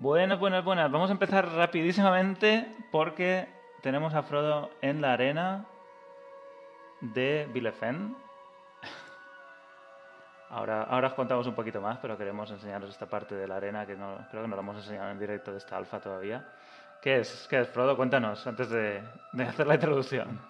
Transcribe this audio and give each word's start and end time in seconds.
Buenas, 0.00 0.38
buenas, 0.38 0.64
buenas. 0.64 0.92
Vamos 0.92 1.10
a 1.10 1.12
empezar 1.12 1.52
rapidísimamente 1.54 2.72
porque 2.92 3.48
tenemos 3.82 4.14
a 4.14 4.22
Frodo 4.22 4.70
en 4.80 5.00
la 5.02 5.14
arena 5.14 5.66
de 7.00 7.48
Bilefen. 7.52 8.16
Ahora, 10.50 10.84
ahora 10.84 11.08
os 11.08 11.14
contamos 11.14 11.48
un 11.48 11.56
poquito 11.56 11.80
más, 11.80 11.98
pero 11.98 12.16
queremos 12.16 12.48
enseñaros 12.52 12.90
esta 12.90 13.06
parte 13.06 13.34
de 13.34 13.48
la 13.48 13.56
arena 13.56 13.84
que 13.86 13.96
no, 13.96 14.24
creo 14.30 14.42
que 14.42 14.48
no 14.48 14.54
la 14.54 14.62
hemos 14.62 14.76
enseñado 14.76 15.10
en 15.10 15.18
directo 15.18 15.50
de 15.50 15.58
esta 15.58 15.76
alfa 15.76 15.98
todavía. 15.98 16.48
¿Qué 17.02 17.18
es? 17.18 17.48
¿Qué 17.50 17.58
es, 17.58 17.68
Frodo? 17.68 17.96
Cuéntanos 17.96 18.46
antes 18.46 18.70
de, 18.70 19.02
de 19.32 19.42
hacer 19.42 19.66
la 19.66 19.74
introducción. 19.74 20.40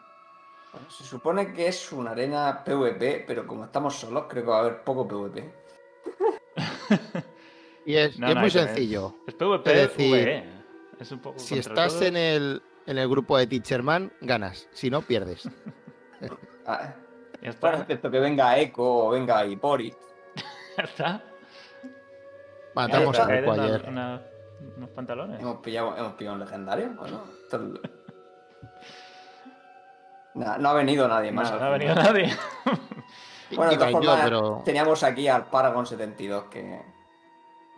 Bueno, 0.72 0.90
se 0.90 1.04
supone 1.04 1.54
que 1.54 1.68
es 1.68 1.90
una 1.90 2.10
arena 2.10 2.62
PvP, 2.62 3.24
pero 3.26 3.46
como 3.46 3.64
estamos 3.64 3.94
solos, 3.94 4.26
creo 4.28 4.44
que 4.44 4.50
va 4.50 4.56
a 4.58 4.60
haber 4.60 4.82
poco 4.82 5.08
PvP. 5.08 5.54
Y 7.88 7.96
es, 7.96 8.18
No, 8.18 8.26
y 8.26 8.30
es 8.30 8.34
no, 8.34 8.40
muy 8.42 8.50
sencillo. 8.50 9.14
Es 9.26 9.32
PvP, 9.34 9.70
Es 9.72 9.88
decir. 9.96 10.44
Es 11.00 11.10
un 11.10 11.20
poco 11.20 11.38
Si 11.38 11.58
estás 11.58 11.92
todos. 11.92 12.02
en 12.02 12.16
el, 12.18 12.62
en 12.86 12.98
el 12.98 13.08
grupo 13.08 13.38
de 13.38 13.46
Teacherman, 13.46 14.12
ganas. 14.20 14.68
Si 14.72 14.90
no, 14.90 15.00
pierdes. 15.02 15.48
Ah, 16.66 16.92
Ya 17.40 17.48
está. 17.48 17.68
bueno, 17.68 17.82
excepto 17.82 18.10
que 18.10 18.18
venga 18.20 18.58
Echo 18.58 18.82
o 18.82 19.08
venga 19.10 19.46
Ipori. 19.46 19.90
Ya 20.76 20.84
está. 20.84 21.22
Matamos 22.74 23.16
Ya 23.16 23.22
a 23.24 23.34
está. 23.34 23.38
Eco 23.38 23.52
Una- 23.52 23.64
ayer. 23.64 23.84
una- 23.88 24.22
unos 24.76 24.90
pantalones. 24.90 25.40
Hemos 25.40 25.56
pillado, 25.60 25.96
hemos 25.96 26.12
pillado 26.12 26.34
un 26.34 26.40
legendario. 26.40 26.90
Bueno, 26.94 27.24
Nah, 30.34 30.58
no 30.58 30.68
ha 30.68 30.74
venido 30.74 31.08
nadie 31.08 31.32
No, 31.32 31.40
más. 31.40 31.50
no 31.52 31.58
ha 31.58 31.70
venido 31.70 31.94
nadie. 31.94 32.36
Bueno, 33.56 33.70
de 33.72 33.76
todas 33.78 33.92
yo, 33.92 33.98
formas, 33.98 34.20
pero 34.24 34.62
teníamos 34.64 35.02
aquí 35.02 35.26
al 35.26 35.46
Paragon 35.46 35.86
72 35.86 36.44
que 36.50 36.82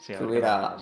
Sí, 0.01 0.15
hubiera- 0.15 0.77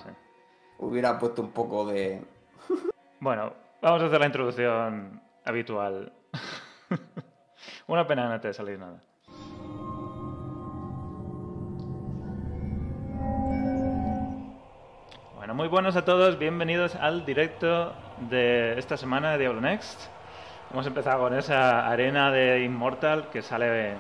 hubiera 0.79 1.19
puesto 1.19 1.43
un 1.43 1.51
poco 1.51 1.87
de. 1.87 2.23
Bueno, 3.21 3.53
vamos 3.83 4.01
a 4.03 4.07
hacer 4.07 4.21
la 4.21 4.27
introducción 4.27 5.21
habitual. 5.45 6.13
Una 7.89 8.07
pena 8.07 8.29
no 8.29 8.41
te 8.41 8.53
salir 8.55 8.79
nada. 8.79 9.01
Bueno, 15.37 15.55
muy 15.55 15.69
buenos 15.69 15.97
a 15.97 16.05
todos, 16.05 16.39
bienvenidos 16.39 16.95
al 16.97 17.25
directo 17.25 17.93
de 18.29 18.79
esta 18.79 18.97
semana 18.97 19.33
de 19.33 19.39
Diablo 19.39 19.61
Next. 19.61 20.09
Hemos 20.73 20.87
empezado 20.87 21.21
con 21.21 21.35
esa 21.39 21.89
arena 21.89 22.31
de 22.31 22.63
Immortal 22.65 23.31
que 23.31 23.41
sale 23.43 23.97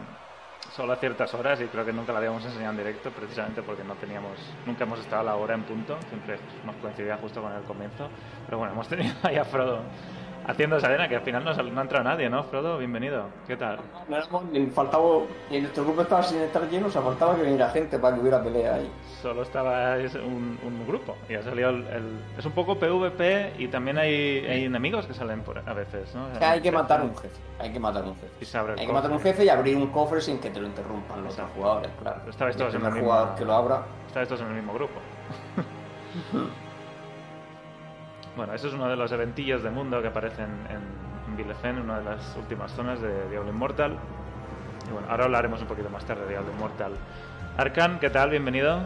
solo 0.78 0.92
a 0.92 0.96
ciertas 0.96 1.34
horas 1.34 1.60
y 1.60 1.64
creo 1.64 1.84
que 1.84 1.92
nunca 1.92 2.12
la 2.12 2.18
habíamos 2.18 2.44
enseñado 2.44 2.70
en 2.70 2.76
directo 2.76 3.10
precisamente 3.10 3.62
porque 3.62 3.82
no 3.82 3.94
teníamos, 3.96 4.38
nunca 4.64 4.84
hemos 4.84 5.00
estado 5.00 5.22
a 5.22 5.24
la 5.24 5.34
hora 5.34 5.54
en 5.56 5.64
punto, 5.64 5.98
siempre 6.08 6.38
nos 6.64 6.76
coincidía 6.76 7.16
justo 7.16 7.42
con 7.42 7.52
el 7.52 7.62
comienzo. 7.64 8.08
Pero 8.46 8.58
bueno, 8.58 8.74
hemos 8.74 8.86
tenido 8.86 9.12
ahí 9.24 9.34
a 9.34 9.44
Frodo 9.44 9.80
haciendo 10.48 10.76
esa 10.78 10.88
arena 10.88 11.08
que 11.08 11.14
al 11.16 11.22
final 11.22 11.44
no, 11.44 11.52
no 11.54 11.78
ha 11.80 11.82
entrado 11.82 12.04
nadie, 12.04 12.28
¿no? 12.28 12.42
Frodo, 12.44 12.78
bienvenido. 12.78 13.26
¿Qué 13.46 13.56
tal? 13.56 13.78
No 14.08 14.16
éramos 14.16 14.44
ni 14.46 14.66
faltaba. 14.66 15.04
Y 15.50 15.60
nuestro 15.60 15.84
grupo 15.84 16.02
estaba 16.02 16.22
sin 16.24 16.40
estar 16.40 16.68
lleno, 16.68 16.86
o 16.88 16.90
sea, 16.90 17.02
faltaba 17.02 17.36
que 17.36 17.42
viniera 17.42 17.68
gente 17.70 17.98
para 17.98 18.14
que 18.16 18.22
hubiera 18.22 18.42
pelea 18.42 18.74
ahí. 18.74 18.90
Solo 19.22 19.42
estaba 19.42 19.96
es 19.98 20.14
un, 20.14 20.58
un 20.64 20.86
grupo 20.86 21.16
y 21.28 21.34
ha 21.34 21.42
salido 21.42 21.70
el, 21.70 21.86
el- 21.88 22.20
Es 22.38 22.44
un 22.46 22.52
poco 22.52 22.78
PvP 22.78 23.54
y 23.58 23.68
también 23.68 23.98
hay, 23.98 24.46
hay 24.46 24.64
enemigos 24.64 25.06
que 25.06 25.14
salen 25.14 25.42
por, 25.42 25.58
a 25.58 25.72
veces, 25.74 26.14
¿no? 26.14 26.26
O 26.26 26.38
sea, 26.38 26.52
hay 26.52 26.60
que 26.60 26.70
matar 26.72 27.02
un 27.02 27.16
jefe. 27.16 27.36
Hay 27.58 27.72
que 27.72 27.80
matar 27.80 28.04
un 28.04 28.14
jefe. 28.14 28.28
Y 28.40 28.44
se 28.44 28.56
abre 28.58 28.72
el 28.74 28.78
Hay 28.80 28.86
que 28.86 28.92
matar 28.92 29.10
un 29.10 29.20
jefe 29.20 29.44
y 29.44 29.48
abrir 29.48 29.76
un 29.76 29.88
cofre 29.88 30.20
sin 30.20 30.38
que 30.38 30.50
te 30.50 30.60
lo 30.60 30.66
interrumpan 30.68 31.22
los 31.24 31.34
otros 31.34 31.50
jugadores, 31.56 31.90
claro. 32.00 32.20
Estabais 32.28 32.54
el 32.56 32.60
todos 32.62 32.74
en 32.74 32.80
primer 32.80 32.94
misma- 33.02 33.04
jugador 33.12 33.34
que 33.38 33.44
lo 33.44 33.52
abra. 33.54 33.82
Todos 34.14 34.40
en 34.40 34.46
el 34.48 34.54
mismo 34.54 34.72
grupo. 34.74 34.94
Bueno, 38.38 38.54
eso 38.54 38.68
es 38.68 38.74
uno 38.74 38.88
de 38.88 38.94
los 38.94 39.10
eventillos 39.10 39.64
de 39.64 39.70
mundo 39.70 40.00
que 40.00 40.06
aparecen 40.06 40.46
en, 40.70 41.68
en 41.68 41.80
una 41.80 41.98
de 41.98 42.04
las 42.04 42.36
últimas 42.36 42.70
zonas 42.70 43.00
de 43.00 43.28
Diablo 43.30 43.50
Immortal. 43.50 43.96
Y 44.88 44.92
bueno, 44.92 45.08
ahora 45.10 45.24
hablaremos 45.24 45.60
un 45.60 45.66
poquito 45.66 45.90
más 45.90 46.04
tarde 46.04 46.22
de 46.22 46.28
Diablo 46.28 46.52
Immortal. 46.52 46.92
Arcan, 47.56 47.98
¿qué 47.98 48.10
tal? 48.10 48.30
Bienvenido. 48.30 48.78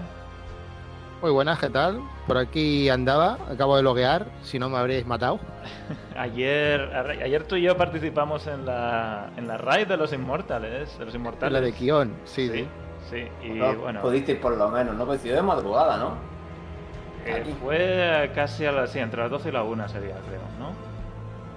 muy 1.21 1.31
buenas, 1.33 1.59
¿qué 1.59 1.69
tal? 1.69 2.01
Por 2.27 2.39
aquí 2.39 2.89
andaba, 2.89 3.37
acabo 3.51 3.77
de 3.77 3.83
loguear, 3.83 4.25
si 4.41 4.59
no 4.59 4.71
me 4.71 4.79
habréis 4.79 5.05
matado. 5.05 5.39
Ayer, 6.17 6.81
ayer 7.23 7.45
tú 7.45 7.57
y 7.57 7.63
yo 7.63 7.77
participamos 7.77 8.47
en 8.47 8.65
la, 8.65 9.33
en 9.37 9.47
la 9.47 9.59
raid 9.59 9.87
de 9.87 9.99
los 9.99 10.15
Inmortales. 10.15 10.99
De 10.99 11.05
los 11.05 11.15
Inmortales. 11.15 11.53
La 11.53 11.61
de 11.61 11.73
Kion, 11.75 12.15
sí, 12.25 12.49
Sí, 12.49 12.55
sí. 13.11 13.29
sí. 13.43 13.47
Y 13.49 13.51
No, 13.51 13.75
bueno, 13.77 14.01
Pudisteis 14.01 14.39
por 14.39 14.57
lo 14.57 14.71
menos, 14.71 14.97
¿no? 14.97 15.05
Coincidió 15.05 15.37
de 15.37 15.43
madrugada, 15.43 15.99
¿no? 15.99 16.32
Eh, 17.27 17.55
fue 17.63 18.31
casi 18.35 18.67
a 18.67 18.73
las... 18.73 18.91
Sí, 18.91 18.99
entre 18.99 19.21
las 19.23 19.31
12 19.31 19.49
y 19.49 19.53
la 19.53 19.63
1 19.63 19.89
sería, 19.89 20.15
creo, 20.27 20.41
¿no? 20.59 20.73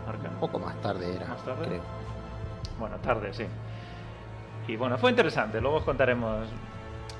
Arcan. 0.10 0.34
Un 0.34 0.40
poco 0.40 0.60
más 0.60 0.80
tarde 0.82 1.16
era, 1.16 1.28
¿Más 1.28 1.44
tarde? 1.44 1.66
creo. 1.66 1.82
Bueno, 2.80 2.98
tarde, 2.98 3.34
sí. 3.34 3.46
Y 4.68 4.76
bueno, 4.76 4.98
fue 4.98 5.12
interesante. 5.12 5.62
Luego 5.62 5.78
os 5.78 5.84
contaremos. 5.84 6.48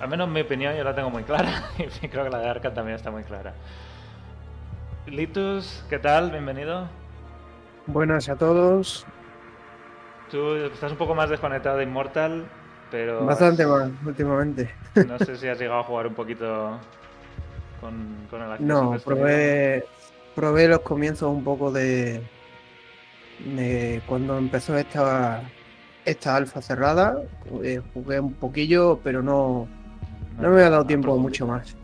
Al 0.02 0.10
menos 0.10 0.28
mi 0.28 0.42
opinión 0.42 0.76
yo 0.76 0.84
la 0.84 0.94
tengo 0.94 1.10
muy 1.10 1.24
clara. 1.24 1.64
Y 1.78 2.08
creo 2.08 2.24
que 2.24 2.30
la 2.30 2.40
de 2.40 2.50
Arca 2.50 2.74
también 2.74 2.96
está 2.96 3.12
muy 3.12 3.24
clara. 3.24 3.54
Litus, 5.08 5.86
¿qué 5.90 6.00
tal? 6.00 6.32
Bienvenido. 6.32 6.88
Buenas 7.88 8.28
a 8.30 8.36
todos. 8.36 9.06
Tú 10.32 10.56
estás 10.56 10.92
un 10.92 10.98
poco 10.98 11.14
más 11.14 11.30
desconectado 11.30 11.78
de 11.78 11.84
Immortal, 11.84 12.46
pero. 12.90 13.24
Bastante 13.26 13.66
más 13.66 13.90
últimamente. 14.06 14.74
No 15.08 15.20
sé 15.20 15.38
si 15.38 15.48
has 15.48 15.60
llegado 15.60 15.82
a 15.82 15.84
jugar 15.84 16.08
un 16.08 16.16
poquito 16.16 16.80
con, 17.82 18.28
con 18.30 18.42
el 18.42 18.52
acceso 18.52 18.66
No, 18.66 18.98
probé, 19.00 19.86
probé 20.36 20.68
los 20.68 20.80
comienzos 20.80 21.30
un 21.32 21.44
poco 21.44 21.72
de, 21.72 22.22
de 23.46 24.02
cuando 24.08 24.38
empezó 24.38 24.78
esta, 24.78 25.42
esta 26.06 26.36
alfa 26.36 26.62
cerrada. 26.62 27.18
Eh, 27.64 27.82
jugué 27.94 28.20
un 28.20 28.34
poquillo, 28.34 29.00
pero 29.04 29.22
no, 29.22 29.68
no 30.40 30.50
me 30.50 30.62
ha 30.64 30.70
dado 30.70 30.86
tiempo 30.86 31.18
mucho 31.18 31.48
más. 31.48 31.76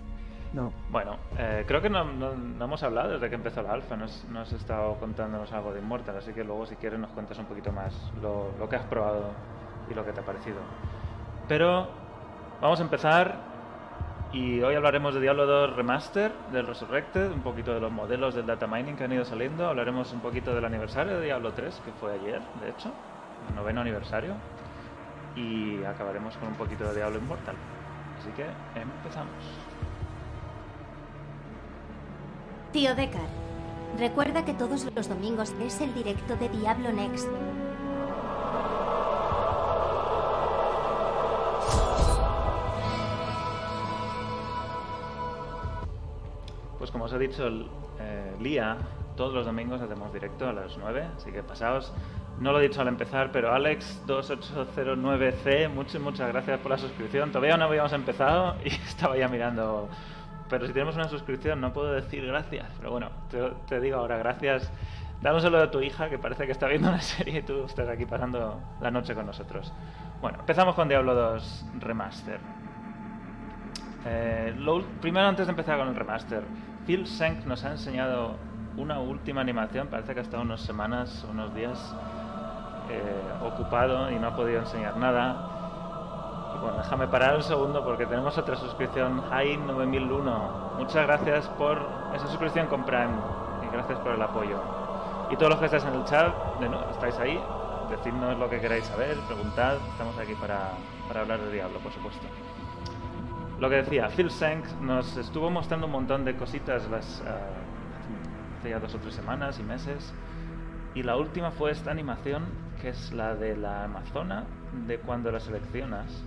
No. 0.54 0.74
Bueno, 0.92 1.16
eh, 1.38 1.64
creo 1.66 1.82
que 1.82 1.90
no, 1.90 2.04
no- 2.04 2.36
no 2.36 2.66
hemos 2.66 2.84
hablado 2.84 3.12
desde 3.14 3.30
que 3.30 3.36
empezó 3.36 3.62
la 3.62 3.72
alfa, 3.72 3.96
no 3.96 4.06
has, 4.06 4.26
no 4.30 4.42
has 4.42 4.52
estado 4.52 4.96
contándonos 5.00 5.52
algo 5.54 5.72
de 5.74 5.80
Immortal, 5.80 6.18
así 6.18 6.34
que 6.34 6.44
luego 6.44 6.66
si 6.66 6.76
quieres 6.76 7.00
nos 7.00 7.10
cuentas 7.12 7.38
un 7.40 7.46
poquito 7.46 7.72
más 7.72 7.94
lo, 8.22 8.52
lo 8.60 8.68
que 8.68 8.76
has 8.76 8.84
probado 8.86 9.32
y 9.90 9.94
lo 9.94 10.06
que 10.06 10.12
te 10.12 10.20
ha 10.20 10.26
parecido. 10.26 10.58
Pero 11.48 11.88
vamos 12.62 12.80
a 12.80 12.84
empezar 12.84 13.51
y 14.34 14.62
hoy 14.62 14.76
hablaremos 14.76 15.14
de 15.14 15.20
Diablo 15.20 15.46
2 15.46 15.76
Remaster, 15.76 16.32
del 16.52 16.66
Resurrected, 16.66 17.32
un 17.32 17.42
poquito 17.42 17.74
de 17.74 17.82
los 17.82 17.92
modelos 17.92 18.34
del 18.34 18.46
data 18.46 18.66
mining 18.66 18.96
que 18.96 19.04
han 19.04 19.12
ido 19.12 19.26
saliendo, 19.26 19.68
hablaremos 19.68 20.14
un 20.14 20.22
poquito 20.22 20.56
del 20.56 20.64
aniversario 20.64 21.20
de 21.20 21.26
Diablo 21.26 21.52
3, 21.52 21.82
que 21.84 21.92
fue 21.94 22.14
ayer, 22.14 22.42
de 22.62 22.70
hecho, 22.70 22.92
el 23.50 23.56
noveno 23.56 23.82
aniversario, 23.82 24.36
y 25.36 25.84
acabaremos 25.84 26.38
con 26.38 26.50
un 26.50 26.56
poquito 26.56 26.86
de 26.86 26.96
Diablo 26.96 27.18
Immortal. 27.18 27.56
Así 28.20 28.30
que 28.32 28.46
empezamos. 28.80 29.34
Tío 32.72 32.96
Decar, 32.96 33.28
recuerda 33.98 34.46
que 34.46 34.54
todos 34.54 34.88
los 34.96 35.10
domingos 35.10 35.54
es 35.62 35.82
el 35.82 35.94
directo 35.94 36.38
de 36.38 36.48
Diablo 36.48 36.94
Next. 36.94 37.28
Pues 46.92 47.00
como 47.00 47.06
os 47.06 47.14
he 47.14 47.20
dicho, 47.20 47.48
eh, 48.00 48.36
Lía, 48.42 48.76
todos 49.16 49.34
los 49.34 49.46
domingos 49.46 49.80
hacemos 49.80 50.12
directo 50.12 50.50
a 50.50 50.52
las 50.52 50.78
9, 50.78 51.06
así 51.16 51.32
que 51.32 51.42
pasaos. 51.42 51.94
No 52.38 52.52
lo 52.52 52.60
he 52.60 52.64
dicho 52.64 52.82
al 52.82 52.90
empezar, 52.90 53.32
pero 53.32 53.56
Alex2809C, 53.56 55.70
muchas, 55.70 56.02
muchas 56.02 56.28
gracias 56.28 56.60
por 56.60 56.72
la 56.72 56.78
suscripción. 56.78 57.32
Todavía 57.32 57.56
no 57.56 57.64
habíamos 57.64 57.94
empezado 57.94 58.58
y 58.66 58.68
estaba 58.88 59.16
ya 59.16 59.30
mirando. 59.30 59.88
Pero 60.50 60.68
si 60.68 60.74
tenemos 60.74 60.96
una 60.96 61.08
suscripción 61.08 61.62
no 61.62 61.72
puedo 61.72 61.94
decir 61.94 62.26
gracias. 62.26 62.68
Pero 62.78 62.92
bueno, 62.92 63.10
te, 63.70 63.80
digo 63.80 63.96
ahora 63.96 64.18
gracias. 64.18 64.70
Saludo 65.24 65.64
a 65.64 65.72
tu 65.72 65.80
hija 65.80 66.10
que 66.10 66.18
parece 66.18 66.46
que 66.46 66.52
está 66.52 66.68
viendo 66.68 66.90
una 66.90 67.00
serie 67.02 67.40
y 67.40 67.44
tú 67.44 67.64
estás 67.64 67.88
aquí 67.88 68.06
pasando 68.06 68.60
la 68.82 68.92
noche 68.92 69.16
con 69.16 69.28
nosotros. 69.28 69.72
Bueno, 70.20 70.40
empezamos 70.42 70.76
con 70.76 70.90
Diablo 70.90 71.16
2 71.16 71.68
Remaster. 71.80 72.42
Eh, 74.06 74.54
lo 74.58 74.82
primero, 75.00 75.28
antes 75.28 75.48
de 75.48 75.52
empezar 75.52 75.78
con 75.78 75.88
el 75.88 75.96
remaster, 75.96 76.44
Phil 76.92 77.08
Senk 77.08 77.46
nos 77.46 77.64
ha 77.64 77.72
enseñado 77.72 78.36
una 78.76 79.00
última 79.00 79.40
animación. 79.40 79.88
Parece 79.88 80.14
que 80.14 80.20
ha 80.20 80.24
estado 80.24 80.44
unas 80.44 80.60
semanas, 80.60 81.26
unos 81.32 81.56
días 81.56 81.80
eh, 82.90 83.22
ocupado 83.42 84.12
y 84.12 84.20
no 84.20 84.28
ha 84.28 84.36
podido 84.36 84.60
enseñar 84.60 84.98
nada. 84.98 86.54
Y 86.54 86.60
bueno, 86.60 86.80
déjame 86.80 87.08
parar 87.08 87.38
un 87.38 87.44
segundo 87.44 87.86
porque 87.86 88.06
tenemos 88.06 88.38
otra 88.38 88.58
suscripción, 88.58 89.22
High 89.22 89.56
9001. 89.68 90.74
Muchas 90.80 91.08
gracias 91.08 91.48
por 91.58 91.80
esa 92.14 92.28
suscripción 92.28 92.68
con 92.68 92.84
Prime 92.84 93.16
y 93.66 93.74
gracias 93.74 93.98
por 94.00 94.12
el 94.12 94.22
apoyo. 94.22 94.62
Y 95.30 95.38
todos 95.38 95.52
los 95.52 95.60
que 95.60 95.68
estáis 95.68 95.86
en 95.86 95.94
el 95.94 96.04
chat, 96.04 96.36
de 96.60 96.68
nuevo, 96.68 96.84
estáis 96.92 97.18
ahí, 97.20 97.42
decidnos 97.90 98.38
lo 98.38 98.50
que 98.50 98.60
queráis 98.60 98.84
saber, 98.84 99.18
preguntad, 99.30 99.78
estamos 99.94 100.18
aquí 100.18 100.34
para, 100.36 100.72
para 101.08 101.22
hablar 101.22 101.40
de 101.40 101.54
Diablo, 101.54 101.80
por 101.80 101.94
supuesto. 101.94 102.28
Lo 103.62 103.70
que 103.70 103.76
decía, 103.76 104.10
Phil 104.10 104.32
Sank 104.32 104.66
nos 104.82 105.16
estuvo 105.18 105.52
mostrando 105.52 105.86
un 105.86 105.92
montón 105.92 106.26
de 106.26 106.36
cositas 106.36 106.90
las, 106.90 107.24
ah, 107.28 107.38
hace 108.58 108.72
ya 108.72 108.80
dos 108.80 108.96
o 108.96 108.98
tres 108.98 109.14
semanas 109.14 109.60
y 109.60 109.64
meses. 109.64 110.16
Y 110.96 111.04
la 111.04 111.16
última 111.16 111.52
fue 111.52 111.70
esta 111.70 111.92
animación, 111.92 112.46
que 112.82 112.90
es 112.90 113.14
la 113.14 113.36
de 113.36 113.56
la 113.56 113.84
Amazona, 113.84 114.46
de 114.88 114.98
cuando 114.98 115.32
la 115.32 115.40
seleccionas. 115.40 116.24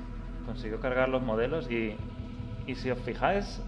Consiguió 0.46 0.78
cargar 0.78 1.08
los 1.08 1.22
modelos 1.22 1.68
y, 1.68 1.96
y 2.68 2.76
si 2.76 2.92
os 2.92 3.00
fijáis, 3.00 3.60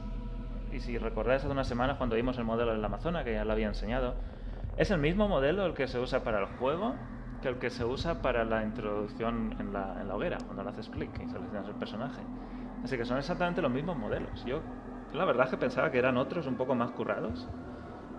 y 0.73 0.79
si 0.79 0.97
recordáis 0.97 1.43
hace 1.43 1.51
unas 1.51 1.67
semanas 1.67 1.97
cuando 1.97 2.15
vimos 2.15 2.39
el 2.39 2.45
modelo 2.45 2.71
de 2.71 2.79
la 2.79 2.87
Amazona, 2.87 3.25
que 3.25 3.33
ya 3.33 3.45
lo 3.45 3.53
había 3.53 3.67
enseñado, 3.67 4.15
es 4.77 4.93
el 4.93 4.99
mismo 4.99 5.27
modelo 5.27 5.67
el 5.67 5.75
que 5.75 5.89
se 5.89 5.99
usa 5.99 6.23
para 6.23 6.39
el 6.39 6.47
juego 6.59 6.95
que 7.43 7.49
el 7.49 7.57
que 7.57 7.71
se 7.71 7.85
usa 7.85 8.23
para 8.23 8.45
la 8.45 8.63
introducción 8.63 9.57
en 9.59 9.73
la, 9.73 10.01
en 10.01 10.07
la 10.07 10.15
hoguera, 10.15 10.39
cuando 10.45 10.63
le 10.63 10.71
haces 10.71 10.89
clic 10.89 11.11
y 11.17 11.29
seleccionas 11.29 11.67
el 11.67 11.75
personaje. 11.75 12.23
Así 12.87 12.97
que 12.97 13.05
son 13.05 13.19
exactamente 13.19 13.61
los 13.61 13.73
mismos 13.73 13.97
modelos. 13.97 14.45
Yo 14.45 14.61
la 15.13 15.25
verdad 15.25 15.47
es 15.47 15.51
que 15.51 15.57
pensaba 15.57 15.91
que 15.91 15.99
eran 15.99 16.17
otros 16.17 16.47
un 16.47 16.55
poco 16.55 16.77
más 16.77 16.93
currados 16.93 17.45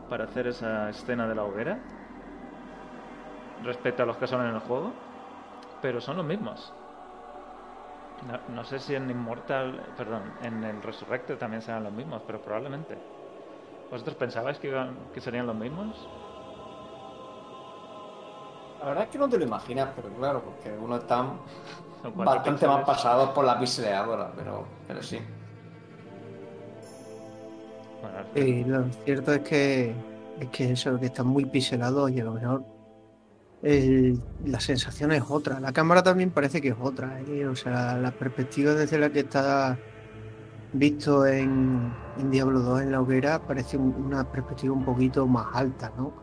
para 0.09 0.25
hacer 0.25 0.45
esa 0.45 0.89
escena 0.89 1.25
de 1.25 1.35
la 1.35 1.45
hoguera 1.45 1.79
respecto 3.63 4.03
a 4.03 4.05
los 4.05 4.17
que 4.17 4.27
son 4.27 4.45
en 4.45 4.55
el 4.55 4.59
juego, 4.59 4.91
pero 5.81 6.01
son 6.01 6.17
los 6.17 6.25
mismos. 6.25 6.73
No, 8.49 8.65
sé 8.65 8.79
si 8.79 8.93
en 8.93 9.09
Immortal, 9.09 9.85
perdón, 9.95 10.23
en 10.43 10.61
el 10.65 10.83
Resurrected 10.83 11.37
también 11.37 11.61
serán 11.61 11.85
los 11.85 11.93
mismos, 11.93 12.21
pero 12.27 12.41
probablemente. 12.41 12.97
¿Vosotros 13.89 14.17
pensabais 14.17 14.59
que, 14.59 14.67
iban, 14.67 14.97
que 15.13 15.21
serían 15.21 15.47
los 15.47 15.55
mismos? 15.55 15.95
La 18.81 18.87
verdad 18.87 19.03
es 19.05 19.09
que 19.11 19.17
no 19.17 19.29
te 19.29 19.37
lo 19.37 19.45
imaginas, 19.45 19.91
pero 19.95 20.09
claro, 20.09 20.41
porque 20.41 20.75
están 20.97 21.27
Son 21.27 21.86
bastante 22.03 22.67
más 22.67 22.83
píxeles. 22.83 22.85
pasados 22.85 23.29
por 23.31 23.45
la 23.45 23.59
pixeleadora, 23.59 24.31
pero, 24.35 24.65
pero 24.87 25.01
sí. 25.03 25.19
Y 28.35 28.63
lo 28.63 28.91
cierto 29.03 29.33
es 29.33 29.41
que, 29.41 29.95
es 30.39 30.49
que 30.49 30.71
eso, 30.71 30.99
que 30.99 31.07
están 31.07 31.27
muy 31.27 31.45
pixelados 31.45 32.11
y 32.11 32.19
a 32.19 32.23
lo 32.25 32.33
mejor 32.33 32.63
el- 33.63 34.21
la 34.45 34.59
sensación 34.59 35.11
es 35.11 35.23
otra. 35.27 35.59
La 35.59 35.73
cámara 35.73 36.03
también 36.03 36.31
parece 36.31 36.61
que 36.61 36.69
es 36.69 36.75
otra. 36.79 37.19
¿eh? 37.21 37.45
O 37.47 37.55
sea, 37.55 37.97
la 37.97 38.11
perspectiva 38.11 38.73
desde 38.73 38.99
la 38.99 39.09
que 39.09 39.21
está 39.21 39.77
visto 40.73 41.25
en, 41.25 41.91
en 42.17 42.29
Diablo 42.29 42.59
2 42.59 42.81
en 42.81 42.91
la 42.91 43.01
hoguera 43.01 43.39
parece 43.39 43.77
un- 43.77 43.95
una 43.95 44.29
perspectiva 44.29 44.73
un 44.73 44.85
poquito 44.85 45.25
más 45.27 45.47
alta, 45.53 45.91
¿no? 45.97 46.13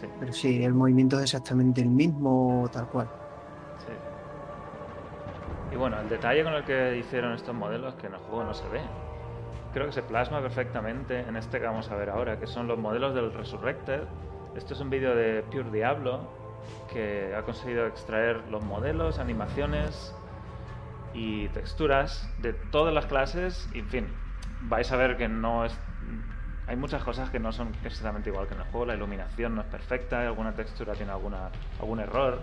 sí, 0.00 0.06
Pero 0.18 0.32
sí, 0.32 0.62
el 0.64 0.74
movimiento 0.74 1.16
es 1.18 1.24
exactamente 1.24 1.80
el 1.82 1.90
mismo, 1.90 2.68
tal 2.72 2.88
cual. 2.88 3.08
Y 5.72 5.76
bueno, 5.76 6.00
el 6.00 6.08
detalle 6.08 6.42
con 6.42 6.54
el 6.54 6.64
que 6.64 6.96
hicieron 6.96 7.32
estos 7.32 7.54
modelos 7.54 7.94
que 7.94 8.08
en 8.08 8.14
el 8.14 8.20
juego 8.20 8.44
no 8.44 8.54
se 8.54 8.68
ve. 8.68 8.80
Creo 9.72 9.86
que 9.86 9.92
se 9.92 10.02
plasma 10.02 10.40
perfectamente 10.40 11.20
en 11.20 11.36
este 11.36 11.60
que 11.60 11.66
vamos 11.66 11.90
a 11.90 11.94
ver 11.94 12.10
ahora, 12.10 12.38
que 12.40 12.46
son 12.48 12.66
los 12.66 12.76
modelos 12.78 13.14
del 13.14 13.32
Resurrected. 13.32 14.02
Esto 14.56 14.74
es 14.74 14.80
un 14.80 14.90
vídeo 14.90 15.14
de 15.14 15.44
Pure 15.44 15.70
Diablo 15.70 16.28
que 16.92 17.32
ha 17.36 17.42
conseguido 17.42 17.86
extraer 17.86 18.42
los 18.50 18.64
modelos, 18.64 19.20
animaciones 19.20 20.14
y 21.14 21.48
texturas 21.48 22.28
de 22.38 22.52
todas 22.52 22.92
las 22.92 23.06
clases. 23.06 23.68
Y 23.72 23.78
en 23.78 23.88
fin, 23.88 24.08
vais 24.62 24.90
a 24.90 24.96
ver 24.96 25.16
que 25.16 25.28
no 25.28 25.64
es. 25.64 25.78
Hay 26.66 26.76
muchas 26.76 27.02
cosas 27.04 27.30
que 27.30 27.38
no 27.38 27.52
son 27.52 27.72
exactamente 27.84 28.30
igual 28.30 28.48
que 28.48 28.54
en 28.54 28.60
el 28.60 28.66
juego. 28.66 28.86
La 28.86 28.94
iluminación 28.94 29.54
no 29.54 29.60
es 29.60 29.68
perfecta, 29.68 30.22
alguna 30.22 30.52
textura 30.52 30.94
tiene 30.94 31.12
alguna, 31.12 31.50
algún 31.80 32.00
error. 32.00 32.42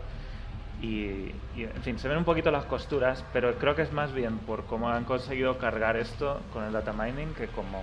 Y, 0.82 1.32
y, 1.56 1.64
en 1.64 1.82
fin, 1.84 1.98
se 1.98 2.08
ven 2.08 2.20
un 2.20 2.24
poquito 2.26 2.52
las 2.52 2.66
costuras, 2.66 3.24
pero 3.34 3.56
creo 3.58 3.76
que 3.76 3.82
es 3.82 3.92
más 3.92 4.14
bien 4.14 4.38
por 4.40 4.66
cómo 4.66 4.90
han 4.90 5.06
conseguido 5.06 5.58
cargar 5.58 5.98
esto 5.98 6.40
con 6.54 6.64
el 6.64 6.72
data 6.74 6.94
mining 6.94 7.34
que 7.34 7.48
como, 7.48 7.82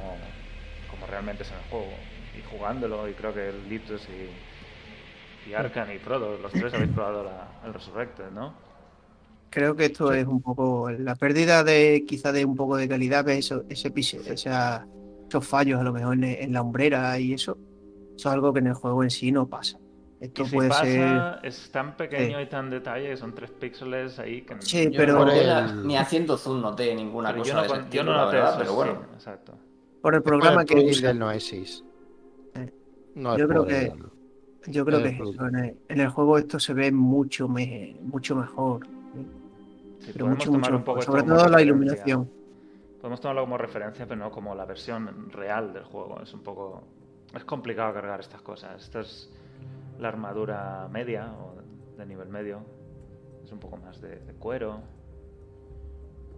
como 0.90 1.06
realmente 1.06 1.42
es 1.42 1.50
en 1.50 1.56
el 1.58 1.64
juego. 1.64 1.92
Y 2.38 2.42
jugándolo, 2.56 3.08
y 3.08 3.12
creo 3.14 3.34
que 3.34 3.52
Litus 3.68 4.08
y, 4.08 5.50
y 5.50 5.54
Arkan 5.54 5.90
y 5.92 5.98
Frodo, 5.98 6.38
los 6.38 6.52
tres 6.52 6.72
habéis 6.74 6.90
probado 6.90 7.24
la- 7.24 7.48
el 7.66 7.74
Resurrected, 7.74 8.30
¿no? 8.30 8.52
Creo 9.50 9.76
que 9.76 9.84
esto 9.86 10.12
es 10.12 10.26
un 10.26 10.42
poco 10.42 10.90
la 10.90 11.14
pérdida 11.14 11.62
de 11.62 12.04
quizá 12.08 12.32
de 12.32 12.44
un 12.44 12.56
poco 12.56 12.76
de 12.76 12.88
calidad, 12.88 13.28
eso, 13.28 13.64
ese 13.68 13.92
esa- 13.94 14.84
esos 15.28 15.46
fallos 15.46 15.80
a 15.80 15.84
lo 15.84 15.92
mejor 15.92 16.14
en, 16.14 16.24
en 16.24 16.52
la 16.52 16.62
hombrera 16.62 17.18
y 17.20 17.34
eso. 17.34 17.56
Eso 18.16 18.28
es 18.28 18.34
algo 18.34 18.52
que 18.52 18.60
en 18.60 18.68
el 18.68 18.74
juego 18.74 19.04
en 19.04 19.10
sí 19.10 19.30
no 19.32 19.48
pasa. 19.48 19.78
Esto 20.24 20.42
Y 20.42 20.46
si 20.46 20.54
puede 20.56 20.68
pasa, 20.70 20.84
ser. 20.84 21.38
es 21.42 21.70
tan 21.70 21.96
pequeño 21.98 22.40
y 22.40 22.46
tan 22.46 22.70
detalle 22.70 23.10
que 23.10 23.16
son 23.18 23.34
tres 23.34 23.50
píxeles 23.50 24.18
ahí 24.18 24.40
que 24.42 24.56
Sí, 24.60 24.84
Yo 24.90 24.96
pero- 24.96 25.12
no 25.18 25.24
noté 25.26 25.40
el- 25.42 25.46
la- 25.48 25.72
ni 25.74 25.96
haciendo 25.98 26.38
zoom 26.38 26.62
noté 26.62 26.94
ninguna 26.94 27.28
pero 27.30 27.40
cosa 27.40 27.50
yo 27.50 27.56
no, 27.56 27.62
de 27.62 27.68
con- 27.68 27.76
yo 27.78 27.84
estilo, 27.84 28.04
no 28.04 28.12
la 28.12 28.24
noté 28.24 28.36
verdad, 28.36 28.50
eso, 28.50 28.58
pero 28.58 28.70
sí, 28.70 28.76
bueno. 28.76 28.92
exacto. 29.14 29.52
Por 30.00 30.14
el 30.14 30.22
Por 30.22 30.30
programa 30.30 30.60
el 30.62 30.66
que 30.66 30.74
del 31.02 31.18
Noesis. 31.18 31.84
Eh. 32.54 32.72
No 33.16 33.32
es 33.34 33.38
Yo 33.38 33.48
creo 33.48 33.60
por 33.62 33.68
que- 33.70 33.92
Yo 34.66 34.84
creo 34.86 35.02
que 35.02 35.08
es 35.08 35.16
producto. 35.16 35.46
eso. 35.46 35.48
En 35.58 35.64
el, 35.64 35.76
en 35.90 36.00
el 36.00 36.08
juego 36.08 36.38
esto 36.38 36.58
se 36.58 36.72
ve 36.72 36.90
mucho, 36.90 37.46
me- 37.48 37.96
mucho 38.00 38.34
mejor. 38.34 38.86
Sí, 40.00 40.10
Pero 40.14 40.26
mucho, 40.26 40.46
tomar 40.46 40.60
mucho 40.60 40.76
un 40.76 40.84
poco 40.84 40.98
mejor. 41.00 41.00
esto 41.00 41.12
Sobre 41.12 41.22
todo 41.22 41.36
la 41.36 41.42
referencia. 41.58 41.64
iluminación. 41.66 42.30
Podemos 43.00 43.20
tomarlo 43.20 43.42
como 43.42 43.58
referencia, 43.58 44.06
pero 44.06 44.20
no 44.20 44.30
como 44.30 44.54
la 44.54 44.64
versión 44.64 45.30
real 45.30 45.74
del 45.74 45.84
juego. 45.84 46.18
Es 46.22 46.32
un 46.32 46.40
poco. 46.42 46.82
Es 47.34 47.44
complicado 47.44 47.92
cargar 47.92 48.20
estas 48.20 48.40
cosas. 48.40 48.82
Esta 48.82 49.00
es 49.00 49.30
la 49.98 50.08
armadura 50.08 50.88
media 50.90 51.32
o 51.32 51.56
de 51.96 52.06
nivel 52.06 52.28
medio. 52.28 52.64
Es 53.44 53.52
un 53.52 53.60
poco 53.60 53.76
más 53.76 54.00
de, 54.00 54.20
de 54.20 54.32
cuero. 54.34 54.82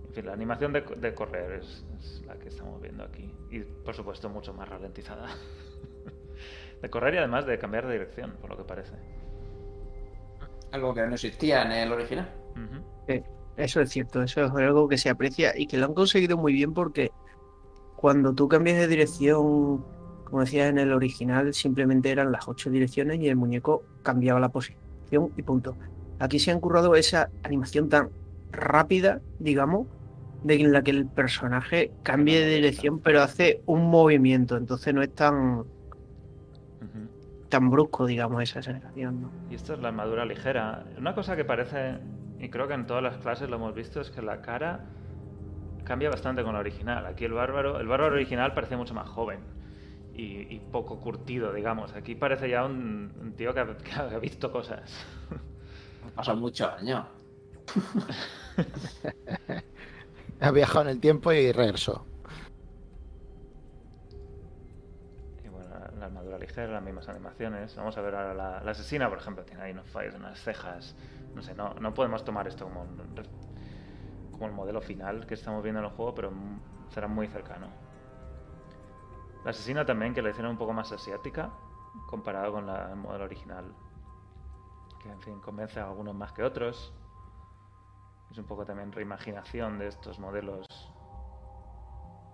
En 0.08 0.14
fin, 0.14 0.26
la 0.26 0.32
animación 0.32 0.72
de, 0.72 0.80
de 0.80 1.14
correr 1.14 1.60
es, 1.60 1.84
es 1.98 2.22
la 2.26 2.36
que 2.38 2.48
estamos 2.48 2.80
viendo 2.80 3.04
aquí. 3.04 3.32
Y 3.50 3.60
por 3.60 3.94
supuesto, 3.94 4.28
mucho 4.28 4.52
más 4.54 4.68
ralentizada. 4.68 5.28
de 6.82 6.90
correr 6.90 7.14
y 7.14 7.18
además 7.18 7.46
de 7.46 7.58
cambiar 7.58 7.86
de 7.86 7.94
dirección, 7.94 8.32
por 8.40 8.50
lo 8.50 8.56
que 8.56 8.64
parece. 8.64 8.94
Algo 10.72 10.94
que 10.94 11.06
no 11.06 11.14
existía 11.14 11.62
en 11.62 11.72
el 11.72 11.92
original. 11.92 12.28
Eso 13.56 13.80
es 13.80 13.90
cierto, 13.90 14.22
eso 14.22 14.44
es 14.44 14.50
algo 14.52 14.86
que 14.86 14.98
se 14.98 15.08
aprecia 15.08 15.56
y 15.56 15.66
que 15.66 15.78
lo 15.78 15.86
han 15.86 15.94
conseguido 15.94 16.36
muy 16.36 16.52
bien 16.52 16.74
porque 16.74 17.10
cuando 17.96 18.34
tú 18.34 18.48
cambias 18.48 18.76
de 18.76 18.86
dirección, 18.86 19.82
como 20.26 20.40
decías 20.40 20.68
en 20.68 20.78
el 20.78 20.92
original, 20.92 21.54
simplemente 21.54 22.10
eran 22.10 22.32
las 22.32 22.48
ocho 22.48 22.68
direcciones 22.68 23.20
y 23.20 23.28
el 23.28 23.36
muñeco 23.36 23.84
cambiaba 24.02 24.40
la 24.40 24.48
posición 24.48 25.30
y 25.36 25.42
punto. 25.42 25.76
Aquí 26.18 26.40
se 26.40 26.50
han 26.50 26.58
currado 26.58 26.96
esa 26.96 27.30
animación 27.44 27.88
tan 27.88 28.08
rápida, 28.50 29.20
digamos, 29.38 29.86
de 30.42 30.56
en 30.56 30.72
la 30.72 30.82
que 30.82 30.90
el 30.90 31.06
personaje 31.06 31.92
cambie 32.02 32.40
de 32.40 32.56
dirección 32.56 32.98
pero 32.98 33.22
hace 33.22 33.62
un 33.66 33.88
movimiento, 33.88 34.56
entonces 34.56 34.92
no 34.92 35.00
es 35.00 35.14
tan, 35.14 35.62
tan 37.48 37.70
brusco, 37.70 38.04
digamos, 38.06 38.42
esa 38.42 38.62
sensación. 38.62 39.22
¿no? 39.22 39.30
Y 39.48 39.54
esta 39.54 39.74
es 39.74 39.78
la 39.78 39.88
armadura 39.88 40.24
ligera. 40.24 40.86
Una 40.98 41.14
cosa 41.14 41.36
que 41.36 41.44
parece, 41.44 41.98
y 42.40 42.48
creo 42.48 42.66
que 42.66 42.74
en 42.74 42.86
todas 42.86 43.02
las 43.04 43.18
clases 43.18 43.48
lo 43.48 43.56
hemos 43.56 43.76
visto, 43.76 44.00
es 44.00 44.10
que 44.10 44.22
la 44.22 44.40
cara 44.40 44.86
cambia 45.84 46.10
bastante 46.10 46.42
con 46.42 46.54
la 46.54 46.58
original. 46.58 47.06
Aquí 47.06 47.24
el 47.24 47.32
bárbaro, 47.32 47.78
el 47.78 47.86
bárbaro 47.86 48.16
original 48.16 48.54
parece 48.54 48.76
mucho 48.76 48.92
más 48.92 49.08
joven 49.08 49.55
y, 50.16 50.54
y 50.54 50.60
poco 50.60 51.00
curtido, 51.00 51.52
digamos. 51.52 51.94
Aquí 51.94 52.14
parece 52.14 52.48
ya 52.48 52.64
un, 52.64 53.12
un 53.20 53.32
tío 53.34 53.52
que 53.52 53.60
ha, 53.60 53.76
que 53.76 53.92
ha 53.92 54.18
visto 54.18 54.50
cosas. 54.50 55.04
Pasado 56.14 56.38
muchos 56.38 56.68
años. 56.68 57.06
Ha 60.38 60.50
viajado 60.50 60.82
en 60.82 60.88
el 60.88 61.00
tiempo 61.00 61.32
y 61.32 61.50
regresó. 61.50 62.04
Y 65.42 65.48
bueno, 65.48 65.70
la, 65.98 66.04
armadura 66.04 66.38
ligera, 66.38 66.72
las 66.72 66.82
mismas 66.82 67.08
animaciones. 67.08 67.74
Vamos 67.74 67.96
a 67.96 68.02
ver 68.02 68.14
ahora 68.14 68.34
la, 68.34 68.62
la 68.62 68.70
asesina, 68.70 69.08
por 69.08 69.16
ejemplo, 69.16 69.44
tiene 69.44 69.62
ahí 69.62 69.72
unos 69.72 69.88
fallos, 69.88 70.14
unas 70.14 70.38
cejas. 70.38 70.94
No 71.34 71.42
sé, 71.42 71.54
no, 71.54 71.72
no 71.80 71.94
podemos 71.94 72.22
tomar 72.22 72.46
esto 72.48 72.66
como, 72.66 72.82
un 72.82 72.98
como 74.30 74.46
el 74.46 74.52
modelo 74.52 74.82
final 74.82 75.26
que 75.26 75.34
estamos 75.34 75.62
viendo 75.62 75.80
en 75.80 75.86
el 75.86 75.92
juego, 75.92 76.14
pero 76.14 76.32
será 76.90 77.08
muy 77.08 77.28
cercano. 77.28 77.85
La 79.46 79.50
asesina 79.50 79.86
también, 79.86 80.12
que 80.12 80.20
la 80.22 80.30
hicieron 80.30 80.50
un 80.50 80.58
poco 80.58 80.72
más 80.72 80.90
asiática, 80.90 81.50
comparado 82.08 82.50
con 82.50 82.66
la- 82.66 82.90
el 82.90 82.96
modelo 82.96 83.24
original. 83.26 83.72
Que, 85.00 85.08
en 85.08 85.20
fin, 85.20 85.38
convence 85.40 85.78
a 85.78 85.84
algunos 85.86 86.16
más 86.16 86.32
que 86.32 86.42
otros. 86.42 86.92
Es 88.28 88.38
un 88.38 88.44
poco 88.44 88.64
también 88.64 88.90
reimaginación 88.90 89.78
de 89.78 89.86
estos 89.86 90.18
modelos 90.18 90.66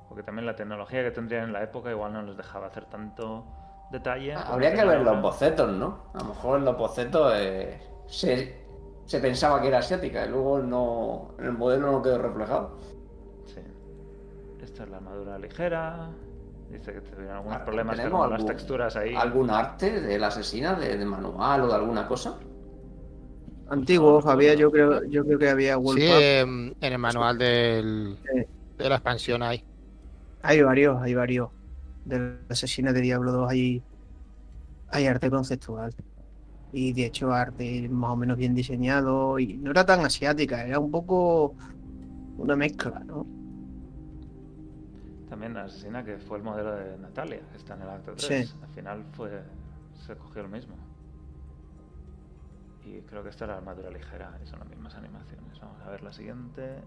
porque 0.09 0.23
también 0.23 0.45
la 0.47 0.57
tecnología 0.57 1.03
que 1.03 1.11
tendrían 1.11 1.45
en 1.45 1.53
la 1.55 1.63
época 1.63 1.91
igual 1.91 2.13
no 2.15 2.23
les 2.23 2.37
dejaba 2.37 2.67
hacer 2.69 2.85
tanto 2.87 3.45
detalle. 3.91 4.35
Ah, 4.35 4.45
Habría 4.53 4.75
que 4.75 4.85
ver 4.85 5.01
los 5.03 5.21
bocetos, 5.23 5.71
¿no? 5.71 6.05
A 6.15 6.19
lo 6.19 6.25
mejor 6.25 6.59
en 6.59 6.65
los 6.67 6.77
bocetos 6.79 7.33
eh, 7.37 7.81
se, 8.07 8.63
se 9.07 9.21
pensaba 9.21 9.61
que 9.63 9.69
era 9.69 9.79
asiática 9.79 10.25
y 10.27 10.29
luego 10.29 10.59
no, 10.61 11.29
en 11.39 11.45
el 11.47 11.53
modelo 11.53 11.93
no 11.93 12.03
quedó 12.03 12.19
reflejado. 12.19 12.77
Sí. 13.47 13.61
Esta 14.63 14.83
es 14.85 14.89
la 14.91 14.97
armadura 14.99 15.39
ligera. 15.39 16.11
Dice 16.73 16.93
que 16.93 17.01
tuvieron 17.03 17.37
algunos 17.37 17.59
Ah, 17.59 17.65
problemas 17.65 17.97
¿tenemos 17.97 18.21
con 18.23 18.31
las 18.31 18.47
texturas 18.47 18.97
ahí. 18.97 19.15
¿Algún 19.15 19.51
arte 19.51 20.01
de 20.01 20.19
la 20.19 20.29
asesina, 20.29 20.75
de, 20.75 20.97
de 20.97 21.05
manual 21.05 21.63
o 21.63 21.69
de 21.69 21.75
alguna 21.75 22.07
cosa? 22.09 22.39
Antiguos 23.69 24.25
no, 24.25 24.31
había, 24.31 24.55
yo 24.55 24.71
creo, 24.71 25.05
yo 25.05 25.25
creo 25.25 25.39
que 25.39 25.49
había 25.51 25.75
Sí, 25.75 25.81
wallpaper. 25.81 26.23
em, 26.41 26.75
en 26.81 26.93
el 26.93 26.99
manual 26.99 27.39
del, 27.39 28.19
Sí. 28.23 28.47
de 28.79 28.89
la 28.89 28.97
expansión 28.97 29.43
hay. 29.43 29.65
Hay 30.43 30.63
varios, 30.63 31.01
hay 31.03 31.15
varios. 31.15 31.51
De 32.05 32.39
asesinas 32.49 32.95
de 32.95 33.01
Diablo 33.01 33.33
2 33.33 33.51
hay, 33.51 33.85
hay 34.89 35.07
arte 35.07 35.31
conceptual. 35.31 35.95
Y 36.73 36.93
de 36.95 37.07
hecho 37.07 37.33
arte 37.33 37.89
más 37.91 38.11
o 38.13 38.17
menos 38.17 38.37
bien 38.39 38.55
diseñado. 38.55 39.39
Y 39.39 39.59
no 39.59 39.71
era 39.71 39.85
tan 39.87 40.01
asiática, 40.05 40.67
era 40.67 40.79
un 40.79 40.91
poco 40.91 41.57
una 42.37 42.57
mezcla, 42.57 43.01
¿no? 43.01 43.27
También 45.33 45.55
la 45.55 45.63
asesina 45.65 46.05
que 46.05 46.19
fue 46.19 46.37
el 46.37 46.45
modelo 46.45 46.77
de 46.77 46.99
Natalia, 46.99 47.41
que 47.51 47.57
está 47.57 47.73
en 47.73 47.81
el 47.81 47.89
acto 47.89 48.13
3. 48.15 48.51
Sí. 48.51 48.55
Al 48.63 48.69
final 48.69 49.03
fue. 49.13 49.43
se 50.05 50.15
cogió 50.15 50.43
el 50.43 50.49
mismo. 50.51 50.77
Y 52.85 53.01
creo 53.01 53.23
que 53.23 53.31
esta 53.31 53.47
era 53.47 53.55
la 53.55 53.61
armadura 53.61 53.89
ligera 53.91 54.39
y 54.43 54.47
son 54.47 54.59
las 54.59 54.69
mismas 54.69 54.95
animaciones. 54.95 55.59
Vamos 55.59 55.81
a 55.81 55.89
ver 55.89 56.03
la 56.03 56.13
siguiente. 56.13 56.83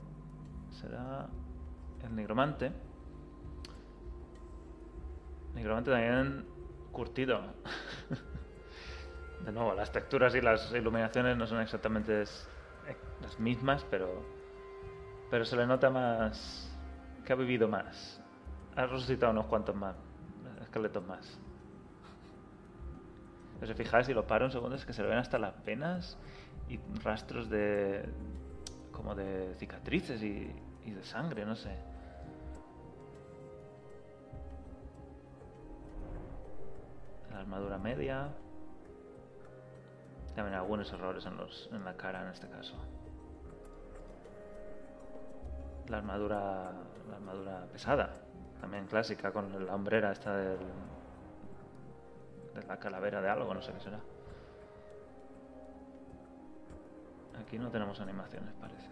Será 0.69 1.27
el 2.03 2.15
nigromante. 2.15 2.71
Nigromante 5.55 5.89
también 5.89 6.45
curtido. 6.91 7.41
De 9.43 9.51
nuevo, 9.51 9.73
las 9.73 9.91
texturas 9.91 10.35
y 10.35 10.41
las 10.41 10.71
iluminaciones 10.71 11.35
no 11.35 11.47
son 11.47 11.61
exactamente 11.61 12.21
es- 12.21 12.47
eh, 12.87 12.95
las 13.21 13.39
mismas, 13.39 13.83
pero 13.89 14.21
pero 15.31 15.45
se 15.45 15.55
le 15.55 15.65
nota 15.65 15.89
más 15.89 16.71
que 17.25 17.33
ha 17.33 17.35
vivido 17.35 17.67
más. 17.67 18.21
Ha 18.75 18.86
resucitado 18.86 19.32
unos 19.32 19.46
cuantos 19.46 19.75
más 19.75 19.96
esqueletos 20.75 21.05
más. 21.05 21.39
Pero 23.60 23.72
si 23.72 23.77
fijáis 23.82 24.10
y 24.10 24.13
lo 24.13 24.27
paro 24.27 24.46
un 24.46 24.51
segundo 24.51 24.75
es 24.75 24.86
que 24.86 24.91
se 24.91 25.01
le 25.01 25.08
ven 25.08 25.17
hasta 25.17 25.39
las 25.39 25.63
venas 25.63 26.17
y 26.67 26.77
rastros 27.01 27.50
de 27.50 28.10
como 28.91 29.15
de 29.15 29.55
cicatrices 29.55 30.22
y, 30.22 30.51
y 30.84 30.91
de 30.91 31.03
sangre, 31.03 31.46
no 31.46 31.55
sé. 31.55 31.77
La 37.32 37.39
armadura 37.39 37.77
media. 37.77 38.29
También 40.36 40.55
algunos 40.55 40.91
errores 40.91 41.25
en, 41.25 41.38
los, 41.38 41.70
en 41.72 41.86
la 41.86 41.96
cara 41.96 42.24
en 42.24 42.34
este 42.34 42.50
caso. 42.50 42.75
La 45.88 45.98
armadura, 45.98 46.74
la 47.10 47.15
armadura 47.15 47.67
pesada, 47.72 48.25
también 48.65 48.88
clásica, 48.88 49.31
con 49.31 49.63
la 49.63 49.75
hombrera 49.75 50.12
esta 50.12 50.36
del, 50.36 50.57
de 52.55 52.63
la 52.67 52.77
calavera 52.79 53.22
de 53.22 53.29
algo, 53.29 53.53
no 53.53 53.62
sé 53.62 53.72
qué 53.74 53.79
será. 53.79 54.00
Aquí 57.39 57.60
no 57.60 57.69
tenemos 57.69 58.00
animaciones, 58.00 58.51
parece. 58.60 58.89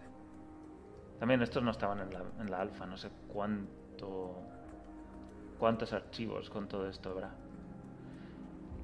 También 1.18 1.42
estos 1.42 1.60
no 1.64 1.72
estaban 1.72 1.98
en 1.98 2.12
la, 2.12 2.22
en 2.38 2.50
la 2.52 2.60
alfa, 2.60 2.86
no 2.86 2.96
sé 2.96 3.10
cuánto 3.26 4.36
cuántos 5.58 5.92
archivos 5.92 6.48
con 6.50 6.68
todo 6.68 6.88
esto 6.88 7.10
habrá. 7.10 7.30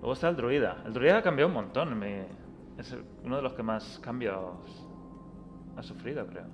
Luego 0.01 0.15
está 0.15 0.29
el 0.29 0.35
druida. 0.37 0.83
El 0.85 0.93
druida 0.93 1.19
ha 1.19 1.23
cambiado 1.23 1.49
un 1.51 1.55
montón. 1.55 1.97
me- 1.97 2.27
es 2.79 2.97
uno 3.23 3.37
de 3.37 3.43
los 3.43 3.53
que 3.53 3.63
más 3.63 4.01
cambios 4.03 4.35
ha 5.77 5.83
sufrido, 5.85 6.27
creo. 6.27 6.47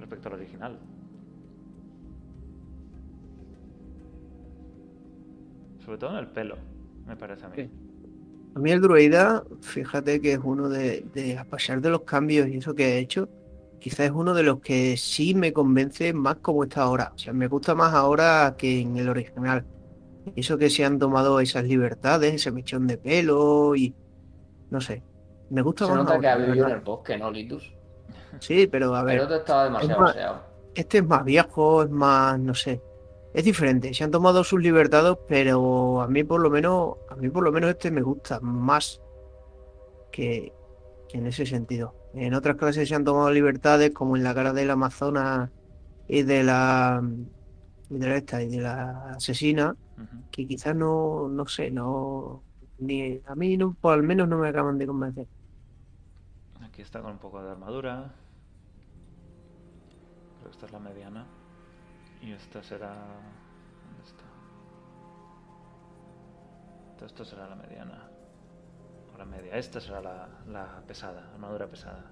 Respecto 0.00 0.28
al 0.28 0.34
original. 0.34 0.78
Sobre 5.84 5.98
todo 5.98 6.10
en 6.10 6.16
el 6.16 6.26
pelo, 6.28 6.56
me 7.06 7.16
parece 7.16 7.44
a 7.46 7.48
mí. 7.48 7.54
Sí. 7.56 7.70
A 8.56 8.58
mí 8.60 8.70
el 8.70 8.80
druida, 8.80 9.42
fíjate 9.60 10.20
que 10.20 10.32
es 10.34 10.40
uno 10.42 10.68
de, 10.68 11.04
de, 11.12 11.36
a 11.38 11.44
pesar 11.44 11.80
de 11.80 11.90
los 11.90 12.02
cambios 12.02 12.46
y 12.48 12.58
eso 12.58 12.74
que 12.74 12.94
he 12.94 12.98
hecho, 12.98 13.28
quizás 13.80 14.00
es 14.06 14.12
uno 14.12 14.32
de 14.32 14.44
los 14.44 14.60
que 14.60 14.96
sí 14.96 15.34
me 15.34 15.52
convence 15.52 16.12
más 16.12 16.36
como 16.36 16.62
está 16.64 16.82
ahora. 16.82 17.12
O 17.14 17.18
sea, 17.18 17.32
me 17.32 17.48
gusta 17.48 17.74
más 17.74 17.92
ahora 17.92 18.54
que 18.56 18.80
en 18.80 18.96
el 18.96 19.08
original. 19.08 19.64
Eso 20.36 20.56
que 20.56 20.70
se 20.70 20.84
han 20.84 20.98
tomado 20.98 21.40
esas 21.40 21.64
libertades, 21.64 22.32
ese 22.34 22.50
mechón 22.52 22.86
de 22.86 22.96
pelo 22.96 23.74
y 23.76 23.92
no 24.70 24.80
sé. 24.80 25.02
Me 25.50 25.60
gusta 25.60 25.86
Se 25.86 25.92
más 25.92 26.04
nota 26.04 26.18
que 26.20 26.28
ha 26.28 26.36
vivido 26.36 26.66
en 26.66 26.74
el 26.74 26.80
bosque, 26.80 27.18
¿no, 27.18 27.30
Litus? 27.30 27.74
Sí, 28.38 28.66
pero 28.68 28.94
a 28.94 29.00
El 29.00 29.06
ver, 29.06 29.20
otro 29.20 29.36
estaba 29.36 29.64
demasiado 29.64 30.00
más- 30.00 30.10
aseado. 30.12 30.40
este 30.74 30.98
es 30.98 31.06
más 31.06 31.24
viejo, 31.24 31.82
es 31.82 31.90
más, 31.90 32.38
no 32.40 32.54
sé. 32.54 32.80
Es 33.34 33.44
diferente, 33.44 33.92
se 33.92 34.04
han 34.04 34.12
tomado 34.12 34.44
sus 34.44 34.62
libertades, 34.62 35.18
pero 35.26 36.00
a 36.00 36.06
mí 36.06 36.22
por 36.22 36.40
lo 36.40 36.50
menos, 36.50 36.94
a 37.10 37.16
mí 37.16 37.28
por 37.28 37.42
lo 37.42 37.50
menos 37.50 37.70
este 37.70 37.90
me 37.90 38.00
gusta 38.00 38.38
más 38.38 39.00
que, 40.12 40.52
que 41.08 41.18
en 41.18 41.26
ese 41.26 41.44
sentido. 41.44 41.96
En 42.14 42.32
otras 42.34 42.56
clases 42.56 42.88
se 42.88 42.94
han 42.94 43.02
tomado 43.02 43.32
libertades, 43.32 43.90
como 43.90 44.16
en 44.16 44.22
la 44.22 44.34
cara 44.34 44.52
del 44.52 44.70
Amazonas 44.70 45.50
y 46.06 46.22
de 46.22 46.44
la 46.44 47.02
y 47.90 47.98
de 47.98 48.06
la 48.06 48.16
esta 48.16 48.40
y 48.40 48.48
de 48.48 48.60
la 48.60 49.14
asesina, 49.14 49.76
que 50.30 50.46
quizás 50.46 50.76
no, 50.76 51.28
no 51.28 51.46
sé, 51.48 51.72
no 51.72 52.40
ni 52.78 53.20
a 53.26 53.34
mí 53.34 53.56
no, 53.56 53.74
por 53.74 53.94
al 53.94 54.04
menos 54.04 54.28
no 54.28 54.38
me 54.38 54.48
acaban 54.48 54.78
de 54.78 54.86
convencer. 54.86 55.26
Aquí 56.60 56.82
está 56.82 57.02
con 57.02 57.12
un 57.12 57.18
poco 57.18 57.42
de 57.42 57.50
armadura. 57.50 58.14
Creo 60.38 60.50
que 60.50 60.50
esta 60.50 60.66
es 60.66 60.72
la 60.72 60.78
mediana. 60.78 61.26
Y 62.24 62.32
esta 62.32 62.62
será. 62.62 62.94
¿Dónde 63.84 64.02
está? 64.02 64.24
Esto 67.04 67.22
será 67.24 67.46
la 67.46 67.54
mediana. 67.54 68.08
O 69.14 69.18
la 69.18 69.26
media. 69.26 69.56
Esta 69.58 69.78
será 69.78 70.00
la, 70.00 70.28
la 70.46 70.82
pesada, 70.86 71.30
armadura 71.34 71.66
pesada. 71.66 72.10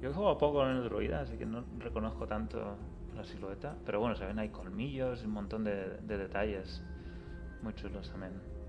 Yo 0.00 0.14
jugado 0.14 0.38
poco 0.38 0.64
en 0.64 0.78
el 0.78 0.84
druida, 0.84 1.20
así 1.20 1.36
que 1.36 1.44
no 1.44 1.62
reconozco 1.78 2.26
tanto 2.26 2.78
la 3.14 3.24
silueta. 3.24 3.76
Pero 3.84 4.00
bueno, 4.00 4.16
se 4.16 4.24
ven 4.24 4.38
ahí 4.38 4.48
colmillos 4.48 5.22
y 5.22 5.26
un 5.26 5.32
montón 5.32 5.64
de 5.64 5.98
detalles 6.00 6.82
muy 7.60 7.74
chulos 7.74 8.08
también. 8.10 8.59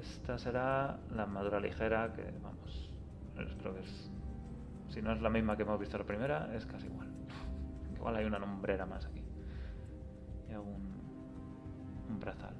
Esta 0.00 0.38
será 0.38 0.98
la 1.14 1.22
armadura 1.22 1.60
ligera 1.60 2.12
que, 2.12 2.22
vamos, 2.42 2.90
creo 3.58 3.74
que 3.74 3.80
es... 3.80 4.10
Si 4.88 5.02
no 5.02 5.12
es 5.12 5.20
la 5.20 5.30
misma 5.30 5.56
que 5.56 5.62
hemos 5.62 5.78
visto 5.80 5.98
la 5.98 6.04
primera, 6.04 6.54
es 6.54 6.64
casi 6.66 6.86
igual. 6.86 7.08
Igual 7.94 8.16
hay 8.16 8.24
una 8.24 8.38
nombrera 8.38 8.86
más 8.86 9.04
aquí. 9.04 9.22
Y 10.48 10.54
un, 10.54 10.96
un 12.08 12.20
brazal. 12.20 12.54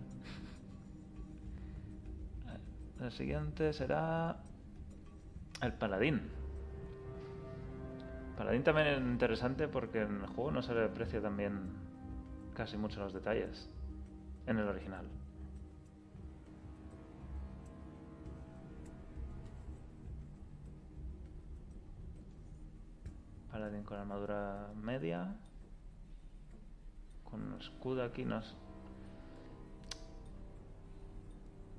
El 3.00 3.12
siguiente 3.12 3.72
será 3.72 4.38
el 5.62 5.72
paladín. 5.74 6.22
Paladín 8.36 8.62
también 8.64 8.86
es 8.88 8.98
interesante 8.98 9.68
porque 9.68 10.02
en 10.02 10.22
el 10.22 10.26
juego 10.26 10.50
no 10.50 10.62
se 10.62 10.74
le 10.74 10.84
aprecia 10.84 11.20
también 11.20 11.70
casi 12.54 12.76
mucho 12.76 13.00
los 13.00 13.12
detalles 13.12 13.70
en 14.46 14.58
el 14.58 14.68
original. 14.68 15.06
Paladín 23.56 23.84
con 23.84 23.96
armadura 23.98 24.68
media. 24.74 25.34
Con 27.24 27.40
un 27.40 27.58
escudo 27.58 28.02
aquí 28.04 28.22
nos... 28.22 28.54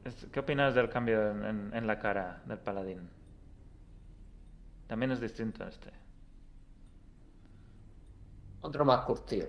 Es- 0.03 0.25
¿Qué 0.31 0.39
opinas 0.39 0.73
del 0.73 0.89
cambio 0.89 1.29
en, 1.29 1.43
en- 1.45 1.71
en 1.75 1.85
la 1.85 1.99
cara 1.99 2.41
del 2.45 2.57
paladín? 2.57 3.07
También 4.87 5.11
es 5.11 5.21
distinto 5.21 5.63
a 5.65 5.67
este. 5.67 5.91
Otro 8.61 8.83
más 8.83 9.01
curtido. 9.05 9.47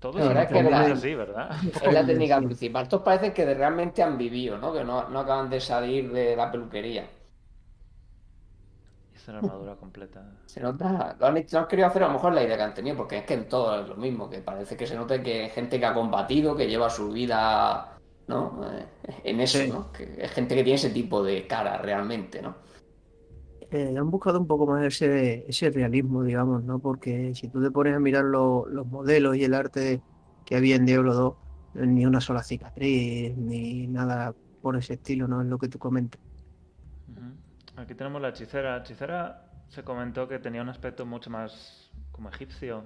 Todos 0.00 0.16
La 0.16 0.22
son 0.22 0.28
verdad 0.34 0.42
es 0.42 0.62
que 0.64 0.70
la- 0.70 0.92
así, 0.92 1.14
¿verdad? 1.14 1.50
Es 1.84 1.92
la 1.92 2.04
técnica 2.04 2.38
principal. 2.38 2.82
Estos 2.82 3.02
parecen 3.02 3.32
que 3.32 3.54
realmente 3.54 4.02
han 4.02 4.18
vivido, 4.18 4.58
¿no? 4.58 4.72
Que 4.72 4.82
no, 4.82 5.08
no 5.08 5.20
acaban 5.20 5.48
de 5.48 5.60
salir 5.60 6.10
de 6.10 6.34
la 6.34 6.50
peluquería. 6.50 7.08
Armadura 9.32 9.76
completa. 9.76 10.42
Se 10.46 10.60
nota, 10.60 11.16
lo 11.18 11.26
han, 11.26 11.36
hecho- 11.38 11.56
lo 11.56 11.62
han 11.62 11.68
querido 11.68 11.88
hacer 11.88 12.02
a 12.02 12.06
lo 12.08 12.12
mejor 12.14 12.32
la 12.34 12.42
idea 12.42 12.56
que 12.56 12.62
han 12.62 12.74
tenido, 12.74 12.96
porque 12.96 13.18
es 13.18 13.24
que 13.24 13.34
en 13.34 13.48
todo 13.48 13.80
es 13.80 13.88
lo 13.88 13.96
mismo, 13.96 14.28
que 14.30 14.40
parece 14.40 14.76
que 14.76 14.86
se 14.86 14.96
nota 14.96 15.22
que 15.22 15.48
gente 15.50 15.78
que 15.80 15.86
ha 15.86 15.94
combatido, 15.94 16.56
que 16.56 16.66
lleva 16.68 16.90
su 16.90 17.10
vida, 17.12 17.96
¿no? 18.28 18.60
Eh, 18.72 18.86
en 19.24 19.40
eso, 19.40 19.58
Sí. 19.58 19.68
¿no? 19.68 19.92
Que 19.92 20.16
es 20.24 20.30
gente 20.32 20.54
que 20.54 20.62
tiene 20.64 20.76
ese 20.76 20.90
tipo 20.90 21.22
de 21.22 21.46
cara 21.46 21.78
realmente, 21.78 22.42
¿no? 22.42 22.56
Eh, 23.70 23.96
han 23.98 24.10
buscado 24.10 24.38
un 24.40 24.46
poco 24.46 24.66
más 24.66 24.84
ese, 24.84 25.44
ese 25.48 25.70
realismo, 25.70 26.22
digamos, 26.22 26.62
¿no? 26.64 26.78
Porque 26.78 27.34
si 27.34 27.48
tú 27.48 27.62
te 27.62 27.70
pones 27.70 27.94
a 27.94 28.00
mirar 28.00 28.24
lo- 28.24 28.66
los 28.68 28.86
modelos 28.86 29.36
y 29.36 29.44
el 29.44 29.54
arte 29.54 30.02
que 30.44 30.56
había 30.56 30.76
en 30.76 30.86
Diablo 30.86 31.14
2, 31.14 31.36
no 31.72 31.82
hay 31.82 31.88
ni 31.88 32.06
una 32.06 32.20
sola 32.20 32.42
cicatriz, 32.42 33.36
ni 33.36 33.86
nada 33.88 34.34
por 34.60 34.76
ese 34.76 34.94
estilo, 34.94 35.26
¿no? 35.28 35.40
Es 35.42 35.48
lo 35.48 35.58
que 35.58 35.68
tú 35.68 35.78
comentas. 35.78 36.20
Aquí 37.76 37.94
tenemos 37.94 38.20
la 38.22 38.28
hechicera. 38.30 38.72
La 38.76 38.82
hechicera 38.84 39.42
se 39.68 39.82
comentó 39.82 40.28
que 40.28 40.38
tenía 40.38 40.62
un 40.62 40.68
aspecto 40.68 41.04
mucho 41.06 41.30
más 41.30 41.90
como 42.12 42.28
egipcio. 42.28 42.84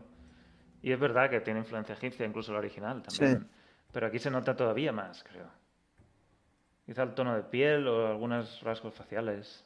Y 0.82 0.92
es 0.92 0.98
verdad 1.00 1.28
que 1.28 1.40
tiene 1.40 1.60
influencia 1.60 1.94
egipcia, 1.94 2.24
incluso 2.24 2.52
la 2.52 2.58
original 2.58 3.02
también. 3.02 3.40
Sí. 3.40 3.46
Pero 3.92 4.06
aquí 4.06 4.18
se 4.18 4.30
nota 4.30 4.56
todavía 4.56 4.92
más, 4.92 5.24
creo. 5.24 5.46
Quizá 6.86 7.02
el 7.02 7.14
tono 7.14 7.34
de 7.34 7.42
piel 7.42 7.86
o 7.88 8.06
algunos 8.08 8.62
rasgos 8.62 8.94
faciales. 8.94 9.64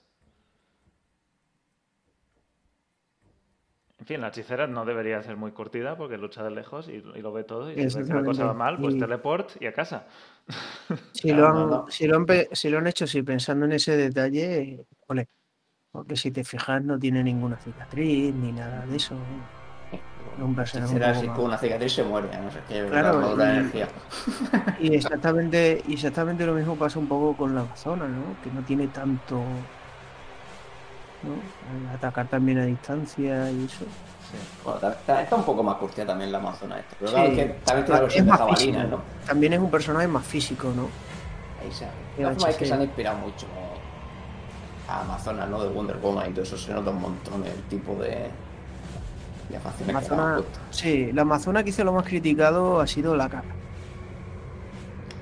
En 4.00 4.07
fin, 4.07 4.21
la 4.21 4.29
hechicera 4.29 4.67
no 4.67 4.85
debería 4.85 5.23
ser 5.23 5.37
muy 5.37 5.52
curtida 5.52 5.97
porque 5.97 6.19
lucha 6.19 6.43
de 6.43 6.50
lejos 6.50 6.88
y, 6.88 6.95
y 6.95 7.21
lo 7.23 7.33
ve 7.33 7.45
todo. 7.45 7.71
Y 7.71 7.88
si 7.88 7.99
ve 8.00 8.07
que 8.09 8.14
la 8.14 8.25
cosa 8.25 8.47
va 8.47 8.55
mal, 8.55 8.76
pues 8.79 8.97
Y- 8.97 8.99
teleport 8.99 9.62
y 9.62 9.67
a 9.67 9.73
casa. 9.73 10.07
Si 11.12 11.29
Claro, 11.29 11.43
lo, 11.43 11.47
han, 11.49 11.55
no, 11.55 11.67
no. 11.85 11.91
Si, 11.91 12.07
lo 12.09 12.17
han, 12.17 12.26
pe- 12.26 12.49
si 12.50 12.69
lo 12.69 12.79
han 12.79 12.87
hecho 12.88 13.05
así 13.05 13.23
pensando 13.23 13.64
en 13.67 13.73
ese 13.73 13.97
detalle, 13.97 14.85
Porque 15.92 16.16
si 16.16 16.31
te 16.31 16.42
fijas 16.45 16.83
no 16.83 16.99
tiene 16.99 17.23
ninguna 17.23 17.57
cicatriz 17.59 18.35
ni 18.35 18.52
nada 18.52 18.87
de 18.87 18.97
eso. 18.97 19.14
Un 20.40 20.59
Hechicera, 20.59 21.09
poco 21.09 21.21
si 21.21 21.26
más- 21.28 21.37
con 21.37 21.45
una 21.45 21.59
cicatriz 21.59 21.92
se 21.92 22.02
muere, 22.02 22.28
no 22.42 22.50
sé 22.50 22.59
qué, 22.66 22.87
Claro, 22.88 23.37
la 23.37 23.45
y- 23.54 23.59
energía. 23.59 23.88
Y 24.81 24.95
exactamente, 24.95 25.83
y 25.87 25.92
exactamente 25.95 26.47
lo 26.47 26.54
mismo 26.54 26.75
pasa 26.76 26.99
un 26.99 27.07
poco 27.07 27.37
con 27.37 27.54
la 27.54 27.61
Amazona, 27.61 28.07
¿no? 28.09 28.23
Que 28.42 28.50
no 28.50 28.62
tiene 28.62 28.88
tanto. 28.88 29.37
¿no? 31.23 31.92
Atacar 31.95 32.26
también 32.28 32.59
a 32.59 32.64
distancia 32.64 33.50
y 33.50 33.64
eso. 33.66 33.85
Bueno, 34.64 34.88
está 34.90 35.37
un 35.37 35.45
poco 35.45 35.62
más 35.62 35.76
curtida 35.76 36.07
también 36.07 36.33
la 36.33 36.38
Amazona 36.38 36.78
esta. 36.81 36.97
Pero 36.99 37.11
Sí. 37.11 37.14
claro, 37.14 37.28
es 37.31 37.37
que 37.37 37.45
también 37.64 37.85
tiene 37.85 37.95
la 37.99 38.00
versión 38.02 38.26
de 38.26 38.33
jabalina, 38.33 38.57
físico. 38.81 38.97
¿no? 38.97 39.02
También 39.26 39.52
es 39.52 39.61
un 39.61 39.71
personaje 39.71 40.09
más 40.09 40.26
físico, 40.26 40.73
¿no? 40.75 40.88
Ahí 41.62 41.71
se 41.71 41.87
todas 42.16 42.35
formas, 42.35 42.50
es 42.50 42.57
que 42.57 42.66
se 42.66 42.75
han 42.75 42.83
inspirado 42.83 43.19
mucho 43.19 43.47
a 43.47 43.72
Amazonas, 44.89 45.49
¿no? 45.49 45.62
De 45.62 45.69
Wonder 45.71 45.97
Woman 45.99 46.31
y 46.31 46.33
todo 46.33 46.43
eso. 46.43 46.57
Se 46.57 46.73
nota 46.73 46.91
un 46.91 47.01
montón 47.01 47.45
el 47.47 47.62
tipo 47.65 47.95
de, 47.97 48.29
de 49.49 49.59
facciones 49.61 49.87
que 49.87 49.91
Amazona, 50.07 50.35
puesto. 50.37 50.61
sí, 50.71 51.12
la 51.12 51.23
Amazona 51.23 51.62
quizá 51.65 51.85
lo 51.85 51.93
más 51.93 52.05
criticado 52.07 52.81
ha 52.81 52.87
sido 52.87 53.17
la 53.17 53.29
cara. 53.29 53.49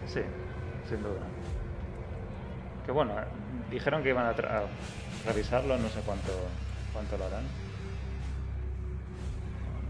Sí, 0.06 0.20
sin 0.88 1.02
duda. 1.02 1.20
Que 2.86 2.92
bueno, 2.92 3.12
dijeron 3.70 4.02
que 4.02 4.08
iban 4.10 4.26
a, 4.26 4.34
tra- 4.34 4.50
a 4.50 4.62
revisarlo, 5.26 5.76
no 5.78 5.88
sé 5.88 6.00
cuánto, 6.00 6.32
cuánto 6.92 7.16
lo 7.18 7.26
harán. 7.26 7.44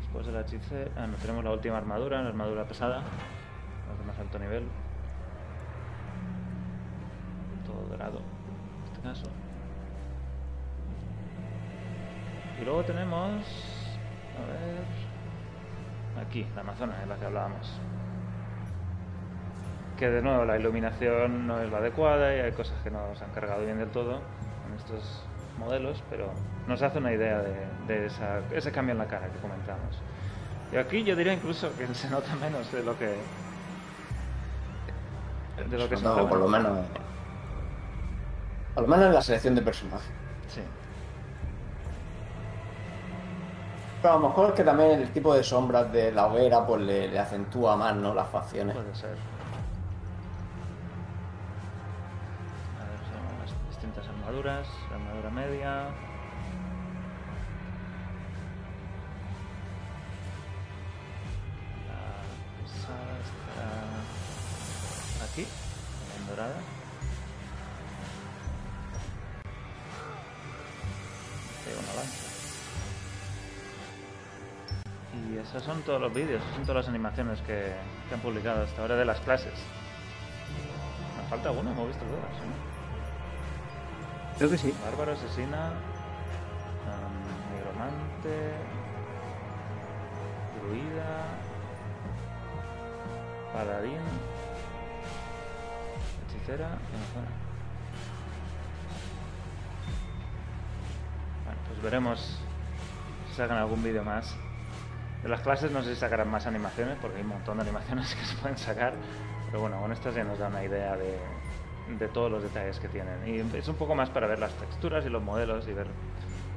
Después 0.01 0.27
de 0.27 0.33
la 0.33 0.41
hechice, 0.41 0.91
ah, 0.97 1.07
no 1.07 1.17
tenemos 1.19 1.45
la 1.45 1.53
última 1.53 1.79
armadura, 1.79 2.21
la 2.21 2.29
armadura 2.31 2.65
pesada, 2.65 2.97
la 2.97 3.99
de 3.99 4.05
más 4.07 4.19
alto 4.19 4.39
nivel. 4.41 4.65
Todo 7.65 7.87
dorado, 7.89 8.19
en 8.19 8.85
este 8.93 9.01
caso. 9.09 9.31
Y 12.61 12.65
luego 12.65 12.83
tenemos, 12.85 13.43
a 14.37 14.47
ver, 14.53 16.27
aquí, 16.27 16.47
la 16.55 16.61
Amazona, 16.61 16.99
de 16.99 17.07
la 17.07 17.17
que 17.17 17.25
hablábamos 17.27 17.71
que 19.99 20.09
de 20.09 20.23
nuevo 20.23 20.47
la 20.47 20.57
iluminación 20.59 21.47
no 21.47 21.61
es 21.61 21.71
la 21.71 21.77
adecuada 21.77 22.35
y 22.35 22.41
hay 22.41 22.53
cosas 22.53 22.75
que 22.83 22.91
no 22.91 23.15
se 23.17 23.23
han 23.25 23.33
cargado 23.33 23.63
bien 23.67 23.77
del 23.79 23.91
todo 23.91 24.13
en 24.67 24.75
estos 24.79 25.23
modelos, 25.59 26.03
pero 26.09 26.31
nos 26.67 26.81
hace 26.81 26.97
una 26.97 27.13
idea 27.13 27.41
de, 27.43 27.55
de 27.87 28.07
esa- 28.07 28.39
ese 28.51 28.73
cambio 28.73 28.93
en 28.93 28.99
la 28.99 29.05
cara 29.07 29.29
que 29.29 29.39
comentamos. 29.41 29.99
Y 30.73 30.77
aquí 30.79 31.05
yo 31.05 31.15
diría 31.17 31.35
incluso 31.35 31.71
que 31.77 31.87
se 31.95 32.09
nota 32.09 32.35
menos 32.37 32.73
de 32.73 32.83
lo 32.83 32.97
que 32.99 33.15
de 35.69 35.77
lo 35.79 35.87
que 35.87 35.97
se 35.99 36.03
No, 36.03 36.09
notaba. 36.11 36.29
por 36.31 36.39
lo 36.39 36.49
menos. 36.49 36.79
Por 38.75 38.85
lo 38.85 38.89
menos 38.89 39.05
en 39.09 39.13
la 39.15 39.21
selección 39.23 39.55
de 39.55 39.61
personajes. 39.61 40.09
Sí, 40.49 40.63
Pero 44.03 44.15
a 44.15 44.17
lo 44.19 44.29
mejor 44.29 44.49
es 44.49 44.55
que 44.55 44.65
también 44.65 44.93
el 44.93 45.13
tipo 45.13 45.35
de 45.35 45.43
sombras 45.45 45.93
de 45.93 46.11
la 46.11 46.27
hoguera 46.27 46.67
pues 46.67 46.81
le, 46.81 47.19
acentúa 47.19 47.77
más, 47.77 47.95
¿no? 47.95 48.15
Las 48.15 48.29
facciones. 48.29 48.75
puede 48.75 48.95
ser. 48.95 49.17
A 52.79 52.85
ver, 52.85 53.69
distintas 53.69 54.09
armaduras, 54.09 54.67
armadura 54.91 55.31
media. 55.31 55.89
Son 75.71 75.83
todos 75.83 76.01
los 76.01 76.13
vídeos, 76.13 76.43
son 76.57 76.63
todas 76.63 76.85
las 76.85 76.89
animaciones 76.89 77.41
que, 77.43 77.73
que 78.09 78.15
han 78.15 78.21
publicado 78.21 78.65
hasta 78.65 78.83
ahora 78.83 78.97
de 78.97 79.05
las 79.05 79.21
clases. 79.21 79.53
¿Me 81.17 81.29
falta 81.29 81.51
alguna? 81.51 81.71
Hemos 81.71 81.87
visto 81.87 82.05
todas. 82.07 82.23
¿no? 82.23 82.53
Creo 84.37 84.51
que 84.51 84.59
sí. 84.59 84.75
Bárbaro, 84.85 85.13
asesina, 85.13 85.67
am, 85.67 87.15
nigromante, 87.55 88.51
druida, 90.61 91.27
paladín, 93.53 94.03
hechicera 96.27 96.67
y. 96.67 97.21
Bueno, 101.45 101.61
pues 101.69 101.81
veremos 101.81 102.39
si 103.29 103.37
sacan 103.37 103.59
algún 103.59 103.85
vídeo 103.85 104.03
más. 104.03 104.35
De 105.23 105.29
las 105.29 105.41
clases 105.41 105.71
no 105.71 105.83
sé 105.83 105.95
si 105.95 106.01
sacarán 106.01 106.31
más 106.31 106.47
animaciones, 106.47 106.97
porque 107.01 107.19
hay 107.19 107.23
un 107.23 107.29
montón 107.29 107.59
de 107.59 107.63
animaciones 107.63 108.15
que 108.17 108.25
se 108.25 108.37
pueden 108.37 108.59
sacar. 108.59 108.95
Pero 109.47 109.61
bueno, 109.61 109.81
con 109.81 109.93
estas 109.93 110.15
ya 110.15 110.25
nos 110.25 110.39
da 110.39 110.49
una 110.49 110.65
idea 110.65 110.97
de, 110.97 111.19
de 111.99 112.09
todos 112.09 112.31
los 112.31 112.43
detalles 112.43 112.79
que 112.79 112.89
tienen. 112.89 113.17
Y 113.27 113.57
es 113.57 113.69
un 113.69 113.77
poco 113.77 113.95
más 113.95 114.11
para 114.11 114.27
ver 114.27 114.39
las 114.39 114.53
texturas 114.55 115.05
y 115.05 115.09
los 115.09 115.23
modelos 115.23 115.67
y 115.69 115.73
ver 115.73 115.87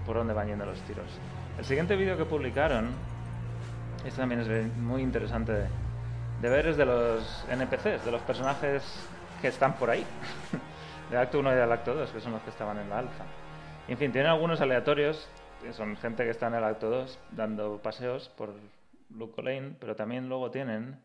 por 0.06 0.16
dónde 0.18 0.34
van 0.34 0.48
yendo 0.48 0.66
los 0.66 0.80
tiros. 0.82 1.08
El 1.58 1.66
siguiente 1.66 1.96
vídeo 1.96 2.18
que 2.18 2.26
publicaron, 2.26 2.92
este 4.06 4.20
también 4.20 4.42
es 4.42 4.78
muy 4.78 5.02
interesante 5.02 5.52
de, 5.54 5.68
de 6.42 6.50
ver, 6.50 6.68
es 6.68 6.78
de 6.78 6.86
los 6.86 7.46
NPCs, 7.50 8.06
de 8.06 8.12
los 8.12 8.22
personajes 8.22 8.84
que 9.42 9.48
están 9.48 9.74
por 9.74 9.90
ahí. 9.90 10.06
de 11.10 11.18
Acto 11.18 11.40
1 11.40 11.52
y 11.52 11.56
del 11.56 11.72
Acto 11.72 11.94
2, 11.94 12.12
que 12.12 12.22
son 12.22 12.34
los 12.34 12.42
que 12.42 12.50
estaban 12.50 12.78
en 12.80 12.90
la 12.90 13.00
alfa. 13.00 13.24
En 13.88 13.98
fin, 13.98 14.12
tienen 14.12 14.32
algunos 14.32 14.62
aleatorios, 14.62 15.28
son 15.72 15.96
gente 15.98 16.24
que 16.24 16.32
está 16.32 16.48
en 16.48 16.56
el 16.56 16.64
Acto 16.64 16.90
2 16.90 17.20
dando 17.32 17.78
paseos 17.82 18.30
por 18.30 18.54
Luco 19.12 19.42
Lane, 19.42 19.76
pero 19.80 19.96
también 19.96 20.28
luego 20.28 20.52
tienen 20.52 21.00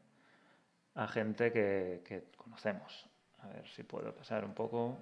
a 0.95 1.07
gente 1.07 1.53
que, 1.53 2.03
que 2.07 2.25
conocemos. 2.37 3.07
A 3.41 3.49
ver 3.49 3.69
si 3.69 3.85
puedo 3.85 4.13
pasar 4.15 4.45
un 4.45 4.55
poco, 4.55 4.97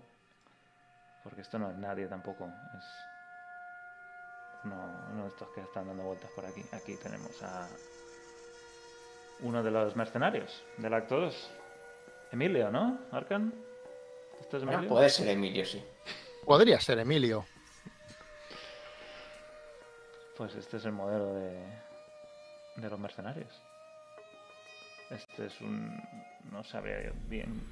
porque 1.22 1.40
esto 1.40 1.58
no 1.58 1.70
es 1.70 1.76
nadie 1.78 2.06
tampoco, 2.06 2.44
es 2.44 2.84
uno, 4.64 5.06
uno 5.12 5.22
de 5.22 5.28
estos 5.28 5.48
que 5.50 5.60
están 5.62 5.86
dando 5.86 6.02
vueltas 6.04 6.30
por 6.32 6.44
aquí. 6.44 6.62
Aquí 6.72 6.96
tenemos 7.02 7.42
a 7.42 7.66
uno 9.40 9.62
de 9.62 9.70
los 9.70 9.96
mercenarios 9.96 10.62
del 10.76 10.92
Acto 10.92 11.18
2. 11.20 11.50
Emilio, 12.32 12.70
¿no? 12.70 12.98
¿Arcan? 13.12 13.54
¿Esto 14.40 14.56
es 14.58 14.64
Ah, 14.64 14.72
Emilio? 14.72 14.88
puede 14.88 15.08
ser 15.08 15.28
Emilio, 15.28 15.64
sí. 15.64 15.82
Podría 16.44 16.78
ser 16.80 16.98
Emilio. 16.98 17.46
Pues 20.36 20.54
este 20.54 20.76
es 20.76 20.84
el 20.84 20.92
modelo 20.92 21.34
de, 21.34 21.56
de 22.76 22.90
los 22.90 22.98
mercenarios. 22.98 23.48
Este 25.10 25.46
es 25.46 25.60
un... 25.60 26.00
no 26.52 26.62
sabría 26.64 27.02
yo 27.04 27.12
bien. 27.28 27.62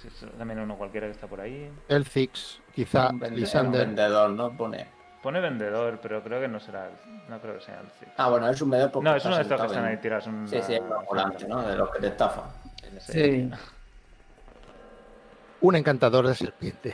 si 0.00 0.08
es 0.08 0.26
también 0.36 0.58
uno 0.60 0.76
cualquiera 0.76 1.06
que 1.06 1.12
está 1.12 1.26
por 1.26 1.40
ahí. 1.40 1.70
El 1.88 2.04
Zix, 2.04 2.60
quizá 2.74 3.08
un, 3.10 3.20
vende- 3.20 3.28
un 3.34 3.40
Lisander. 3.40 3.86
vendedor, 3.86 4.30
¿no? 4.30 4.54
Pone. 4.56 4.86
Pone 5.22 5.40
vendedor, 5.40 6.00
pero 6.02 6.22
creo 6.22 6.40
que 6.40 6.48
no 6.48 6.58
será... 6.60 6.88
el- 6.88 7.28
no 7.30 7.40
creo 7.40 7.54
que 7.58 7.64
sea 7.64 7.80
el 7.80 7.86
Zix. 7.98 8.10
Ah, 8.16 8.28
bueno, 8.28 8.48
es 8.48 8.60
un 8.60 8.70
vendedor 8.70 8.92
porque 8.92 9.08
no, 9.08 9.16
es 9.16 9.24
uno 9.24 9.36
de 9.36 9.42
estos 9.42 9.60
que 9.60 9.66
están 9.68 9.84
ahí 9.84 9.96
tirados. 9.98 10.26
en 10.26 10.48
Sí, 10.48 10.60
sí, 10.66 10.74
es 10.74 10.80
una 10.80 10.98
un 10.98 11.04
volante, 11.06 11.46
¿no? 11.48 11.62
De 11.62 11.76
los 11.76 11.90
que 11.92 12.00
te 12.00 12.06
estafan. 12.08 12.44
Sí. 12.98 13.50
Un 15.62 15.76
encantador 15.76 16.26
de 16.26 16.34
serpiente. 16.34 16.92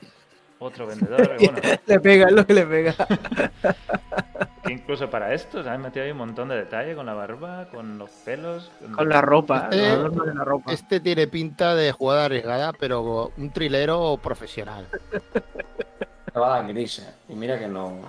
Otro 0.59 0.87
vendedor, 0.87 1.37
y 1.41 1.47
bueno, 1.47 1.59
Le 1.87 2.01
pega, 2.01 2.27
es 2.27 2.33
lo 2.33 2.47
que 2.47 2.53
le 2.53 2.67
pega. 2.67 2.95
que 4.69 4.73
incluso 4.75 5.11
para 5.11 5.35
esto 5.35 5.63
se 5.63 5.69
han 5.69 5.83
metido 5.83 6.05
ahí 6.05 6.13
un 6.13 6.19
montón 6.19 6.49
de 6.49 6.57
detalle 6.57 6.95
con 6.95 7.07
la 7.07 7.15
barba, 7.15 7.67
con 7.73 7.99
los 7.99 8.11
pelos. 8.11 8.71
Con 8.95 9.09
la 9.09 9.21
ropa, 9.21 9.69
Este- 9.71 9.77
de 9.77 10.35
la 10.35 10.45
ropa. 10.45 10.73
Este 10.73 11.01
tiene 11.01 11.27
pinta 11.27 11.75
de 11.75 11.91
jugada 11.93 12.27
arriesgada, 12.27 12.73
pero 12.73 13.33
un 13.37 13.51
trilero 13.51 14.17
profesional. 14.23 14.87
Va 16.37 16.63
gris, 16.63 17.01
¿eh? 17.01 17.15
Y 17.29 17.35
mira 17.35 17.59
que 17.59 17.67
no. 17.67 18.01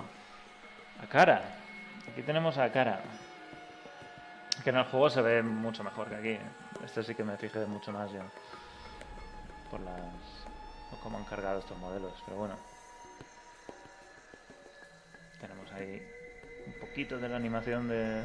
A 1.02 1.06
cara. 1.08 1.42
Aquí 2.12 2.22
tenemos 2.22 2.56
a 2.58 2.70
cara. 2.70 3.00
Que 4.62 4.70
en 4.70 4.76
el 4.76 4.84
juego 4.84 5.10
se 5.10 5.22
ve 5.22 5.42
mucho 5.42 5.82
mejor 5.82 6.08
que 6.08 6.14
aquí. 6.16 6.38
Este 6.84 7.02
sí 7.02 7.14
que 7.14 7.24
me 7.24 7.36
fijé 7.36 7.64
mucho 7.66 7.90
más 7.92 8.12
yo. 8.12 8.20
Por 9.70 9.80
las. 9.80 10.00
por 10.90 10.98
cómo 11.00 11.18
han 11.18 11.24
cargado 11.24 11.58
estos 11.60 11.76
modelos. 11.78 12.12
Pero 12.26 12.36
bueno. 12.38 12.54
Tenemos 15.40 15.72
ahí 15.72 16.02
un 16.74 16.80
poquito 16.80 17.18
de 17.18 17.28
la 17.28 17.36
animación 17.36 17.88
de. 17.88 18.22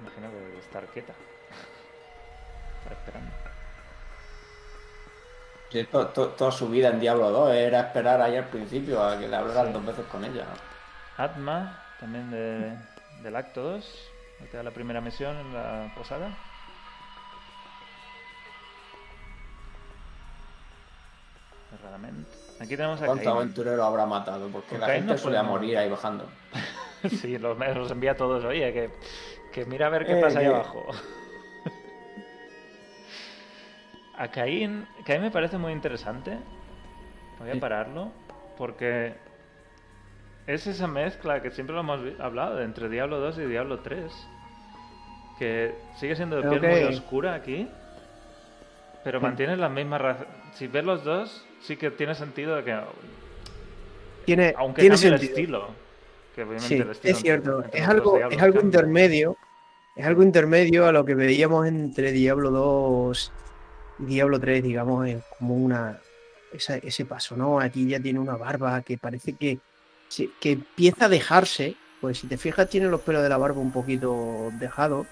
Imagino 0.00 0.30
que 0.30 0.36
de 0.36 0.58
estar 0.58 0.84
quieta. 0.86 1.12
Estar 2.78 2.92
esperando. 2.98 3.32
Sí, 5.72 5.84
to- 5.84 6.08
to- 6.08 6.28
toda 6.28 6.52
su 6.52 6.68
vida 6.68 6.88
en 6.88 7.00
Diablo 7.00 7.30
2 7.30 7.52
era 7.54 7.80
esperar 7.80 8.20
ahí 8.22 8.36
al 8.36 8.48
principio 8.48 9.02
a 9.02 9.18
que 9.18 9.26
le 9.26 9.34
hablaran 9.36 9.72
dos 9.72 9.84
veces 9.84 10.06
con 10.06 10.24
ella. 10.24 10.44
Atma, 11.16 11.82
también 11.98 12.30
de, 12.30 12.76
del 13.22 13.34
acto 13.36 13.62
2. 13.62 14.10
que 14.50 14.56
da 14.56 14.62
la 14.62 14.70
primera 14.70 15.00
misión 15.00 15.36
en 15.36 15.52
la 15.54 15.92
posada. 15.96 16.30
Erradamente. 21.72 22.35
Aquí 22.60 22.76
tenemos 22.76 23.00
a 23.02 23.06
¿Cuántos 23.06 23.24
Caín. 23.26 23.36
aventureros 23.36 23.84
habrá 23.84 24.06
matado? 24.06 24.48
Porque 24.48 24.78
la 24.78 24.86
Caín 24.86 25.00
gente 25.02 25.12
no 25.14 25.18
suele 25.18 25.36
podemos- 25.38 25.52
morir 25.60 25.78
ahí 25.78 25.88
bajando. 25.90 26.26
Sí, 27.20 27.38
los, 27.38 27.56
los 27.58 27.90
envía 27.90 28.12
a 28.12 28.16
todos. 28.16 28.44
Oye, 28.44 28.72
que, 28.72 28.90
que 29.52 29.64
mira 29.66 29.86
a 29.86 29.90
ver 29.90 30.06
qué 30.06 30.18
Eh, 30.18 30.20
pasa 30.22 30.40
ahí 30.40 30.46
abajo. 30.46 30.84
A 34.18 34.28
Caín, 34.28 34.86
Caín 35.04 35.22
me 35.22 35.30
parece 35.30 35.58
muy 35.58 35.72
interesante. 35.72 36.38
Voy 37.38 37.50
a 37.50 37.52
Sí. 37.54 37.60
pararlo. 37.60 38.10
Porque 38.56 39.14
es 40.46 40.66
esa 40.66 40.86
mezcla 40.86 41.42
que 41.42 41.50
siempre 41.50 41.74
lo 41.74 41.80
hemos 41.80 42.00
hablado 42.18 42.62
entre 42.62 42.88
Diablo 42.88 43.20
2 43.20 43.38
y 43.38 43.44
Diablo 43.44 43.80
3. 43.80 44.10
Que 45.38 45.74
sigue 45.96 46.16
siendo 46.16 46.40
de 46.40 46.48
piel 46.58 46.62
muy 46.62 46.94
oscura 46.94 47.34
aquí. 47.34 47.68
Pero 49.04 49.20
Sí. 49.20 49.26
mantiene 49.26 49.56
las 49.58 49.70
mismas 49.70 50.00
razas. 50.00 50.26
Si 50.52 50.66
ves 50.66 50.84
los 50.84 51.04
dos, 51.04 51.45
sí 51.62 51.76
que 51.76 51.90
tiene 51.90 52.14
sentido 52.14 52.56
de 52.56 52.64
que. 52.64 52.78
Tiene, 54.24 54.54
Aunque 54.56 54.82
tiene 54.82 54.96
cambie 54.96 55.08
el 55.12 55.18
sentido. 55.18 55.38
estilo. 55.38 55.68
Que 56.34 56.42
obviamente 56.42 56.68
Sí, 56.68 56.74
el 56.74 56.90
estilo 56.90 57.14
es 57.16 57.22
cierto. 57.22 57.62
entre 57.64 57.80
Es 57.80 57.88
algo, 57.88 58.18
es 58.18 58.42
algo 58.42 58.60
intermedio. 58.60 59.36
Es 59.94 60.04
algo 60.04 60.22
intermedio 60.22 60.86
a 60.86 60.92
lo 60.92 61.04
que 61.04 61.14
veíamos 61.14 61.66
entre 61.66 62.12
Diablo 62.12 62.50
2 62.50 63.32
y 64.00 64.04
Diablo 64.04 64.38
3, 64.38 64.62
digamos, 64.62 65.08
es 65.08 65.22
como 65.38 65.54
una 65.54 65.98
esa- 66.52 66.76
ese 66.76 67.06
paso, 67.06 67.34
¿no? 67.36 67.58
Aquí 67.60 67.88
ya 67.88 67.98
tiene 68.00 68.18
una 68.18 68.36
barba 68.36 68.82
que 68.82 68.98
parece 68.98 69.32
que, 69.34 69.58
que 70.40 70.52
empieza 70.52 71.06
a 71.06 71.08
dejarse. 71.08 71.76
Pues 72.00 72.18
si 72.18 72.26
te 72.26 72.36
fijas, 72.36 72.68
tiene 72.68 72.88
los 72.88 73.00
pelos 73.00 73.22
de 73.22 73.28
la 73.30 73.38
barba 73.38 73.58
un 73.60 73.72
poquito 73.72 74.50
dejados. 74.58 75.06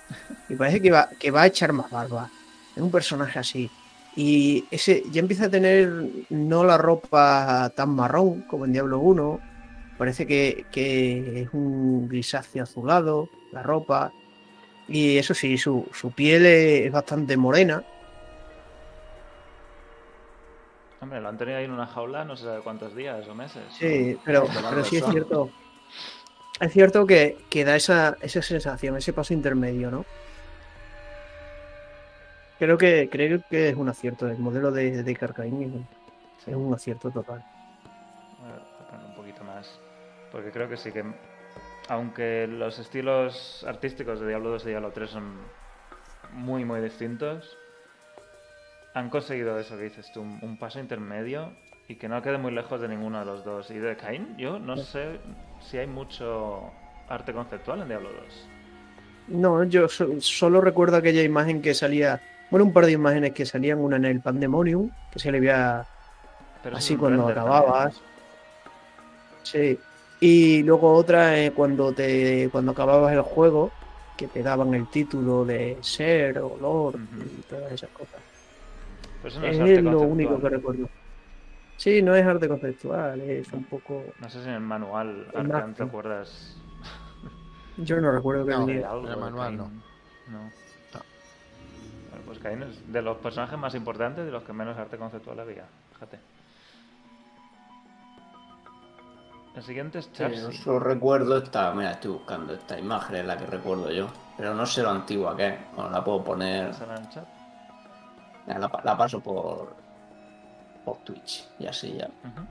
Y 0.50 0.54
parece 0.54 0.82
que 0.82 0.90
va, 0.90 1.08
que 1.18 1.30
va 1.30 1.42
a 1.42 1.46
echar 1.46 1.72
más 1.72 1.90
barba. 1.90 2.30
Es 2.76 2.82
un 2.82 2.90
personaje 2.90 3.38
así. 3.38 3.70
Y 4.16 4.64
ese 4.70 5.02
ya 5.10 5.20
empieza 5.20 5.46
a 5.46 5.50
tener 5.50 5.88
no 6.30 6.64
la 6.64 6.78
ropa 6.78 7.72
tan 7.74 7.90
marrón 7.90 8.42
como 8.42 8.64
en 8.64 8.72
Diablo 8.72 9.00
1. 9.00 9.40
Parece 9.98 10.26
que, 10.26 10.66
que 10.70 11.42
es 11.42 11.48
un 11.52 12.08
grisáceo 12.08 12.62
azulado, 12.62 13.28
la 13.52 13.62
ropa. 13.62 14.12
Y 14.88 15.18
eso 15.18 15.34
sí, 15.34 15.58
su, 15.58 15.86
su 15.92 16.12
piel 16.12 16.46
es 16.46 16.92
bastante 16.92 17.36
morena. 17.36 17.82
Hombre, 21.00 21.20
lo 21.20 21.28
han 21.28 21.36
tenido 21.36 21.58
ahí 21.58 21.64
en 21.64 21.72
una 21.72 21.86
jaula 21.86 22.24
no 22.24 22.36
sé 22.36 22.46
cuántos 22.62 22.94
días 22.94 23.26
o 23.28 23.34
meses. 23.34 23.62
Sí, 23.78 24.16
pero, 24.24 24.46
pero 24.70 24.84
sí 24.84 24.96
es 24.96 25.04
cierto. 25.04 25.50
Es 26.60 26.72
cierto 26.72 27.06
que, 27.06 27.36
que 27.50 27.64
da 27.64 27.76
esa, 27.76 28.16
esa 28.20 28.40
sensación, 28.40 28.96
ese 28.96 29.12
paso 29.12 29.34
intermedio, 29.34 29.90
¿no? 29.90 30.04
Creo 32.64 32.78
que, 32.78 33.08
creo 33.10 33.40
que 33.50 33.68
es 33.68 33.76
un 33.76 33.88
acierto. 33.88 34.26
El 34.26 34.38
modelo 34.38 34.70
de, 34.70 35.02
de 35.02 35.16
Carcaín 35.16 35.62
es 35.62 35.68
un- 35.68 35.86
Sí. 36.44 36.50
es 36.50 36.56
un 36.56 36.72
acierto 36.74 37.10
total. 37.10 37.44
Voy 38.40 38.50
a 38.52 38.90
poner 38.90 39.06
un 39.06 39.14
poquito 39.14 39.44
más. 39.44 39.78
Porque 40.32 40.50
creo 40.50 40.68
que 40.68 40.76
sí 40.76 40.90
que. 40.92 41.04
Aunque 41.88 42.46
los 42.46 42.78
estilos 42.78 43.64
artísticos 43.68 44.18
de 44.20 44.28
Diablo 44.28 44.48
2 44.50 44.64
y 44.64 44.68
Diablo 44.70 44.90
3 44.92 45.10
son 45.10 45.34
muy, 46.32 46.64
muy 46.64 46.80
distintos, 46.80 47.56
han 48.94 49.10
conseguido 49.10 49.58
eso 49.58 49.76
que 49.76 49.84
dices 49.84 50.10
tú, 50.12 50.22
un, 50.22 50.38
un 50.42 50.56
paso 50.58 50.80
intermedio 50.80 51.52
y 51.88 51.96
que 51.96 52.08
no 52.08 52.22
quede 52.22 52.38
muy 52.38 52.52
lejos 52.52 52.80
de 52.80 52.88
ninguno 52.88 53.18
de 53.20 53.26
los 53.26 53.44
dos. 53.44 53.70
Y 53.70 53.78
de 53.78 53.96
Cain, 53.96 54.36
yo 54.38 54.58
no 54.58 54.76
sé 54.78 55.20
si 55.60 55.76
hay 55.76 55.86
mucho 55.86 56.70
arte 57.08 57.32
conceptual 57.34 57.82
en 57.82 57.88
Diablo 57.88 58.08
2. 58.24 58.48
No, 59.28 59.64
yo 59.64 59.88
so- 59.88 60.20
solo 60.20 60.60
recuerdo 60.62 60.96
aquella 60.96 61.22
imagen 61.22 61.60
que 61.62 61.74
salía, 61.74 62.20
bueno, 62.50 62.66
un 62.66 62.72
par 62.72 62.86
de 62.86 62.92
imágenes 62.92 63.32
que 63.32 63.46
salían, 63.46 63.78
una 63.80 63.96
en 63.96 64.04
el 64.04 64.20
Pandemonium, 64.20 64.90
que 65.10 65.18
se 65.18 65.32
le 65.32 65.40
veía 65.40 65.84
Pero 66.62 66.76
así 66.76 66.96
cuando 66.96 67.26
render 67.26 67.34
también, 67.36 67.56
acababas. 67.56 68.00
Sí. 69.42 69.78
Y 70.20 70.62
luego 70.62 70.92
otra 70.94 71.38
eh, 71.38 71.50
cuando 71.50 71.92
te 71.92 72.48
cuando 72.50 72.72
acababas 72.72 73.12
el 73.12 73.22
juego, 73.22 73.70
que 74.16 74.28
te 74.28 74.42
daban 74.42 74.74
el 74.74 74.86
título 74.88 75.44
de 75.44 75.78
ser 75.80 76.38
o 76.38 76.56
lord 76.60 76.96
Ujú. 76.96 77.22
y 77.38 77.42
todas 77.42 77.72
esas 77.72 77.90
cosas. 77.90 78.20
Pero 79.22 79.28
eso 79.28 79.40
no 79.40 79.46
es 79.46 79.54
es 79.54 79.60
arte 79.60 79.82
lo 79.82 80.00
único 80.00 80.40
que 80.40 80.48
recuerdo. 80.48 80.88
Sí, 81.76 82.02
no 82.02 82.14
es 82.14 82.24
arte 82.24 82.48
conceptual, 82.48 83.20
es 83.20 83.52
un 83.52 83.64
poco. 83.64 84.04
No 84.20 84.30
sé 84.30 84.42
si 84.42 84.48
en 84.48 84.54
el 84.54 84.60
manual, 84.60 85.26
Arcan, 85.34 85.74
te 85.74 85.82
acuerdas 85.82 86.56
Yo 87.78 88.00
no 88.00 88.12
recuerdo 88.12 88.46
que 88.46 88.52
No, 88.52 88.68
en 88.68 88.78
el 88.78 89.16
manual 89.18 89.56
no. 89.56 89.70
No. 90.30 90.50
Pues 92.40 92.92
de 92.92 93.02
los 93.02 93.16
personajes 93.18 93.58
más 93.58 93.74
importantes 93.74 94.22
y 94.22 94.26
de 94.26 94.32
los 94.32 94.42
que 94.42 94.52
menos 94.52 94.76
arte 94.78 94.96
conceptual 94.96 95.40
había. 95.40 95.64
Fíjate. 95.94 96.18
El 99.56 99.62
siguiente 99.62 99.98
es 100.00 100.06
Sí, 100.06 100.10
Charsi. 100.14 100.40
yo 100.40 100.52
solo 100.52 100.80
recuerdo 100.80 101.38
esta. 101.38 101.72
Mira, 101.72 101.92
estoy 101.92 102.10
buscando 102.12 102.54
esta 102.54 102.78
imagen, 102.78 103.16
es 103.16 103.24
la 103.24 103.36
que 103.36 103.46
recuerdo 103.46 103.90
yo. 103.90 104.08
Pero 104.36 104.52
no 104.54 104.66
sé 104.66 104.82
lo 104.82 104.90
antigua 104.90 105.36
que 105.36 105.46
es. 105.48 105.54
Bueno, 105.76 105.90
la 105.90 106.02
puedo 106.02 106.24
poner. 106.24 106.74
¿Sale 106.74 106.94
en 106.96 107.02
el 107.02 107.08
chat? 107.08 107.26
La, 108.46 108.96
paso 108.96 109.20
por. 109.20 109.74
por 110.84 110.96
Twitch. 110.98 111.48
Y 111.60 111.66
así 111.68 111.92
ya. 111.92 112.06
A 112.06 112.08
ver. 112.08 112.44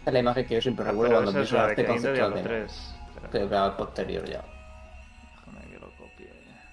Esta 0.00 0.10
es 0.10 0.12
la 0.12 0.18
imagen 0.20 0.46
que 0.46 0.54
yo 0.56 0.60
siempre 0.60 0.84
Ah, 0.86 0.90
recuerdo 0.90 1.10
pero 1.14 1.22
cuando 1.22 1.40
empiezo 1.40 1.56
de 1.56 1.62
arte 1.62 1.86
conceptual 1.86 2.14
Diablo 2.14 2.36
de 2.36 2.42
3. 2.42 2.72
Espera, 3.08 3.28
Creo 3.30 3.48
que 3.48 3.56
al 3.56 3.76
posterior 3.76 4.24
ya. 4.28 4.44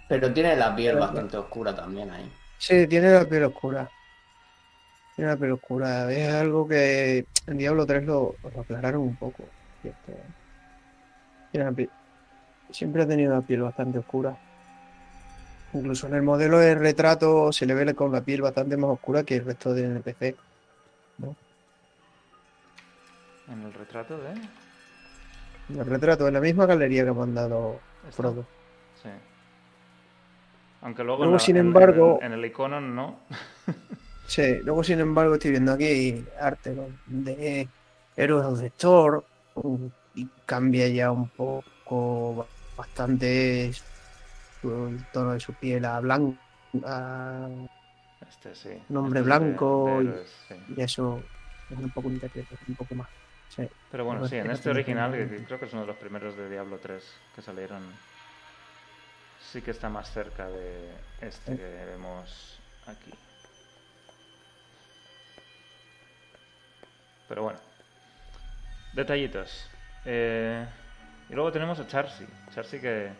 Pero 0.10 0.34
tiene 0.34 0.56
la 0.58 0.76
piel 0.76 0.96
Pero- 0.96 1.06
bastante 1.06 1.38
oscura 1.38 1.74
también 1.74 2.10
ahí. 2.12 2.30
Sí, 2.58 2.86
tiene 2.88 3.12
la 3.14 3.24
piel 3.26 3.44
oscura. 3.46 3.90
Tiene 5.16 5.32
la 5.32 5.38
piel 5.38 5.52
oscura. 5.54 6.12
Es 6.12 6.34
algo 6.34 6.68
que 6.68 7.26
en 7.48 7.58
Diablo 7.58 7.86
3 7.86 8.04
lo, 8.06 8.36
lo 8.54 8.62
aclararon 8.62 9.02
un 9.02 9.16
poco. 9.16 9.44
Y 9.84 9.88
este, 9.90 10.14
tiene 11.52 11.66
la 11.66 11.72
piel- 11.72 11.90
siempre 12.72 13.04
ha 13.04 13.08
tenido 13.08 13.34
la 13.34 13.42
piel 13.42 13.62
bastante 13.62 14.00
oscura. 14.00 14.36
Incluso 15.74 16.08
en 16.08 16.16
el 16.16 16.24
modelo 16.24 16.58
de 16.58 16.74
retrato 16.76 17.52
se 17.54 17.66
le 17.68 17.76
ve 17.76 17.94
con 17.94 18.12
la 18.12 18.22
piel 18.22 18.42
bastante 18.42 18.76
más 18.76 18.90
oscura 18.90 19.24
que 19.24 19.36
el 19.36 19.46
resto 19.46 19.74
del 19.74 19.86
NPC. 19.98 20.36
En 23.48 23.62
el 23.64 23.74
retrato 23.74 24.18
de. 24.18 24.32
En 25.70 25.80
el 25.80 25.86
retrato, 25.86 26.28
en 26.28 26.34
la 26.34 26.40
misma 26.40 26.66
galería 26.66 27.04
que 27.04 27.10
ha 27.10 27.14
mandado 27.14 27.80
esta. 28.04 28.16
Frodo. 28.22 28.46
Sí. 29.02 29.10
Aunque 30.82 31.04
luego, 31.04 31.20
Luego, 31.24 31.32
en 31.32 31.34
la- 31.34 31.40
sin 31.40 31.58
en- 31.58 31.66
embargo- 31.68 32.20
en 32.22 32.32
el 32.34 32.46
icono 32.46 32.80
no. 32.82 33.20
Sí, 34.28 34.60
luego 34.64 34.84
sin 34.84 35.00
embargo 35.00 35.34
estoy 35.34 35.50
viendo 35.52 35.72
aquí 35.74 36.24
arte 36.40 36.76
de 37.08 37.68
Héroes 38.16 38.60
de 38.60 38.70
Thor 38.70 39.26
um, 39.56 39.90
y 40.14 40.28
cambia 40.46 40.88
ya 40.88 41.12
un 41.12 41.30
poco 41.30 42.46
bastante 42.78 43.70
el 44.64 45.06
tono 45.12 45.32
de 45.34 45.40
su 45.40 45.54
piel 45.56 45.84
a 45.86 46.00
blanco 46.00 46.36
a- 46.86 47.48
Este 48.30 48.54
sí. 48.54 48.70
Un 48.90 48.98
hombre 48.98 49.22
Este 49.22 49.32
de- 49.32 49.38
blanco 49.40 50.00
y- 50.04 50.06
héroes, 50.08 50.36
sí. 50.48 50.56
y 50.78 50.82
eso 50.82 51.24
es 51.72 51.78
un 51.80 51.90
poco 51.90 52.08
un 52.10 52.20
poco 52.78 52.94
más. 52.96 53.08
Sí. 53.50 53.68
Pero 53.90 54.06
bueno, 54.06 54.28
sí, 54.28 54.36
en 54.36 54.52
este 54.52 54.70
original, 54.70 55.12
que 55.12 55.44
creo 55.44 55.60
que 55.60 55.66
es 55.66 55.74
uno 55.74 55.82
de 55.82 55.88
los 55.88 55.98
primeros 55.98 56.38
de 56.38 56.48
Diablo 56.52 56.78
3 56.78 57.04
que 57.36 57.42
salieron, 57.42 57.82
sí 59.52 59.62
que 59.62 59.72
está 59.72 59.90
más 59.90 60.12
cerca 60.12 60.48
de 60.48 60.92
este 61.22 61.58
que 61.58 61.86
vemos 61.86 62.60
aquí. 62.86 63.12
Pero 67.28 67.44
bueno, 67.44 67.60
detallitos. 68.94 69.70
Eh, 70.06 70.66
y 71.30 71.34
luego 71.34 71.52
tenemos 71.52 71.80
a 71.80 71.88
Charsi. 71.88 72.26
Charsi 72.54 72.80
que 72.80 73.12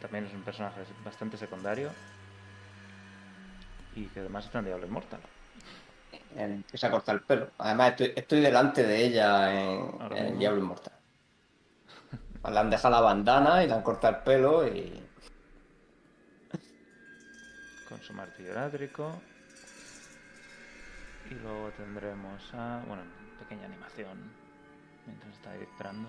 también 0.00 0.26
es 0.26 0.34
un 0.34 0.42
personaje 0.42 0.82
bastante 1.04 1.36
secundario 1.36 1.90
y 3.94 4.06
que 4.06 4.20
además 4.20 4.46
está 4.46 4.58
en 4.58 4.66
Diablo 4.66 4.86
que 6.70 6.78
se 6.78 6.86
ha 6.86 6.90
cortado 6.90 7.18
el 7.18 7.24
pelo. 7.24 7.50
Además, 7.58 7.90
estoy, 7.90 8.12
estoy 8.16 8.40
delante 8.40 8.82
de 8.82 9.04
ella 9.04 9.52
en, 9.52 10.16
en. 10.16 10.38
Diablo 10.38 10.60
Inmortal. 10.60 10.92
Le 12.50 12.58
han 12.58 12.70
dejado 12.70 12.94
la 12.94 13.00
bandana 13.00 13.64
y 13.64 13.66
le 13.68 13.72
han 13.74 13.82
cortado 13.82 14.16
el 14.16 14.22
pelo 14.22 14.66
y. 14.66 15.00
con 17.88 18.00
su 18.02 18.12
martillo 18.12 18.52
eléctrico. 18.52 19.20
Y 21.30 21.34
luego 21.34 21.70
tendremos 21.76 22.42
a. 22.54 22.82
Bueno, 22.86 23.02
pequeña 23.40 23.66
animación. 23.66 24.18
Mientras 25.06 25.32
está 25.34 25.52
disparando. 25.54 26.08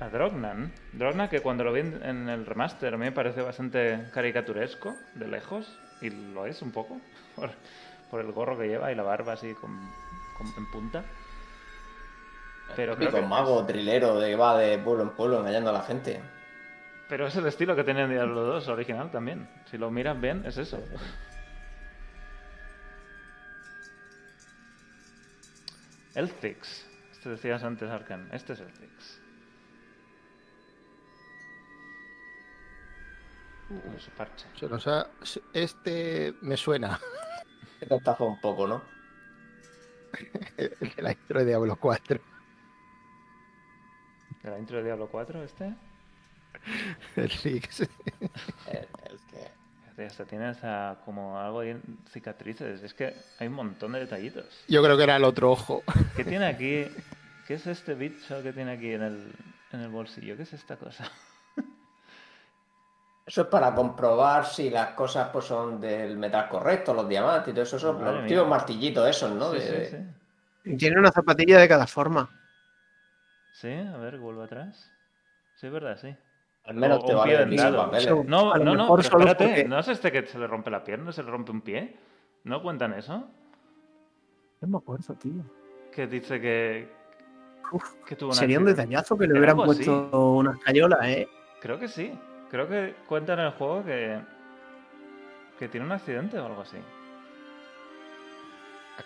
a 0.00 0.08
Drognan. 0.08 0.72
Drognan 0.92 1.28
que 1.28 1.40
cuando 1.40 1.62
lo 1.62 1.72
vi 1.72 1.80
en 1.80 2.02
en 2.02 2.28
el 2.28 2.46
remaster 2.46 2.94
a 2.94 2.96
mí 2.96 3.04
me 3.04 3.12
parece 3.12 3.42
bastante 3.42 4.08
caricaturesco 4.12 4.96
de 5.14 5.28
lejos. 5.28 5.78
Y 6.00 6.10
lo 6.10 6.46
es 6.46 6.60
un 6.62 6.72
poco. 6.72 7.00
Por, 7.36 7.50
por 8.10 8.20
el 8.20 8.30
gorro 8.32 8.56
que 8.58 8.68
lleva 8.68 8.92
y 8.92 8.94
la 8.94 9.02
barba 9.02 9.32
así 9.32 9.54
con, 9.54 9.76
con- 10.38 10.52
en 10.56 10.70
punta. 10.70 11.04
Pero 12.76 12.96
creo 12.96 13.08
Típico 13.08 13.22
que 13.22 13.26
mago, 13.28 13.64
trilero, 13.66 14.18
de 14.18 14.30
que 14.30 14.36
va 14.36 14.58
de 14.58 14.78
pueblo 14.78 15.04
en 15.04 15.10
pueblo 15.10 15.40
engañando 15.40 15.70
a 15.70 15.74
la 15.74 15.82
gente. 15.82 16.20
Pero 17.08 17.26
es 17.26 17.36
el 17.36 17.46
estilo 17.46 17.76
que 17.76 17.84
tenía 17.84 18.04
en 18.04 18.10
Diablo 18.10 18.42
2 18.42 18.66
original 18.68 19.10
también. 19.10 19.48
Si 19.70 19.76
lo 19.78 19.90
miras 19.90 20.20
bien, 20.20 20.42
es 20.46 20.56
eso. 20.56 20.78
Elfix. 26.14 26.86
Este 27.12 27.28
decías 27.30 27.62
antes, 27.64 27.90
Arkan. 27.90 28.28
Este 28.32 28.52
es 28.54 28.60
Elfix. 28.60 29.20
Con 33.68 33.98
su 33.98 34.10
parche. 34.12 34.46
Se 34.58 34.68
nos 34.68 34.86
ha- 34.86 35.08
Este 35.52 36.34
me 36.42 36.56
suena. 36.56 37.00
Que 37.80 37.86
te 37.86 37.96
estafa 37.96 38.24
un 38.24 38.40
poco, 38.40 38.66
¿no? 38.68 38.82
El 40.56 40.92
de 40.94 41.02
la 41.02 41.12
intro 41.12 41.40
de 41.40 41.46
Diablo 41.46 41.76
4. 41.76 42.20
¿De 44.44 44.50
la 44.50 44.58
intro 44.58 44.76
de 44.76 44.84
Diablo 44.84 45.08
4 45.10 45.42
este? 45.42 45.74
El 47.16 47.30
Six. 47.30 47.80
El, 47.80 47.88
el 48.70 49.18
que... 49.30 49.50
Fíjate, 49.82 50.06
Hasta 50.06 50.24
tiene 50.26 50.46
hasta 50.46 50.98
como 51.04 51.38
algo 51.38 51.60
de 51.62 51.80
cicatrices. 52.10 52.82
Es 52.82 52.94
que 52.94 53.14
hay 53.38 53.48
un 53.48 53.54
montón 53.54 53.92
de 53.92 54.00
detallitos. 54.00 54.64
Yo 54.68 54.82
creo 54.82 54.96
que 54.96 55.04
era 55.04 55.16
el 55.16 55.24
otro 55.24 55.50
ojo. 55.50 55.82
¿Qué 56.16 56.24
tiene 56.24 56.46
aquí? 56.46 56.84
¿Qué 57.46 57.54
es 57.54 57.66
este 57.66 57.94
bicho 57.94 58.42
que 58.42 58.52
tiene 58.52 58.72
aquí 58.72 58.92
en 58.92 59.02
el, 59.02 59.32
en 59.72 59.80
el 59.80 59.88
bolsillo? 59.88 60.36
¿Qué 60.36 60.42
es 60.42 60.52
esta 60.52 60.76
cosa? 60.76 61.10
Eso 63.26 63.40
es 63.42 63.46
para 63.46 63.74
comprobar 63.74 64.44
si 64.44 64.68
las 64.68 64.90
cosas 64.90 65.30
pues, 65.30 65.46
son 65.46 65.80
del 65.80 66.18
metal 66.18 66.46
correcto, 66.48 66.92
los 66.92 67.08
diamantes 67.08 67.48
y 67.48 67.52
todo 67.52 67.62
eso. 67.62 67.78
Son 67.78 68.04
los 68.28 68.48
martillitos 68.48 69.08
esos, 69.08 69.30
¿no? 69.32 69.50
Sí, 69.52 69.58
De- 69.60 69.86
sí, 69.86 69.96
sí. 70.64 70.76
Tiene 70.76 70.98
una 70.98 71.10
zapatilla 71.10 71.58
de 71.58 71.68
cada 71.68 71.86
forma. 71.86 72.28
Sí, 73.54 73.72
a 73.72 73.96
ver, 73.98 74.18
vuelvo 74.18 74.42
atrás. 74.42 74.92
Sí, 75.54 75.68
es 75.68 75.72
verdad, 75.72 75.96
sí. 75.96 76.14
Al 76.64 76.74
menos 76.74 76.98
O- 77.02 77.06
te 77.06 77.12
un 77.12 77.18
vale 77.18 77.46
No, 78.26 78.54
no, 78.56 78.74
no, 78.74 78.88
pero 78.88 79.00
espérate, 79.00 79.46
porque- 79.46 79.64
¿no 79.64 79.78
es 79.78 79.86
este 79.88 80.10
que 80.10 80.26
se 80.26 80.38
le 80.40 80.48
rompe 80.48 80.70
la 80.72 80.82
pierna, 80.82 81.12
se 81.12 81.22
le 81.22 81.30
rompe 81.30 81.52
un 81.52 81.60
pie? 81.60 81.96
¿No 82.42 82.60
cuentan 82.62 82.94
eso? 82.94 83.28
No 84.60 84.68
me 84.68 84.78
acuerdo, 84.78 85.14
tío. 85.14 85.44
Que 85.92 86.08
dice 86.08 86.40
que, 86.40 86.90
Uf, 87.70 87.94
que 88.04 88.16
tuvo 88.16 88.30
un 88.30 88.34
Sería 88.34 88.58
un 88.58 88.64
detallazo 88.64 89.16
que 89.16 89.26
le 89.26 89.30
Era 89.30 89.38
hubieran 89.38 89.56
puesto 89.64 90.30
unas 90.32 90.58
cayolas, 90.58 91.06
¿eh? 91.06 91.28
Creo 91.60 91.78
que 91.78 91.86
sí. 91.86 92.18
Creo 92.50 92.68
que 92.68 92.96
cuentan 93.06 93.38
en 93.38 93.46
el 93.46 93.52
juego 93.52 93.84
que, 93.84 94.20
que 95.60 95.68
tiene 95.68 95.86
un 95.86 95.92
accidente 95.92 96.38
o 96.40 96.46
algo 96.46 96.62
así. 96.62 96.78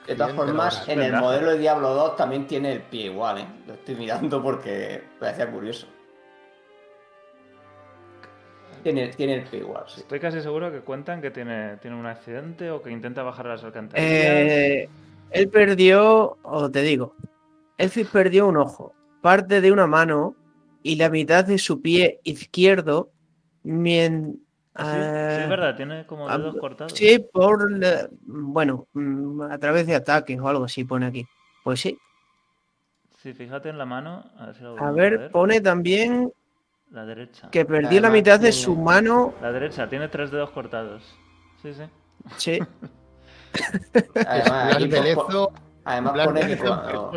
De 0.07 0.15
todas 0.15 0.33
formas, 0.33 0.89
en 0.89 1.03
el 1.03 1.13
modelo 1.15 1.51
de 1.51 1.59
Diablo 1.59 1.95
2 1.95 2.17
también 2.17 2.47
tiene 2.47 2.73
el 2.73 2.83
pie 2.83 3.07
igual, 3.07 3.39
¿eh? 3.39 3.47
Lo 3.67 3.75
estoy 3.75 3.95
mirando 3.95 4.43
porque 4.43 5.03
me 5.15 5.21
parecía 5.21 5.51
curioso. 5.51 5.87
Tiene, 8.83 9.09
tiene 9.09 9.35
el 9.35 9.45
pie 9.45 9.61
igual, 9.61 9.85
sí. 9.87 10.01
Estoy 10.01 10.21
casi 10.21 10.41
seguro 10.41 10.71
que 10.71 10.81
cuentan 10.81 11.21
que 11.21 11.31
tiene, 11.31 11.77
tiene 11.79 11.97
un 11.97 12.07
accidente 12.07 12.71
o 12.71 12.81
que 12.81 12.91
intenta 12.91 13.23
bajar 13.23 13.47
a 13.47 13.51
las 13.51 13.65
alcantarillas. 13.65 14.11
Eh, 14.11 14.89
él 15.31 15.49
perdió, 15.49 16.39
o 16.43 16.71
te 16.71 16.83
digo, 16.83 17.15
Elfis 17.77 18.09
perdió 18.09 18.47
un 18.47 18.57
ojo, 18.57 18.95
parte 19.21 19.61
de 19.61 19.73
una 19.73 19.87
mano 19.87 20.35
y 20.83 20.97
la 20.97 21.11
mitad 21.11 21.45
de 21.45 21.59
su 21.59 21.83
pie 21.83 22.21
izquierdo. 22.25 23.11
Mien, 23.63 24.41
Ah, 24.79 24.85
sí, 24.85 25.37
sí, 25.37 25.43
es 25.43 25.49
verdad, 25.49 25.77
tiene 25.77 26.07
como 26.07 26.29
ah, 26.29 26.39
dedos 26.39 26.57
cortados. 26.57 26.93
Sí, 26.93 27.19
por, 27.19 27.71
la- 27.71 28.09
bueno, 28.23 28.87
mm, 28.93 29.43
a 29.43 29.59
través 29.59 29.87
de 29.87 29.95
ataques 29.97 30.39
o 30.39 30.49
algo 30.49 30.65
así 30.65 30.85
pone 30.85 31.07
aquí. 31.07 31.27
Pues 31.65 31.81
sí. 31.81 31.99
Sí, 33.17 33.33
fíjate 33.35 33.69
en 33.69 33.79
la 33.79 33.85
mano. 33.85 34.25
A 34.39 34.47
ver, 34.47 34.55
si 34.55 34.63
lo 34.63 34.75
A 34.75 34.79
podemos 34.79 34.97
ver, 34.97 35.31
pone 35.33 35.61
también 35.61 36.33
La 36.93 37.05
derecha. 37.05 37.51
que 37.51 37.65
perdió 37.65 38.01
la 38.01 38.11
mitad 38.11 38.39
de 38.39 38.53
su 38.53 38.77
mano. 38.77 39.35
La 39.43 39.51
derecha, 39.51 39.89
tiene 39.89 40.09
tres 40.09 40.31
dedos 40.31 40.51
cortados. 40.51 41.03
Sí, 41.61 41.75
sí. 41.75 41.83
Sí, 42.37 42.59
Además, 44.27 44.77
además 45.85 46.27
pone 46.27 46.47
que 46.47 46.57
cuando. 46.59 47.13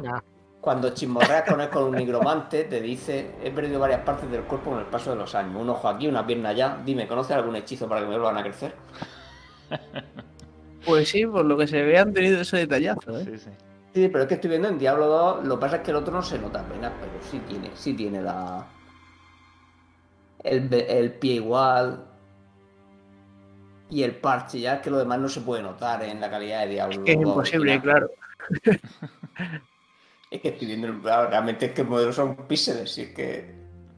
Cuando 0.62 0.92
chismorreas 0.92 1.50
con 1.50 1.60
él 1.60 1.70
con 1.70 1.84
un 1.86 1.96
nigromante, 1.96 2.66
te 2.66 2.80
dice: 2.80 3.32
He 3.44 3.50
perdido 3.50 3.80
varias 3.80 4.02
partes 4.02 4.30
del 4.30 4.44
cuerpo 4.44 4.70
con 4.70 4.80
el 4.80 4.86
paso 4.86 5.10
de 5.10 5.18
los 5.18 5.34
años. 5.34 5.60
Un 5.60 5.70
ojo 5.72 5.88
aquí, 5.88 6.08
una 6.08 6.26
pierna 6.26 6.50
allá. 6.50 6.78
Dime, 6.86 7.08
¿conoces 7.08 7.36
algún 7.36 7.56
hechizo 7.56 7.90
para 7.90 8.02
que 8.02 8.08
me 8.08 8.14
vuelvan 8.14 8.38
a 8.38 8.44
crecer? 8.44 8.76
pues 10.86 11.10
sí, 11.10 11.26
por 11.26 11.44
lo 11.46 11.58
que 11.58 11.68
se 11.68 11.82
ve 11.82 11.98
han 11.98 12.14
tenido 12.14 12.42
ese 12.42 12.58
detallazo, 12.58 13.20
¿eh? 13.20 13.26
Sí, 13.26 13.38
sí. 13.40 13.50
Sí, 13.94 14.08
pero 14.08 14.24
es 14.24 14.28
que 14.30 14.36
estoy 14.36 14.52
viendo 14.52 14.70
en 14.70 14.78
Diablo 14.78 15.08
2, 15.08 15.46
lo 15.46 15.56
que 15.56 15.62
pasa 15.62 15.76
es 15.78 15.82
que 15.82 15.92
el 15.92 15.98
otro 15.98 16.14
no 16.14 16.22
se 16.22 16.40
nota 16.40 16.62
apenas, 16.62 16.94
pero 17.02 17.12
sí 17.30 17.42
tiene, 17.46 17.72
sí 17.74 17.94
tiene 17.94 18.22
la. 18.22 18.66
El, 20.44 20.72
el 20.74 21.14
pie 21.14 21.34
igual. 21.34 22.06
Y 23.90 24.04
el 24.04 24.16
parche, 24.16 24.62
ya 24.62 24.76
es 24.76 24.82
que 24.82 24.90
lo 24.90 25.00
demás 25.00 25.20
no 25.20 25.28
se 25.28 25.42
puede 25.42 25.62
notar 25.62 26.04
en 26.04 26.22
la 26.22 26.30
calidad 26.30 26.62
de 26.62 26.68
Diablo. 26.68 27.04
Que 27.04 27.12
es 27.12 27.20
2 27.20 27.28
imposible, 27.28 27.82
claro. 27.82 28.10
Es 30.36 30.42
que 30.42 30.48
estoy 30.50 30.68
viendo, 30.68 30.88
el- 30.88 31.04
realmente 31.04 31.66
es 31.68 31.72
que 31.74 31.82
el 31.82 31.88
modelo 31.88 32.14
son 32.14 32.36
píxeles, 32.48 32.98
y 32.98 33.02
es 33.02 33.10
que. 33.10 33.54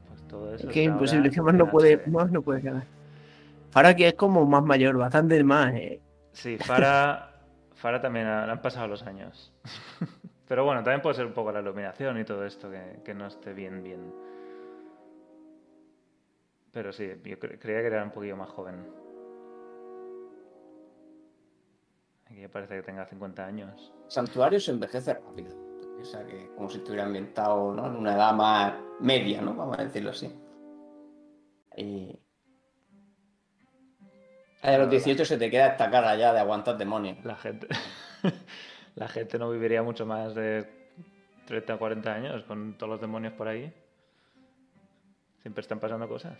Pues 0.08 0.26
todo 0.28 0.52
eso. 0.54 0.66
Es 0.68 0.74
que 0.74 0.82
es 0.84 0.88
imposible, 0.90 1.30
que 1.30 1.40
más 1.40 1.54
no 1.54 1.70
puede, 1.70 2.02
más 2.08 2.30
no 2.30 2.42
puede 2.42 2.60
ganar. 2.60 2.84
Para 3.72 3.94
que 3.94 4.08
es 4.08 4.14
como 4.14 4.44
más 4.44 4.62
mayor, 4.64 4.96
bastante 4.96 5.42
más, 5.44 5.72
¿eh? 5.74 6.00
Sí, 6.32 6.58
Fara, 6.58 7.30
Fara 7.74 8.00
también 8.00 8.26
ha- 8.26 8.46
le 8.46 8.52
han 8.52 8.60
pasado 8.62 8.88
los 8.88 9.02
años. 9.04 9.52
Pero 10.48 10.64
bueno, 10.64 10.82
también 10.82 11.00
puede 11.02 11.14
ser 11.14 11.26
un 11.26 11.32
poco 11.32 11.52
la 11.52 11.60
iluminación 11.60 12.18
y 12.20 12.24
todo 12.24 12.44
esto 12.44 12.68
que, 12.70 13.00
que 13.04 13.14
no 13.14 13.26
esté 13.28 13.52
bien, 13.54 13.82
bien. 13.82 14.12
Pero 16.72 16.92
sí, 16.92 17.06
yo 17.24 17.38
cre- 17.38 17.58
creía 17.60 17.80
que 17.80 17.86
era 17.86 18.02
un 18.04 18.10
poquillo 18.10 18.36
más 18.36 18.50
joven. 18.50 18.74
Aquí 22.26 22.46
parece 22.48 22.74
que 22.76 22.82
tenga 22.82 23.06
50 23.06 23.46
años. 23.46 23.92
Santuario 24.08 24.58
se 24.60 24.72
envejece 24.72 25.14
rápido. 25.14 25.56
O 26.04 26.06
sea, 26.06 26.22
que 26.26 26.50
como 26.54 26.68
si 26.68 26.76
estuviera 26.76 27.06
ambientado 27.06 27.72
¿no? 27.72 27.86
en 27.86 27.96
una 27.96 28.14
edad 28.14 28.34
más 28.34 28.74
media, 29.00 29.40
¿no? 29.40 29.54
Vamos 29.54 29.78
a 29.78 29.84
decirlo 29.84 30.10
así. 30.10 30.30
Y... 31.78 32.14
A 34.60 34.76
los 34.76 34.90
18 34.90 35.24
se 35.24 35.38
te 35.38 35.50
queda 35.50 35.68
esta 35.68 35.90
cara 35.90 36.14
ya 36.14 36.34
de 36.34 36.40
aguantar 36.40 36.76
demonios. 36.76 37.24
La 37.24 37.36
gente, 37.36 37.68
la 38.96 39.08
gente 39.08 39.38
no 39.38 39.50
viviría 39.50 39.82
mucho 39.82 40.04
más 40.04 40.34
de 40.34 40.68
30 41.46 41.74
o 41.74 41.78
40 41.78 42.12
años 42.12 42.44
con 42.44 42.76
todos 42.76 42.90
los 42.90 43.00
demonios 43.00 43.32
por 43.32 43.48
ahí. 43.48 43.72
Siempre 45.40 45.62
están 45.62 45.80
pasando 45.80 46.06
cosas. 46.06 46.38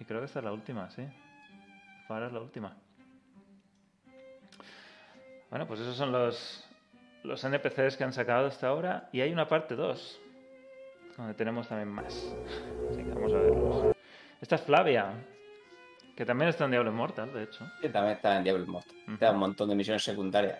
Y 0.00 0.04
creo 0.04 0.18
que 0.18 0.26
esta 0.26 0.40
es 0.40 0.44
la 0.44 0.52
última, 0.52 0.90
sí. 0.90 1.06
Ahora 2.08 2.26
es 2.26 2.32
la 2.32 2.40
última. 2.40 2.76
Bueno, 5.50 5.68
pues 5.68 5.78
esos 5.78 5.96
son 5.96 6.10
los, 6.10 6.68
los 7.22 7.42
NPCs 7.44 7.96
que 7.96 8.04
han 8.04 8.12
sacado 8.12 8.46
hasta 8.46 8.68
ahora. 8.68 9.08
Y 9.12 9.20
hay 9.20 9.32
una 9.32 9.48
parte 9.48 9.74
2, 9.74 10.20
donde 11.16 11.34
tenemos 11.34 11.68
también 11.68 11.88
más. 11.88 12.14
Así 12.90 13.02
que 13.02 13.10
vamos 13.10 13.32
a 13.32 13.38
verlos. 13.38 13.96
Esta 14.40 14.56
es 14.56 14.62
Flavia, 14.62 15.14
que 16.16 16.26
también 16.26 16.48
está 16.48 16.64
en 16.64 16.72
Diablo 16.72 16.90
Immortal, 16.90 17.32
de 17.32 17.44
hecho. 17.44 17.64
Que 17.80 17.88
también 17.88 18.16
está 18.16 18.36
en 18.36 18.44
Diablo 18.44 18.64
Immortal. 18.64 18.96
Ujú. 19.06 19.16
Te 19.16 19.24
da 19.24 19.30
un 19.32 19.38
montón 19.38 19.68
de 19.68 19.74
misiones 19.74 20.02
secundarias. 20.02 20.58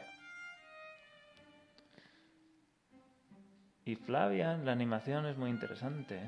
Y 3.84 3.96
Flavia, 3.96 4.56
la 4.58 4.72
animación 4.72 5.26
es 5.26 5.36
muy 5.36 5.50
interesante. 5.50 6.20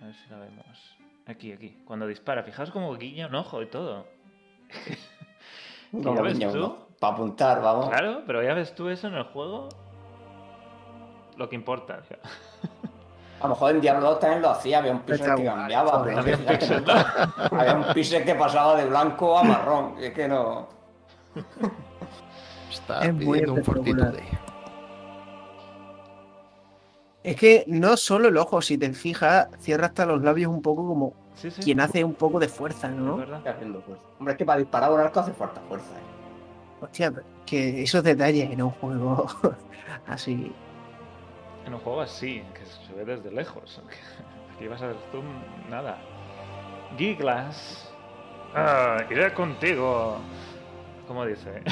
A 0.00 0.06
ver 0.06 0.14
si 0.14 0.28
la 0.28 0.38
vemos. 0.38 0.96
Aquí, 1.26 1.52
aquí. 1.52 1.80
Cuando 1.84 2.08
dispara, 2.08 2.42
fijaos 2.42 2.72
como 2.72 2.96
guiña 2.96 3.28
un 3.28 3.36
ojo 3.36 3.62
y 3.62 3.66
todo. 3.66 4.06
Que 5.92 6.02
ya 6.02 6.22
ves 6.22 6.38
tú. 6.38 6.78
Para 7.02 7.14
apuntar, 7.14 7.60
vamos. 7.60 7.88
Claro, 7.90 8.22
pero 8.28 8.44
ya 8.44 8.54
ves 8.54 8.76
tú 8.76 8.88
eso 8.88 9.08
en 9.08 9.14
el 9.14 9.24
juego. 9.24 9.68
Lo 11.36 11.48
que 11.48 11.56
importa. 11.56 11.98
o 12.00 12.04
sea. 12.04 12.18
A 13.40 13.48
lo 13.48 13.48
mejor 13.54 13.72
en 13.72 13.80
Diablo 13.80 14.08
2 14.10 14.20
también 14.20 14.40
lo 14.40 14.50
hacía, 14.50 14.78
había 14.78 14.92
un 14.92 15.00
pixel 15.00 15.34
que 15.34 15.44
cambiaba. 15.44 15.98
Había 15.98 16.20
es 16.32 16.38
un 16.38 16.44
pixel. 16.46 16.84
no- 17.50 17.58
había 17.58 17.74
un 17.74 17.84
pixel 17.92 18.24
que 18.24 18.36
pasaba 18.36 18.76
de 18.76 18.86
blanco 18.86 19.36
a 19.36 19.42
marrón. 19.42 19.96
Es 19.98 20.12
que 20.14 20.28
no. 20.28 20.68
Está 22.70 23.00
Es 23.04 23.12
muy 23.12 23.24
pidiendo 23.40 23.54
un 23.54 23.64
fortitude. 23.64 24.22
Es 27.24 27.34
que 27.34 27.64
no 27.66 27.96
solo 27.96 28.28
el 28.28 28.36
ojo, 28.36 28.62
si 28.62 28.78
te 28.78 28.92
fijas, 28.92 29.48
cierra 29.58 29.86
hasta 29.86 30.06
los 30.06 30.22
labios 30.22 30.52
un 30.52 30.62
poco 30.62 30.86
como 30.86 31.12
Sí, 31.34 31.50
sí. 31.50 31.62
quien 31.62 31.80
hace 31.80 32.04
un 32.04 32.14
poco 32.14 32.38
de 32.38 32.46
fuerza, 32.48 32.86
es 32.86 32.94
¿no? 32.94 33.16
fuerza. 33.16 33.42
Hombre, 34.20 34.34
es 34.34 34.38
que 34.38 34.44
para 34.44 34.58
disparar 34.60 34.92
un 34.92 35.00
arco 35.00 35.18
hace 35.18 35.32
falta 35.32 35.60
fuerza. 35.62 35.90
¿eh? 35.98 36.11
Hostia, 36.82 37.12
pero 37.12 37.24
que 37.46 37.82
esos 37.82 38.02
detalles 38.02 38.50
en 38.50 38.60
un 38.60 38.70
juego 38.70 39.26
así. 40.08 40.52
En 41.64 41.74
un 41.74 41.80
juego 41.80 42.00
así, 42.00 42.42
que 42.54 42.66
se 42.66 42.92
ve 42.92 43.04
desde 43.04 43.30
lejos. 43.30 43.80
Aquí 44.54 44.66
vas 44.66 44.82
a 44.82 44.88
ver 44.88 44.96
zoom, 45.12 45.24
nada. 45.70 45.96
Giglas. 46.98 47.88
Ah, 48.54 48.96
iré 49.08 49.32
contigo. 49.32 50.18
¿Cómo 51.06 51.24
dice? 51.24 51.62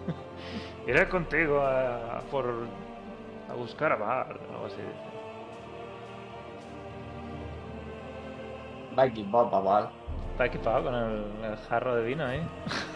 iré 0.86 1.06
contigo 1.08 1.60
a, 1.60 2.20
por 2.30 2.66
a 3.50 3.54
buscar 3.54 3.92
a 3.92 3.96
Bar, 3.96 4.40
algo 4.52 4.66
así 4.66 4.76
dice. 4.76 5.10
Viking 8.96 9.30
Bob, 9.30 9.50
babal. 9.50 9.90
Está 10.32 10.46
equipado 10.46 10.84
con 10.84 10.94
el, 10.94 11.44
el 11.44 11.56
jarro 11.68 11.96
de 11.96 12.04
vino 12.04 12.24
ahí. 12.24 12.40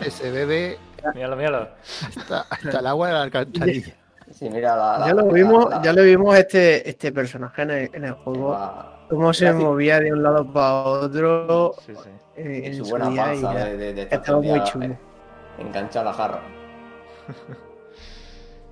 Ese 0.00 0.30
bebe 0.30 0.78
Míralo, 1.14 1.36
míralo. 1.36 1.68
hasta, 2.16 2.40
hasta 2.50 2.78
el 2.80 2.86
agua 2.86 3.08
de 3.08 3.12
la 3.14 3.22
alcantarilla. 3.22 3.94
Sí, 4.32 4.50
mira 4.50 4.76
la. 4.76 4.98
la- 4.98 5.06
Ya 5.06 5.14
lo 5.14 5.26
vimos, 5.28 5.70
la- 5.70 5.82
ya 5.82 5.92
lo 5.92 6.02
vimos 6.02 6.36
este, 6.36 6.88
este 6.88 7.12
personaje 7.12 7.62
en 7.62 7.70
el, 7.70 7.90
en 7.94 8.04
el 8.04 8.12
juego. 8.12 8.52
la- 8.52 8.94
Cómo 9.08 9.32
se 9.32 9.46
Gracias. 9.46 9.64
movía 9.64 10.00
de 10.00 10.12
un 10.12 10.22
lado 10.22 10.52
para 10.52 10.74
otro 10.74 11.74
Sí, 11.86 11.94
sí. 11.94 12.10
eh, 12.36 12.60
en 12.66 12.76
su 12.76 12.84
su 12.84 12.90
buena 12.90 13.08
día 13.08 13.34
y 13.34 13.40
panza 13.42 13.58
ya. 13.58 13.64
de, 13.64 13.92
de, 13.94 14.02
Estaba 14.02 14.40
muy 14.42 14.62
chulo. 14.64 14.84
eh, 14.84 14.98
Engancha 15.58 16.04
la 16.04 16.12
jarra. 16.12 16.40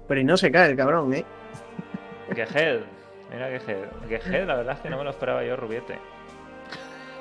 Pero 0.08 0.20
y 0.20 0.24
no 0.24 0.36
se 0.36 0.52
cae 0.52 0.70
el 0.70 0.76
cabrón, 0.76 1.14
¿eh? 1.14 1.24
Gejed. 2.34 2.80
Mira 3.32 3.48
Gejed. 3.48 3.84
Gejed, 4.08 4.46
la 4.46 4.56
verdad 4.56 4.74
es 4.74 4.80
que 4.80 4.90
no 4.90 4.98
me 4.98 5.04
lo 5.04 5.10
esperaba 5.10 5.42
yo, 5.42 5.56
Rubiete. 5.56 5.98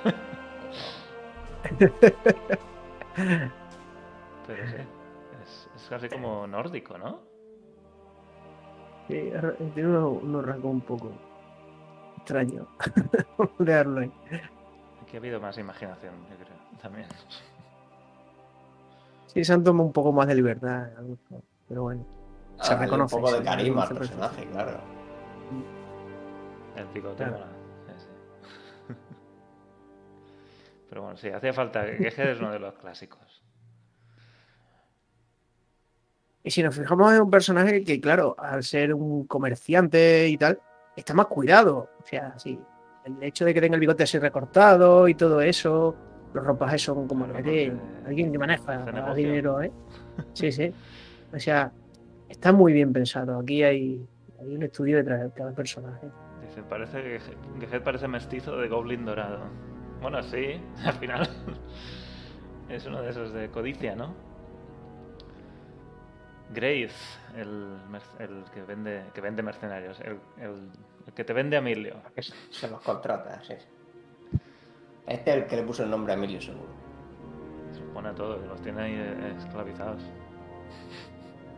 Pero 3.16 4.68
sí. 4.68 4.76
Es, 5.44 5.70
es 5.76 5.90
casi 5.90 6.10
como 6.10 6.46
nórdico, 6.48 6.98
¿no? 6.98 7.20
Sí, 9.08 9.32
tiene 9.76 9.90
unos, 9.90 10.24
unos 10.24 10.46
rasgos 10.46 10.72
un 10.72 10.82
poco 10.82 11.12
extraños. 12.18 12.68
Ahí. 13.60 14.12
Aquí 15.04 15.16
ha 15.16 15.20
habido 15.20 15.40
más 15.40 15.58
imaginación, 15.58 16.14
yo 16.30 16.36
creo, 16.44 16.58
también. 16.82 17.08
Sí, 19.28 19.44
se 19.44 19.54
han 19.54 19.64
tomado 19.64 19.86
un 19.86 19.94
poco 19.94 20.12
más 20.12 20.28
de 20.28 20.36
libertad. 20.36 20.88
Pero 21.68 21.84
bueno. 21.84 22.04
Se 22.62 22.72
Ah, 22.72 22.76
dale 22.76 22.86
reconoce, 22.86 23.16
Un 23.16 23.22
poco 23.22 23.32
se 23.34 23.40
de 23.40 23.46
carisma 23.46 23.84
al 23.84 23.96
personaje, 23.98 24.46
claro. 24.48 24.80
El 26.76 26.86
picote 26.88 27.24
Claro. 27.26 27.46
Pero 30.90 31.02
bueno, 31.02 31.18
sí, 31.18 31.30
hacía 31.30 31.54
falta. 31.54 31.84
Gejed 31.84 32.30
es 32.30 32.40
uno 32.40 32.52
de 32.52 32.60
los 32.60 32.74
clásicos. 32.76 33.44
Y 36.44 36.52
si 36.52 36.62
nos 36.62 36.76
fijamos 36.76 37.12
en 37.12 37.22
un 37.22 37.32
personaje 37.32 37.84
que, 37.84 38.00
claro, 38.00 38.36
al 38.38 38.64
ser 38.64 38.94
un 38.94 39.26
comerciante 39.26 40.28
y 40.28 40.38
tal, 40.38 40.60
está 40.96 41.16
más 41.16 41.26
cuidado. 41.26 41.90
O 42.00 42.06
sea, 42.06 42.38
sí, 42.38 42.60
el 43.04 43.24
hecho 43.24 43.46
de 43.46 43.54
que 43.54 43.62
tenga 43.62 43.74
el 43.74 43.80
bigote 43.80 44.04
así 44.04 44.20
recortado 44.20 45.08
y 45.08 45.16
todo 45.16 45.42
eso, 45.42 45.96
los 46.34 46.46
ropajes 46.46 46.84
son 46.84 47.08
como 47.08 47.26
Claro, 47.26 47.44
de 47.44 47.76
alguien 48.06 48.32
que 48.32 48.38
maneja 48.38 49.14
dinero, 49.16 49.62
¿eh? 49.64 49.72
Sí, 50.34 50.52
sí. 50.52 50.72
O 51.34 51.40
sea, 51.40 51.72
está 52.30 52.52
muy 52.52 52.74
bien 52.74 52.94
pensado. 52.94 53.40
Aquí 53.40 53.64
hay, 53.64 54.08
hay 54.40 54.56
un 54.56 54.62
estudio 54.62 54.98
detrás 54.98 55.24
de 55.24 55.32
cada 55.32 55.52
personaje. 55.52 56.08
Dice, 56.42 56.62
parece 56.62 57.02
que 57.02 57.20
Gejed 57.60 57.82
parece 57.82 58.08
mestizo 58.08 58.56
de 58.58 58.68
Goblin 58.68 59.04
dorado. 59.04 59.50
Bueno, 60.06 60.22
sí, 60.22 60.62
al 60.86 60.94
final 60.94 61.28
es 62.70 62.86
uno 62.86 63.02
de 63.02 63.10
esos 63.10 63.34
de 63.34 63.50
codicia, 63.50 63.96
¿no? 63.96 64.14
Grace, 66.54 66.94
el, 67.36 67.76
el 68.20 68.44
que 68.54 68.62
vende 68.62 69.02
que 69.16 69.20
vende 69.22 69.42
mercenarios, 69.42 70.00
el, 70.02 70.20
el- 70.40 70.70
el 71.08 71.14
que 71.14 71.24
te 71.24 71.34
vende 71.34 71.56
a 71.56 71.60
Emilio. 71.60 71.96
Se, 72.52 72.68
los 72.68 72.82
contrata, 72.82 73.42
sí. 73.44 73.56
Este 75.08 75.32
es 75.32 75.38
el 75.38 75.48
que 75.48 75.56
le 75.56 75.64
puso 75.64 75.82
el 75.82 75.90
nombre 75.90 76.14
a 76.14 76.16
Emilio, 76.18 76.40
seguro. 76.40 76.70
Se 77.74 77.80
los 77.80 77.90
pone 77.90 78.10
a 78.10 78.14
todos, 78.14 78.46
los 78.46 78.62
tiene 78.62 78.82
ahí 78.84 78.94
eh, 78.94 79.34
esclavizados. 79.40 80.04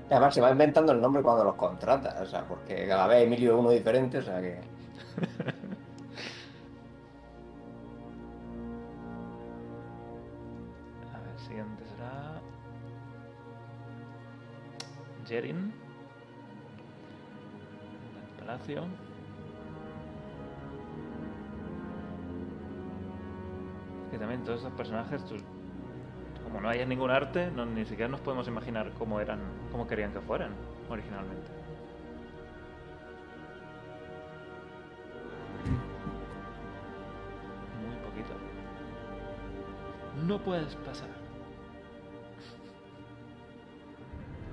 Además, 0.09 0.33
se 0.33 0.39
va 0.39 0.51
inventando 0.51 0.93
el 0.93 1.01
nombre 1.01 1.21
cuando 1.21 1.43
los 1.43 1.55
contrata, 1.55 2.17
o 2.21 2.25
sea, 2.25 2.45
porque 2.47 2.87
cada 2.87 3.07
vez 3.07 3.25
Emilio 3.25 3.55
es 3.55 3.59
uno 3.59 3.71
diferente, 3.71 4.19
o 4.19 4.21
sea 4.21 4.39
que. 4.39 4.61
Jerin. 15.27 15.71
Del 18.37 18.45
Palacio. 18.45 18.83
Que 24.11 24.17
también 24.17 24.43
todos 24.43 24.59
estos 24.59 24.73
personajes, 24.73 25.21
como 26.43 26.61
no 26.61 26.69
hay 26.69 26.85
ningún 26.85 27.11
arte, 27.11 27.51
no- 27.51 27.65
ni 27.65 27.85
siquiera 27.85 28.07
nos 28.09 28.21
podemos 28.21 28.47
imaginar 28.47 28.91
cómo 28.97 29.19
eran, 29.19 29.39
cómo 29.71 29.85
querían 29.85 30.13
que 30.13 30.21
fueran 30.21 30.51
originalmente. 30.89 31.47
Muy 37.85 37.95
poquito. 37.97 38.33
No 40.25 40.39
puedes 40.39 40.75
pasar. 40.77 41.09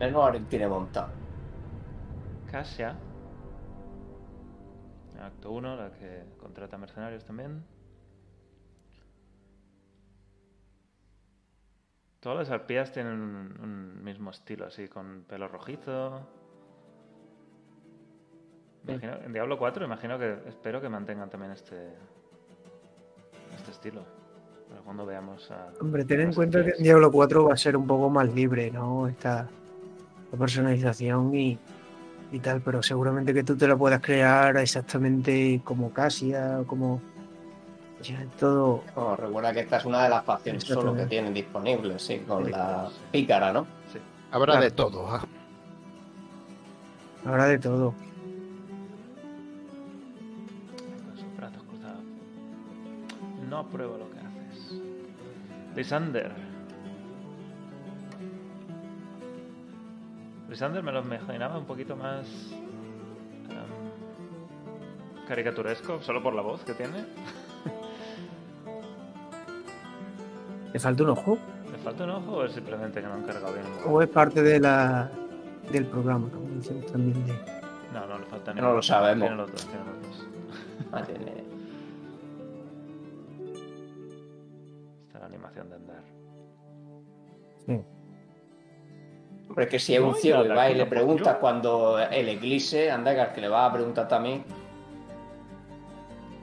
Lo 0.00 0.40
tiene 0.48 0.68
montado. 0.68 1.08
Kasia. 2.50 2.96
Acto 5.20 5.52
1, 5.52 5.76
la 5.76 5.90
que 5.92 6.24
contrata 6.38 6.76
mercenarios 6.76 7.24
también. 7.24 7.64
Todas 12.20 12.38
las 12.38 12.50
arpías 12.50 12.92
tienen 12.92 13.12
un, 13.20 13.58
un 13.62 14.04
mismo 14.04 14.30
estilo, 14.30 14.66
así, 14.66 14.88
con 14.88 15.24
pelo 15.28 15.48
rojizo. 15.48 16.20
Imagino- 18.86 19.16
en 19.24 19.32
Diablo 19.32 19.58
4 19.58 19.84
imagino 19.84 20.18
que 20.18 20.38
espero 20.46 20.80
que 20.80 20.88
mantengan 20.88 21.30
también 21.30 21.52
este 21.52 21.94
este 23.56 23.70
estilo. 23.70 24.04
Para 24.68 24.80
cuando 24.82 25.06
veamos 25.06 25.50
a. 25.50 25.72
Hombre, 25.80 26.04
ten 26.04 26.20
en 26.20 26.32
cuenta 26.32 26.62
que 26.64 26.70
en 26.76 26.82
Diablo 26.82 27.10
4 27.10 27.44
va 27.44 27.54
a 27.54 27.56
ser 27.56 27.76
un 27.76 27.86
poco 27.86 28.10
más 28.10 28.32
libre, 28.34 28.70
¿no? 28.70 29.06
Esta 29.08 29.48
la 30.34 30.38
personalización 30.38 31.34
y, 31.34 31.56
y 32.32 32.38
tal, 32.40 32.60
pero 32.60 32.82
seguramente 32.82 33.32
que 33.32 33.44
tú 33.44 33.56
te 33.56 33.68
la 33.68 33.76
puedas 33.76 34.00
crear 34.00 34.56
exactamente 34.56 35.60
como 35.64 35.90
Casia 35.92 36.62
como. 36.66 37.00
Ya, 38.02 38.22
todo. 38.38 38.82
No, 38.96 39.16
recuerda 39.16 39.52
que 39.54 39.60
esta 39.60 39.76
es 39.78 39.84
una 39.84 40.02
de 40.02 40.10
las 40.10 40.24
facciones 40.24 40.64
solo 40.64 40.94
que 40.94 41.06
tienen 41.06 41.32
disponibles, 41.32 42.02
sí, 42.02 42.18
con 42.26 42.44
Sí, 42.44 42.50
la 42.50 42.88
pícara, 43.12 43.52
¿no? 43.52 43.66
Sí. 43.92 43.98
Habrá 44.30 44.52
Claro. 44.54 44.64
de 44.64 44.70
todo. 44.72 45.06
ah. 45.08 45.24
Habrá 47.24 47.46
de 47.46 47.58
todo. 47.58 47.94
con 51.06 51.16
sus 51.16 51.36
brazos 51.36 51.62
cruzados. 51.62 52.02
No 53.48 53.58
apruebo 53.58 53.96
lo 53.96 54.10
que 54.10 54.18
haces. 54.18 54.74
Lysander. 55.76 56.32
Lysander 60.54 60.82
me 60.84 60.92
lo 60.92 61.00
imaginaba 61.00 61.58
un 61.58 61.64
poquito 61.64 61.96
más 61.96 62.24
em, 62.52 63.50
caricaturesco, 65.26 66.00
solo 66.00 66.22
por 66.22 66.32
la 66.32 66.42
voz 66.42 66.62
que 66.62 66.74
tiene. 66.74 66.98
¿Le 70.72 70.78
falta 70.78 71.02
un 71.02 71.08
ojo? 71.10 71.36
¿Le 71.72 71.78
falta 71.78 72.04
un 72.04 72.10
ojo 72.10 72.30
o 72.36 72.44
es 72.44 72.52
simplemente 72.52 73.00
que 73.00 73.06
no 73.08 73.14
han 73.14 73.24
cargado 73.24 73.52
bien 73.52 73.66
el 73.66 73.72
¿O 73.92 74.00
es 74.00 74.08
parte 74.08 74.44
de 74.44 74.60
la 74.60 75.10
del 75.72 75.86
programa? 75.86 76.28
como 76.30 76.48
dicen 76.50 76.86
también 76.86 77.26
de... 77.26 77.32
No, 77.92 78.06
no 78.06 78.16
le 78.20 78.26
falta 78.26 78.54
ni 78.54 78.60
No 78.60 78.74
lo 78.74 78.82
sabemos. 78.82 79.26
Tiene 79.28 79.42
los 79.42 79.50
dos, 79.50 79.66
tiene 79.66 79.84
los 79.84 80.02
dos. 80.02 80.28
Ah, 80.92 81.02
tiene- 81.02 81.42
Está 85.08 85.18
la 85.18 85.26
animación 85.26 85.68
de 85.68 85.74
andar. 85.74 86.04
Hombre, 89.54 89.68
que 89.68 89.78
si 89.78 89.94
es 89.94 90.00
un 90.00 90.16
ciego 90.16 90.44
y 90.44 90.48
va 90.48 90.68
y 90.68 90.74
le 90.74 90.84
yo- 90.90 91.38
cuando 91.38 91.96
el 92.00 92.28
eclipse, 92.28 92.90
anda 92.90 93.32
que 93.32 93.40
le 93.40 93.48
va 93.48 93.66
a 93.66 93.72
preguntar 93.72 94.08
también. 94.08 94.44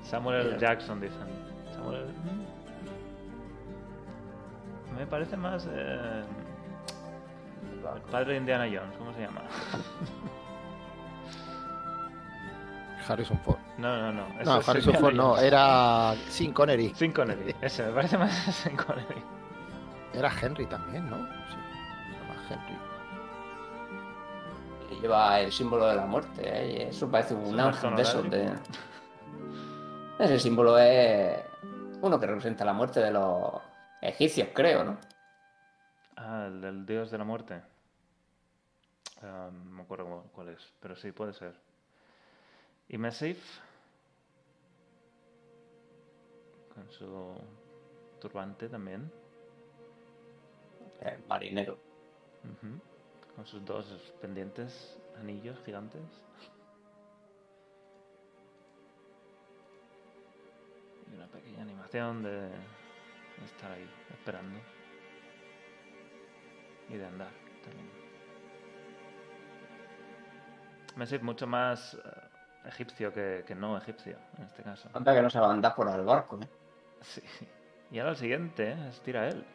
Samuel. 0.04 0.58
Jackson, 0.58 1.02
dicen. 1.02 1.20
Samuel. 1.76 2.06
mm. 4.94 4.98
Me 4.98 5.06
parece 5.08 5.36
más. 5.36 5.68
eh, 5.70 6.24
el 7.74 8.02
padre 8.10 8.32
de 8.34 8.38
Indiana 8.40 8.64
Jones, 8.66 8.96
¿cómo 8.98 9.14
se 9.14 9.22
llama? 9.24 9.42
Harrison 13.08 13.38
Ford. 13.40 13.58
No, 13.78 13.98
no, 13.98 14.12
no. 14.14 14.26
No, 14.46 14.62
Harrison 14.66 14.94
Ford 14.96 15.14
no, 15.14 15.38
era 15.38 16.14
Sin 16.30 16.54
Connery. 16.54 16.94
Sin 16.96 17.12
Connery. 17.12 17.54
Ese, 17.62 17.84
me 17.88 17.92
parece 17.92 18.18
más 18.18 18.32
Sin 18.64 18.78
Connery. 18.78 19.22
Era 20.14 20.32
Henry 20.42 20.66
también, 20.68 21.10
¿no? 21.10 21.18
Sí, 21.18 21.58
se 22.06 22.18
llama 22.18 22.36
Henry. 22.50 22.81
Lleva 25.02 25.40
el 25.40 25.52
símbolo 25.52 25.88
de 25.88 25.96
la 25.96 26.06
muerte. 26.06 26.42
¿eh? 26.44 26.72
Y 26.72 26.82
eso 26.90 27.10
parece 27.10 27.34
un 27.34 27.60
ángel 27.60 27.96
de 27.96 28.02
esos 28.02 28.30
de. 28.30 28.54
Ese 30.20 30.40
símbolo 30.40 30.78
es 30.78 31.40
uno 32.02 32.20
que 32.20 32.28
representa 32.28 32.64
la 32.64 32.74
muerte 32.74 33.00
de 33.00 33.12
los 33.12 33.54
egipcios, 34.02 34.50
creo, 34.54 34.84
¿no? 34.84 34.98
Ah, 36.16 36.46
el 36.48 36.62
del 36.62 36.86
dios 36.86 37.10
de 37.10 37.18
la 37.18 37.24
muerte. 37.24 37.62
Ah, 39.24 39.50
no 39.52 39.72
me 39.72 39.82
acuerdo 39.84 40.26
cuál 40.34 40.50
es, 40.50 40.74
pero 40.80 40.96
sí, 40.96 41.12
puede 41.12 41.34
ser. 41.34 41.56
Y 42.90 42.98
Mesif. 42.98 43.60
Con 46.74 46.90
su 46.92 47.36
turbante 48.20 48.70
también. 48.70 49.12
El 51.02 51.24
marinero. 51.28 51.78
Ujú. 52.44 52.91
Con 53.36 53.46
sus 53.46 53.64
dos 53.66 53.86
pendientes 54.22 54.98
anillos 55.20 55.58
gigantes. 55.66 56.02
Y 61.12 61.16
una 61.16 61.28
pequeña 61.28 61.62
animación 61.62 62.24
de 62.24 62.50
estar 63.46 63.72
ahí 63.72 63.90
esperando. 64.14 64.60
Y 66.90 66.98
de 66.98 67.06
andar 67.06 67.32
también. 67.64 67.90
Me 70.96 71.06
es 71.06 71.24
mucho 71.24 71.48
más 71.48 71.94
eh, 71.94 72.00
egipcio 72.66 73.14
que, 73.14 73.44
que 73.48 73.56
no 73.56 73.78
egipcio, 73.78 74.18
en 74.38 74.44
este 74.44 74.62
caso. 74.62 74.90
Anda 74.94 75.14
que 75.14 75.22
no 75.22 75.30
se 75.30 75.40
va 75.40 75.48
a 75.48 75.54
andar 75.54 75.74
por 75.74 75.88
el 75.88 76.04
barco, 76.04 76.38
¿eh? 76.42 76.48
Sí. 77.02 77.22
Y 77.92 78.00
ahora 78.00 78.12
el 78.12 78.18
siguiente, 78.18 78.72
¿eh? 78.72 78.88
es 78.90 79.02
tira 79.02 79.28
él. 79.28 79.46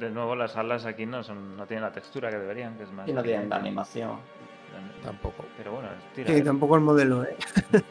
De 0.00 0.10
nuevo 0.10 0.34
las 0.34 0.56
alas 0.56 0.86
aquí 0.86 1.04
no 1.06 1.22
son 1.22 1.56
no 1.56 1.66
tienen 1.66 1.84
la 1.84 1.92
textura 1.92 2.30
que 2.30 2.38
deberían, 2.38 2.76
que 2.76 2.84
es 2.84 2.92
más. 2.92 3.06
Y 3.08 3.12
no 3.12 3.22
tienen 3.22 3.48
la 3.48 3.56
animación. 3.56 4.16
Tampoco. 5.04 5.44
Pero 5.56 5.72
bueno, 5.72 5.88
es 5.90 6.12
tira 6.14 6.28
Sí, 6.30 6.36
él. 6.38 6.44
tampoco 6.44 6.74
el 6.76 6.80
modelo, 6.82 7.24
¿eh? 7.24 7.36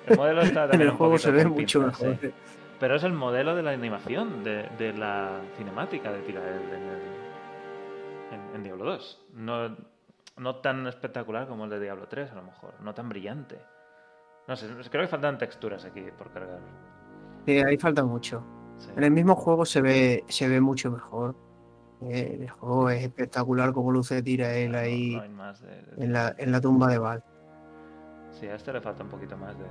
El 0.08 0.18
modelo 0.18 0.42
está 0.42 0.64
En 0.66 0.70
también 0.72 0.90
el 0.92 0.96
juego 0.98 1.18
se 1.18 1.32
ve 1.32 1.46
mucho 1.46 1.82
mejor. 1.82 2.18
sí. 2.22 2.32
Pero 2.80 2.96
es 2.96 3.04
el 3.04 3.12
modelo 3.14 3.56
de 3.56 3.62
la 3.64 3.72
animación 3.72 4.44
de, 4.44 4.70
de 4.78 4.94
la 4.94 5.42
cinemática 5.58 6.12
de 6.12 6.22
Tirael 6.22 6.62
en, 6.64 6.82
el- 6.84 8.40
en, 8.50 8.56
en 8.56 8.64
Diablo 8.64 8.86
2. 8.86 9.26
No, 9.34 9.76
no 10.38 10.56
tan 10.58 10.88
espectacular 10.88 11.48
como 11.48 11.66
el 11.66 11.70
de 11.70 11.80
Diablo 11.82 12.08
3, 12.08 12.32
a 12.32 12.36
lo 12.36 12.44
mejor. 12.44 12.74
No 12.82 12.94
tan 12.94 13.10
brillante. 13.10 13.60
No 14.48 14.56
sé, 14.56 14.68
creo 14.90 15.04
que 15.04 15.08
faltan 15.10 15.38
texturas 15.38 15.84
aquí 15.86 16.02
por 16.18 16.32
cargar. 16.32 16.60
Sí, 17.46 17.58
ahí 17.60 17.78
falta 17.78 18.04
mucho. 18.06 18.42
Sí. 18.78 18.90
En 18.96 19.04
el 19.04 19.12
mismo 19.12 19.36
juego 19.36 19.66
se 19.66 19.82
ve, 19.82 20.24
se 20.30 20.48
ve 20.48 20.62
mucho 20.62 20.90
mejor. 20.90 21.36
Eh, 22.04 22.38
El 22.42 22.50
juego 22.50 22.90
es 22.90 23.04
espectacular 23.04 23.74
como 23.74 23.92
luce 23.92 24.22
tira 24.22 24.54
él 24.54 24.74
ahí 24.76 25.16
no 25.16 25.22
hay 25.22 25.30
más 25.30 25.62
de- 25.62 25.82
de- 25.82 26.06
en 26.06 26.14
la, 26.14 26.34
en 26.38 26.52
la 26.52 26.62
tumba 26.62 26.88
de 26.88 26.98
Val. 26.98 27.24
Sí, 28.32 28.48
a 28.48 28.56
este 28.56 28.72
le 28.72 28.80
falta 28.80 29.04
un 29.04 29.10
poquito 29.10 29.36
más 29.36 29.54
de, 29.58 29.66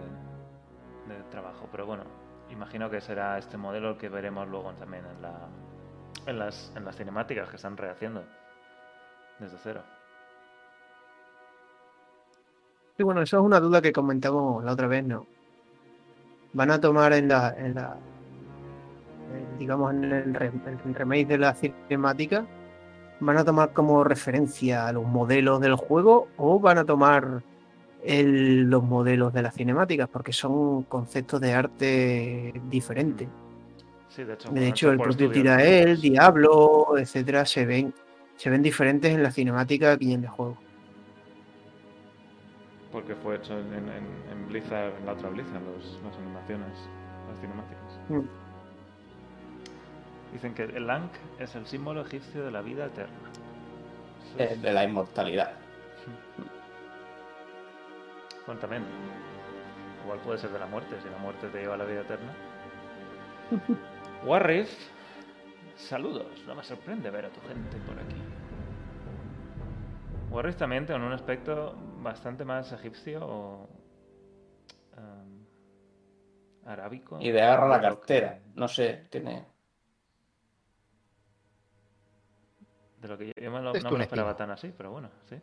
de 1.15 1.23
trabajo, 1.31 1.67
pero 1.71 1.87
bueno, 1.87 2.05
imagino 2.51 2.91
que 2.91 3.01
será 3.01 3.39
este 3.39 3.57
modelo 3.57 3.91
el 3.91 3.97
que 3.97 4.09
veremos 4.11 4.47
luego 4.49 4.73
también 4.73 5.05
en, 5.07 5.23
la, 5.23 5.49
en, 6.27 6.39
las, 6.39 6.71
en 6.77 6.85
las 6.85 6.97
cinemáticas 6.97 7.49
que 7.49 7.57
están 7.57 7.77
rehaciendo 7.79 8.23
desde 9.39 9.57
cero. 9.63 9.83
Y 12.99 13.03
bueno, 13.05 13.23
eso 13.23 13.39
es 13.39 13.43
una 13.45 13.61
duda 13.61 13.81
que 13.81 13.93
comentamos 13.93 14.63
la 14.65 14.73
otra 14.73 14.87
vez, 14.89 15.05
¿no? 15.05 15.25
Van 16.53 16.71
a 16.73 16.81
tomar 16.81 17.13
en 17.13 17.29
la, 17.29 17.55
en 17.57 17.75
la 17.75 17.97
digamos, 19.59 19.93
en 19.95 20.05
el, 20.05 20.35
re- 20.35 20.53
el 20.67 20.95
remake 20.95 21.27
de 21.27 21.39
la 21.39 21.55
cinemática, 21.55 22.47
van 23.21 23.37
a 23.37 23.45
tomar 23.45 23.73
como 23.73 24.05
referencia 24.05 24.87
a 24.87 24.93
los 24.93 25.05
modelos 25.05 25.61
del 25.61 25.75
juego 25.75 26.29
o 26.37 26.61
van 26.61 26.79
a 26.79 26.85
tomar 26.85 27.43
el- 28.05 28.71
los 28.71 28.83
modelos 28.85 29.33
de 29.33 29.43
las 29.43 29.55
cinemáticas, 29.55 30.09
porque 30.09 30.33
son 30.33 30.85
conceptos 30.85 31.41
de 31.41 31.53
arte 31.53 32.55
diferentes. 32.71 33.29
Sí, 34.09 34.25
de 34.25 34.35
hecho, 34.35 34.51
De 34.51 34.69
hecho, 34.69 34.91
el 34.93 34.99
propio 34.99 35.31
Tirael. 35.31 36.01
Diablo, 36.01 36.97
etcétera, 36.97 37.45
se 37.45 37.67
ven, 37.67 37.93
se 38.37 38.51
ven 38.51 38.63
diferentes 38.63 39.13
en 39.13 39.23
la 39.23 39.31
cinemática 39.31 39.97
que 39.99 40.13
en 40.13 40.23
el 40.25 40.29
juego. 40.31 40.57
Porque 42.93 43.15
fue 43.17 43.37
hecho 43.37 43.59
en, 43.59 43.67
en- 43.75 44.33
en 44.33 44.49
Blizzard, 44.49 44.93
en 44.99 45.07
la 45.07 45.13
otra 45.13 45.29
Blizzard, 45.29 45.61
los- 45.63 46.01
las 46.05 46.17
animaciones, 46.17 46.73
las 47.29 47.39
cinemáticas. 47.41 48.01
Mm. 48.09 48.48
Dicen 50.33 50.55
que 50.55 50.65
el 50.65 50.89
Ankh 50.91 51.13
es 51.39 51.55
el 51.55 51.67
símbolo 51.67 52.03
egipcio 52.03 52.45
de 52.45 52.51
la 52.51 52.61
vida 52.61 52.87
eterna. 52.87 53.17
Eh, 54.39 54.49
es- 54.53 54.63
De 54.63 54.73
la 54.73 54.85
inmortalidad. 54.85 55.53
Bueno, 58.47 58.61
también. 58.61 58.85
Igual 60.05 60.19
puede 60.21 60.39
ser 60.39 60.51
de 60.51 60.59
la 60.59 60.67
muerte, 60.67 60.97
si 61.03 61.09
la 61.11 61.19
muerte 61.19 61.49
te 61.49 61.61
lleva 61.61 61.75
a 61.75 61.79
la 61.79 61.85
vida 61.85 62.01
eterna. 62.01 62.33
Warriff, 64.25 64.71
saludos. 65.77 66.27
No 66.47 66.55
me 66.55 66.63
sorprende 66.63 67.11
ver 67.11 67.27
a 67.27 67.31
tu 67.31 67.41
gente 67.43 67.77
por 67.87 67.99
aquí. 67.99 68.17
Warriff 70.31 70.57
también 70.57 70.87
tiene 70.87 71.05
un 71.07 71.13
aspecto 71.13 71.75
bastante 72.01 72.45
más 72.45 72.71
egipcio 72.73 73.21
o 73.27 73.69
em, 74.97 75.45
arábico. 76.67 77.19
Y 77.21 77.31
de 77.31 77.43
agarra 77.43 77.69
la 77.69 77.81
cartera. 77.81 78.39
No 78.55 78.69
sé, 78.69 79.07
tiene. 79.11 79.45
De 83.09 83.15
lo 83.15 83.19
que 83.19 83.27
yo, 83.29 83.33
yo 83.43 83.51
me 83.51 83.63
lo, 83.63 83.73
Es 83.75 83.83
no 83.83 83.91
me 83.91 83.97
lo 83.97 84.03
esperaba 84.03 84.37
tan 84.37 84.51
así, 84.51 84.71
pero 84.77 84.91
bueno, 84.93 85.09
sí. 85.31 85.37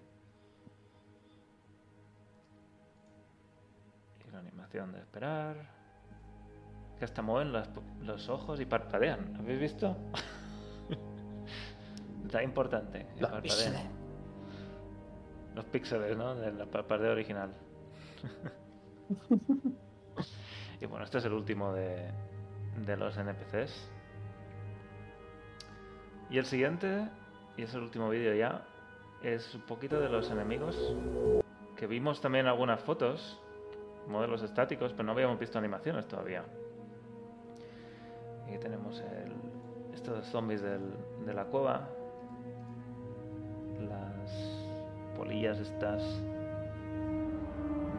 Y 4.28 4.32
la 4.32 4.38
animación 4.40 4.92
de 4.92 5.00
esperar. 5.00 5.56
Que 7.00 7.06
hasta 7.06 7.24
mueven 7.24 7.52
las- 7.52 7.70
los 8.02 8.30
ojos 8.30 8.60
y 8.60 8.66
parpadean. 8.66 9.36
¿Habéis 9.40 9.60
visto? 9.60 9.98
Está 12.26 12.44
importante. 12.44 13.08
Los 13.20 13.32
píxeles. 13.42 13.82
Los 15.56 15.66
píxeles, 15.66 16.16
¿no? 16.18 16.36
De 16.36 16.52
la 16.52 16.66
parpadeo 16.68 17.14
original. 17.14 17.52
y 20.82 20.86
bueno, 20.86 21.04
este 21.06 21.18
es 21.18 21.26
el 21.26 21.34
último 21.34 21.74
de, 21.74 22.12
de 22.86 22.96
los 22.98 23.18
NPCs. 23.18 23.90
Y 26.30 26.38
el 26.38 26.46
siguiente, 26.46 27.08
y 27.58 27.64
es 27.64 27.74
el 27.74 27.82
último 27.82 28.10
vídeo 28.10 28.34
ya, 28.34 28.62
es 29.24 29.54
un 29.56 29.62
poquito 29.62 30.00
de 30.00 30.10
los 30.10 30.30
enemigos. 30.32 30.76
Que 31.76 31.88
vimos 31.88 32.22
también 32.22 32.48
algunas 32.48 32.80
fotos, 32.82 33.40
modelos 34.08 34.42
estáticos, 34.44 34.92
pero 34.94 35.04
no 35.04 35.12
habíamos 35.14 35.40
visto 35.40 35.58
animaciones 35.58 36.08
todavía. 36.08 36.44
Y 38.48 38.52
aquí 38.52 38.60
tenemos 38.60 39.00
el, 39.02 39.34
estos 39.94 40.26
zombies 40.28 40.62
del- 40.62 40.94
de 41.26 41.34
la 41.34 41.46
cueva. 41.46 41.88
Las 43.90 44.32
polillas 45.18 45.58
estas. 45.60 46.02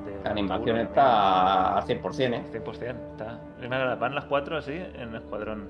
de 0.04 0.22
La 0.24 0.30
animación 0.30 0.76
está 0.78 1.76
al 1.78 1.84
100%, 1.84 2.34
¿eh? 2.34 2.42
también. 2.42 2.44
100%, 2.64 3.10
está. 3.12 3.40
Van 3.96 4.14
las 4.14 4.24
cuatro 4.26 4.56
así 4.56 4.72
en 4.72 5.14
escuadrón. 5.16 5.68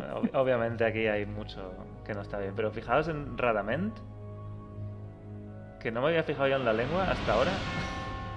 Ob- 0.00 0.30
obviamente 0.34 0.84
aquí 0.84 1.06
hay 1.06 1.26
mucho 1.26 1.72
que 2.04 2.14
no 2.14 2.22
está 2.22 2.38
bien, 2.38 2.54
pero 2.54 2.70
fijaos 2.70 3.08
en 3.08 3.36
Radament, 3.38 3.96
que 5.80 5.90
no 5.90 6.00
me 6.02 6.08
había 6.08 6.22
fijado 6.22 6.48
yo 6.48 6.56
en 6.56 6.64
la 6.64 6.72
lengua 6.72 7.04
hasta 7.04 7.32
ahora. 7.32 7.52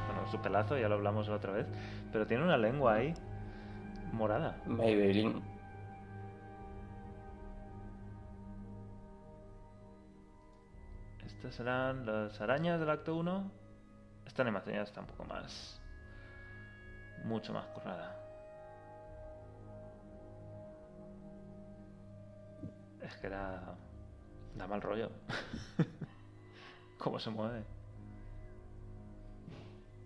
Bueno, 0.07 0.27
su 0.31 0.41
pelazo, 0.41 0.75
ya 0.77 0.89
lo 0.89 0.95
hablamos 0.95 1.27
la 1.27 1.35
otra 1.35 1.51
vez, 1.51 1.67
pero 2.11 2.25
tiene 2.25 2.43
una 2.43 2.57
lengua 2.57 2.95
ahí 2.95 3.13
morada. 4.11 4.57
Maybelline. 4.65 5.41
Estas 11.25 11.55
serán 11.55 12.05
las 12.05 12.39
arañas 12.41 12.79
del 12.79 12.89
acto 12.89 13.15
1. 13.15 13.51
Esta 14.25 14.41
animación 14.41 14.75
ya 14.75 14.81
está 14.81 15.01
un 15.01 15.07
poco 15.07 15.25
más. 15.25 15.79
Mucho 17.25 17.53
más 17.53 17.65
currada. 17.67 18.15
Es 23.09 23.17
que 23.17 23.29
da. 23.29 23.75
da 24.55 24.67
mal 24.67 24.81
rollo. 24.81 25.09
¿Cómo 26.97 27.19
se 27.19 27.29
mueve? 27.29 27.63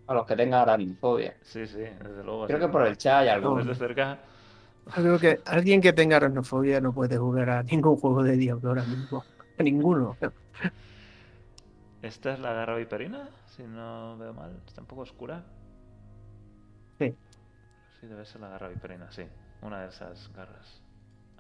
A 0.08 0.14
los 0.14 0.26
que 0.26 0.36
tengan 0.36 0.62
aracnofobia. 0.62 1.36
Sí, 1.42 1.68
sí, 1.68 1.80
desde 1.80 2.24
luego. 2.24 2.48
Creo 2.48 2.60
sí. 2.60 2.66
que 2.66 2.72
por 2.72 2.88
el 2.88 2.98
chat 2.98 3.22
hay 3.22 3.30
algo. 3.30 3.58
Desde 3.58 3.76
cerca. 3.76 4.20
Creo 4.94 5.18
que 5.18 5.40
alguien 5.46 5.82
que 5.82 5.94
tenga 5.94 6.18
aracnofobia 6.18 6.82
no 6.82 6.94
puede 6.94 7.18
jugar 7.18 7.50
a 7.50 7.64
ningún 7.64 7.98
juego 7.98 8.24
de 8.24 8.36
Diablo 8.36 8.70
ahora 8.70 8.84
mismo. 8.84 9.24
A 9.58 9.64
ninguno. 9.64 10.18
Esta 12.02 12.34
es 12.34 12.40
la 12.40 12.54
garra 12.54 12.76
viperina, 12.76 13.30
si 13.46 13.64
no 13.64 14.18
veo 14.18 14.34
mal. 14.34 14.62
Está 14.68 14.82
un 14.82 14.88
poco 14.88 15.04
oscura. 15.04 15.44
Sí. 17.00 17.16
Sí, 18.00 18.08
debe 18.08 18.26
ser 18.26 18.42
la 18.42 18.50
garra 18.50 18.68
viperina, 18.68 19.10
sí. 19.10 19.24
Una 19.62 19.84
de 19.84 19.88
esas 19.90 20.30
garras. 20.34 20.83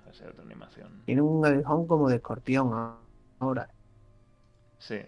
Otra 0.07 0.43
animación. 0.43 1.01
Tiene 1.05 1.21
un 1.21 1.45
aguijón 1.45 1.87
como 1.87 2.07
de 2.09 2.15
escorpión 2.17 2.71
ahora. 3.39 3.67
Sí. 4.77 4.99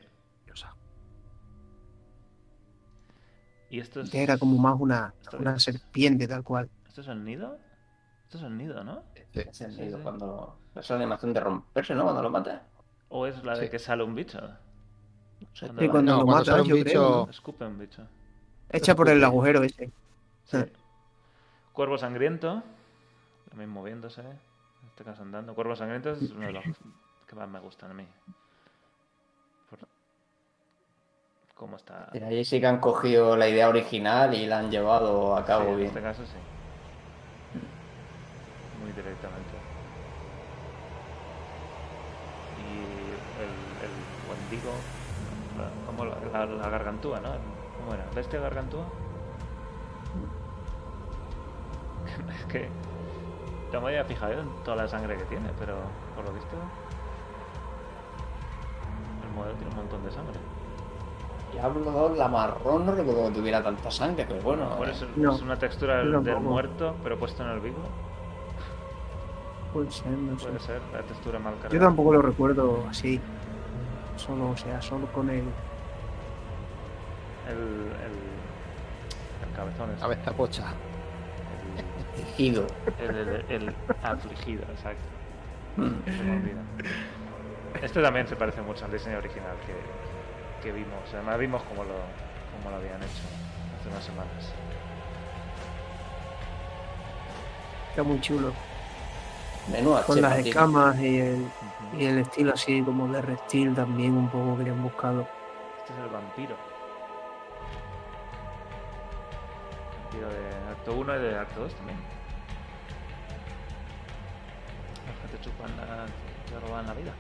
Y 3.70 3.80
esto 3.80 4.02
es. 4.02 4.10
Que 4.10 4.24
era 4.24 4.38
como 4.38 4.58
más 4.58 4.76
una, 4.80 5.14
una 5.40 5.60
serpiente 5.60 6.28
tal 6.28 6.44
cual. 6.44 6.70
¿Esto 6.88 7.02
es 7.02 7.08
el 7.08 7.24
nido? 7.24 7.58
Esto 8.24 8.38
es 8.38 8.44
el 8.44 8.58
nido, 8.58 8.84
¿no? 8.84 9.04
Es 9.34 9.62
el 9.62 9.72
Sí, 9.74 9.82
nido 9.82 9.98
sí. 9.98 10.04
cuando. 10.04 10.58
Es 10.76 10.90
la 10.90 10.96
animación 10.98 11.34
de 11.34 11.40
romperse, 11.40 11.96
¿no? 11.96 12.04
Cuando 12.04 12.22
lo 12.22 12.30
mata. 12.30 12.64
¿O 13.10 13.26
es 13.26 13.44
la 13.44 13.56
de 13.58 13.66
Sí. 13.66 13.72
que 13.72 13.80
sale 13.80 14.04
un 14.04 14.16
bicho? 14.16 14.40
No 14.42 15.48
sé. 15.54 15.66
Cuando 15.68 15.82
Sí, 15.82 15.90
cuando 15.90 16.12
No, 16.12 16.18
lo 16.20 16.26
cuando 16.26 16.40
mata, 16.40 16.52
sale 16.52 16.62
un 16.64 16.68
yo 16.70 16.76
bicho- 16.76 16.84
creo. 16.90 17.30
Escupe 17.30 17.66
un 17.66 17.80
bicho. 17.80 18.08
Echa 18.70 18.96
por 18.96 19.10
el 19.10 19.24
agujero 19.24 19.64
ese. 19.64 19.88
Sí. 20.46 20.58
Sí. 20.58 20.72
Cuervo 21.74 21.98
sangriento. 21.98 22.64
También 23.50 23.70
moviéndose. 23.70 24.22
En 24.96 25.00
este 25.00 25.12
caso 25.12 25.24
andando. 25.24 25.54
Cuervo 25.54 25.76
sangriento 25.76 26.12
es 26.12 26.32
uno 26.32 26.46
de 26.48 26.54
los 26.54 26.64
que 27.28 27.36
más 27.36 27.50
me 27.50 27.60
gustan 27.60 27.92
a 27.92 27.94
mí. 27.94 28.08
Por 29.70 29.80
cómo 31.54 31.76
está. 31.76 32.10
Mira, 32.14 32.28
ahí 32.28 32.46
sí 32.46 32.62
que 32.62 32.68
han 32.68 32.80
cogido 32.80 33.36
la 33.36 33.50
idea 33.50 33.68
original 33.68 34.34
y 34.34 34.46
la 34.46 34.60
han 34.60 34.72
llevado 34.72 35.36
a 35.36 35.42
Sí, 35.42 35.48
cabo 35.48 35.72
en 35.72 35.78
bien. 35.80 35.88
este 35.90 36.02
caso 36.02 36.26
sí. 36.26 36.38
Muy 38.80 38.92
directamente. 38.94 39.58
Y 42.58 43.12
el, 43.38 43.78
el 43.82 44.06
Wendigo. 44.28 44.72
la- 45.58 45.72
como 45.86 46.06
la, 46.06 46.20
la- 46.32 46.46
la 46.46 46.70
gargantúa, 46.70 47.20
¿no? 47.20 47.38
¿Cómo 47.78 47.94
era? 47.94 48.10
¿Bestia 48.16 48.40
gargantúa? 48.40 48.86
es 52.30 52.46
que. 52.46 52.72
No 53.76 53.82
me 53.82 53.90
había 53.90 54.06
fijado 54.06 54.32
en 54.40 54.48
toda 54.64 54.78
la 54.78 54.88
sangre 54.88 55.18
que 55.18 55.26
tiene, 55.26 55.50
pero 55.60 55.76
por 56.16 56.24
lo 56.24 56.32
visto. 56.32 56.56
El 59.28 59.36
modelo 59.36 59.54
tiene 59.56 59.72
un 59.72 59.76
montón 59.76 60.02
de 60.06 60.12
sangre. 60.12 60.40
Diablo 61.52 61.92
2, 61.92 62.18
la 62.18 62.30
marrón, 62.30 62.86
no 62.86 62.96
recuerdo 62.96 63.28
que 63.28 63.32
tuviera 63.34 63.62
tanta 63.62 63.92
sangre, 63.92 64.26
pero 64.26 64.42
bueno. 64.42 64.70
Por 64.78 64.88
eh, 64.88 64.92
eso 64.92 65.06
No, 65.18 65.36
es 65.36 65.42
una 65.42 65.60
textura 65.60 65.98
del, 65.98 66.40
muerto, 66.40 66.96
pero 67.04 67.20
puesto 67.20 67.44
en 67.44 67.50
el 67.50 67.60
vivo. 67.60 67.80
Puede 69.74 69.92
ser, 69.92 70.08
no 70.08 70.40
sé. 70.40 70.46
Puede 70.46 70.60
ser 70.62 70.82
la 70.94 71.02
textura 71.02 71.38
mal 71.40 71.56
cargada. 71.56 71.74
Yo 71.74 71.80
tampoco 71.82 72.14
lo 72.14 72.22
recuerdo 72.22 72.86
así. 72.90 73.20
Solo, 74.16 74.52
o 74.52 74.58
sea, 74.58 74.82
solo 74.82 75.08
con 75.08 75.30
el. 75.30 75.44
El, 77.50 77.58
el, 77.58 78.16
el 79.44 79.54
cabezón 79.54 79.90
este. 79.90 80.02
Cabeza 80.02 80.32
pocha. 80.32 80.64
Tejido. 82.16 82.68
El, 83.00 83.16
el, 83.16 83.46
el- 83.50 83.76
afligido, 84.04 84.64
exacto. 84.64 85.04
Mm. 85.78 86.04
Se 86.06 86.24
me 86.24 86.32
olvida. 86.38 86.62
Este 87.82 88.02
también 88.02 88.28
se 88.28 88.36
parece 88.36 88.62
mucho 88.62 88.86
al 88.86 88.92
diseño 88.92 89.18
original 89.18 89.56
que, 89.66 90.64
que 90.64 90.72
vimos. 90.72 91.00
Además 91.14 91.38
vimos 91.40 91.62
cómo 91.64 91.84
lo, 91.84 91.96
cómo 92.58 92.70
lo 92.70 92.78
habían 92.78 92.98
hecho 93.04 93.24
hace 93.80 93.90
unas 93.90 94.04
semanas. 94.04 94.54
Está 97.90 98.04
muy 98.04 98.20
chulo. 98.22 98.52
Menuda 99.72 100.04
Con 100.04 100.22
las 100.22 100.38
escamas 100.40 101.00
y 101.00 101.20
el, 101.20 101.48
y 101.98 102.06
el 102.06 102.20
estilo 102.20 102.54
así 102.54 102.82
como 102.84 103.08
de 103.08 103.22
reptil 103.22 103.74
también 103.74 104.16
un 104.16 104.30
poco 104.30 104.58
que 104.58 104.64
le 104.64 104.70
han 104.70 104.82
buscado. 104.84 105.28
Este 105.82 105.94
es 105.94 106.00
el 106.00 106.10
vampiro. 106.10 106.56
De 110.20 110.72
acto 110.72 110.94
1 110.94 111.16
y 111.16 111.20
de 111.20 111.38
acto 111.38 111.60
2 111.62 111.74
también. 111.76 111.98
Te 115.32 115.40
chupan 115.44 115.70
la, 115.78 116.06
te 116.50 116.60
roban 116.68 116.86
la 116.88 116.94
vida. 116.94 117.12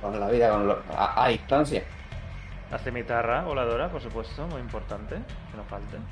Con 0.00 0.18
la 0.20 0.28
vida 0.28 0.50
con 0.50 0.66
lo- 0.68 0.82
a, 0.96 1.24
a 1.24 1.28
distancia. 1.28 1.82
La 2.70 2.78
cimitarra 2.78 3.42
voladora, 3.42 3.88
por 3.88 4.00
supuesto, 4.00 4.46
muy 4.46 4.60
importante, 4.60 5.16
que 5.50 5.56
no 5.56 5.64
falte. 5.64 5.96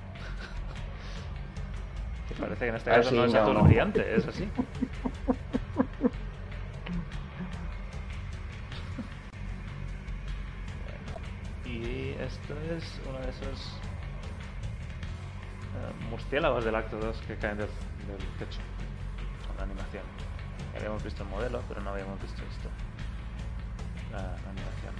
Que 2.28 2.34
parece 2.36 2.58
que 2.64 2.68
en 2.68 2.76
este 2.76 2.90
caso 2.90 3.10
sí, 3.10 3.16
no 3.16 3.24
es 3.24 3.32
no, 3.34 3.40
azul 3.40 3.54
no. 3.54 3.62
brillante, 3.64 4.14
es 4.14 4.26
así. 4.26 4.48
Bueno, 10.84 11.76
y 11.76 12.10
esto 12.20 12.54
es 12.76 13.00
uno 13.08 13.18
de 13.20 13.30
esos 13.30 13.72
murciélagos 16.10 16.64
del 16.64 16.74
acto 16.74 16.98
2 16.98 17.16
que 17.26 17.36
caen 17.36 17.58
del, 17.58 17.68
techo 18.38 18.60
con 19.46 19.56
la 19.56 19.62
animación. 19.64 20.02
Habíamos 20.76 21.02
visto 21.02 21.22
el 21.22 21.28
modelo, 21.28 21.62
pero 21.68 21.80
no 21.80 21.90
habíamos 21.90 22.20
visto 22.20 22.42
esto. 22.42 22.68
La, 24.12 24.18
animación. 24.18 24.94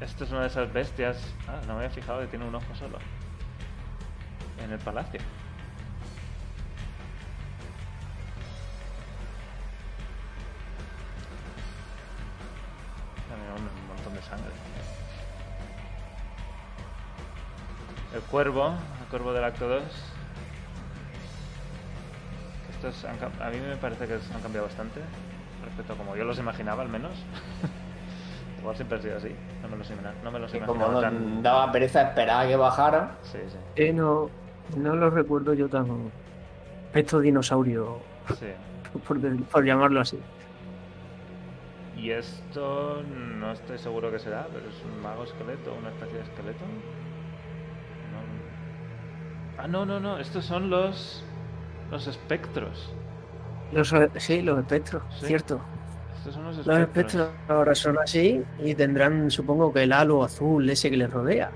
Esto 0.00 0.24
es 0.24 0.30
una 0.30 0.42
de 0.42 0.46
esas 0.48 0.72
bestias. 0.72 1.34
Ah, 1.48 1.60
no 1.66 1.74
me 1.74 1.84
había 1.84 1.90
fijado 1.90 2.20
que 2.20 2.26
tiene 2.26 2.44
un 2.44 2.54
ojo 2.54 2.74
solo. 2.74 2.98
En 4.62 4.72
el 4.72 4.78
palacio. 4.78 5.20
Un 13.56 13.88
montón 13.88 14.14
de 14.14 14.22
sangre. 14.22 14.52
El 18.14 18.20
cuervo, 18.22 18.76
el 19.06 19.10
cuervo 19.10 19.32
del 19.32 19.44
acto 19.44 19.68
2. 19.68 19.82
Estos 22.70 23.04
han 23.04 23.18
cam- 23.18 23.40
a 23.40 23.50
mí 23.50 23.58
me 23.58 23.76
parece 23.76 24.06
que 24.06 24.18
se 24.18 24.34
han 24.34 24.40
cambiado 24.40 24.66
bastante 24.66 25.00
respecto 25.64 25.92
a 25.94 25.96
como 25.96 26.16
yo 26.16 26.24
los 26.24 26.38
imaginaba 26.38 26.82
al 26.82 26.88
menos. 26.88 27.12
Igual 28.60 28.76
siempre 28.76 28.98
ha 28.98 29.02
sido 29.02 29.16
así. 29.16 29.34
No 29.62 29.68
me 29.68 29.76
los, 29.76 29.88
imagina- 29.90 30.14
no 30.22 30.30
me 30.30 30.38
los 30.40 30.54
imaginaba 30.54 30.84
como 30.84 30.92
no 30.92 31.00
tan... 31.00 31.42
daba 31.42 31.72
pereza 31.72 32.02
esperar 32.02 32.44
a 32.44 32.48
que 32.48 32.56
bajaran. 32.56 33.10
Sí, 33.22 33.38
sí. 33.48 33.56
Eh, 33.76 33.92
no, 33.92 34.28
no 34.76 34.96
lo 34.96 35.10
recuerdo 35.10 35.54
yo 35.54 35.68
tan. 35.68 35.86
Estos 36.92 37.22
dinosaurios, 37.22 37.98
sí. 38.38 38.46
por, 39.06 39.20
por 39.46 39.64
llamarlo 39.64 40.00
así. 40.00 40.18
Y 41.96 42.10
esto 42.10 43.02
no 43.38 43.52
estoy 43.52 43.78
seguro 43.78 44.10
que 44.10 44.18
será, 44.18 44.46
pero 44.52 44.68
es 44.68 44.74
un 44.84 45.00
mago 45.02 45.24
esqueleto, 45.24 45.74
una 45.74 45.88
especie 45.90 46.18
de 46.18 46.24
esqueleto. 46.24 46.64
Ah, 49.58 49.66
no, 49.68 49.84
no, 49.86 49.98
no. 50.00 50.18
Estos 50.18 50.44
son 50.44 50.70
los 50.70 51.24
los 51.90 52.06
espectros. 52.06 52.92
Los, 53.72 53.94
sí, 54.16 54.42
los 54.42 54.58
espectros, 54.58 55.02
Sí. 55.20 55.26
cierto. 55.26 55.60
Estos 56.18 56.34
son 56.34 56.44
los 56.44 56.56
Los 56.58 56.66
espectros. 56.78 57.14
espectros 57.14 57.30
ahora 57.48 57.74
son 57.74 57.98
así 57.98 58.42
y 58.58 58.74
tendrán, 58.74 59.30
supongo 59.30 59.72
que 59.72 59.84
el 59.84 59.92
halo 59.92 60.24
azul 60.24 60.68
ese 60.68 60.90
que 60.90 60.96
les 60.96 61.10
rodea. 61.10 61.50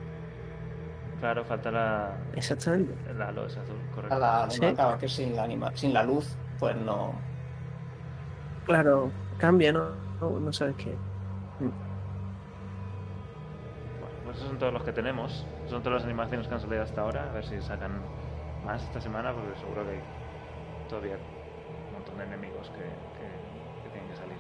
Claro, 1.21 1.45
falta 1.45 1.71
la, 1.71 2.13
Exactamente. 2.35 2.95
el 3.11 3.21
halo 3.21 3.47
es 3.47 3.57
azul, 3.57 3.77
correcto. 3.95 4.15
A 4.15 4.19
la, 4.19 4.51
Sí. 4.51 4.61
claro, 4.61 4.99
que 4.99 5.09
sin 5.09 5.37
la, 5.37 5.43
anima, 5.45 5.71
sin 5.75 5.93
la 5.93 6.03
luz, 6.05 6.37
pues 6.59 6.77
no. 6.77 7.13
Claro, 8.65 9.11
cambia, 9.39 9.73
¿no? 9.73 9.91
No, 10.21 10.39
no 10.41 10.53
sabes 10.53 10.77
qué. 10.77 10.95
Pues 14.31 14.39
esos 14.39 14.51
son 14.51 14.59
todos 14.61 14.73
los 14.73 14.85
que 14.85 14.93
tenemos. 14.93 15.45
Son 15.69 15.83
todas 15.83 16.03
las 16.03 16.05
animaciones 16.05 16.47
que 16.47 16.55
han 16.55 16.61
salido 16.61 16.83
hasta 16.83 17.01
ahora. 17.01 17.31
A 17.31 17.33
ver 17.33 17.45
si 17.45 17.61
sacan 17.63 18.01
más 18.65 18.81
esta 18.85 19.01
semana, 19.01 19.33
porque 19.33 19.59
seguro 19.59 19.85
que 19.85 19.91
hay 19.91 20.01
todavía 20.89 21.17
un 21.17 21.93
montón 21.95 22.17
de 22.17 22.25
enemigos 22.25 22.71
que, 22.71 23.91
tienen 23.91 24.09
que 24.09 24.17
salir. 24.17 24.37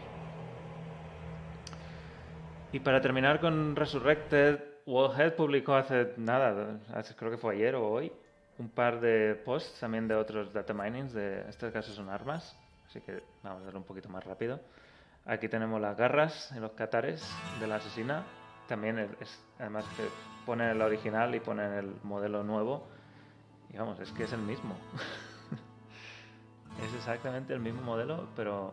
Y 2.70 2.78
para 2.78 3.00
terminar 3.00 3.40
con 3.40 3.74
Resurrected, 3.74 4.60
Wallhead 4.86 5.34
publicó 5.34 5.74
hace 5.74 6.14
nada, 6.18 6.78
creo 7.16 7.32
que 7.32 7.36
fue 7.36 7.54
ayer 7.56 7.74
o 7.74 7.88
hoy, 7.88 8.12
un 8.58 8.68
par 8.68 9.00
de 9.00 9.34
posts 9.44 9.80
también 9.80 10.06
de 10.06 10.14
otros 10.14 10.52
data 10.52 10.72
minings, 10.72 11.16
en 11.16 11.48
este 11.48 11.72
caso 11.72 11.92
son 11.92 12.08
armas, 12.10 12.56
así 12.86 13.00
que 13.00 13.24
vamos 13.42 13.62
a 13.62 13.64
darle 13.64 13.78
un 13.78 13.84
poquito 13.84 14.08
más 14.08 14.22
rápido. 14.22 14.60
Aquí 15.26 15.48
tenemos 15.48 15.80
las 15.80 15.96
garras 15.96 16.52
y 16.56 16.60
los 16.60 16.72
catares 16.72 17.28
de 17.58 17.66
la 17.66 17.76
asesina. 17.76 18.24
También 18.70 19.00
es, 19.18 19.44
además 19.58 19.84
que 19.96 20.08
ponen 20.46 20.68
el 20.68 20.80
original 20.80 21.34
y 21.34 21.40
ponen 21.40 21.72
el 21.72 21.92
modelo 22.04 22.44
nuevo. 22.44 22.86
Y 23.68 23.76
vamos, 23.76 23.98
es 23.98 24.12
que 24.12 24.22
es 24.24 24.32
el 24.32 24.38
mismo. 24.42 24.76
es 26.86 26.94
exactamente 26.94 27.52
el 27.52 27.58
mismo 27.58 27.82
modelo, 27.82 28.28
pero... 28.36 28.72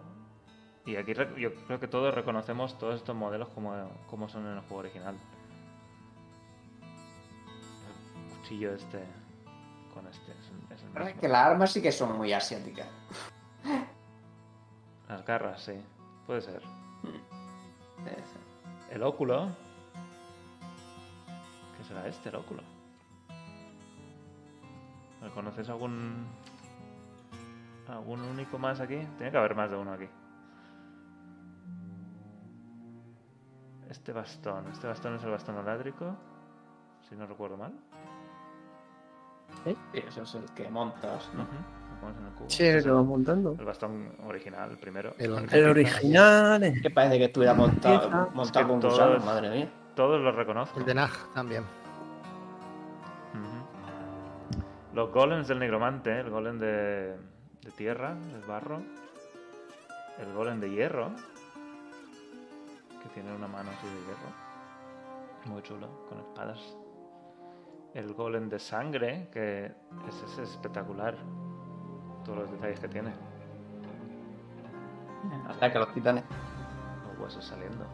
Y 0.86 0.98
aquí 0.98 1.16
yo 1.16 1.54
creo 1.66 1.80
que 1.80 1.88
todos 1.88 2.14
reconocemos 2.14 2.78
todos 2.78 2.96
estos 2.96 3.16
modelos 3.16 3.50
como, 3.50 3.74
como 4.08 4.30
son 4.30 4.46
en 4.46 4.54
el 4.54 4.60
juego 4.62 4.78
original. 4.78 5.16
El 8.30 8.38
cuchillo 8.38 8.74
este 8.76 9.04
con 9.96 10.06
este 10.08 10.32
es, 10.32 10.52
el- 10.52 10.76
es 10.78 10.84
mismo. 11.06 11.20
que 11.22 11.28
las 11.28 11.48
armas 11.48 11.72
sí 11.72 11.82
que 11.82 11.92
son 11.92 12.16
muy 12.18 12.32
asiáticas. 12.34 12.88
Las 15.10 15.26
garras, 15.26 15.60
sí. 15.64 15.74
Puede 16.28 16.42
ser. 16.42 16.62
Es- 18.06 18.94
El 18.96 19.02
óculo. 19.04 19.50
¿Qué 21.88 21.94
será 21.94 22.08
este, 22.08 22.30
el 22.30 22.36
óculo? 22.36 22.62
¿Reconoces 25.22 25.70
algún 25.70 26.26
¿Algún 27.88 28.22
único 28.22 28.58
más 28.60 28.82
aquí? 28.82 28.98
Tiene 29.18 29.32
que 29.32 29.38
haber 29.38 29.56
más 29.56 29.70
de 29.70 29.78
uno 29.78 29.94
aquí. 29.94 30.08
Este 33.90 34.12
bastón. 34.12 34.66
Este 34.74 34.88
bastón 34.88 35.16
es 35.16 35.24
el 35.24 35.32
bastón 35.32 35.56
oládrico. 35.56 36.14
Si 37.08 37.16
no 37.16 37.26
recuerdo 37.26 37.56
mal. 37.56 37.72
Sí, 39.64 39.78
eso 39.94 40.24
es 40.24 40.36
el 40.36 40.44
que 40.54 40.70
montas, 40.70 41.30
¿no? 41.34 41.44
Ujú, 41.44 41.52
lo 41.54 42.02
pones 42.02 42.18
en 42.20 42.26
el 42.26 42.34
cubo. 42.34 42.50
Sí, 42.50 42.64
Este 42.66 42.90
lo 42.90 42.96
vamos 42.96 43.10
montando. 43.10 43.56
el 43.58 43.66
bastón 43.66 44.12
original, 44.26 44.72
el 44.72 44.78
primero. 44.78 45.14
El- 45.18 45.32
original. 45.70 46.62
eh. 46.64 46.80
Que 46.82 46.90
parece 46.90 47.18
que 47.18 47.26
estuviera 47.26 47.54
montado, 47.54 48.30
montado 48.34 48.66
Es 48.66 48.72
con 48.72 48.80
todos- 48.82 49.24
madre 49.26 49.50
mía. 49.50 49.70
Todos 49.98 50.22
los 50.22 50.36
reconozco. 50.36 50.80
El 50.80 50.86
de 50.86 50.94
Nag 50.94 51.12
también. 51.34 51.66
Los 54.94 55.12
golems 55.12 55.48
del 55.48 55.58
negromante, 55.60 56.20
el 56.20 56.30
golem 56.30 56.60
de, 56.60 57.18
de 57.62 57.72
tierra, 57.76 58.14
de 58.16 58.40
barro, 58.48 58.82
el 60.20 60.34
golem 60.34 60.60
de 60.60 60.70
hierro, 60.70 61.10
que 63.02 63.10
tiene 63.10 63.36
una 63.36 63.48
mano 63.48 63.70
así 63.72 63.88
de 63.88 64.00
hierro, 64.02 65.54
muy 65.54 65.62
chulo, 65.64 66.06
con 66.10 66.20
espadas. 66.20 66.60
El 67.94 68.14
golem 68.14 68.50
de 68.50 68.60
sangre, 68.60 69.30
que 69.32 69.72
ese 70.08 70.26
es 70.26 70.50
espectacular, 70.50 71.16
todos 72.24 72.38
los 72.40 72.52
detalles 72.52 72.80
que 72.80 72.88
tiene, 72.88 73.14
Ataca 75.48 75.78
a 75.80 75.82
los 75.82 75.94
titanes. 75.94 76.24
los 77.08 77.20
huesos 77.20 77.46
saliendo. 77.46 77.86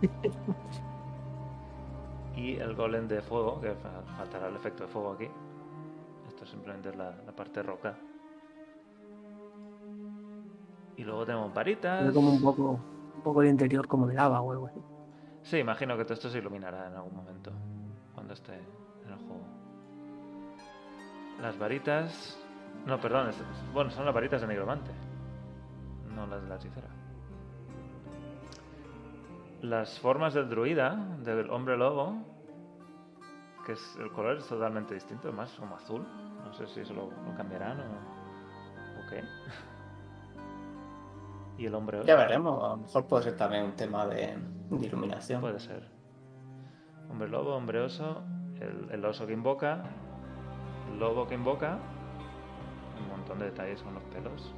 y 2.40 2.56
el 2.56 2.74
golem 2.74 3.06
de 3.08 3.20
fuego, 3.20 3.60
que 3.60 3.74
fa- 3.74 4.02
faltará 4.16 4.48
el 4.48 4.56
efecto 4.56 4.84
de 4.84 4.88
fuego 4.90 5.12
aquí. 5.12 5.28
Esto 6.28 6.46
simplemente 6.46 6.88
es 6.90 6.96
la, 6.96 7.10
la 7.26 7.32
parte 7.32 7.62
roca. 7.62 7.94
Y 10.96 11.04
luego 11.04 11.24
tenemos 11.24 11.52
varitas. 11.52 11.98
Tiene 12.00 12.14
como 12.14 12.30
un 12.32 12.42
poco, 12.42 12.62
un 13.16 13.22
poco 13.22 13.42
el 13.42 13.48
interior 13.48 13.86
como 13.86 14.06
de 14.06 14.14
lava 14.14 14.40
o 14.40 14.52
algo 14.52 14.66
así. 14.66 14.80
Sí, 15.42 15.58
imagino 15.58 15.96
que 15.96 16.04
todo 16.04 16.14
esto 16.14 16.28
se 16.28 16.38
iluminará 16.38 16.88
en 16.88 16.94
algún 16.94 17.14
momento. 17.16 17.50
Cuando 18.14 18.34
esté 18.34 18.54
en 18.54 19.10
el 19.12 19.16
juego. 19.18 19.42
Las 21.40 21.58
varitas. 21.58 22.38
No, 22.86 22.98
perdón. 23.00 23.28
es- 23.30 23.42
Bueno, 23.72 23.90
son 23.90 24.04
las 24.04 24.14
varitas 24.14 24.40
de 24.42 24.46
negromante. 24.46 24.90
No 26.14 26.26
las 26.26 26.42
de 26.42 26.48
la 26.48 26.56
hechicera. 26.56 26.88
Las 29.62 29.98
formas 30.00 30.32
del 30.34 30.48
druida, 30.48 30.96
del 31.22 31.50
hombre 31.50 31.76
lobo. 31.76 32.14
Que 33.64 33.72
es, 33.72 33.96
el 33.96 34.10
color 34.12 34.38
es 34.38 34.46
totalmente 34.46 34.94
distinto, 34.94 35.28
es 35.28 35.34
más 35.34 35.50
como 35.52 35.76
azul. 35.76 36.06
No 36.44 36.52
sé 36.54 36.66
si 36.66 36.80
eso 36.80 36.94
lo, 36.94 37.10
lo 37.10 37.36
cambiarán 37.36 37.80
o, 37.80 37.84
o 37.84 39.10
qué. 39.10 39.22
Y 41.58 41.66
el 41.66 41.74
hombre 41.74 41.98
oso. 41.98 42.06
Ya 42.06 42.16
veremos, 42.16 42.64
a 42.64 42.68
lo 42.68 42.76
mejor 42.78 43.06
puede 43.06 43.24
ser 43.24 43.36
también 43.36 43.64
un 43.64 43.72
tema 43.72 44.06
de, 44.06 44.34
de 44.70 44.86
iluminación. 44.86 45.42
Puede 45.42 45.60
ser. 45.60 45.86
Hombre 47.10 47.28
lobo, 47.28 47.54
hombre 47.54 47.80
oso, 47.80 48.22
el, 48.58 48.88
el 48.90 49.04
oso 49.04 49.26
que 49.26 49.34
invoca, 49.34 49.82
el 50.90 50.98
lobo 50.98 51.26
que 51.28 51.34
invoca, 51.34 51.78
un 52.98 53.08
montón 53.10 53.40
de 53.40 53.46
detalles 53.46 53.82
con 53.82 53.92
los 53.92 54.02
pelos. 54.04 54.54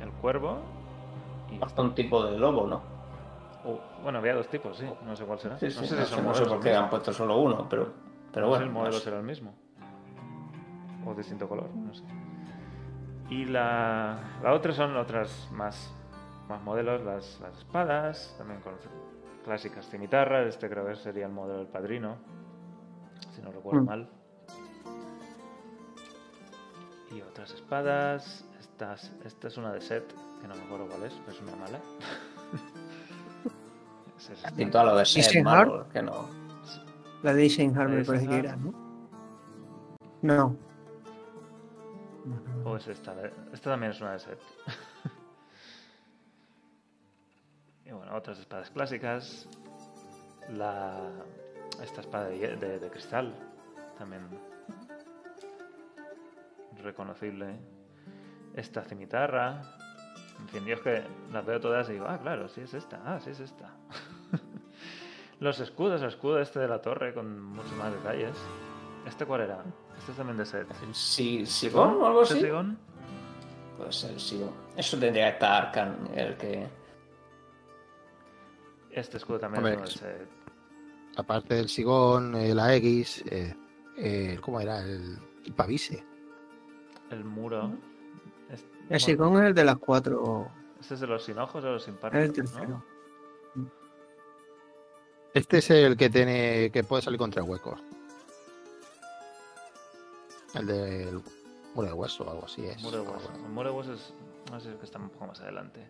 El 0.00 0.12
cuervo 0.12 0.58
y... 1.50 1.60
Hasta 1.60 1.82
un 1.82 1.94
tipo 1.94 2.24
de 2.24 2.38
lobo, 2.38 2.68
¿no? 2.68 2.91
Bueno, 4.02 4.18
había 4.18 4.34
dos 4.34 4.48
tipos, 4.48 4.76
sí. 4.76 4.86
No 5.04 5.14
sé 5.14 5.24
cuál 5.24 5.38
será. 5.38 5.58
Sí, 5.58 5.70
sí, 5.70 5.80
no 5.80 5.86
sé 5.86 5.94
no 5.96 6.02
si 6.02 6.08
sé, 6.08 6.14
son 6.16 6.24
no 6.26 6.34
sé 6.34 6.44
por 6.46 6.60
qué 6.60 6.74
han 6.74 6.90
puesto 6.90 7.12
solo 7.12 7.38
uno, 7.38 7.68
pero, 7.68 7.92
pero 8.32 8.46
No 8.46 8.52
sé 8.52 8.58
bueno. 8.58 8.64
el 8.66 8.70
modelo 8.72 8.92
no 8.94 8.98
sé. 8.98 9.04
será 9.04 9.18
el 9.18 9.22
mismo. 9.24 9.54
O 11.06 11.14
distinto 11.14 11.48
color, 11.48 11.68
no 11.74 11.94
sé. 11.94 12.02
Y 13.30 13.44
la, 13.44 14.18
la 14.42 14.52
otra 14.52 14.72
son 14.72 14.96
otras 14.96 15.48
más, 15.52 15.92
más 16.48 16.60
modelos, 16.62 17.02
las, 17.02 17.40
las 17.40 17.56
espadas, 17.58 18.34
también 18.38 18.60
con 18.60 18.74
clásicas 19.44 19.88
cimitarras. 19.88 20.46
Este 20.48 20.68
creo 20.68 20.86
que 20.86 20.96
sería 20.96 21.26
el 21.26 21.32
modelo 21.32 21.58
del 21.58 21.68
padrino, 21.68 22.16
si 23.34 23.40
no 23.42 23.50
recuerdo 23.52 23.82
Mm. 23.82 23.86
mal. 23.86 24.08
Y 27.10 27.20
otras 27.22 27.52
espadas. 27.52 28.44
Estas, 28.60 29.12
esta 29.24 29.48
es 29.48 29.56
una 29.56 29.72
de 29.72 29.80
set, 29.80 30.12
que 30.40 30.48
no 30.48 30.54
me 30.54 30.62
acuerdo 30.62 30.86
cuál 30.88 31.04
es, 31.04 31.12
pero 31.24 31.32
es 31.32 31.40
una 31.42 31.56
mala. 31.56 31.78
Esta. 34.30 34.52
Y 34.56 34.66
todo 34.70 34.84
lo 34.84 34.96
de 34.96 35.02
Eisenhart. 35.02 35.68
malo, 35.68 35.88
que 35.88 36.02
no. 36.02 36.28
La 37.22 37.34
de 37.34 37.42
Eisenhower 37.42 37.88
me 37.88 38.04
parece 38.04 38.28
que 38.28 38.38
era. 38.38 38.56
¿no? 38.56 38.72
No. 40.22 40.56
O 42.64 42.76
es 42.76 42.86
esta. 42.88 43.14
de- 43.14 43.32
Esta 43.52 43.70
también 43.70 43.92
es 43.92 44.00
una 44.00 44.12
de 44.12 44.18
set. 44.20 44.38
y 47.86 47.92
bueno, 47.92 48.14
otras 48.16 48.38
espadas 48.38 48.70
clásicas. 48.70 49.48
La, 50.50 51.00
esta 51.82 52.00
espada 52.00 52.26
de- 52.28 52.56
de 52.78 52.90
cristal. 52.90 53.34
También 53.98 54.26
reconocible. 56.82 57.56
Esta 58.54 58.82
cimitarra. 58.82 59.62
En 60.40 60.48
fin, 60.48 60.64
yo 60.64 60.74
es 60.74 60.80
que 60.80 61.04
las 61.32 61.46
veo 61.46 61.60
todas 61.60 61.88
y 61.88 61.92
digo, 61.92 62.06
ah, 62.08 62.18
claro, 62.18 62.48
sí 62.48 62.62
es 62.62 62.74
esta. 62.74 63.00
Ah, 63.04 63.20
sí 63.20 63.30
es 63.30 63.40
esta. 63.40 63.70
Los 65.42 65.58
escudos, 65.58 66.00
el 66.02 66.08
escudo 66.08 66.38
este 66.40 66.60
de 66.60 66.68
la 66.68 66.80
torre 66.80 67.12
con 67.12 67.42
muchos 67.42 67.72
más 67.72 67.92
detalles. 67.92 68.36
¿Este 69.06 69.26
cuál 69.26 69.40
era? 69.40 69.64
Este 69.98 70.12
es 70.12 70.16
también 70.16 70.36
de 70.38 70.46
set. 70.46 70.68
Si, 70.92 71.44
¿Sigón 71.44 72.00
o 72.00 72.06
algo 72.06 72.22
¿Este 72.22 72.34
así? 72.34 72.42
Sigón? 72.44 72.78
Puede 73.76 73.92
ser 73.92 74.20
Sigón. 74.20 74.52
Eso 74.76 74.98
tendría 74.98 75.26
que 75.26 75.32
estar 75.32 75.66
Arcan, 75.66 76.08
el 76.14 76.36
que. 76.36 76.68
Este 78.90 79.16
escudo 79.16 79.40
también 79.40 79.64
Hombre, 79.64 79.84
es 79.84 79.96
uno 80.00 80.08
de 80.10 80.16
set. 80.18 80.28
Aparte 81.16 81.54
del 81.56 81.68
Sigón, 81.68 82.34
el 82.36 82.60
Aegis, 82.60 83.24
eh, 83.26 83.54
eh, 83.96 84.38
¿cómo 84.40 84.60
era? 84.60 84.78
El, 84.82 85.18
el 85.44 85.52
Pavise. 85.54 86.04
El 87.10 87.24
muro. 87.24 87.72
Es- 88.48 88.62
El 88.62 88.86
bueno, 88.88 88.98
Sigón 89.00 89.36
es 89.42 89.48
el 89.48 89.54
de 89.54 89.64
las 89.64 89.76
cuatro. 89.76 90.48
¿Este 90.80 90.94
es 90.94 91.00
de 91.00 91.06
los 91.08 91.24
sin 91.24 91.38
ojos 91.38 91.62
o 91.64 91.66
de 91.66 91.72
los 91.72 91.82
sin 91.82 91.94
Es 91.94 92.00
párpados? 92.00 92.26
el 92.26 92.32
tercero. 92.32 92.84
Este 95.34 95.58
es 95.58 95.70
el 95.70 95.96
que 95.96 96.10
tiene 96.10 96.70
que 96.70 96.84
puede 96.84 97.02
salir 97.02 97.18
con 97.18 97.30
tres 97.30 97.46
huecos. 97.46 97.80
El 100.54 100.66
del 100.66 101.22
muro 101.74 101.88
de 101.88 101.94
hueso 101.94 102.24
o 102.24 102.30
algo 102.30 102.44
así 102.44 102.64
es. 102.66 102.82
Muro 102.82 103.02
de 103.02 103.08
Ah, 103.08 103.12
hueso. 103.12 103.30
El 103.34 103.50
muro 103.52 103.70
de 103.70 103.76
hueso 103.76 103.92
es. 103.94 104.12
No 104.50 104.60
sé, 104.60 104.74
que 104.76 104.84
está 104.84 104.98
un 104.98 105.08
poco 105.08 105.26
más 105.28 105.40
adelante. 105.40 105.86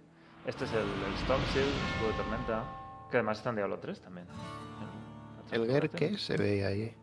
Este 0.47 0.64
es 0.64 0.72
el, 0.72 0.78
el 0.80 1.14
Storm 1.22 1.43
Shield, 1.53 1.66
el 1.68 1.88
escudo 1.95 2.09
de 2.11 2.14
tormenta. 2.22 2.64
Que 3.11 3.16
además 3.18 3.38
está 3.38 3.51
en 3.51 3.57
Diablo 3.57 3.78
3 3.78 4.01
también. 4.01 4.26
En 4.28 4.36
la 4.36 5.40
El 5.57 5.66
transformación. 5.66 5.99
Gerke 6.09 6.18
se 6.18 6.36
ve 6.36 6.64
ahí. 6.64 6.95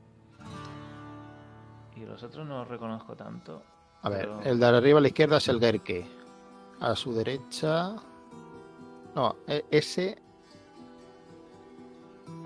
Y 1.98 2.06
los 2.06 2.24
otros 2.24 2.48
no 2.48 2.60
los 2.60 2.68
reconozco 2.70 3.16
tanto. 3.16 3.62
A 4.02 4.10
ver, 4.10 4.22
pero- 4.22 4.42
el 4.44 4.60
de 4.60 4.66
arriba 4.66 5.00
a 5.00 5.02
la 5.02 5.08
izquierda 5.10 5.38
es 5.38 5.48
el 5.50 5.60
Gerke. 5.60 6.08
A 6.80 6.96
su 6.96 7.14
derecha. 7.14 7.96
No, 9.16 9.36
e- 9.48 9.66
ese. 9.70 10.22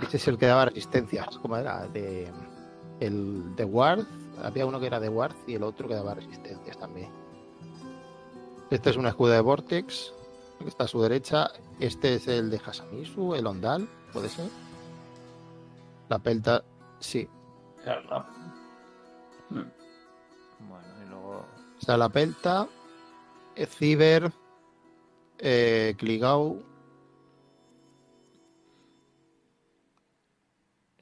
Ese 0.02 0.18
es 0.18 0.28
el 0.28 0.38
que 0.38 0.48
daba 0.48 0.66
resistencias. 0.66 1.38
¿Cómo 1.38 1.58
era? 1.58 1.88
De. 1.88 2.32
El 3.00 3.56
de 3.56 3.66
Ward. 3.66 4.06
Había 4.42 4.66
uno 4.66 4.80
que 4.80 4.88
era 4.88 5.00
de 5.00 5.10
Ward 5.10 5.36
y 5.48 5.56
el 5.56 5.64
otro 5.64 5.88
que 5.88 5.94
daba 5.94 6.16
resistencias 6.16 6.78
también. 6.78 7.10
Este 8.70 8.90
es 8.90 8.98
un 8.98 9.06
escudo 9.06 9.32
de 9.32 9.42
Vortex. 9.42 10.14
Que 10.60 10.68
está 10.68 10.86
a 10.86 10.88
su 10.88 11.02
derecha. 11.02 11.50
Este 11.80 12.16
es 12.16 12.28
el 12.28 12.50
de 12.50 12.62
Hasamisu, 12.66 13.36
el 13.36 13.46
Ondal, 13.46 13.88
puede 14.12 14.30
ser. 14.30 14.48
La 16.10 16.20
pelta. 16.20 16.64
Sí. 17.00 17.28
Claro, 17.84 18.26
Bueno, 19.50 19.66
y 21.04 21.10
luego. 21.10 21.46
Está 21.80 21.98
la 21.98 22.10
pelta. 22.10 22.68
Ciber. 23.68 24.32
Eh, 25.40 25.96
Kligau. 25.98 26.62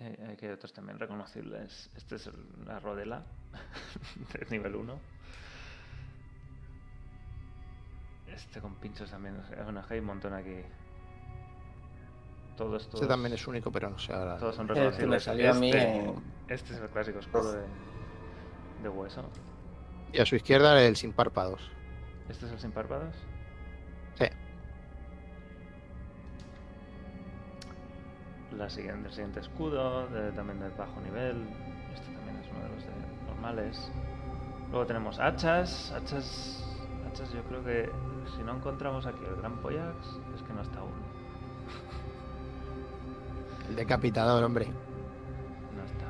Eh, 0.01 0.29
Aquí 0.33 0.45
hay 0.45 0.51
otros 0.53 0.73
también 0.73 0.99
reconocibles. 0.99 1.89
Este 1.95 2.15
es 2.15 2.29
la 2.65 2.79
rodela. 2.79 3.23
de 4.33 4.45
nivel 4.49 4.75
1. 4.75 4.99
Este 8.27 8.61
con 8.61 8.75
pinchos 8.75 9.09
también. 9.11 9.35
Bueno, 9.63 9.83
hay 9.89 9.99
un 9.99 10.05
montón 10.05 10.33
aquí. 10.33 10.55
Todos, 12.57 12.87
todos. 12.87 13.01
Este 13.01 13.07
también 13.07 13.33
es 13.33 13.47
único, 13.47 13.71
pero 13.71 13.89
no 13.89 13.99
sé 13.99 14.13
ahora. 14.13 14.37
Todos 14.37 14.55
son 14.55 14.67
me 14.67 14.73
reconocibles. 14.73 15.27
mí 15.59 15.69
Este- 15.69 15.95
en- 15.97 16.23
Este 16.47 16.73
es 16.73 16.79
el 16.79 16.89
clásico 16.89 17.19
escudo 17.19 17.53
de, 17.53 17.63
de 18.83 18.89
hueso. 18.89 19.29
Y 20.13 20.19
a 20.19 20.25
su 20.25 20.35
izquierda 20.35 20.81
el 20.81 20.95
sin 20.95 21.13
párpados. 21.13 21.71
¿Este 22.29 22.45
es 22.45 22.51
el 22.51 22.59
sin 22.59 22.71
párpados? 22.71 23.15
La 28.57 28.69
siguiente, 28.69 29.07
el 29.07 29.13
siguiente 29.13 29.39
escudo, 29.39 30.07
de- 30.07 30.31
también 30.33 30.59
de 30.59 30.69
bajo 30.69 30.99
nivel. 31.01 31.47
Este 31.93 32.11
también 32.13 32.37
es 32.37 32.47
uno 32.51 32.63
de 32.63 32.69
los 32.69 32.83
de 32.83 32.91
normales. 33.27 33.91
Luego 34.69 34.85
tenemos 34.85 35.19
hachas. 35.19 35.91
Hachas. 35.95 36.63
Hachas, 37.07 37.31
yo 37.33 37.41
creo 37.43 37.63
que 37.63 37.89
si 38.35 38.43
no 38.43 38.55
encontramos 38.55 39.05
aquí 39.05 39.23
el 39.27 39.35
gran 39.37 39.57
Poyax, 39.57 39.95
es 40.35 40.41
que 40.43 40.53
no 40.53 40.61
está 40.61 40.79
aún. 40.79 40.91
El 43.69 43.75
decapitador, 43.75 44.43
hombre. 44.43 44.67
No 44.67 45.83
está. 45.83 46.05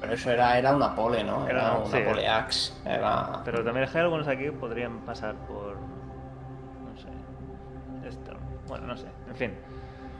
Pero 0.00 0.12
eso 0.14 0.30
era, 0.30 0.58
era 0.58 0.74
una 0.74 0.94
pole, 0.94 1.22
¿no? 1.22 1.46
Era, 1.46 1.60
Era- 1.60 1.78
una 1.78 1.86
sí. 1.86 2.02
pole 2.06 2.28
axe. 2.28 2.72
Era... 2.84 3.42
Pero 3.44 3.62
también 3.62 3.84
es 3.84 3.90
que 3.90 3.98
hay 3.98 4.04
algunos 4.04 4.26
aquí 4.28 4.44
que 4.44 4.52
podrían 4.52 4.98
pasar 5.00 5.34
por. 5.46 5.76
No 5.76 6.96
sé. 6.96 8.08
Esto. 8.08 8.32
Bueno, 8.66 8.86
no 8.88 8.96
sé. 8.96 9.06
En 9.28 9.36
fin. 9.36 9.52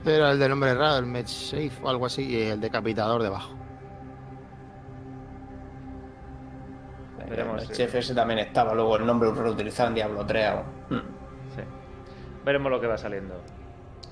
Pero 0.03 0.29
el 0.29 0.39
de 0.39 0.49
nombre 0.49 0.73
raro, 0.73 0.97
el 0.97 1.05
Med 1.05 1.27
Safe 1.27 1.71
o 1.81 1.89
algo 1.89 2.05
así, 2.05 2.23
y 2.23 2.41
el 2.41 2.59
decapitador 2.59 3.23
debajo. 3.23 3.55
Veremos, 7.29 7.63
el 7.63 7.69
chef 7.69 7.95
ese 7.95 8.13
también 8.13 8.39
estaba, 8.39 8.73
luego 8.73 8.97
el 8.97 9.05
nombre 9.05 9.29
lo 9.29 9.35
reutilizado 9.35 9.89
en 9.89 9.95
Diablo 9.95 10.25
3 10.25 10.45
aún. 10.47 10.63
Mm. 10.89 11.01
Sí. 11.55 11.61
Veremos 12.45 12.71
lo 12.71 12.81
que 12.81 12.87
va 12.87 12.97
saliendo 12.97 13.41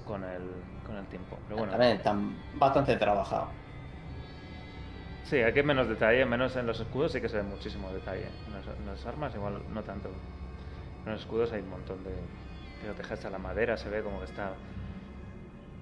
con 0.06 0.24
el, 0.24 0.42
con 0.86 0.96
el 0.96 1.06
tiempo. 1.08 1.38
Pero 1.48 1.58
bueno. 1.58 1.72
También 1.72 1.98
están 1.98 2.36
bastante 2.56 2.96
trabajados. 2.96 3.50
Sí, 5.26 5.42
aquí 5.42 5.60
hay 5.60 5.66
menos 5.66 5.88
detalle, 5.88 6.26
menos 6.26 6.56
en 6.56 6.66
los 6.66 6.80
escudos 6.80 7.12
sí 7.12 7.22
que 7.22 7.30
se 7.30 7.38
ve 7.38 7.44
muchísimo 7.44 7.92
detalle. 7.92 8.28
En 8.48 8.54
las, 8.54 8.78
en 8.78 8.86
las 8.86 9.06
armas 9.06 9.34
igual 9.36 9.62
no 9.74 9.84
tanto. 9.84 10.10
En 11.06 11.12
los 11.12 11.22
escudos 11.22 11.52
hay 11.52 11.62
un 11.62 11.70
montón 11.70 12.04
de... 12.04 12.12
Fíjate, 12.82 13.14
hasta 13.14 13.30
la 13.30 13.38
madera 13.38 13.78
se 13.78 13.90
ve 13.90 14.02
como 14.02 14.20
que 14.20 14.26
está... 14.26 14.54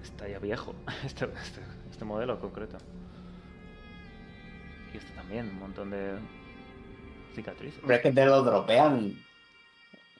Está 0.01 0.27
ya 0.27 0.39
viejo, 0.39 0.73
este, 1.05 1.25
este, 1.25 1.61
este 1.91 2.05
modelo 2.05 2.33
en 2.33 2.39
concreto. 2.39 2.77
Y 4.93 4.97
este 4.97 5.11
también, 5.13 5.49
un 5.49 5.59
montón 5.59 5.91
de 5.91 6.17
cicatrices. 7.35 7.79
Hombre, 7.81 7.97
es 7.97 8.01
que 8.01 8.11
te 8.11 8.25
lo 8.25 8.41
dropean. 8.43 9.13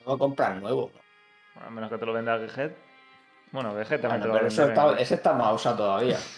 No 0.05 0.17
compran 0.17 0.61
nuevo. 0.61 0.91
Bueno, 1.55 1.67
a 1.67 1.71
menos 1.71 1.89
que 1.89 1.97
te 1.97 2.05
lo 2.05 2.13
venda 2.13 2.38
Gehet. 2.38 2.77
Bueno, 3.51 3.73
Gehet 3.73 4.01
también 4.01 4.21
Bueno, 4.21 4.23
te 4.23 4.27
lo 4.27 4.34
pero 4.34 4.47
eso 4.47 4.63
está- 4.67 4.99
ese 5.01 5.15
está 5.15 5.34
más 5.34 5.53
usado 5.53 5.77
todavía. 5.77 6.17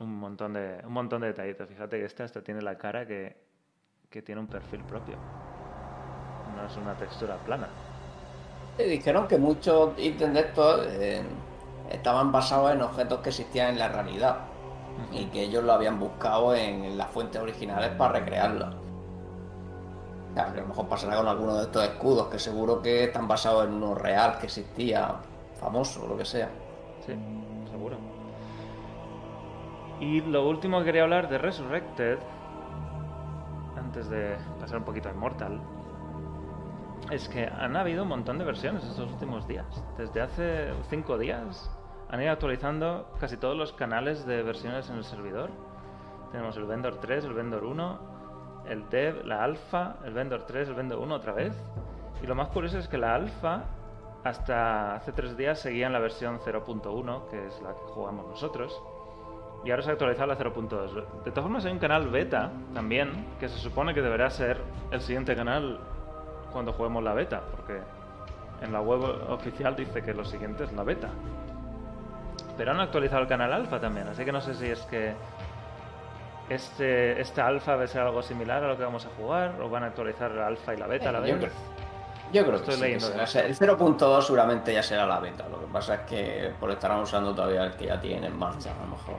Un 0.00 0.18
montón 0.18 0.54
de 0.54 0.80
un 0.84 0.92
montón 0.92 1.20
de 1.20 1.28
detallitos. 1.28 1.68
Fíjate 1.68 1.98
que 1.98 2.04
esta 2.06 2.24
hasta 2.24 2.40
tiene 2.42 2.60
la 2.60 2.76
cara 2.76 3.06
que, 3.06 3.36
que 4.10 4.20
tiene 4.22 4.40
un 4.40 4.48
perfil 4.48 4.80
propio. 4.80 5.14
No 6.56 6.66
es 6.66 6.76
una 6.76 6.94
textura 6.94 7.36
plana. 7.36 7.68
Y 8.78 8.84
dijeron 8.84 9.28
que 9.28 9.38
muchos 9.38 9.92
ítems 9.98 10.34
de 10.34 10.40
estos 10.40 10.86
eh, 10.88 11.22
estaban 11.90 12.32
basados 12.32 12.72
en 12.72 12.82
objetos 12.82 13.20
que 13.20 13.28
existían 13.28 13.70
en 13.70 13.78
la 13.78 13.88
realidad 13.88 14.38
y 15.10 15.26
que 15.26 15.42
ellos 15.42 15.64
lo 15.64 15.72
habían 15.72 15.98
buscado 15.98 16.54
en 16.54 16.96
las 16.96 17.10
fuentes 17.10 17.40
originales 17.40 17.90
para 17.90 18.24
que 18.24 18.36
a 18.36 18.48
lo 18.48 18.70
mejor 20.66 20.88
pasará 20.88 21.16
con 21.16 21.28
alguno 21.28 21.56
de 21.56 21.64
estos 21.64 21.84
escudos 21.84 22.28
que 22.28 22.38
seguro 22.38 22.80
que 22.80 23.04
están 23.04 23.28
basados 23.28 23.66
en 23.66 23.74
uno 23.74 23.94
real 23.94 24.38
que 24.38 24.46
existía, 24.46 25.16
famoso 25.60 26.04
o 26.04 26.08
lo 26.08 26.16
que 26.16 26.24
sea. 26.24 26.48
Sí, 27.04 27.14
seguro. 27.70 27.96
Y 30.00 30.20
lo 30.22 30.48
último 30.48 30.78
que 30.80 30.86
quería 30.86 31.02
hablar 31.02 31.28
de 31.28 31.38
Resurrected, 31.38 32.18
antes 33.76 34.08
de 34.08 34.36
pasar 34.58 34.78
un 34.78 34.84
poquito 34.84 35.08
a 35.08 35.12
Immortal, 35.12 35.60
es 37.12 37.28
que 37.28 37.44
han 37.44 37.76
habido 37.76 38.04
un 38.04 38.08
montón 38.08 38.38
de 38.38 38.44
versiones 38.44 38.82
estos 38.84 39.12
últimos 39.12 39.46
días. 39.46 39.66
Desde 39.98 40.22
hace 40.22 40.72
cinco 40.88 41.18
días 41.18 41.70
han 42.08 42.22
ido 42.22 42.32
actualizando 42.32 43.06
casi 43.20 43.36
todos 43.36 43.54
los 43.56 43.72
canales 43.74 44.24
de 44.24 44.42
versiones 44.42 44.88
en 44.88 44.96
el 44.96 45.04
servidor. 45.04 45.50
Tenemos 46.30 46.56
el 46.56 46.64
Vendor 46.64 47.00
3, 47.00 47.26
el 47.26 47.34
Vendor 47.34 47.64
1, 47.64 47.98
el 48.66 48.88
Dev, 48.88 49.26
la 49.26 49.44
Alpha, 49.44 49.96
el 50.04 50.14
Vendor 50.14 50.44
3, 50.46 50.68
el 50.68 50.74
Vendor 50.74 51.00
1 51.00 51.14
otra 51.14 51.32
vez. 51.34 51.54
Y 52.22 52.26
lo 52.26 52.34
más 52.34 52.48
curioso 52.48 52.78
es 52.78 52.88
que 52.88 52.96
la 52.96 53.14
Alpha 53.14 53.64
hasta 54.24 54.94
hace 54.94 55.12
tres 55.12 55.36
días 55.36 55.58
seguía 55.58 55.88
en 55.88 55.92
la 55.92 55.98
versión 55.98 56.38
0.1, 56.38 57.28
que 57.28 57.46
es 57.46 57.60
la 57.60 57.74
que 57.74 57.82
jugamos 57.92 58.26
nosotros. 58.26 58.82
Y 59.64 59.70
ahora 59.70 59.82
se 59.82 59.90
ha 59.90 59.92
actualizado 59.92 60.28
la 60.28 60.38
0.2. 60.38 61.22
De 61.24 61.30
todas 61.30 61.42
formas 61.42 61.64
hay 61.66 61.72
un 61.72 61.78
canal 61.78 62.08
beta 62.08 62.50
también, 62.72 63.26
que 63.38 63.48
se 63.48 63.58
supone 63.58 63.92
que 63.92 64.00
deberá 64.00 64.30
ser 64.30 64.62
el 64.90 65.00
siguiente 65.02 65.36
canal 65.36 65.91
cuando 66.52 66.72
juguemos 66.72 67.02
la 67.02 67.14
beta, 67.14 67.40
porque 67.50 67.80
en 68.60 68.72
la 68.72 68.80
web 68.80 69.02
oficial 69.30 69.74
dice 69.74 70.02
que 70.02 70.14
lo 70.14 70.24
siguiente 70.24 70.64
es 70.64 70.72
la 70.72 70.82
beta. 70.84 71.08
Pero 72.56 72.70
han 72.72 72.80
actualizado 72.80 73.22
el 73.22 73.28
canal 73.28 73.52
alfa 73.52 73.80
también, 73.80 74.08
así 74.08 74.24
que 74.24 74.32
no 74.32 74.40
sé 74.40 74.54
si 74.54 74.66
es 74.66 74.80
que 74.82 75.14
este, 76.48 77.20
esta 77.20 77.46
alfa 77.46 77.76
va 77.76 77.84
a 77.84 77.86
ser 77.86 78.02
algo 78.02 78.22
similar 78.22 78.62
a 78.62 78.68
lo 78.68 78.76
que 78.76 78.84
vamos 78.84 79.06
a 79.06 79.08
jugar, 79.16 79.54
o 79.60 79.68
van 79.70 79.84
a 79.84 79.86
actualizar 79.86 80.30
la 80.32 80.46
alfa 80.48 80.74
y 80.74 80.76
la 80.76 80.86
beta 80.86 81.08
a 81.08 81.12
la 81.12 81.18
Eh, 81.26 81.28
yo 81.30 81.34
vez. 81.36 81.44
creo- 81.44 81.72
Yo 82.32 82.44
creo 82.44 82.56
Estoy 82.56 82.68
que 82.68 82.72
sí, 82.72 82.80
que 82.80 82.88
leyendo 82.94 83.22
O 83.22 83.26
sea, 83.26 83.42
el 83.46 83.54
0.2 83.54 84.22
seguramente 84.26 84.72
ya 84.72 84.82
será 84.82 85.04
la 85.06 85.20
beta. 85.20 85.46
Lo 85.50 85.60
que 85.60 85.66
pasa 85.66 85.94
es 85.96 86.00
que 86.02 86.52
por 86.58 86.70
estarán 86.70 87.00
usando 87.00 87.34
todavía 87.34 87.64
el 87.64 87.72
que 87.74 87.86
ya 87.86 88.00
tienen 88.00 88.24
en 88.24 88.38
marcha, 88.38 88.70
a 88.70 88.84
lo 88.84 88.90
mejor. 88.96 89.16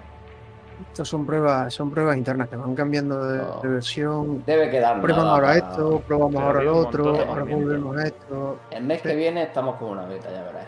Estos 0.89 1.09
son 1.09 1.25
pruebas, 1.25 1.73
son 1.73 1.89
pruebas 1.89 2.15
internas 2.17 2.49
que 2.49 2.55
van 2.55 2.75
cambiando 2.75 3.23
de, 3.25 3.37
No. 3.39 3.59
de 3.61 3.67
versión. 3.69 4.43
Debe 4.45 4.69
quedar 4.69 5.01
Prueban 5.01 5.23
nada 5.25 5.35
ahora 5.35 5.47
para- 5.47 5.57
esto, 5.57 6.01
probamos 6.07 6.41
ahora 6.43 6.59
un 6.61 6.67
otro, 6.85 7.19
ahora 7.27 7.43
volvemos 7.43 7.97
a 7.97 8.03
esto. 8.05 8.59
El 8.71 8.83
mes 8.83 9.01
Sí. 9.01 9.07
que 9.07 9.15
viene 9.15 9.43
estamos 9.43 9.75
con 9.77 9.89
una 9.89 10.05
beta, 10.05 10.29
ya 10.31 10.43
verás. 10.43 10.67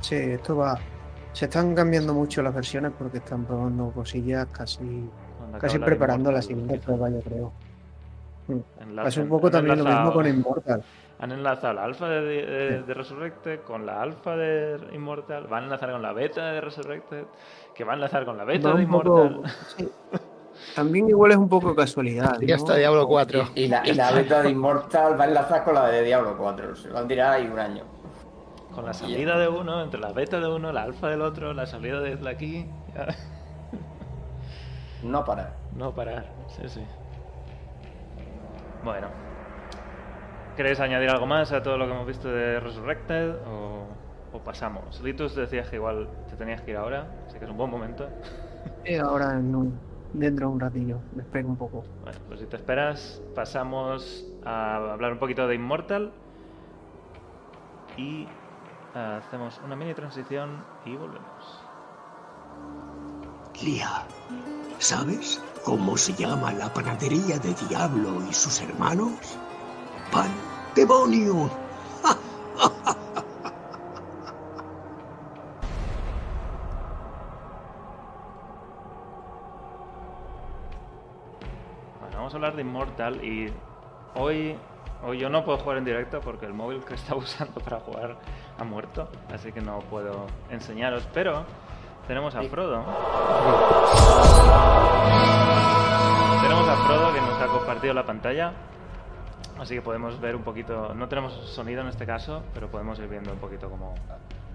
Sí, 0.00 0.14
esto 0.16 0.56
va. 0.56 0.78
Se 1.32 1.44
están 1.44 1.74
cambiando 1.74 2.14
mucho 2.14 2.42
las 2.42 2.54
versiones 2.54 2.92
porque 2.98 3.18
están 3.18 3.44
probando 3.44 3.90
cosillas 3.90 4.46
casi, 4.46 5.08
Cuando 5.38 5.58
casi 5.58 5.78
preparando 5.78 6.32
la 6.32 6.40
siguiente 6.42 6.78
prueba, 6.78 7.10
yo 7.10 7.20
creo. 7.20 7.52
enlazan- 8.80 9.06
Es 9.08 9.16
un 9.18 9.28
poco 9.28 9.48
han 9.48 9.52
también 9.52 9.78
lo 9.78 9.84
mismo 9.84 9.90
enlazado- 10.00 10.12
con 10.14 10.26
Immortal. 10.26 10.82
Han 11.20 11.32
enlazado 11.32 11.74
la 11.74 11.84
alfa 11.84 12.08
de, 12.08 12.20
de, 12.22 12.82
de 12.82 12.94
Resurrected 12.94 13.60
con 13.62 13.84
la 13.84 14.00
alfa 14.00 14.36
de 14.36 14.78
Immortal, 14.94 15.48
van 15.48 15.62
a 15.62 15.66
enlazar 15.66 15.90
con 15.90 16.00
la 16.00 16.12
beta 16.12 16.52
de 16.52 16.60
Resurrected, 16.60 17.24
que 17.78 17.84
va 17.84 17.92
a 17.92 17.94
enlazar 17.94 18.24
con 18.24 18.36
la 18.36 18.42
beta 18.44 18.72
de 18.74 18.84
un 18.84 18.90
poco- 18.90 19.24
Immortal. 19.24 19.52
sí. 19.76 19.88
También 20.74 21.08
igual 21.08 21.30
es 21.30 21.36
un 21.36 21.48
poco 21.48 21.72
casualidad. 21.76 22.40
Y 22.40 22.46
ya 22.46 22.56
¿no? 22.56 22.62
está 22.64 22.74
Diablo 22.74 23.06
4. 23.06 23.50
Y, 23.54 23.62
y 23.62 23.68
la, 23.68 23.86
y 23.86 23.94
la 23.94 24.10
beta 24.10 24.42
de 24.42 24.50
Immortal 24.50 25.18
va 25.18 25.24
a 25.24 25.28
enlazar 25.28 25.62
con 25.62 25.74
la 25.74 25.86
de 25.86 26.02
Diablo 26.02 26.36
4. 26.36 26.74
Se 26.74 26.88
van 26.90 27.04
a 27.04 27.08
tirar 27.08 27.32
ahí 27.34 27.46
un 27.46 27.58
año. 27.58 27.84
Con 28.74 28.84
la 28.84 28.92
salida 28.92 29.38
de 29.38 29.46
uno, 29.48 29.80
entre 29.80 30.00
la 30.00 30.12
beta 30.12 30.40
de 30.40 30.48
uno, 30.48 30.72
la 30.72 30.82
alfa 30.82 31.08
del 31.08 31.22
otro, 31.22 31.54
la 31.54 31.66
salida 31.66 32.00
de 32.00 32.28
aquí. 32.28 32.66
ya. 32.96 33.06
No 35.04 35.24
parar. 35.24 35.54
No 35.76 35.94
parar, 35.94 36.26
sí, 36.48 36.68
sí. 36.68 36.82
Bueno. 38.82 39.06
¿Queréis 40.56 40.80
añadir 40.80 41.08
algo 41.10 41.26
más 41.26 41.52
a 41.52 41.62
todo 41.62 41.78
lo 41.78 41.86
que 41.86 41.92
hemos 41.92 42.06
visto 42.08 42.28
de 42.28 42.58
Resurrected 42.58 43.36
o, 43.46 43.86
o 44.32 44.38
pasamos? 44.40 45.00
Litus 45.02 45.36
decías 45.36 45.68
que 45.68 45.76
igual 45.76 46.08
te 46.28 46.34
tenías 46.34 46.60
que 46.62 46.72
ir 46.72 46.76
ahora, 46.76 47.06
así 47.38 47.40
que 47.40 47.44
es 47.44 47.50
un 47.50 47.56
buen 47.56 47.70
momento. 47.70 48.08
Y 48.84 48.94
ahora 48.96 49.38
en 49.38 49.54
un- 49.54 49.80
dentro 50.12 50.48
de 50.48 50.52
un 50.54 50.60
ratillo, 50.60 50.98
me 51.14 51.22
espero 51.22 51.48
un 51.48 51.56
poco. 51.56 51.84
Bueno, 52.02 52.18
pues 52.28 52.40
si 52.40 52.46
te 52.46 52.56
esperas, 52.56 53.20
pasamos 53.34 54.24
a 54.44 54.92
hablar 54.92 55.12
un 55.12 55.18
poquito 55.18 55.46
de 55.46 55.54
Immortal 55.54 56.12
y 57.96 58.26
ah, 58.94 59.18
hacemos 59.18 59.60
una 59.64 59.76
mini 59.76 59.94
transición 59.94 60.64
y 60.84 60.96
volvemos. 60.96 61.62
Lía, 63.62 64.04
¿sabes 64.78 65.40
cómo 65.64 65.96
se 65.96 66.12
llama 66.14 66.52
la 66.52 66.72
panadería 66.72 67.38
de 67.38 67.54
Diablo 67.68 68.22
y 68.28 68.32
sus 68.32 68.60
hermanos? 68.62 69.12
¡Pan 70.12 70.30
demonio! 70.74 71.50
Bueno, 72.02 72.20
vamos 82.28 82.34
a 82.34 82.44
hablar 82.44 82.56
de 82.56 82.60
Immortal 82.60 83.24
y 83.24 83.50
hoy, 84.14 84.54
hoy 85.02 85.18
yo 85.18 85.30
no 85.30 85.46
puedo 85.46 85.56
jugar 85.56 85.78
en 85.78 85.86
directo 85.86 86.20
porque 86.20 86.44
el 86.44 86.52
móvil 86.52 86.84
que 86.84 86.92
estaba 86.92 87.18
usando 87.22 87.58
para 87.58 87.80
jugar 87.80 88.16
ha 88.58 88.64
muerto, 88.64 89.08
así 89.32 89.50
que 89.50 89.62
no 89.62 89.78
puedo 89.78 90.26
enseñaros, 90.50 91.08
pero 91.14 91.46
tenemos 92.06 92.34
a 92.34 92.42
Frodo. 92.42 92.84
Tenemos 96.42 96.68
a 96.68 96.76
Frodo 96.86 97.14
que 97.14 97.20
nos 97.22 97.40
ha 97.40 97.46
compartido 97.46 97.94
la 97.94 98.04
pantalla, 98.04 98.52
así 99.58 99.76
que 99.76 99.80
podemos 99.80 100.20
ver 100.20 100.36
un 100.36 100.42
poquito, 100.42 100.94
no 100.94 101.08
tenemos 101.08 101.32
sonido 101.32 101.80
en 101.80 101.88
este 101.88 102.04
caso, 102.04 102.42
pero 102.52 102.68
podemos 102.68 102.98
ir 102.98 103.08
viendo 103.08 103.32
un 103.32 103.38
poquito 103.38 103.70
cómo, 103.70 103.94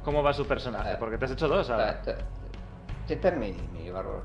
cómo 0.03 0.21
va 0.21 0.31
su 0.33 0.45
personaje, 0.45 0.95
porque 0.99 1.17
te 1.17 1.25
has 1.25 1.31
hecho 1.31 1.47
dos 1.47 1.71
ahora. 1.71 2.01
Es 3.07 3.19
mi, 3.35 3.89
bárbaro. 3.89 4.21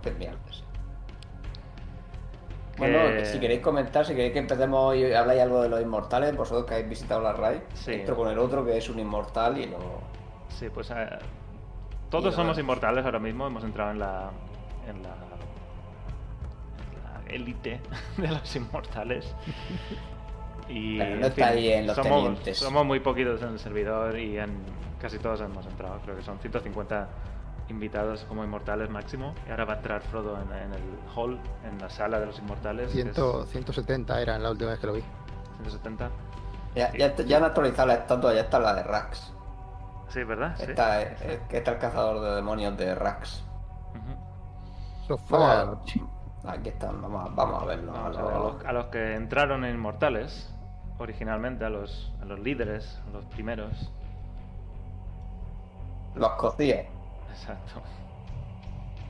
Que- 2.78 2.90
Bueno, 2.92 3.24
si 3.24 3.38
queréis 3.40 3.60
comentar, 3.60 4.04
si 4.06 4.14
queréis 4.14 4.32
que 4.32 4.38
empecemos 4.38 4.94
y 4.96 5.12
habláis 5.12 5.40
algo 5.42 5.62
de 5.62 5.68
los 5.68 5.80
inmortales, 5.82 6.36
vosotros 6.36 6.64
que 6.66 6.74
habéis 6.74 6.88
visitado 6.90 7.20
la 7.20 7.32
raid, 7.32 7.58
Sí. 7.74 8.02
con 8.14 8.28
el 8.28 8.38
otro 8.38 8.64
que 8.64 8.76
es 8.78 8.88
un 8.88 8.98
inmortal 8.98 9.58
y 9.58 9.66
lo. 9.66 9.78
Sí, 10.48 10.68
pues 10.72 10.90
eh, 10.90 11.08
todos 12.10 12.32
Y 12.32 12.36
somos 12.36 12.58
inmortales 12.58 13.04
ahora 13.04 13.18
mismo, 13.18 13.46
hemos 13.46 13.64
entrado 13.64 13.90
en 13.90 13.98
la, 13.98 14.30
en 14.88 15.02
la 15.02 15.14
élite 17.28 17.80
de 18.16 18.28
los 18.28 18.56
inmortales. 18.56 19.34
Y 20.70 20.98
Pero 20.98 21.10
no 21.12 21.16
en 21.16 21.24
está 21.24 21.46
ahí 21.48 21.72
en 21.72 21.86
los 21.86 21.96
somos, 21.96 22.10
tenientes. 22.24 22.58
somos 22.58 22.84
muy 22.84 23.00
poquitos 23.00 23.40
en 23.40 23.48
el 23.48 23.58
servidor 23.58 24.18
y 24.18 24.36
en 24.38 24.50
casi 25.00 25.18
todos 25.18 25.40
hemos 25.40 25.64
entrado. 25.64 25.98
Creo 26.04 26.14
que 26.14 26.22
son 26.22 26.38
150 26.40 27.08
invitados 27.68 28.24
como 28.24 28.44
inmortales 28.44 28.88
máximo. 28.90 29.34
Y 29.46 29.50
ahora 29.50 29.64
va 29.64 29.72
a 29.74 29.76
entrar 29.76 30.00
Frodo 30.02 30.36
en, 30.40 30.52
en 30.52 30.72
el 30.74 30.82
hall, 31.14 31.38
en 31.64 31.78
la 31.78 31.90
sala 31.90 32.18
de 32.20 32.26
los 32.26 32.38
inmortales. 32.38 32.90
que 32.92 33.00
es 33.00 33.14
100 33.14 33.46
170 33.46 34.20
era 34.20 34.38
la 34.38 34.50
última 34.50 34.70
vez 34.70 34.78
que 34.80 34.86
lo 34.86 34.92
vi. 34.94 35.02
170. 35.62 36.10
Ya, 36.74 36.92
ya, 36.96 37.14
ya 37.16 37.36
han 37.38 37.44
actualizado 37.44 37.88
la 37.88 37.94
estatua, 37.94 38.34
ya 38.34 38.42
está 38.42 38.58
la 38.60 38.74
de 38.74 38.82
Rax. 38.84 39.32
Sí, 40.08 40.22
¿verdad? 40.24 40.54
Sí. 40.56 40.64
Está, 40.70 41.02
eh, 41.02 41.40
que 41.48 41.58
está 41.58 41.72
el 41.72 41.78
cazador 41.78 42.20
de 42.20 42.34
demonios 42.36 42.76
de 42.76 42.94
Rax. 42.94 43.44
Vamos 45.30 45.66
noche. 45.66 46.02
a, 46.44 46.52
aquí 46.52 46.68
están, 46.68 47.00
vamos 47.00 47.26
a, 47.26 47.34
vamos 47.34 47.62
a 47.62 47.66
verlo. 47.66 47.92
Vamos 47.92 48.16
a 48.16 48.20
a, 48.20 48.24
ver, 48.24 48.34
a 48.34 48.38
los- 48.38 48.54
los, 48.56 48.64
a 48.64 48.72
los 48.72 48.86
que 48.86 49.14
entraron 49.14 49.64
en 49.64 49.74
Inmortales 49.74 50.54
originalmente, 50.98 51.64
a 51.64 51.70
los, 51.70 52.12
a 52.20 52.24
los 52.26 52.38
líderes, 52.40 53.00
a 53.08 53.10
los 53.12 53.24
primeros. 53.26 53.90
los 56.14 56.30
cocíes. 56.32 56.86
Exacto. 57.30 57.82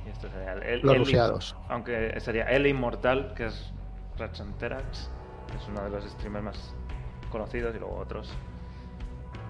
Y 0.07 0.11
esto 0.11 0.29
sería 0.31 0.53
el, 0.55 0.63
el- 0.63 0.81
Los 0.83 0.99
ruseados. 0.99 1.57
Aunque 1.69 2.19
sería 2.21 2.45
el 2.45 2.67
inmortal, 2.67 3.35
que 3.35 3.47
es 3.47 3.73
Ratchanterax, 4.19 5.11
que 5.51 5.57
es 5.57 5.69
uno 5.69 5.83
de 5.83 5.91
los 5.91 6.05
streamers 6.05 6.45
más 6.45 6.75
conocidos, 7.31 7.75
y 7.75 7.79
luego 7.79 7.97
otros 7.99 8.31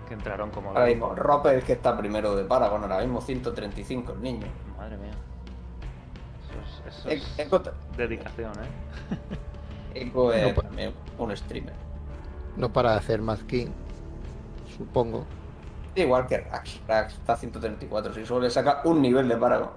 que 0.08 0.14
entraron 0.14 0.50
como. 0.50 0.70
Ahora 0.70 0.86
mismo, 0.86 1.14
Roper 1.14 1.58
es 1.58 1.64
que 1.64 1.72
está 1.74 1.96
primero 1.96 2.34
de 2.34 2.44
Paragon, 2.44 2.82
ahora 2.82 3.00
mismo 3.00 3.20
135 3.20 4.12
el 4.12 4.22
niño. 4.22 4.46
Madre 4.76 4.96
mía. 4.96 5.12
Eso 6.88 7.10
es, 7.10 7.38
eso 7.38 7.56
E- 7.56 7.68
es 7.68 7.96
dedicación, 7.96 8.52
¿eh? 8.54 9.18
Echo 9.94 10.32
es 10.32 10.56
No, 10.56 10.92
un 11.24 11.36
streamer. 11.36 11.74
No 12.56 12.72
para 12.72 12.92
de 12.92 12.98
hacer 12.98 13.20
Mad 13.20 13.38
King, 13.40 13.68
supongo. 14.76 15.24
Igual 15.94 16.26
que 16.26 16.38
Rax. 16.38 16.80
Rax 16.86 17.14
está 17.14 17.32
a 17.32 17.36
134, 17.36 18.12
si 18.14 18.24
solo 18.26 18.40
le 18.42 18.50
saca 18.50 18.82
un 18.84 19.02
nivel 19.02 19.26
de 19.28 19.36
Paragon. 19.36 19.70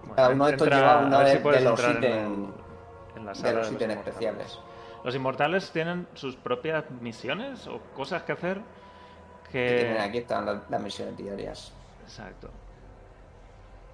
Bueno, 0.00 0.14
Cada 0.16 0.28
uno 0.30 0.46
de 0.46 0.52
estos 0.52 0.66
entra- 0.66 0.78
lleva 0.80 0.98
una 1.06 1.18
si 1.26 1.38
de, 1.38 1.50
de 1.50 1.60
los 1.60 1.84
en 1.84 1.90
ítems, 1.90 2.04
el- 2.04 3.18
en 3.20 3.26
la 3.26 3.32
de 3.32 3.52
los 3.54 3.72
ítems 3.72 3.94
especiales. 3.96 4.58
Los 5.04 5.14
inmortales 5.14 5.70
tienen 5.70 6.06
sus 6.14 6.36
propias 6.36 6.84
misiones 7.00 7.66
o 7.66 7.80
cosas 7.96 8.22
que 8.24 8.32
hacer 8.32 8.60
Que 9.50 9.78
tienen 9.80 10.00
aquí 10.00 10.18
están 10.18 10.46
las, 10.46 10.58
las 10.70 10.82
misiones 10.82 11.16
diarias. 11.16 11.72
Exacto. 12.02 12.50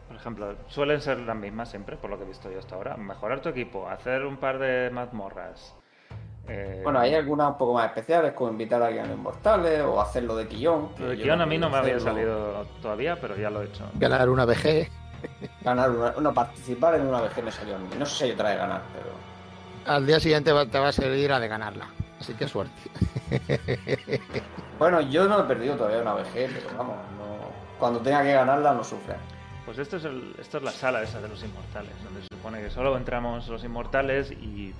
Por 0.08 0.16
ejemplo, 0.16 0.54
suelen 0.68 1.00
ser 1.00 1.18
las 1.20 1.36
mismas 1.36 1.68
siempre, 1.70 1.96
por 1.96 2.10
lo 2.10 2.16
que 2.18 2.24
he 2.24 2.28
visto 2.28 2.50
yo 2.50 2.58
hasta 2.58 2.74
ahora. 2.76 2.96
Mejorar 2.96 3.40
tu 3.40 3.48
equipo, 3.48 3.88
hacer 3.88 4.24
un 4.24 4.36
par 4.36 4.58
de 4.58 4.90
mazmorras. 4.92 5.74
Eh, 6.48 6.80
Bueno, 6.82 6.98
hay 6.98 7.14
algunas 7.14 7.48
un 7.50 7.58
poco 7.58 7.74
más 7.74 7.86
especiales, 7.86 8.32
como 8.32 8.50
invitar 8.50 8.82
a 8.82 8.86
alguien 8.86 9.04
a 9.04 9.08
los 9.08 9.16
inmortales 9.16 9.82
o 9.82 10.00
hacerlo 10.00 10.36
de 10.36 10.46
Quillón. 10.46 10.90
Lo 10.98 11.08
de 11.08 11.16
Kion 11.16 11.40
a 11.40 11.46
mí 11.46 11.58
no 11.58 11.70
me 11.70 11.78
había 11.78 11.98
salido 12.00 12.66
todavía, 12.80 13.18
pero 13.20 13.36
ya 13.36 13.50
lo 13.50 13.62
he 13.62 13.66
hecho. 13.66 13.84
Ganar 13.94 14.28
una 14.28 14.44
VG. 14.44 14.88
Ganar 15.62 15.90
una, 15.90 16.12
no, 16.12 16.34
participar 16.34 16.94
en 16.94 17.06
una 17.06 17.28
que 17.28 17.42
me 17.42 17.50
salió 17.50 17.76
a 17.76 17.78
mí. 17.78 17.88
No 17.98 18.06
sé 18.06 18.16
si 18.16 18.24
hay 18.24 18.30
otra 18.32 18.50
de 18.50 18.56
ganar, 18.56 18.82
pero. 18.92 19.94
Al 19.94 20.06
día 20.06 20.20
siguiente 20.20 20.52
te 20.70 20.78
va 20.78 20.88
a 20.88 20.92
servir 20.92 21.32
a 21.32 21.40
de 21.40 21.48
ganarla. 21.48 21.86
Así 22.20 22.34
que 22.34 22.48
suerte. 22.48 22.82
Bueno, 24.78 25.00
yo 25.00 25.26
no 25.26 25.40
he 25.40 25.44
perdido 25.44 25.74
todavía 25.74 26.02
una 26.02 26.14
VG, 26.14 26.32
pero 26.32 26.76
vamos, 26.76 26.96
no... 27.16 27.38
cuando 27.78 28.00
tenga 28.00 28.22
que 28.22 28.32
ganarla 28.32 28.74
no 28.74 28.84
sufre. 28.84 29.14
Pues 29.64 29.78
esto 29.78 29.96
es, 29.96 30.04
el, 30.04 30.34
esto 30.38 30.58
es 30.58 30.64
la 30.64 30.70
sala 30.70 31.02
esa 31.02 31.20
de 31.20 31.28
los 31.28 31.42
inmortales, 31.42 31.92
donde 32.04 32.20
se 32.20 32.28
supone 32.34 32.60
que 32.60 32.70
solo 32.70 32.96
entramos 32.96 33.48
los 33.48 33.64
inmortales 33.64 34.30
y 34.32 34.74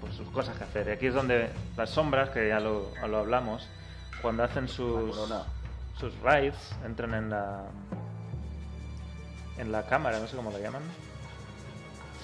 pues 0.00 0.14
sus 0.14 0.28
cosas 0.30 0.56
que 0.56 0.64
hacer. 0.64 0.88
Y 0.88 0.90
aquí 0.92 1.06
es 1.06 1.14
donde 1.14 1.50
las 1.76 1.90
sombras, 1.90 2.30
que 2.30 2.48
ya 2.48 2.60
lo, 2.60 2.90
lo 3.06 3.18
hablamos, 3.18 3.68
cuando 4.22 4.42
hacen 4.42 4.68
sus, 4.68 5.16
sus 5.98 6.18
raids, 6.20 6.74
entran 6.84 7.14
en 7.14 7.30
la 7.30 7.64
en 9.58 9.72
la 9.72 9.82
cámara, 9.84 10.18
no 10.18 10.26
sé 10.26 10.36
cómo 10.36 10.50
lo 10.50 10.58
llaman. 10.58 10.82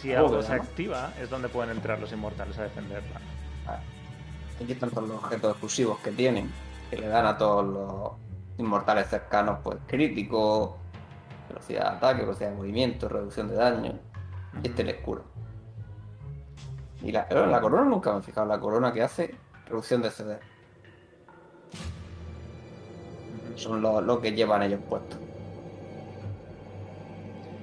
Si 0.01 0.09
¿Cómo 0.09 0.20
algo 0.20 0.43
se 0.43 0.55
activa, 0.55 1.12
es 1.20 1.29
donde 1.29 1.49
pueden 1.49 1.70
entrar 1.77 1.99
los 1.99 2.11
inmortales 2.12 2.59
a 2.59 2.62
defenderla. 2.62 3.20
Ah, 3.66 3.79
Aquí 4.62 4.72
están 4.72 4.91
todos 4.91 5.09
los 5.09 5.18
objetos 5.18 5.51
exclusivos 5.51 5.99
que 5.99 6.12
tienen, 6.12 6.51
que 6.89 6.97
le 6.97 7.09
dan 7.09 7.27
a 7.27 7.37
todos 7.37 7.66
los 7.66 8.12
inmortales 8.59 9.09
cercanos, 9.09 9.59
pues 9.62 9.77
crítico, 9.87 10.79
velocidad 11.49 11.91
de 11.91 11.97
ataque, 11.97 12.22
velocidad 12.22 12.51
de 12.51 12.57
movimiento, 12.57 13.09
reducción 13.09 13.49
de 13.49 13.55
daño. 13.55 13.99
Y 14.62 14.68
este 14.68 14.81
el 14.83 14.89
escudo. 14.91 15.24
Y 17.07 17.12
la, 17.12 17.24
la 17.30 17.61
corona 17.61 17.84
nunca 17.84 18.12
me 18.12 18.18
he 18.18 18.22
fijado, 18.22 18.48
la 18.48 18.59
corona 18.59 18.92
que 18.92 19.00
hace 19.00 19.32
reducción 19.66 20.02
de 20.02 20.11
CD. 20.11 20.40
Son 23.54 23.80
lo, 23.80 24.00
lo 24.00 24.20
que 24.20 24.32
llevan 24.32 24.64
ellos 24.64 24.80
puestos. 24.88 25.16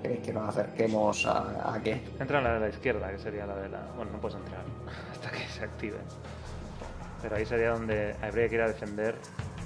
¿Queréis 0.02 0.22
que 0.22 0.32
nos 0.32 0.48
acerquemos 0.48 1.26
a, 1.26 1.74
a 1.76 1.84
qué? 1.84 2.02
Entra 2.22 2.38
en 2.38 2.46
la 2.46 2.54
de 2.54 2.60
la 2.62 2.70
izquierda, 2.70 3.12
que 3.12 3.20
sería 3.20 3.46
la 3.46 3.58
de 3.58 3.68
la... 3.68 3.82
Bueno, 3.98 4.14
no 4.14 4.22
puedes 4.22 4.38
entrar 4.38 4.62
hasta 5.12 5.30
que 5.30 5.46
se 5.50 5.66
active. 5.66 5.98
Pero 7.22 7.36
ahí 7.36 7.46
sería 7.46 7.72
donde 7.72 8.16
habría 8.22 8.48
que 8.48 8.56
ir 8.56 8.62
a 8.62 8.68
defender 8.70 9.16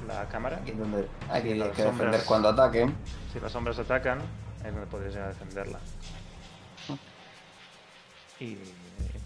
la 0.08 0.28
cámara. 0.28 0.58
Aquí 0.58 0.72
es 0.72 0.80
donde 0.80 1.08
hay 1.30 1.44
que, 1.44 1.54
defender 1.54 2.22
cuando 2.26 2.50
ataquen. 2.50 2.96
Si 3.32 3.40
las 3.40 3.52
sombras 3.52 3.78
atacan, 3.78 4.22
es 4.66 4.72
donde 4.72 4.88
podrías 4.88 5.14
ir 5.14 5.22
a 5.22 5.28
defenderla. 5.28 5.78
Y, 8.40 8.58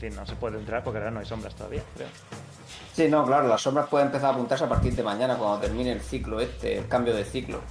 no 0.10 0.26
se 0.26 0.36
puede 0.36 0.58
entrar 0.58 0.84
porque 0.84 0.98
ahora 1.00 1.12
no 1.12 1.20
hay 1.20 1.26
sombras 1.26 1.54
todavía, 1.56 1.84
creo. 1.96 2.08
Sí, 2.96 3.08
no, 3.08 3.26
claro, 3.26 3.48
las 3.48 3.62
sombras 3.62 3.88
pueden 3.88 4.08
empezar 4.08 4.30
a 4.32 4.34
apuntarse 4.34 4.64
a 4.66 4.70
partir 4.70 4.96
de 4.96 5.04
mañana 5.04 5.36
cuando 5.38 5.60
termine 5.60 5.92
el 5.92 6.02
ciclo 6.02 6.40
este, 6.40 6.78
el 6.80 6.88
cambio 6.88 7.14
de 7.16 7.24
ciclo. 7.24 7.62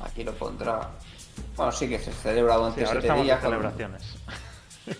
Aquí 0.00 0.24
lo 0.24 0.32
pondrá. 0.34 0.88
Bueno, 1.56 1.72
sí 1.72 1.88
que 1.88 1.98
se 1.98 2.12
celebra 2.12 2.54
Sí, 2.54 2.58
durante 2.60 2.80
ahora 2.84 2.90
siete 3.00 3.06
estamos 3.06 3.20
en 3.20 3.26
días. 3.26 3.40
celebraciones. 3.40 4.02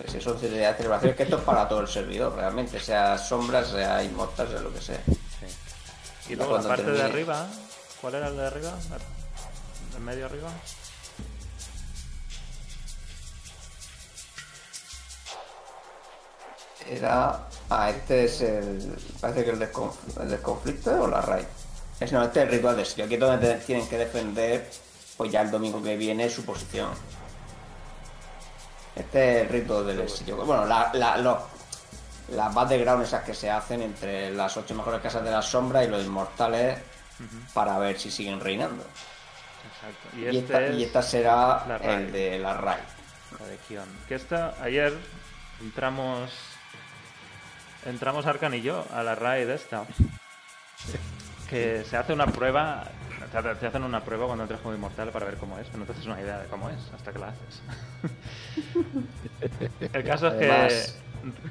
Sí, 0.06 0.18
siete 0.20 0.48
días 0.48 0.70
de 0.72 0.76
celebraciones, 0.76 1.16
que 1.16 1.24
esto 1.24 1.38
es 1.38 1.42
para 1.42 1.68
todo 1.68 1.80
el 1.80 1.88
servidor, 1.88 2.32
realmente, 2.36 2.78
sea 2.78 3.18
sombras, 3.18 3.66
sea 3.66 4.00
inmortal, 4.04 4.46
sea 4.48 4.60
lo 4.60 4.72
que 4.72 4.80
sea. 4.80 5.00
Sí. 5.08 6.32
Y 6.32 6.36
luego 6.36 6.56
la 6.56 6.62
parte 6.62 6.88
de 6.92 7.02
arriba, 7.02 7.48
¿cuál 8.00 8.14
era 8.14 8.28
el 8.28 8.36
de 8.36 8.46
arriba? 8.46 8.72
¿El 9.96 10.02
medio 10.02 10.26
arriba? 10.26 10.50
Era. 16.88 17.48
Ah, 17.70 17.90
este 17.90 18.24
es 18.24 18.40
el. 18.40 18.96
Parece 19.20 19.44
que 19.44 19.50
el, 19.50 19.58
desconf- 19.60 20.20
el 20.20 20.28
desconflicto 20.30 21.02
o 21.02 21.06
la 21.08 21.20
raid. 21.20 21.44
Es, 22.00 22.12
no, 22.12 22.22
este 22.22 22.40
es 22.40 22.46
el 22.46 22.52
ritual 22.52 22.76
de 22.76 22.84
sitio. 22.84 23.04
Aquí 23.04 23.14
es 23.14 23.20
donde 23.20 23.46
te- 23.54 23.60
tienen 23.64 23.88
que 23.88 23.98
defender, 23.98 24.68
pues 25.16 25.30
ya 25.30 25.42
el 25.42 25.50
domingo 25.50 25.82
que 25.82 25.96
viene, 25.96 26.28
su 26.28 26.44
posición. 26.44 26.90
Este 28.94 29.36
es 29.36 29.42
el 29.42 29.48
rito 29.48 29.82
del 29.84 30.08
sitio. 30.08 30.36
Bueno, 30.44 30.66
la, 30.66 30.90
la, 30.94 31.16
los- 31.16 31.38
las 32.30 32.52
battleground 32.54 33.04
esas 33.04 33.24
que 33.24 33.34
se 33.34 33.50
hacen 33.50 33.82
entre 33.82 34.30
las 34.30 34.56
ocho 34.56 34.74
mejores 34.74 35.00
casas 35.00 35.24
de 35.24 35.30
la 35.30 35.42
sombra 35.42 35.82
y 35.84 35.88
los 35.88 36.04
inmortales 36.04 36.78
para 37.54 37.78
ver 37.78 37.98
si 37.98 38.10
siguen 38.10 38.40
reinando. 38.40 38.84
Exacto. 39.74 40.16
Y, 40.16 40.20
Y, 40.22 40.26
este 40.38 40.38
esta, 40.40 40.66
es 40.66 40.76
y 40.76 40.84
esta 40.84 41.02
será 41.02 41.78
el 41.82 42.12
de 42.12 42.38
la 42.38 42.54
raid. 42.54 42.80
la 43.40 43.46
de 43.46 43.56
Kion. 43.68 43.88
Que 44.08 44.14
esta, 44.16 44.54
ayer 44.62 44.96
entramos. 45.60 46.30
Entramos 47.86 48.26
Arcan 48.26 48.54
y 48.54 48.62
yo 48.62 48.84
a 48.94 49.02
la 49.02 49.14
raid 49.14 49.48
esta. 49.48 49.84
Que 51.48 51.84
se 51.84 51.96
hace 51.96 52.12
una 52.12 52.26
prueba. 52.26 52.84
Te 53.32 53.54
te 53.54 53.66
hacen 53.66 53.82
una 53.82 54.00
prueba 54.00 54.26
cuando 54.26 54.44
entras 54.44 54.60
como 54.60 54.74
inmortal 54.74 55.08
para 55.10 55.24
ver 55.26 55.36
cómo 55.36 55.58
es, 55.58 55.66
pero 55.66 55.78
no 55.78 55.84
te 55.86 55.92
haces 55.92 56.06
una 56.06 56.20
idea 56.20 56.38
de 56.38 56.48
cómo 56.48 56.68
es 56.68 56.78
hasta 56.94 57.12
que 57.12 57.18
la 57.18 57.28
haces. 57.28 57.62
El 59.92 60.04
caso 60.04 60.28
es 60.28 60.34
que. 60.34 61.02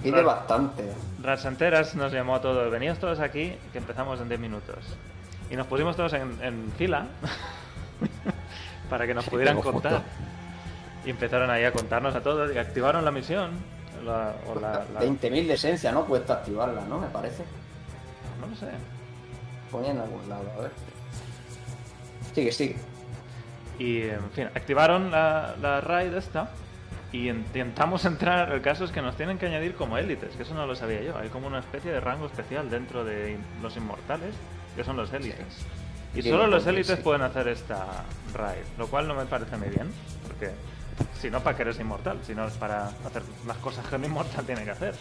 Pide 0.03 0.21
bastante. 0.21 0.83
Ratsanteras 1.21 1.95
nos 1.95 2.11
llamó 2.11 2.35
a 2.35 2.41
todos. 2.41 2.69
Veníos 2.71 2.99
todos 2.99 3.19
aquí, 3.19 3.55
que 3.71 3.77
empezamos 3.77 4.19
en 4.19 4.27
10 4.27 4.39
minutos. 4.39 4.77
Y 5.49 5.55
nos 5.55 5.67
pusimos 5.67 5.95
todos 5.95 6.13
en, 6.13 6.37
en 6.41 6.71
fila 6.77 7.07
para 8.89 9.07
que 9.07 9.13
nos 9.13 9.27
pudieran 9.27 9.57
foto. 9.57 9.71
contar. 9.71 10.01
Y 11.05 11.09
empezaron 11.09 11.49
ahí 11.49 11.63
a 11.63 11.71
contarnos 11.71 12.13
a 12.15 12.21
todos 12.21 12.53
y 12.53 12.57
activaron 12.57 13.03
la 13.03 13.11
misión. 13.11 13.51
La- 14.03 14.33
o 14.47 14.59
la- 14.59 14.85
la- 14.93 14.99
20.000 15.01 15.47
de 15.47 15.53
esencia, 15.53 15.91
¿no? 15.91 16.05
Cuesta 16.05 16.33
activarla, 16.33 16.81
¿no? 16.85 16.99
Me 16.99 17.07
parece. 17.07 17.43
no 18.39 18.47
lo 18.47 18.55
sé. 18.55 18.67
Ponía 19.71 19.91
en 19.91 19.99
algún 19.99 20.27
lado, 20.27 20.43
a 20.57 20.61
ver. 20.61 20.71
Sigue, 22.33 22.51
sigue. 22.51 22.75
Y 23.79 24.03
en 24.03 24.29
fin, 24.31 24.45
activaron 24.55 25.11
la, 25.11 25.55
la 25.61 25.81
raid 25.81 26.13
esta. 26.13 26.49
Y 27.13 27.29
intentamos 27.29 28.05
entrar. 28.05 28.51
El 28.53 28.61
caso 28.61 28.85
es 28.85 28.91
que 28.91 29.01
nos 29.01 29.17
tienen 29.17 29.37
que 29.37 29.45
añadir 29.47 29.75
como 29.75 29.97
élites, 29.97 30.33
que 30.35 30.43
eso 30.43 30.53
no 30.53 30.65
lo 30.65 30.75
sabía 30.75 31.01
yo. 31.01 31.17
Hay 31.17 31.27
como 31.29 31.47
una 31.47 31.59
especie 31.59 31.91
de 31.91 31.99
rango 31.99 32.25
especial 32.25 32.69
dentro 32.69 33.03
de 33.03 33.37
los 33.61 33.75
inmortales, 33.75 34.33
que 34.77 34.83
son 34.85 34.95
los 34.95 35.11
élites. 35.11 35.65
Y 36.15 36.21
Sí, 36.21 36.29
solo 36.29 36.43
lo 36.47 36.51
los 36.55 36.67
élites 36.67 36.95
sí. 36.97 37.01
pueden 37.03 37.21
hacer 37.21 37.47
esta 37.49 37.85
raid, 38.33 38.63
lo 38.77 38.87
cual 38.87 39.07
no 39.09 39.15
me 39.15 39.25
parece 39.25 39.57
muy 39.57 39.67
bien, 39.69 39.91
porque 40.27 40.51
Si 41.19 41.29
no 41.29 41.39
para 41.41 41.55
que 41.55 41.63
eres 41.63 41.79
inmortal, 41.79 42.19
sino 42.25 42.45
es 42.47 42.53
para 42.53 42.87
hacer 43.05 43.23
las 43.47 43.57
cosas 43.57 43.85
que 43.87 43.95
un 43.95 44.05
inmortal 44.05 44.45
tiene 44.45 44.63
que 44.63 44.71
hacer. 44.71 44.95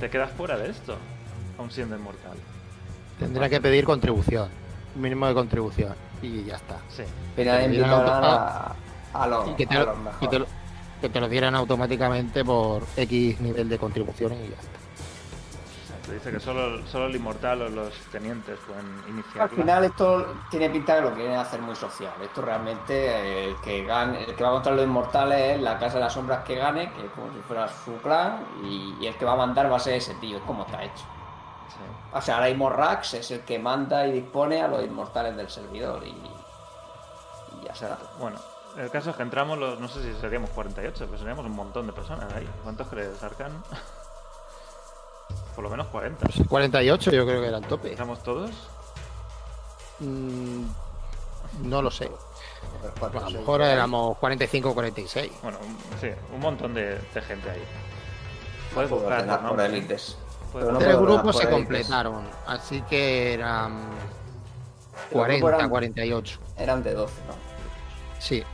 Te 0.00 0.10
quedas 0.10 0.30
fuera 0.32 0.56
de 0.58 0.70
esto, 0.70 0.96
aún 1.58 1.70
siendo 1.70 1.96
inmortal. 1.96 2.36
Tendrá 3.18 3.48
que 3.48 3.60
pedir 3.60 3.84
contribución. 3.84 4.48
Un 4.94 5.02
mínimo 5.02 5.26
de 5.26 5.34
contribución. 5.34 5.94
Y 6.20 6.44
ya 6.44 6.56
está. 6.56 6.76
Sí. 6.88 7.02
Pero 7.36 7.52
Te 7.52 7.84
a, 7.84 8.74
a 9.14 9.26
los, 9.26 9.48
Y 9.48 9.54
que 9.54 9.66
te, 9.66 9.74
a 9.76 9.80
lo, 9.80 9.86
los 9.86 9.96
y 9.96 10.00
mejores. 10.02 10.30
te 10.30 10.38
lo- 10.38 10.46
que 11.00 11.08
te 11.08 11.20
lo 11.20 11.28
dieran 11.28 11.54
automáticamente 11.56 12.44
por 12.44 12.84
X 12.96 13.40
nivel 13.40 13.68
de 13.68 13.76
contribuciones 13.78 14.38
y 14.38 14.50
ya 14.50 14.56
está. 14.56 14.78
Te 16.06 16.14
dice 16.14 16.32
que 16.32 16.40
solo, 16.40 16.84
solo 16.86 17.06
el 17.06 17.14
inmortal 17.14 17.62
o 17.62 17.68
los 17.68 17.94
tenientes 18.10 18.58
pueden 18.66 19.02
iniciar. 19.08 19.42
Al 19.42 19.48
final 19.50 19.84
esto 19.84 20.34
tiene 20.50 20.68
pinta 20.68 20.96
de 20.96 21.02
que 21.02 21.08
lo 21.10 21.14
quieren 21.14 21.36
hacer 21.36 21.60
muy 21.60 21.76
social. 21.76 22.12
Esto 22.20 22.42
realmente 22.42 22.92
eh, 22.92 23.44
el 23.50 23.60
que 23.60 23.84
gane, 23.84 24.24
el 24.24 24.34
que 24.34 24.42
va 24.42 24.50
contra 24.50 24.72
los 24.72 24.84
inmortales 24.84 25.56
es 25.56 25.62
la 25.62 25.78
casa 25.78 25.94
de 25.94 26.00
las 26.00 26.12
sombras 26.12 26.44
que 26.44 26.56
gane, 26.56 26.92
que 26.92 27.06
es 27.06 27.12
como 27.12 27.32
si 27.32 27.38
fuera 27.40 27.68
su 27.68 27.96
clan, 27.98 28.44
y, 28.64 28.96
y 29.00 29.06
el 29.06 29.16
que 29.16 29.24
va 29.24 29.32
a 29.32 29.36
mandar 29.36 29.70
va 29.70 29.76
a 29.76 29.80
ser 29.80 29.94
ese 29.94 30.14
tío, 30.14 30.38
es 30.38 30.42
como 30.44 30.64
está 30.64 30.82
hecho. 30.82 31.04
O 32.12 32.20
sea, 32.20 32.34
ahora 32.36 32.48
mismo 32.48 32.68
Rax 32.68 33.14
es 33.14 33.30
el 33.30 33.40
que 33.40 33.58
manda 33.58 34.06
y 34.06 34.12
dispone 34.12 34.60
a 34.60 34.68
los 34.68 34.84
inmortales 34.84 35.36
del 35.36 35.48
servidor 35.48 36.04
y, 36.04 36.10
y 36.10 37.64
ya 37.64 37.72
está. 37.72 37.98
Bueno, 38.18 38.38
el 38.76 38.90
caso 38.90 39.10
es 39.10 39.16
que 39.16 39.22
entramos, 39.22 39.58
los, 39.58 39.80
no 39.80 39.88
sé 39.88 40.02
si 40.02 40.20
seríamos 40.20 40.50
48, 40.50 41.06
pero 41.06 41.18
seríamos 41.18 41.46
un 41.46 41.52
montón 41.52 41.86
de 41.86 41.92
personas 41.92 42.32
ahí. 42.34 42.48
¿Cuántos 42.62 42.88
crees, 42.88 43.22
Arcan? 43.22 43.62
Por 45.54 45.64
lo 45.64 45.70
menos 45.70 45.86
40. 45.88 46.26
48 46.48 47.10
yo 47.10 47.26
creo 47.26 47.40
que 47.40 47.48
era 47.48 47.58
el 47.58 47.64
tope. 47.66 47.90
¿Entramos 47.90 48.22
todos? 48.22 48.50
Mm, 50.00 50.64
no 51.64 51.82
lo 51.82 51.90
sé. 51.90 52.10
A 53.00 53.20
lo 53.20 53.30
mejor 53.30 53.62
éramos 53.62 54.16
45 54.18 54.70
o 54.70 54.74
46. 54.74 55.30
Bueno, 55.42 55.58
sí, 56.00 56.08
un 56.34 56.40
montón 56.40 56.74
de, 56.74 56.98
de 56.98 57.20
gente 57.22 57.50
ahí. 57.50 57.62
Puedes 58.74 58.88
Puedo 58.90 59.02
buscar 59.04 59.26
los 59.42 59.50
por 59.50 59.60
élites. 59.60 60.18
No 60.54 60.78
Tres 60.78 60.96
grupos 60.98 61.38
se 61.38 61.48
completaron, 61.48 62.24
así 62.46 62.82
que 62.82 63.32
eran 63.34 63.80
Los 63.80 65.12
40, 65.12 65.36
grupos 65.46 65.58
eran- 65.58 65.70
48. 65.70 66.40
Eran 66.58 66.82
de 66.82 66.94
12, 66.94 67.14
¿no? 67.26 67.34
Sí, 68.18 68.44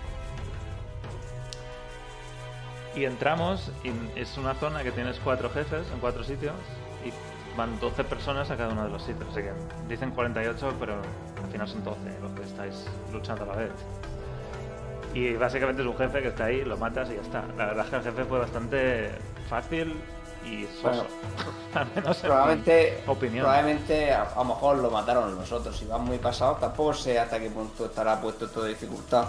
Y 2.94 3.04
entramos 3.04 3.70
y 3.84 3.92
es 4.18 4.36
una 4.38 4.54
zona 4.54 4.82
que 4.82 4.90
tienes 4.92 5.18
cuatro 5.22 5.50
jefes 5.50 5.86
en 5.92 6.00
cuatro 6.00 6.24
sitios 6.24 6.54
y 7.04 7.12
van 7.56 7.78
12 7.80 8.04
personas 8.04 8.50
a 8.50 8.56
cada 8.56 8.72
uno 8.72 8.84
de 8.84 8.90
los 8.90 9.02
sitios. 9.02 9.28
Así 9.30 9.40
que 9.42 9.52
dicen 9.88 10.10
48, 10.12 10.74
pero 10.78 10.94
al 10.94 11.50
final 11.50 11.68
son 11.68 11.84
12 11.84 12.00
los 12.22 12.32
que 12.32 12.42
estáis 12.42 12.84
luchando 13.12 13.44
a 13.44 13.46
la 13.48 13.54
vez. 13.56 13.72
Y 15.14 15.32
básicamente 15.34 15.82
es 15.82 15.88
un 15.88 15.96
jefe 15.96 16.22
que 16.22 16.28
está 16.28 16.44
ahí, 16.44 16.64
lo 16.64 16.76
matas 16.76 17.10
y 17.10 17.14
ya 17.14 17.22
está. 17.22 17.42
La 17.56 17.66
verdad 17.66 17.84
es 17.86 17.90
que 17.90 17.96
el 17.96 18.02
jefe 18.02 18.24
fue 18.24 18.38
bastante 18.38 19.10
fácil 19.48 20.00
y 20.44 20.66
soso. 20.80 21.06
al 21.74 21.86
menos 21.96 22.16
Probablemente, 22.18 23.02
opinión. 23.06 23.44
probablemente 23.44 24.12
a, 24.12 24.22
a 24.24 24.38
lo 24.38 24.44
mejor 24.44 24.76
lo 24.78 24.90
mataron 24.90 25.34
los 25.34 25.50
otros. 25.50 25.76
Si 25.76 25.86
van 25.86 26.04
muy 26.04 26.18
pasados, 26.18 26.60
tampoco 26.60 26.92
sé 26.92 27.18
hasta 27.18 27.40
qué 27.40 27.50
punto 27.50 27.86
estará 27.86 28.20
puesto 28.20 28.44
esto 28.44 28.62
de 28.62 28.70
dificultad. 28.70 29.28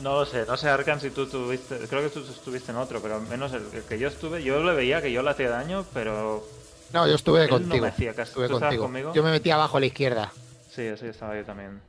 No 0.00 0.14
lo 0.14 0.24
sé, 0.26 0.44
no 0.46 0.56
sé 0.56 0.68
Arkan 0.68 1.00
si 1.00 1.10
tú 1.10 1.26
tuviste, 1.26 1.76
creo 1.88 2.02
que 2.02 2.08
tú 2.08 2.20
estuviste 2.20 2.72
en 2.72 2.78
otro, 2.78 3.00
pero 3.00 3.16
al 3.16 3.22
menos 3.22 3.52
el, 3.52 3.62
el 3.72 3.82
que 3.84 3.98
yo 3.98 4.08
estuve, 4.08 4.42
yo 4.42 4.62
le 4.62 4.72
veía 4.74 5.00
que 5.02 5.12
yo 5.12 5.22
le 5.22 5.30
hacía 5.30 5.50
daño, 5.50 5.84
pero 5.94 6.42
no, 6.92 7.06
yo 7.06 7.14
estuve 7.14 7.44
Él 7.44 7.50
no 7.50 7.56
contigo. 7.58 7.82
me 7.82 7.88
hacía 7.88 8.14
caso. 8.14 8.30
Estuve 8.30 8.48
¿Tú 8.48 8.54
estabas 8.54 8.70
contigo. 8.74 8.84
conmigo? 8.84 9.12
Yo 9.14 9.22
me 9.22 9.30
metí 9.30 9.50
abajo 9.50 9.76
a 9.76 9.80
la 9.80 9.86
izquierda. 9.86 10.32
sí, 10.70 10.88
sí, 10.96 11.06
estaba 11.06 11.36
yo 11.36 11.44
también. 11.44 11.80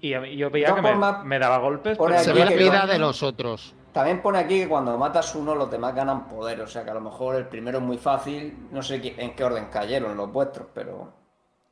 Y 0.00 0.12
a 0.14 0.20
mí- 0.20 0.36
yo 0.36 0.50
veía 0.50 0.74
que 0.74 0.82
me, 0.82 1.38
daba 1.38 1.58
golpes, 1.58 1.96
pero 1.98 2.18
Se 2.20 2.32
ve 2.32 2.44
la 2.44 2.50
vida 2.50 2.86
de 2.86 2.98
los 2.98 3.22
otros. 3.22 3.72
También 3.92 4.20
pone 4.20 4.38
aquí 4.38 4.58
que 4.60 4.68
cuando 4.68 4.96
matas 4.98 5.34
uno, 5.34 5.54
los 5.54 5.70
demás 5.70 5.94
ganan 5.94 6.28
poder. 6.28 6.60
O 6.60 6.66
sea 6.66 6.84
que 6.84 6.90
a 6.90 6.94
lo 6.94 7.00
mejor 7.00 7.34
el 7.36 7.46
primero 7.46 7.78
es 7.78 7.84
muy 7.84 7.96
fácil. 7.96 8.68
No 8.70 8.82
sé 8.82 9.00
en 9.16 9.34
qué 9.34 9.42
orden 9.44 9.66
cayeron 9.72 10.14
los 10.16 10.30
vuestros, 10.30 10.66
pero. 10.74 11.12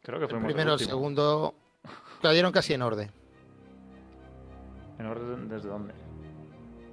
creo 0.03 0.19
que 0.19 0.25
El 0.25 0.31
fuimos 0.31 0.47
primero, 0.47 0.73
el 0.73 0.81
segundo 0.81 1.55
cayeron 2.23 2.51
casi 2.51 2.73
en 2.73 2.81
orden. 2.83 3.11
En 4.99 5.07
orden 5.07 5.49
desde 5.49 5.69
dónde. 5.69 5.93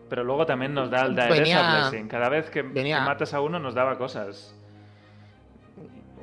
Pero 0.09 0.23
luego 0.23 0.45
también 0.45 0.73
nos 0.73 0.89
da 0.89 1.03
el 1.05 1.15
Venía- 1.15 1.89
Blessing. 1.89 2.07
Cada 2.07 2.27
vez 2.29 2.49
que, 2.49 2.61
venía- 2.63 2.99
que 2.99 3.05
matas 3.05 3.33
a 3.33 3.41
uno 3.41 3.59
nos 3.59 3.73
daba 3.73 3.97
cosas. 3.97 4.55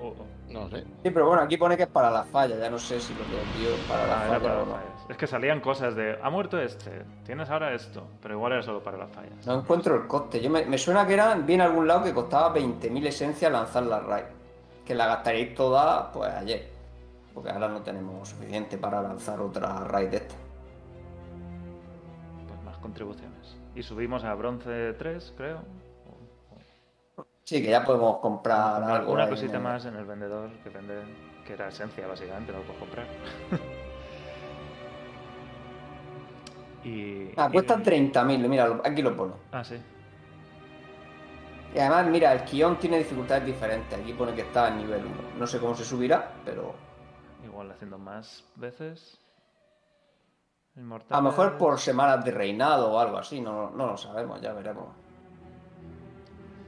O- 0.01 0.15
No 0.53 0.69
sé. 0.71 0.83
Sí, 1.03 1.11
pero 1.11 1.27
bueno, 1.27 1.43
aquí 1.43 1.57
pone 1.59 1.77
que 1.77 1.83
es 1.83 1.89
para 1.89 2.11
las 2.11 2.27
fallas. 2.29 2.59
Ya 2.59 2.71
no 2.71 2.79
sé 2.79 2.99
si 3.01 3.13
lo 3.13 3.21
que 3.21 3.37
os 3.37 3.59
dio 3.59 3.69
es 3.75 3.81
para 3.83 4.05
Ah, 4.05 4.07
las 4.07 4.17
era 4.19 4.27
fallas 4.29 4.43
para 4.43 4.55
o 4.55 4.59
las 4.61 4.67
no. 4.69 4.73
fallas. 4.75 5.07
Es 5.11 5.17
que 5.17 5.27
salían 5.27 5.61
cosas 5.61 5.95
de, 5.95 6.19
ha 6.23 6.31
muerto 6.31 6.59
este, 6.61 7.03
tienes 7.25 7.51
ahora 7.51 7.73
esto, 7.75 8.07
pero 8.23 8.35
igual 8.35 8.53
era 8.53 8.63
solo 8.63 8.83
para 8.83 8.97
las 8.99 9.11
fallas. 9.11 9.47
No 9.47 9.61
encuentro 9.61 9.95
el 9.97 10.07
coste. 10.07 10.41
Yo 10.41 10.49
me, 10.51 10.65
me 10.65 10.79
suena 10.79 11.07
que 11.07 11.15
era, 11.15 11.35
vi 11.35 11.55
en 11.55 11.61
algún 11.63 11.87
lado 11.87 12.05
que 12.05 12.15
costaba 12.15 12.55
20.000 12.55 13.07
esencias 13.07 13.51
lanzar 13.53 13.83
la 13.85 14.01
raid. 14.01 14.25
Que 14.87 14.95
la 14.95 15.07
gastaréis 15.07 15.55
toda, 15.55 16.11
pues 16.13 16.31
ayer. 16.33 16.69
Porque 17.35 17.51
ahora 17.51 17.69
no 17.69 17.83
tenemos 17.83 18.29
suficiente 18.29 18.79
para 18.79 19.03
lanzar 19.03 19.41
otra 19.41 19.85
raid 19.85 20.09
de 20.09 20.17
esta. 20.19 20.35
Contribuciones. 22.89 23.57
Y 23.75 23.83
subimos 23.83 24.25
a 24.25 24.35
bronce 24.35 24.95
3, 24.95 25.35
creo. 25.37 25.61
Sí, 27.45 27.63
que 27.63 27.71
ya 27.71 27.85
podemos 27.85 28.19
comprar 28.19 28.75
Comprar 28.77 29.01
algo. 29.01 29.13
una 29.13 29.25
en 29.25 29.31
cosita 29.31 29.57
el- 29.59 29.63
más 29.63 29.85
en 29.87 29.97
el 29.97 30.05
vendedor 30.05 30.51
que 30.63 30.69
vende, 30.71 31.03
que 31.47 31.53
era 31.53 31.69
esencia 31.69 32.07
básicamente, 32.07 32.53
no 32.53 32.59
lo 32.59 32.65
puedo 32.65 32.81
comprar. 32.81 33.07
y, 36.85 37.31
Ah, 37.37 37.49
y- 37.49 37.53
cuestan 37.53 37.83
30.000, 37.83 38.49
mira, 38.49 38.81
aquí 38.85 39.03
lo 39.03 39.17
pone. 39.17 39.33
Ah, 39.53 39.65
sí. 39.65 39.77
Y 41.75 41.79
además, 41.79 42.07
mira, 42.07 42.33
el 42.33 42.49
guion 42.51 42.79
tiene 42.79 42.99
dificultades 42.99 43.45
diferentes. 43.45 43.99
Aquí 43.99 44.13
pone 44.15 44.35
que 44.35 44.41
está 44.43 44.69
en 44.69 44.79
nivel 44.79 45.05
1. 45.05 45.15
No 45.39 45.47
sé 45.47 45.59
cómo 45.59 45.75
se 45.75 45.85
subirá, 45.85 46.33
pero 46.45 46.75
Igual 47.45 47.71
haciendo 47.71 47.99
más 47.99 48.45
veces. 48.57 49.19
Inmortal. 50.79 51.19
a 51.19 51.21
lo 51.21 51.29
mejor 51.31 51.59
por 51.59 51.79
semanas 51.79 52.25
de 52.25 52.31
reinado 52.31 52.93
o 52.93 52.99
algo 52.99 53.19
así. 53.19 53.41
No, 53.41 53.71
no 53.71 53.89
lo 53.89 53.97
sabemos, 53.97 54.41
ya 54.41 54.53
veremos. 54.53 54.87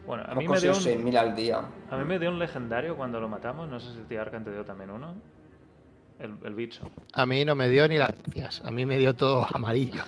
Bueno, 0.06 0.24
a 0.26 0.34
mí, 0.34 0.48
me 0.48 0.58
dio 0.58 0.72
un, 0.72 0.78
6.000 0.78 1.16
al 1.16 1.36
día. 1.36 1.60
a 1.88 1.96
mí 1.96 2.04
me 2.04 2.18
dio 2.18 2.30
un 2.30 2.38
legendario 2.38 2.96
cuando 2.96 3.20
lo 3.20 3.28
matamos. 3.28 3.68
No 3.68 3.78
sé 3.78 3.92
si 3.92 3.98
el 3.98 4.06
tío 4.06 4.20
Arkan 4.20 4.42
te 4.42 4.50
dio 4.50 4.64
también 4.64 4.90
uno. 4.90 5.14
El, 6.18 6.36
el 6.42 6.54
bicho. 6.54 6.90
A 7.12 7.24
mí 7.24 7.44
no 7.44 7.54
me 7.54 7.68
dio 7.68 7.86
ni 7.86 7.96
las 7.96 8.10
gracias. 8.10 8.64
A 8.64 8.70
mí 8.72 8.84
me 8.84 8.98
dio 8.98 9.14
todo 9.14 9.46
amarillo. 9.52 10.02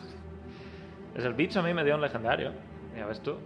Es 1.15 1.25
el 1.25 1.35
bicho 1.35 1.61
a 1.61 1.63
mí 1.63 1.73
me 1.73 1.85
dio 1.85 1.95
un 1.95 2.01
legendario. 2.01 2.53
Ya 2.97 3.07
ves 3.07 3.21
tú. 3.21 3.37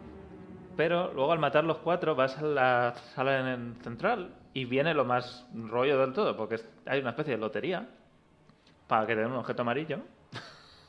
Pero 0.77 1.13
luego 1.13 1.33
al 1.33 1.39
matar 1.39 1.65
los 1.65 1.79
cuatro 1.79 2.15
vas 2.15 2.39
a 2.39 2.43
la 2.43 2.95
sala 3.15 3.41
en 3.41 3.47
el 3.47 3.77
central 3.83 4.35
y 4.53 4.67
viene 4.67 4.95
lo 4.95 5.05
más 5.05 5.47
rollo 5.55 5.99
del 5.99 6.13
todo, 6.13 6.37
porque 6.37 6.61
hay 6.87 7.01
una 7.01 7.11
especie 7.11 7.35
de 7.35 7.39
lotería 7.39 7.89
para 8.87 9.07
que 9.07 9.15
te 9.15 9.21
den 9.21 9.33
un 9.33 9.39
objeto 9.39 9.63
amarillo. 9.63 10.01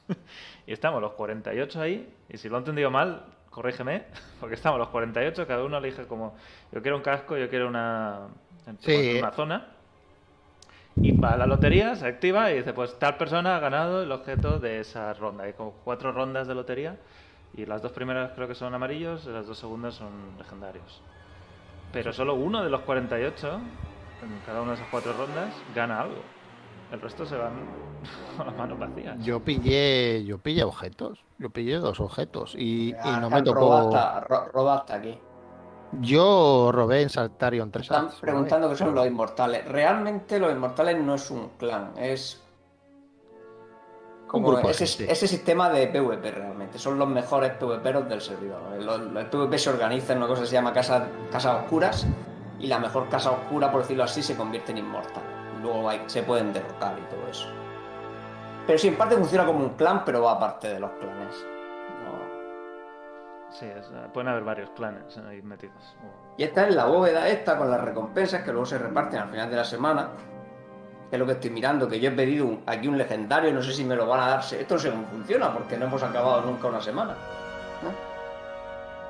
y 0.68 0.72
estamos 0.72 1.02
los 1.02 1.14
48 1.14 1.82
ahí, 1.82 2.14
y 2.30 2.38
si 2.38 2.50
lo 2.50 2.56
he 2.56 2.60
entendido 2.60 2.92
mal, 2.92 3.26
corrígeme, 3.50 4.04
porque 4.40 4.56
estamos 4.56 4.80
los 4.80 4.90
48, 4.90 5.48
cada 5.48 5.64
uno 5.64 5.78
elige 5.78 6.06
como, 6.06 6.36
yo 6.72 6.82
quiero 6.82 6.98
un 6.98 7.04
casco, 7.04 7.38
yo 7.38 7.50
quiero 7.50 7.68
una, 7.68 8.28
Sí. 8.80 9.18
una 9.20 9.32
zona. 9.32 9.68
Y 11.02 11.12
va 11.20 11.38
la 11.38 11.46
lotería, 11.46 11.96
se 11.96 12.08
activa 12.08 12.52
y 12.52 12.58
dice, 12.58 12.74
pues 12.74 12.98
tal 12.98 13.18
persona 13.18 13.56
ha 13.56 13.60
ganado 13.60 14.02
el 14.02 14.12
objeto 14.12 14.60
de 14.60 14.80
esa 14.80 15.14
ronda. 15.14 15.44
Hay 15.44 15.54
como 15.54 15.72
cuatro 15.84 16.12
rondas 16.12 16.48
de 16.48 16.56
lotería 16.56 16.98
y 17.56 17.66
las 17.66 17.84
dos 17.84 17.92
primeras 17.92 18.32
creo 18.34 18.48
que 18.48 18.56
son 18.56 18.74
amarillos 18.74 19.26
y 19.26 19.30
las 19.30 19.46
dos 19.46 19.60
segundas 19.60 19.94
son 19.94 20.10
legendarios. 20.40 21.02
Pero 21.92 22.12
solo 22.14 22.34
uno 22.34 22.64
de 22.64 22.70
los 22.72 22.82
48, 22.82 23.60
en 24.24 24.40
cada 24.46 24.62
una 24.62 24.72
de 24.72 24.78
esas 24.78 24.88
cuatro 24.90 25.14
rondas, 25.14 25.54
gana 25.76 26.02
algo. 26.02 26.24
El 26.92 27.02
resto 27.02 27.26
se 27.26 27.36
van 27.38 27.54
con 28.38 28.46
las 28.48 28.56
manos 28.56 28.80
vacías. 28.80 29.18
Yo 29.24 29.40
pillé, 29.42 30.24
yo 30.26 30.38
pillé 30.38 30.64
objetos. 30.64 31.20
Yo 31.40 31.50
pillé 31.50 31.78
dos 31.78 32.00
objetos 32.00 32.56
y, 32.56 32.90
y 32.92 33.12
no 33.22 33.30
me 33.30 33.42
tocó. 33.44 33.60
Roba 33.60 33.80
hasta, 33.82 34.20
ro- 34.22 34.46
roba 34.54 34.76
hasta 34.78 34.96
aquí. 34.96 35.20
Yo 36.02 36.70
robé 36.74 37.04
en 37.04 37.10
Saltarion 37.10 37.72
3 37.72 37.84
Están 37.84 38.10
preguntando 38.20 38.70
qué 38.70 38.76
son 38.76 38.94
los 38.94 39.08
inmortales. 39.08 39.66
Realmente 39.66 40.38
los 40.40 40.52
inmortales 40.52 40.98
no 41.02 41.16
es 41.16 41.32
un 41.32 41.50
clan, 41.58 41.94
es 41.98 42.44
como 44.28 44.58
ese, 44.60 45.28
sistema 45.28 45.70
de 45.70 45.88
PvP 45.88 46.32
realmente. 46.32 46.78
Son 46.78 47.00
los 47.00 47.08
mejores 47.08 47.52
PvPeros 47.54 48.10
del 48.10 48.20
servidor. 48.20 48.62
El, 48.74 49.18
el 49.18 49.26
PvP 49.28 49.58
se 49.58 49.70
organiza 49.70 50.12
en 50.12 50.18
una 50.20 50.28
cosa 50.28 50.42
que 50.42 50.48
se 50.48 50.54
llama 50.54 50.74
casa- 50.74 51.08
casas 51.32 51.64
oscuras 51.64 52.06
y 52.60 52.68
la 52.68 52.80
mejor 52.80 53.08
casa 53.08 53.32
oscura, 53.32 53.72
por 53.72 53.82
decirlo 53.84 54.04
así, 54.04 54.22
se 54.22 54.36
convierte 54.36 54.74
en 54.74 54.80
inmortal. 54.80 55.24
Luego 55.62 55.90
hay- 55.90 56.04
se 56.08 56.24
pueden 56.24 56.54
derrotar 56.54 56.98
y 57.00 57.02
todo 57.14 57.28
eso. 57.30 57.48
Pero 58.66 58.78
sí, 58.80 58.88
en 58.90 58.96
parte 58.98 59.16
funciona 59.16 59.46
como 59.46 59.60
un 59.60 59.70
clan, 59.76 60.04
pero 60.06 60.22
va 60.24 60.34
aparte 60.34 60.68
de 60.70 60.80
los 60.80 60.92
clanes. 60.92 61.46
No. 62.04 63.52
Sí, 63.52 63.66
es- 63.66 63.90
pueden 64.14 64.28
haber 64.30 64.44
varios 64.44 64.70
clanes 64.72 65.18
ahí 65.18 65.42
metidos. 65.42 65.96
Y 66.38 66.44
esta 66.44 66.68
es 66.68 66.76
la 66.76 66.86
bóveda 66.86 67.28
esta 67.30 67.58
con 67.58 67.72
las 67.72 67.82
recompensas 67.82 68.44
que 68.44 68.52
luego 68.52 68.66
se 68.66 68.78
reparten 68.78 69.20
al 69.20 69.30
final 69.30 69.50
de 69.50 69.56
la 69.56 69.64
semana. 69.66 70.10
Es 71.10 71.18
lo 71.18 71.26
que 71.26 71.32
estoy 71.32 71.50
mirando, 71.52 71.88
que 71.88 72.00
yo 72.02 72.10
he 72.10 72.14
pedido 72.14 72.46
un- 72.46 72.64
aquí 72.66 72.88
un 72.90 72.98
legendario, 72.98 73.54
no 73.54 73.62
sé 73.62 73.72
si 73.72 73.86
me 73.86 73.96
lo 73.96 74.06
van 74.06 74.20
a 74.20 74.28
dar. 74.28 74.40
Esto 74.42 74.76
no 74.76 74.80
sé 74.80 74.90
cómo 74.92 75.06
funciona, 75.08 75.54
porque 75.54 75.78
no 75.78 75.86
hemos 75.86 76.04
acabado 76.04 76.42
nunca 76.42 76.68
una 76.68 76.82
semana. 76.82 77.14
¿no? 77.82 77.90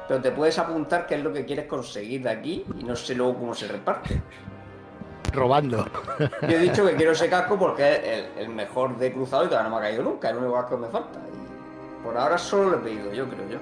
Pero 0.08 0.22
te 0.22 0.32
puedes 0.32 0.58
apuntar 0.60 1.06
qué 1.08 1.16
es 1.16 1.24
lo 1.24 1.34
que 1.34 1.44
quieres 1.46 1.66
conseguir 1.66 2.22
de 2.24 2.30
aquí 2.30 2.66
y 2.78 2.84
no 2.84 2.96
sé 2.96 3.16
luego 3.16 3.34
cómo 3.40 3.54
se 3.56 3.68
reparte. 3.68 4.22
Robando. 5.34 5.86
Yo 6.42 6.48
he 6.50 6.60
dicho 6.60 6.86
que 6.86 6.96
quiero 6.96 7.12
ese 7.12 7.30
casco 7.30 7.58
porque 7.60 7.92
es 7.94 8.00
el, 8.38 8.44
el 8.44 8.50
mejor 8.50 8.98
de 8.98 9.12
cruzado 9.14 9.46
y 9.46 9.48
todavía 9.48 9.70
no 9.70 9.76
me 9.76 9.82
ha 9.82 9.90
caído 9.90 10.04
nunca, 10.04 10.30
el 10.30 10.38
único 10.38 10.54
casco 10.56 10.76
que 10.76 10.82
me 10.82 10.88
falta. 10.88 11.20
Y 11.20 12.04
por 12.04 12.18
ahora 12.18 12.38
solo 12.38 12.70
lo 12.72 12.78
he 12.78 12.82
pedido 12.82 13.14
yo, 13.14 13.28
creo 13.28 13.48
yo. 13.50 13.58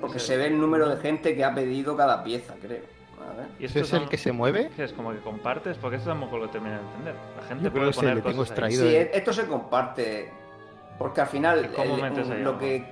Porque 0.00 0.18
Sí. 0.18 0.26
se 0.28 0.36
ve 0.36 0.46
el 0.46 0.60
número 0.60 0.88
de 0.88 0.96
gente 0.98 1.34
que 1.34 1.44
ha 1.44 1.54
pedido 1.54 1.96
cada 1.96 2.22
pieza, 2.22 2.54
creo. 2.60 2.82
A 3.30 3.36
ver. 3.36 3.46
¿Y 3.58 3.64
¿Ese 3.66 3.80
es 3.80 3.92
el 3.92 4.08
que 4.08 4.16
se 4.16 4.32
mueve? 4.32 4.70
es 4.78 4.92
como 4.92 5.10
que 5.12 5.18
compartes? 5.18 5.76
Porque 5.76 5.96
eso 5.96 6.06
tampoco 6.06 6.38
lo 6.38 6.48
termino 6.50 6.76
de 6.76 6.80
entender. 6.82 7.14
La 7.36 7.42
gente 7.48 7.64
Yo 7.64 7.70
creo 7.70 7.72
puede 7.82 7.86
que 7.88 7.92
se 7.94 8.00
poner 8.00 8.14
le 8.16 8.22
tengo 8.22 8.36
cosas 8.38 8.50
ahí. 8.58 8.64
extraído. 8.74 8.84
Sí, 8.84 8.90
de- 8.92 9.10
esto 9.18 9.32
se 9.32 9.46
comparte. 9.46 10.30
Porque 10.98 11.20
al 11.20 11.26
final 11.28 11.64
¿Y 11.64 11.68
cómo 11.76 11.94
el- 11.96 12.02
metes 12.02 12.30
ahí 12.30 12.42
lo 12.42 12.48
algo? 12.50 12.60
que 12.60 12.84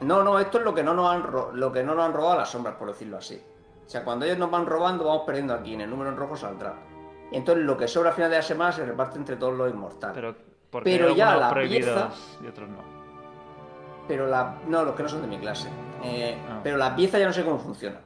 no, 0.00 0.22
no, 0.22 0.38
esto 0.38 0.58
es 0.58 0.64
lo 0.64 0.74
que 0.74 0.82
no 0.82 0.92
nos 0.94 1.10
han 1.10 1.22
ro- 1.22 1.50
lo 1.52 1.72
que 1.72 1.82
no 1.82 1.94
nos 1.94 2.04
han 2.06 2.12
robado 2.12 2.36
las 2.38 2.50
sombras, 2.50 2.74
por 2.76 2.88
decirlo 2.88 3.16
así. 3.18 3.40
O 3.86 3.88
sea, 3.88 4.02
cuando 4.04 4.24
ellos 4.26 4.38
nos 4.38 4.50
van 4.50 4.66
robando, 4.66 5.04
vamos 5.04 5.22
perdiendo 5.24 5.54
aquí, 5.54 5.74
en 5.74 5.82
el 5.82 5.90
número 5.90 6.10
en 6.10 6.16
rojo 6.16 6.36
saldrá. 6.36 6.74
Y 7.30 7.36
entonces 7.36 7.64
lo 7.64 7.76
que 7.76 7.86
sobra 7.88 8.10
a 8.10 8.12
final 8.12 8.30
de 8.30 8.36
la 8.36 8.42
semana 8.42 8.72
se 8.72 8.84
reparte 8.84 9.18
entre 9.18 9.36
todos 9.36 9.54
los 9.54 9.70
inmortales. 9.72 10.14
Pero, 10.14 10.34
Pero, 10.34 10.46
porque 10.70 10.90
Pero 10.96 11.08
hay 11.08 11.14
ya 11.14 11.36
la 11.36 11.50
prohibidos 11.50 12.38
y 12.42 12.46
otros 12.48 12.68
no. 12.68 14.26
la. 14.28 14.58
No, 14.66 14.84
los 14.84 14.94
que 14.94 15.02
no 15.02 15.08
son 15.08 15.22
de 15.22 15.28
mi 15.28 15.38
clase. 15.38 15.68
Eh, 16.02 16.36
Ah. 16.48 16.60
Pero 16.62 16.76
la 16.76 16.94
pieza 16.94 17.18
ya 17.18 17.26
no 17.26 17.32
sé 17.32 17.44
cómo 17.44 17.58
funciona. 17.58 18.00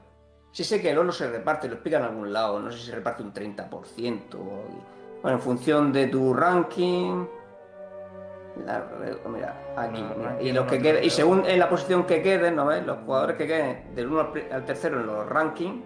Sí 0.53 0.65
sé 0.65 0.81
que 0.83 0.91
el 0.91 0.99
oro 0.99 1.13
se 1.13 1.31
reparte, 1.31 1.69
lo 1.69 1.75
explica 1.75 1.99
en 1.99 2.05
algún 2.05 2.33
lado, 2.33 2.59
no 2.61 2.71
sé 2.71 2.79
si 2.79 2.87
se 2.87 2.95
reparte 2.95 3.23
un 3.23 3.33
30%. 3.33 4.39
o- 4.39 4.65
Bueno, 5.23 5.37
en 5.37 5.43
función 5.43 5.93
de 5.93 6.07
tu 6.09 6.33
ranking. 6.35 7.27
La- 8.67 8.85
mira, 9.29 9.73
aquí. 9.77 10.01
No, 10.03 10.15
mira, 10.17 10.37
y 10.43 10.53
los 10.53 10.67
que 10.67 10.81
queden, 10.81 11.05
y 11.05 11.11
según 11.11 11.45
en 11.47 11.59
la 11.59 11.69
posición 11.69 12.05
que 12.05 12.23
queden, 12.23 12.57
¿no 12.57 12.67
ves? 12.67 12.85
Los 12.87 12.99
jugadores 13.05 13.37
que 13.37 13.47
queden 13.47 13.95
del 13.95 14.09
1 14.09 14.33
al, 14.53 14.65
tercero 14.65 15.01
en 15.01 15.07
los 15.07 15.27
rankings 15.29 15.85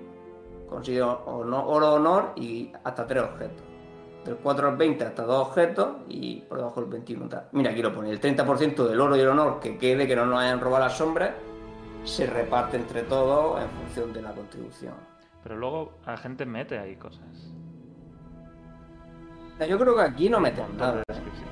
consiguen 0.69 1.05
oro 1.05 1.95
honor 1.95 2.33
y 2.37 2.73
hasta 2.83 3.07
3 3.07 3.23
objetos. 3.23 3.63
Del 4.25 4.37
4 4.37 4.69
al 4.69 4.77
20 4.77 5.05
hasta 5.05 5.23
2 5.25 5.49
objetos 5.49 5.89
y 6.09 6.41
por 6.43 6.57
debajo 6.59 6.81
el 6.81 6.87
21 6.87 7.29
tal. 7.29 7.49
Mira, 7.53 7.71
aquí 7.71 7.83
lo 7.83 7.93
pone. 7.93 8.11
El 8.11 8.21
30% 8.21 8.87
del 8.89 9.01
oro 9.01 9.17
y 9.17 9.21
el 9.21 9.29
honor 9.29 9.61
que 9.61 9.77
quede, 9.77 10.07
que 10.07 10.17
no 10.17 10.25
nos 10.25 10.41
hayan 10.41 10.61
robado 10.61 10.85
las 10.85 10.97
sombras, 10.97 11.33
se 12.05 12.27
reparte 12.27 12.79
entre 12.79 13.03
todos 13.03 13.61
en 13.63 13.69
función 13.69 14.13
de 14.13 14.23
la 14.23 14.33
contribución. 14.33 14.95
Pero 15.43 15.57
luego 15.57 15.93
la 16.07 16.17
gente 16.17 16.47
mete 16.47 16.79
ahí 16.79 16.97
cosas. 16.97 17.23
Yo 19.69 19.79
creo 19.79 19.95
que 19.97 20.03
aquí 20.03 20.29
no 20.29 20.41
meten 20.41 20.77
nada. 20.77 21.03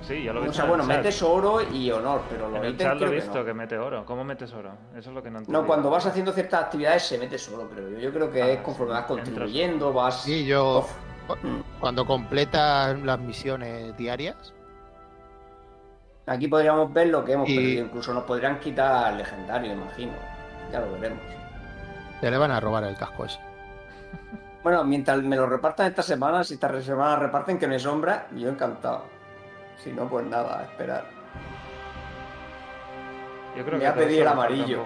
Sí, 0.03 0.25
ya 0.25 0.33
lo 0.33 0.45
he 0.45 0.49
O 0.49 0.53
sea, 0.53 0.65
en 0.65 0.71
bueno, 0.71 0.85
metes 0.85 1.23
oro 1.23 1.61
y 1.63 1.91
honor, 1.93 2.23
pero 2.29 2.49
los 2.49 2.59
En 2.59 2.65
el 2.65 2.75
ítems 2.75 2.91
chat 2.91 2.91
lo 2.91 2.97
he 2.97 2.99
creo 2.99 3.11
que 3.11 3.17
visto 3.27 3.39
no. 3.39 3.45
que, 3.45 3.55
mete 3.55 3.79
oro. 3.79 4.05
¿Cómo 4.05 4.25
metes 4.25 4.53
oro? 4.53 4.73
Eso 4.97 5.11
es 5.11 5.15
lo 5.15 5.23
que 5.23 5.31
no 5.31 5.35
No, 5.35 5.39
entiendo. 5.41 5.67
cuando 5.67 5.91
vas 5.91 6.05
haciendo 6.07 6.33
ciertas 6.33 6.65
actividades 6.65 7.05
se 7.05 7.17
mete 7.19 7.39
solo, 7.39 7.69
creo 7.69 7.89
yo. 7.91 7.99
Yo 8.01 8.13
creo 8.13 8.31
que 8.31 8.43
Ah, 8.43 8.49
es 8.51 8.61
conforme 8.63 8.93
sí, 8.95 9.01
vas 9.01 9.03
entras- 9.11 9.25
contribuyendo, 9.25 9.93
vas... 9.93 10.23
Sí, 10.23 10.45
yo 10.45 10.81
Uf. 10.81 10.93
cuando 11.79 12.05
completas 12.05 13.01
las 13.03 13.19
misiones 13.21 13.97
diarias, 13.97 14.53
Aquí 16.27 16.47
podríamos 16.47 16.93
ver 16.93 17.09
lo 17.09 17.25
que 17.25 17.33
hemos 17.33 17.49
Y- 17.49 17.57
perdido. 17.57 17.85
Incluso 17.87 18.15
nos 18.15 18.23
podrían 18.25 18.61
quitar 18.61 19.13
legendario, 19.15 19.73
imagino. 19.73 20.13
Ya 20.71 20.79
lo 20.81 20.93
veremos. 20.93 21.19
te 22.21 22.31
le 22.31 22.39
van 22.39 22.53
a 22.53 22.61
robar 22.61 22.85
el 22.85 22.97
casco 22.97 23.25
ese. 23.25 23.39
Bueno, 24.63 24.85
mientras 24.85 25.21
me 25.23 25.35
lo 25.37 25.47
repartan 25.47 25.87
esta 25.89 26.03
semana, 26.03 26.45
si 26.45 26.55
esta 26.55 26.81
semana 26.83 27.17
reparten 27.17 27.59
que 27.59 27.67
me 27.67 27.79
sombra, 27.79 28.29
yo 28.33 28.49
encantado. 28.49 29.05
Si 29.79 29.91
no, 29.93 30.09
pues 30.09 30.25
nada, 30.27 30.61
a 30.61 30.63
esperar. 30.65 31.05
Yo 33.57 33.65
creo 33.65 33.79
me 33.79 33.85
que 33.85 33.91
pedido 33.93 34.11
eso 34.13 34.23
el 34.23 34.29
amarillo. 34.29 34.85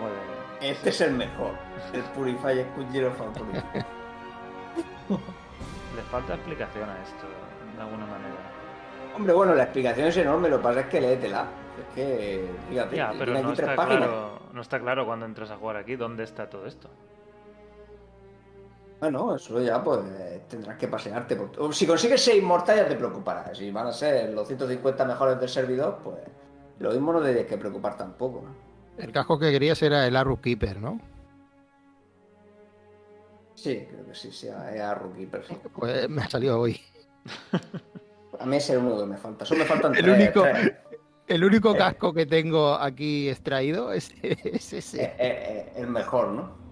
de- 0.60 0.70
Este 0.70 0.88
es 0.88 1.00
el 1.02 1.12
mejor. 1.12 1.52
El 1.92 2.02
Purify 2.02 2.58
Escudero 2.58 3.12
favorito. 3.12 3.42
Le 5.94 6.02
falta 6.10 6.34
explicación 6.34 6.88
a 6.90 7.02
esto, 7.02 7.26
de 7.76 7.82
alguna 7.82 8.06
manera. 8.06 8.34
Hombre, 9.14 9.32
bueno, 9.34 9.54
la 9.54 9.62
explicación 9.64 10.08
es 10.08 10.16
enorme, 10.16 10.48
lo 10.48 10.56
que 10.58 10.62
pasa 10.62 10.80
es 10.80 10.86
que 10.86 11.00
léetela. 11.00 11.46
Es 11.78 11.94
que, 11.94 12.50
fíjate, 12.70 12.96
Ya, 12.96 13.12
pero 13.18 13.32
no 13.34 13.38
aquí 13.38 13.56
tres 13.56 13.68
está, 13.70 13.76
páginas. 13.76 14.08
claro, 14.08 14.38
no 14.52 14.60
está 14.62 14.80
claro 14.80 15.06
cuando 15.06 15.26
entras 15.26 15.50
a 15.50 15.56
jugar 15.56 15.76
aquí 15.76 15.96
dónde 15.96 16.24
está 16.24 16.48
todo 16.50 16.66
esto. 16.66 16.90
Bueno, 19.01 19.36
eso 19.36 19.61
ya 19.61 19.82
pues 19.84 20.01
tendrás 20.49 20.78
que 20.78 20.88
pasearte. 20.88 21.36
Por... 21.36 21.74
Si 21.74 21.86
consigues 21.86 22.22
ser 22.22 22.36
inmortal 22.36 22.76
ya 22.78 22.88
te 22.88 22.97
preocuparás. 22.97 23.59
Si 23.59 23.70
van 23.70 23.88
a 23.88 23.92
ser 23.92 24.30
los 24.32 24.47
150 24.49 25.05
mejores 25.05 25.38
del 25.38 25.49
servidor, 25.49 25.99
pues 26.03 26.16
lo 26.78 26.90
mismo 26.90 27.12
no 27.12 27.20
tienes 27.22 27.47
que 27.47 27.59
preocupar 27.59 27.97
tampoco. 27.97 28.44
El 28.97 29.12
casco 29.12 29.38
que 29.38 29.51
querías 29.53 29.82
era 29.82 30.07
el 30.07 30.16
Arrow 30.16 30.40
Keeper, 30.40 30.80
¿no? 30.80 30.99
Sí, 33.55 33.86
creo 33.90 34.07
que 34.07 34.14
sí, 34.14 34.30
sea 34.32 34.74
es 34.74 34.80
a 34.80 34.94
Rookie, 34.94 35.26
perfecto. 35.26 35.70
Pues 35.74 36.09
me 36.09 36.22
ha 36.22 36.28
salido 36.30 36.61
hoy. 36.61 36.80
A 38.38 38.44
mí 38.44 38.57
es 38.57 38.68
el 38.70 38.78
único 38.78 39.01
que 39.01 39.07
me 39.07 39.16
falta. 39.16 39.44
Solo 39.47 39.61
me 39.61 39.66
faltan 39.66 39.94
El 39.97 40.05
tres, 40.05 40.16
único- 40.18 40.42
tres. 40.42 40.72
El 41.26 41.42
único 41.44 41.74
Eh. 41.74 41.78
casco 41.78 42.12
que 42.12 42.26
tengo 42.26 42.74
aquí 42.74 43.28
extraído 43.30 43.92
es, 43.92 44.12
es 44.22 44.38
Es, 44.44 44.72
ese. 44.72 45.03
es- 45.18 45.66
es 45.72 45.76
el 45.76 45.86
mejor, 45.88 46.28
¿no? 46.28 46.65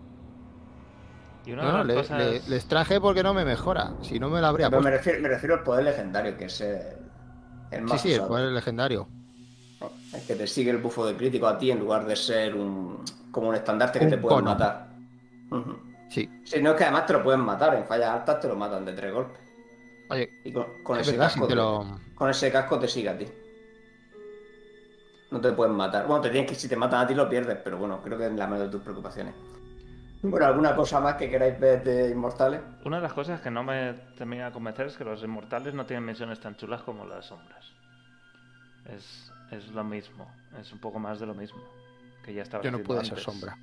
Y 1.47 1.53
una 1.53 1.63
No, 1.65 1.85
le, 1.85 1.95
cosas... 1.95 2.21
le- 2.23 2.41
les 2.49 2.67
traje 2.67 3.01
porque 3.01 3.23
no 3.23 3.35
me 3.35 3.45
mejora. 3.45 3.95
Si 4.03 4.19
no 4.19 4.31
me 4.31 4.41
lo 4.41 4.47
habría 4.47 4.71
Pero 4.71 4.83
me 4.83 4.91
refiero, 4.91 5.21
me 5.21 5.29
refiero 5.29 5.55
al 5.57 5.63
poder 5.63 5.85
legendario, 5.85 6.37
que 6.37 6.47
es 6.47 6.61
el, 6.61 6.79
el 7.71 7.83
Sí, 7.83 7.87
más 7.89 8.01
sí, 8.01 8.09
el 8.13 8.17
usado. 8.17 8.29
poder 8.29 8.53
legendario. 8.53 9.09
Es 10.13 10.23
que 10.27 10.35
te 10.37 10.47
sigue 10.47 10.71
el 10.71 10.79
bufo 10.79 11.05
de 11.07 11.17
crítico 11.17 11.47
a 11.47 11.59
ti 11.59 11.71
en 11.71 11.81
lugar 11.81 12.07
de 12.07 12.17
ser 12.17 12.55
un 12.55 13.05
como 13.31 13.49
un 13.49 13.55
estandarte 13.57 13.99
que 13.99 14.07
Un 14.07 14.11
te 14.11 14.19
pueden 14.19 14.39
cono. 14.41 14.51
matar. 14.51 14.89
Sí. 16.09 16.29
Sí, 16.45 16.61
no 16.63 16.71
es 16.73 16.77
que 16.77 16.85
además 16.85 17.07
te 17.07 17.15
lo 17.15 17.23
pueden 17.25 17.41
matar, 17.41 17.75
en 17.75 17.87
fallas 17.87 18.11
altas 18.11 18.39
te 18.41 18.49
lo 18.49 18.55
matan 18.55 18.85
de 18.85 18.93
tres 18.93 19.13
golpes. 19.13 19.41
Oye, 20.09 20.31
Y 20.45 20.53
con, 20.53 20.83
con 20.83 20.99
es 21.01 21.07
ese 21.07 21.13
verdad, 21.13 21.29
si 21.31 21.41
casco 21.41 21.47
te 21.49 21.55
te- 21.55 21.57
lo. 21.57 22.01
con 22.15 22.31
ese 22.31 22.53
casco 22.53 22.79
te 22.79 22.87
sigue 22.89 23.09
a 23.09 23.19
ti. 23.19 23.27
No 25.31 25.41
te 25.41 25.53
pueden 25.53 25.75
matar. 25.75 26.07
Bueno, 26.07 26.23
te 26.23 26.31
tienes 26.31 26.49
que 26.51 26.55
si 26.57 26.69
te 26.69 26.77
matan 26.77 27.01
a 27.03 27.07
ti 27.07 27.15
lo 27.15 27.29
pierdes, 27.29 27.59
pero 27.63 27.77
bueno, 27.79 28.01
creo 28.03 28.17
que 28.19 28.27
es 28.27 28.33
la 28.33 28.47
menor 28.47 28.67
de 28.67 28.71
tus 28.73 28.83
preocupaciones. 28.83 29.35
Bueno, 30.27 30.47
¿alguna 30.47 30.75
cosa 30.75 31.01
más 31.01 31.17
que 31.17 31.29
queráis 31.29 31.61
ver 31.61 31.85
de 31.85 32.09
Inmortales? 32.09 32.63
Una 32.87 32.97
de 32.97 33.03
las 33.03 33.13
cosas 33.13 33.43
que 33.43 33.51
no 33.51 33.63
me 33.63 33.93
termina 34.17 34.47
de 34.47 34.53
convencer 34.53 34.87
es 34.87 34.97
que 34.97 35.05
los 35.05 35.23
inmortales 35.23 35.75
no 35.75 35.85
tienen 35.85 36.07
misiones 36.07 36.41
tan 36.41 36.57
chulas 36.57 36.81
como 36.83 37.05
las 37.05 37.27
sombras. 37.27 37.67
Es, 38.87 39.31
es 39.51 39.69
lo 39.73 39.85
mismo, 39.85 40.27
es 40.59 40.73
un 40.73 40.79
poco 40.79 40.99
más 40.99 41.21
de 41.21 41.27
lo 41.27 41.35
mismo. 41.35 41.61
Que 42.25 42.33
ya 42.33 42.43
estaba 42.43 42.65
Yo 42.65 42.71
no 42.71 42.79
puedo 42.79 43.05
ser 43.05 43.19
sombra. 43.19 43.59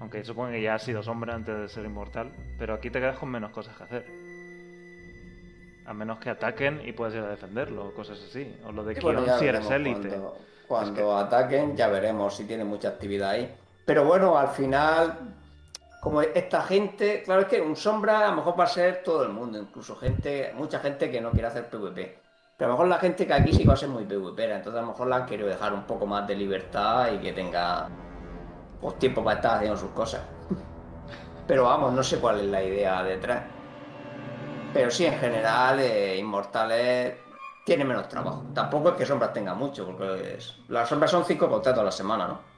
Aunque 0.00 0.24
supongo 0.24 0.50
que 0.50 0.60
ya 0.60 0.74
has 0.74 0.82
sido 0.82 1.04
sombra 1.04 1.36
antes 1.36 1.56
de 1.56 1.68
ser 1.68 1.84
inmortal, 1.84 2.32
pero 2.58 2.74
aquí 2.74 2.90
te 2.90 2.98
quedas 2.98 3.18
con 3.18 3.30
menos 3.30 3.52
cosas 3.52 3.76
que 3.76 3.84
hacer. 3.84 4.06
A 5.86 5.94
menos 5.94 6.18
que 6.18 6.30
ataquen 6.30 6.80
y 6.84 6.92
puedas 6.92 7.14
ir 7.14 7.20
a 7.20 7.28
defenderlo, 7.28 7.86
o 7.86 7.94
cosas 7.94 8.20
así. 8.28 8.56
O 8.64 8.72
lo 8.72 8.82
de 8.82 8.94
que 8.94 9.00
bueno, 9.02 9.22
si 9.38 9.46
eres 9.46 9.70
élite. 9.70 10.08
Cuando, 10.08 10.36
cuando 10.66 11.16
ataquen, 11.16 11.76
ya 11.76 11.86
veremos 11.86 12.36
si 12.36 12.44
tiene 12.44 12.64
mucha 12.64 12.88
actividad 12.88 13.30
ahí. 13.30 13.54
Pero 13.84 14.04
bueno, 14.04 14.36
al 14.36 14.48
final, 14.48 15.36
como 16.00 16.22
esta 16.22 16.62
gente, 16.62 17.22
claro, 17.22 17.42
es 17.42 17.48
que 17.48 17.60
un 17.60 17.76
sombra 17.76 18.26
a 18.26 18.30
lo 18.30 18.36
mejor 18.36 18.58
va 18.58 18.64
a 18.64 18.68
ser 18.68 19.02
todo 19.02 19.22
el 19.22 19.28
mundo, 19.28 19.58
incluso 19.58 19.94
gente, 19.96 20.52
mucha 20.56 20.80
gente 20.80 21.10
que 21.10 21.20
no 21.20 21.30
quiere 21.30 21.48
hacer 21.48 21.68
PvP. 21.68 22.18
Pero 22.56 22.70
a 22.70 22.72
lo 22.72 22.74
mejor 22.74 22.88
la 22.88 22.98
gente 22.98 23.26
que 23.26 23.34
aquí 23.34 23.52
sí 23.52 23.64
va 23.64 23.74
a 23.74 23.76
ser 23.76 23.88
muy 23.88 24.04
PvPera, 24.04 24.56
entonces 24.56 24.78
a 24.78 24.82
lo 24.82 24.88
mejor 24.88 25.08
la 25.08 25.16
han 25.16 25.26
querido 25.26 25.48
dejar 25.48 25.72
un 25.72 25.84
poco 25.84 26.06
más 26.06 26.26
de 26.26 26.34
libertad 26.34 27.12
y 27.12 27.18
que 27.18 27.32
tenga 27.32 27.88
pues, 28.80 28.98
tiempo 28.98 29.22
para 29.22 29.36
estar 29.36 29.56
haciendo 29.56 29.76
sus 29.76 29.90
cosas. 29.90 30.22
Pero 31.46 31.64
vamos, 31.64 31.92
no 31.92 32.02
sé 32.02 32.18
cuál 32.18 32.40
es 32.40 32.46
la 32.46 32.62
idea 32.62 33.02
detrás. 33.02 33.44
Pero 34.72 34.90
sí, 34.90 35.04
en 35.04 35.18
general, 35.18 35.80
eh, 35.80 36.16
Inmortales 36.16 37.14
tiene 37.64 37.84
menos 37.84 38.08
trabajo. 38.08 38.44
Tampoco 38.54 38.90
es 38.90 38.94
que 38.96 39.06
Sombras 39.06 39.32
tenga 39.32 39.54
mucho, 39.54 39.84
porque 39.84 40.38
las 40.68 40.88
Sombras 40.88 41.10
son 41.10 41.24
cinco 41.24 41.48
contratos 41.48 41.80
a 41.80 41.84
la 41.84 41.92
semana, 41.92 42.28
¿no? 42.28 42.49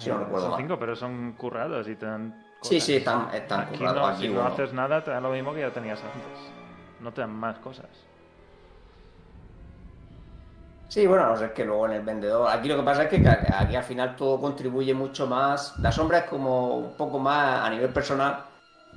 Si 0.00 0.08
no 0.10 0.16
Eh, 0.16 0.18
recuerdo 0.24 0.40
son 0.46 0.50
mal. 0.52 0.60
cinco, 0.60 0.78
pero 0.78 0.96
son 0.96 1.32
currados 1.34 1.86
y 1.88 1.94
te 1.96 2.06
dan. 2.06 2.44
Sí, 2.62 2.80
sí, 2.80 2.96
están, 2.96 3.28
están 3.34 3.60
Aquí 3.60 3.78
currados. 3.78 4.00
no, 4.00 4.06
Aquí 4.08 4.22
si 4.26 4.28
no 4.32 4.42
haces 4.46 4.72
nada, 4.72 5.02
te 5.04 5.10
dan 5.10 5.22
lo 5.22 5.30
mismo 5.30 5.52
que 5.54 5.60
ya 5.60 5.70
tenías 5.72 6.02
antes. 6.02 6.52
No 7.00 7.12
te 7.12 7.20
dan 7.20 7.30
más 7.34 7.58
cosas. 7.58 7.86
Sí, 10.88 11.06
bueno, 11.06 11.26
no 11.28 11.36
sé, 11.36 11.46
es 11.46 11.52
que 11.52 11.64
luego 11.64 11.86
en 11.86 11.92
el 11.92 12.02
vendedor. 12.02 12.48
Aquí 12.50 12.68
lo 12.68 12.76
que 12.76 12.82
pasa 12.82 13.04
es 13.04 13.08
que 13.08 13.28
aquí 13.28 13.76
al 13.76 13.84
final 13.84 14.16
todo 14.16 14.40
contribuye 14.40 14.92
mucho 14.92 15.26
más. 15.26 15.78
La 15.78 15.92
sombra 15.92 16.18
es 16.18 16.24
como 16.24 16.76
un 16.78 16.92
poco 16.96 17.18
más 17.18 17.60
a 17.64 17.70
nivel 17.70 17.90
personal. 17.90 18.44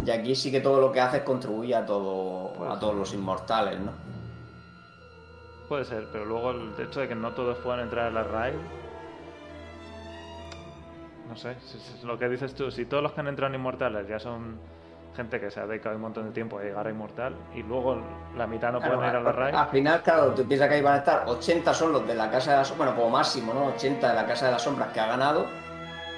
Y 0.03 0.09
aquí 0.09 0.33
sí 0.35 0.51
que 0.51 0.59
todo 0.59 0.81
lo 0.81 0.91
que 0.91 0.99
haces 0.99 1.21
contribuye 1.21 1.75
a 1.75 1.85
todo, 1.85 2.67
a 2.71 2.79
todos 2.79 2.95
los 2.95 3.13
inmortales, 3.13 3.79
¿no? 3.79 3.91
Puede 5.69 5.85
ser, 5.85 6.07
pero 6.11 6.25
luego 6.25 6.51
el 6.51 6.73
hecho 6.79 6.99
de 6.99 7.07
que 7.07 7.15
no 7.15 7.31
todos 7.33 7.57
puedan 7.59 7.81
entrar 7.81 8.07
a 8.07 8.11
la 8.11 8.23
raid. 8.23 8.55
No 11.29 11.35
sé, 11.35 11.55
si- 11.61 11.79
si- 11.79 12.05
lo 12.05 12.17
que 12.19 12.27
dices 12.29 12.53
tú, 12.53 12.69
si 12.69 12.85
todos 12.85 13.01
los 13.01 13.13
que 13.13 13.21
han 13.21 13.27
entrado 13.27 13.53
en 13.53 13.59
Inmortales 13.59 14.07
ya 14.07 14.19
son 14.19 14.57
gente 15.15 15.39
que 15.39 15.51
se 15.51 15.59
ha 15.59 15.67
dedicado 15.67 15.95
un 15.95 16.01
montón 16.01 16.25
de 16.25 16.31
tiempo 16.31 16.57
a 16.59 16.63
llegar 16.63 16.87
a 16.87 16.89
Inmortal 16.89 17.35
y 17.55 17.61
luego 17.63 18.01
la 18.35 18.47
mitad 18.47 18.71
no 18.71 18.79
Claro, 18.79 18.95
pueden 18.95 19.11
ir 19.11 19.15
a 19.17 19.21
la 19.21 19.31
raid. 19.31 19.55
Al 19.55 19.67
final, 19.67 20.01
claro, 20.01 20.31
tú 20.33 20.43
piensas 20.47 20.67
que 20.69 20.75
ahí 20.75 20.81
van 20.81 20.95
a 20.95 20.97
estar 20.97 21.23
80 21.27 21.73
son 21.73 21.91
los 21.93 22.05
de 22.07 22.15
la 22.15 22.29
Casa 22.31 22.51
de 22.51 22.57
las 22.57 22.67
Sombras, 22.67 22.89
bueno, 22.95 23.01
como 23.03 23.17
máximo, 23.17 23.53
¿no? 23.53 23.65
80 23.67 24.09
de 24.09 24.15
la 24.15 24.25
Casa 24.25 24.47
de 24.47 24.51
las 24.53 24.61
Sombras 24.61 24.91
que 24.91 24.99
ha 24.99 25.05
ganado, 25.07 25.45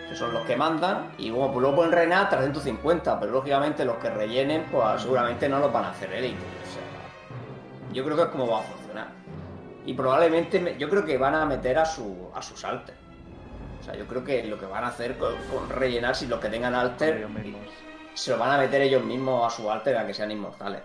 que 0.10 0.16
son 0.16 0.34
los 0.34 0.44
que 0.46 0.56
mandan, 0.56 1.12
y 1.18 1.30
luego, 1.30 1.48
pues 1.52 1.62
luego 1.62 1.76
pueden 1.78 1.92
reinar 1.92 2.30
350, 2.30 3.20
pero 3.20 3.32
lógicamente 3.34 3.84
los 3.86 3.98
que 3.98 4.10
rellenen, 4.10 4.66
pues 4.72 5.02
seguramente 5.02 5.50
no 5.50 5.60
los 5.60 5.72
van 5.74 5.86
a 5.86 5.90
hacer 5.90 6.12
élite. 6.14 6.38
O 6.38 6.72
sea, 6.74 7.94
yo 7.94 8.04
creo 8.06 8.16
que 8.16 8.24
es 8.24 8.30
como 8.30 8.48
va 8.48 8.60
a 8.60 8.64
funcionar. 8.64 9.08
Y 9.86 9.94
probablemente, 9.94 10.60
me- 10.60 10.78
yo 10.78 10.90
creo 10.90 11.04
que 11.06 11.18
van 11.18 11.36
a 11.36 11.46
meter 11.46 11.78
a 11.80 11.86
su 11.86 12.30
a 12.34 12.42
sus 12.42 12.64
alter. 12.64 12.96
O 13.86 13.88
sea, 13.88 13.96
yo 14.00 14.08
creo 14.08 14.24
que 14.24 14.44
lo 14.46 14.58
que 14.60 14.66
van 14.66 14.84
a 14.84 14.88
hacer 14.88 15.16
con, 15.20 15.36
con 15.54 15.70
rellenar, 15.70 16.16
si 16.16 16.26
los 16.26 16.40
que 16.40 16.50
tengan 16.50 16.74
alter, 16.74 17.28
se 18.16 18.32
lo 18.32 18.40
van 18.40 18.52
a 18.54 18.58
meter 18.58 18.82
ellos 18.82 19.04
mismos 19.04 19.46
a 19.54 19.56
su 19.56 19.70
alter 19.70 19.96
a 19.96 20.08
que 20.08 20.14
sean 20.14 20.32
inmortales. 20.32 20.82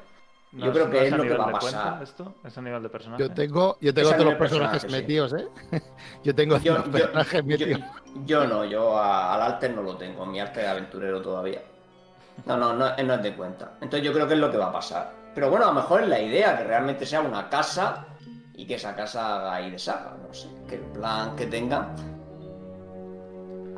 No 0.52 0.66
Yo 0.66 0.72
creo 0.72 0.84
no 0.84 0.90
que 0.90 1.06
es 1.06 1.12
lo 1.16 1.22
que 1.22 1.34
va 1.34 1.44
a 1.44 1.46
de 1.46 1.52
pasar. 1.54 1.82
cuenta 1.82 2.02
esto? 2.04 2.34
¿Es 2.44 2.58
a 2.58 2.60
nivel 2.60 2.82
de 2.82 2.88
personaje? 2.90 3.22
Yo 3.22 3.30
tengo, 3.32 3.78
yo 3.80 3.94
tengo 3.94 4.10
todos 4.10 4.24
los 4.26 4.34
personajes 4.34 4.82
personaje, 4.82 4.96
sí. 4.98 5.02
metidos, 5.02 5.32
¿eh? 5.32 5.48
Yo 6.24 6.34
tengo 6.34 6.58
Yo, 6.58 6.74
los 6.74 6.84
yo- 6.84 6.90
personajes 6.92 7.40
yo- 7.42 7.46
metidos. 7.46 7.80
yo 8.26 8.46
no, 8.46 8.64
yo 8.66 8.98
a- 8.98 9.34
al 9.34 9.40
alter 9.42 9.70
no 9.74 9.80
lo 9.82 9.96
tengo, 9.96 10.26
mi 10.26 10.38
alter 10.40 10.64
es 10.64 10.70
aventurero 10.70 11.22
todavía. 11.22 11.62
No, 12.44 12.56
no, 12.58 12.74
no, 12.74 12.94
no 12.96 13.14
es 13.14 13.22
de 13.22 13.34
cuenta. 13.34 13.72
Entonces 13.80 14.02
yo 14.02 14.12
creo 14.12 14.28
que 14.28 14.34
es 14.34 14.40
lo 14.40 14.50
que 14.50 14.58
va 14.58 14.66
a 14.66 14.72
pasar. 14.72 15.10
Pero 15.34 15.48
bueno, 15.48 15.64
a 15.64 15.68
lo 15.68 15.74
mejor 15.74 16.02
es 16.02 16.08
la 16.08 16.20
idea, 16.20 16.58
que 16.58 16.64
realmente 16.64 17.06
sea 17.06 17.20
una 17.22 17.48
casa 17.48 18.04
y 18.54 18.66
que 18.66 18.74
esa 18.74 18.94
casa 18.94 19.36
haga 19.36 19.62
y 19.62 19.70
deshaga, 19.70 20.16
no 20.26 20.34
sé, 20.34 20.48
que 20.68 20.74
el 20.74 20.82
plan 20.82 21.34
que 21.36 21.46
tengan. 21.46 21.94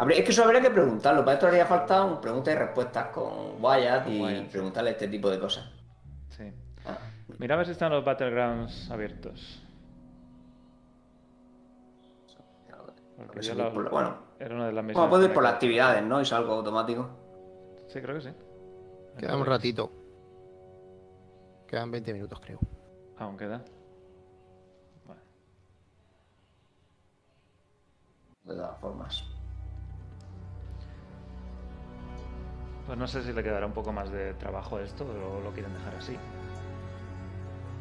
Habría- 0.02 0.18
es 0.18 0.24
que 0.24 0.32
eso 0.32 0.42
habría 0.42 0.60
que 0.60 0.70
preguntarlo, 0.70 1.24
para 1.24 1.34
esto 1.34 1.46
haría 1.46 1.64
falta 1.64 2.02
un 2.02 2.20
preguntas 2.20 2.52
y 2.52 2.58
respuestas 2.58 3.06
con 3.10 3.62
Wyatt 3.62 4.08
y 4.08 4.20
Wyatt, 4.20 4.48
preguntarle 4.50 4.90
este 4.90 5.06
tipo 5.06 5.30
de 5.30 5.38
cosas. 5.38 5.64
Sí. 6.30 6.52
Ah, 6.84 6.98
Mira 7.38 7.54
a 7.54 7.58
ver 7.58 7.66
si 7.66 7.72
están 7.72 7.92
los 7.92 8.04
Battlegrounds 8.04 8.90
abiertos. 8.90 9.62
Yo 13.40 13.72
por 13.72 13.90
bueno. 13.90 14.16
era 14.40 14.54
una 14.56 14.66
de 14.66 14.72
las. 14.72 14.84
Bueno, 14.84 15.08
puedo 15.08 15.24
ir 15.24 15.32
por 15.32 15.44
las 15.44 15.52
actividades, 15.52 16.02
¿no? 16.02 16.20
Y 16.20 16.24
salgo 16.24 16.54
automático. 16.54 17.08
Sí, 17.86 18.00
creo 18.00 18.16
que 18.16 18.22
sí. 18.22 18.30
Queda 19.16 19.36
un 19.36 19.46
ratito. 19.46 19.88
Quedan 21.68 21.92
20 21.92 22.12
minutos, 22.12 22.40
creo. 22.40 22.58
Aún 23.18 23.36
queda. 23.36 23.62
Bueno, 25.06 25.22
De 28.42 28.54
todas 28.56 28.80
formas. 28.80 29.31
Pues 32.92 33.00
no 33.00 33.06
sé 33.08 33.22
si 33.22 33.32
le 33.32 33.42
quedará 33.42 33.64
un 33.64 33.72
poco 33.72 33.90
más 33.90 34.12
de 34.12 34.34
trabajo 34.34 34.76
a 34.76 34.82
esto 34.82 35.04
o 35.06 35.40
lo 35.42 35.50
quieren 35.52 35.72
dejar 35.72 35.94
así. 35.98 36.14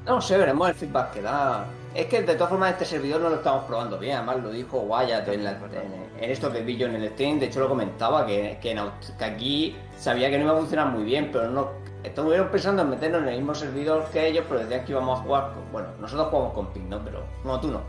No 0.06 0.22
sé, 0.22 0.38
veremos 0.38 0.70
el 0.70 0.74
feedback 0.74 1.12
que 1.12 1.22
da. 1.22 1.66
Es 1.94 2.06
que 2.06 2.22
de 2.22 2.36
todas 2.36 2.50
formas 2.52 2.72
este 2.72 2.86
servidor 2.86 3.20
no 3.20 3.28
lo 3.28 3.36
estamos 3.36 3.66
probando 3.66 4.00
bien, 4.00 4.16
además 4.16 4.38
lo 4.42 4.52
dijo 4.52 4.80
Wyatt 4.80 5.28
en, 5.28 5.44
la- 5.44 5.52
en- 5.52 6.24
en 6.24 6.32
esto 6.32 6.50
que 6.50 6.62
vi 6.62 6.78
yo 6.78 6.88
en 6.88 6.96
el 6.96 7.10
stream, 7.10 7.40
de 7.42 7.48
hecho 7.48 7.60
lo 7.60 7.68
comentaba, 7.68 8.26
que, 8.26 8.58
que, 8.62 8.72
en 8.72 8.78
Aust- 8.78 9.18
que 9.18 9.26
aquí 9.26 9.76
sabía 9.98 10.30
que 10.30 10.38
no 10.38 10.46
iba 10.46 10.54
a 10.54 10.60
funcionar 10.60 10.88
muy 10.88 11.04
bien, 11.04 11.30
pero 11.30 11.50
no 11.50 11.72
estuvieron 12.06 12.48
pensando 12.48 12.82
en 12.84 12.90
meternos 12.92 13.22
en 13.24 13.28
el 13.28 13.36
mismo 13.40 13.54
servidor 13.54 14.06
que 14.14 14.26
ellos, 14.28 14.46
pero 14.48 14.62
decían 14.62 14.86
que 14.86 14.94
íbamos 14.94 15.20
a 15.20 15.24
jugar 15.24 15.52
con, 15.54 15.72
bueno, 15.74 15.90
nosotros 16.00 16.30
jugamos 16.30 16.54
con 16.54 16.68
PIN, 16.68 16.90
¿no? 16.90 17.00
Pero, 17.04 17.26
no, 17.44 17.60
tú 17.60 17.68
no. 17.68 17.82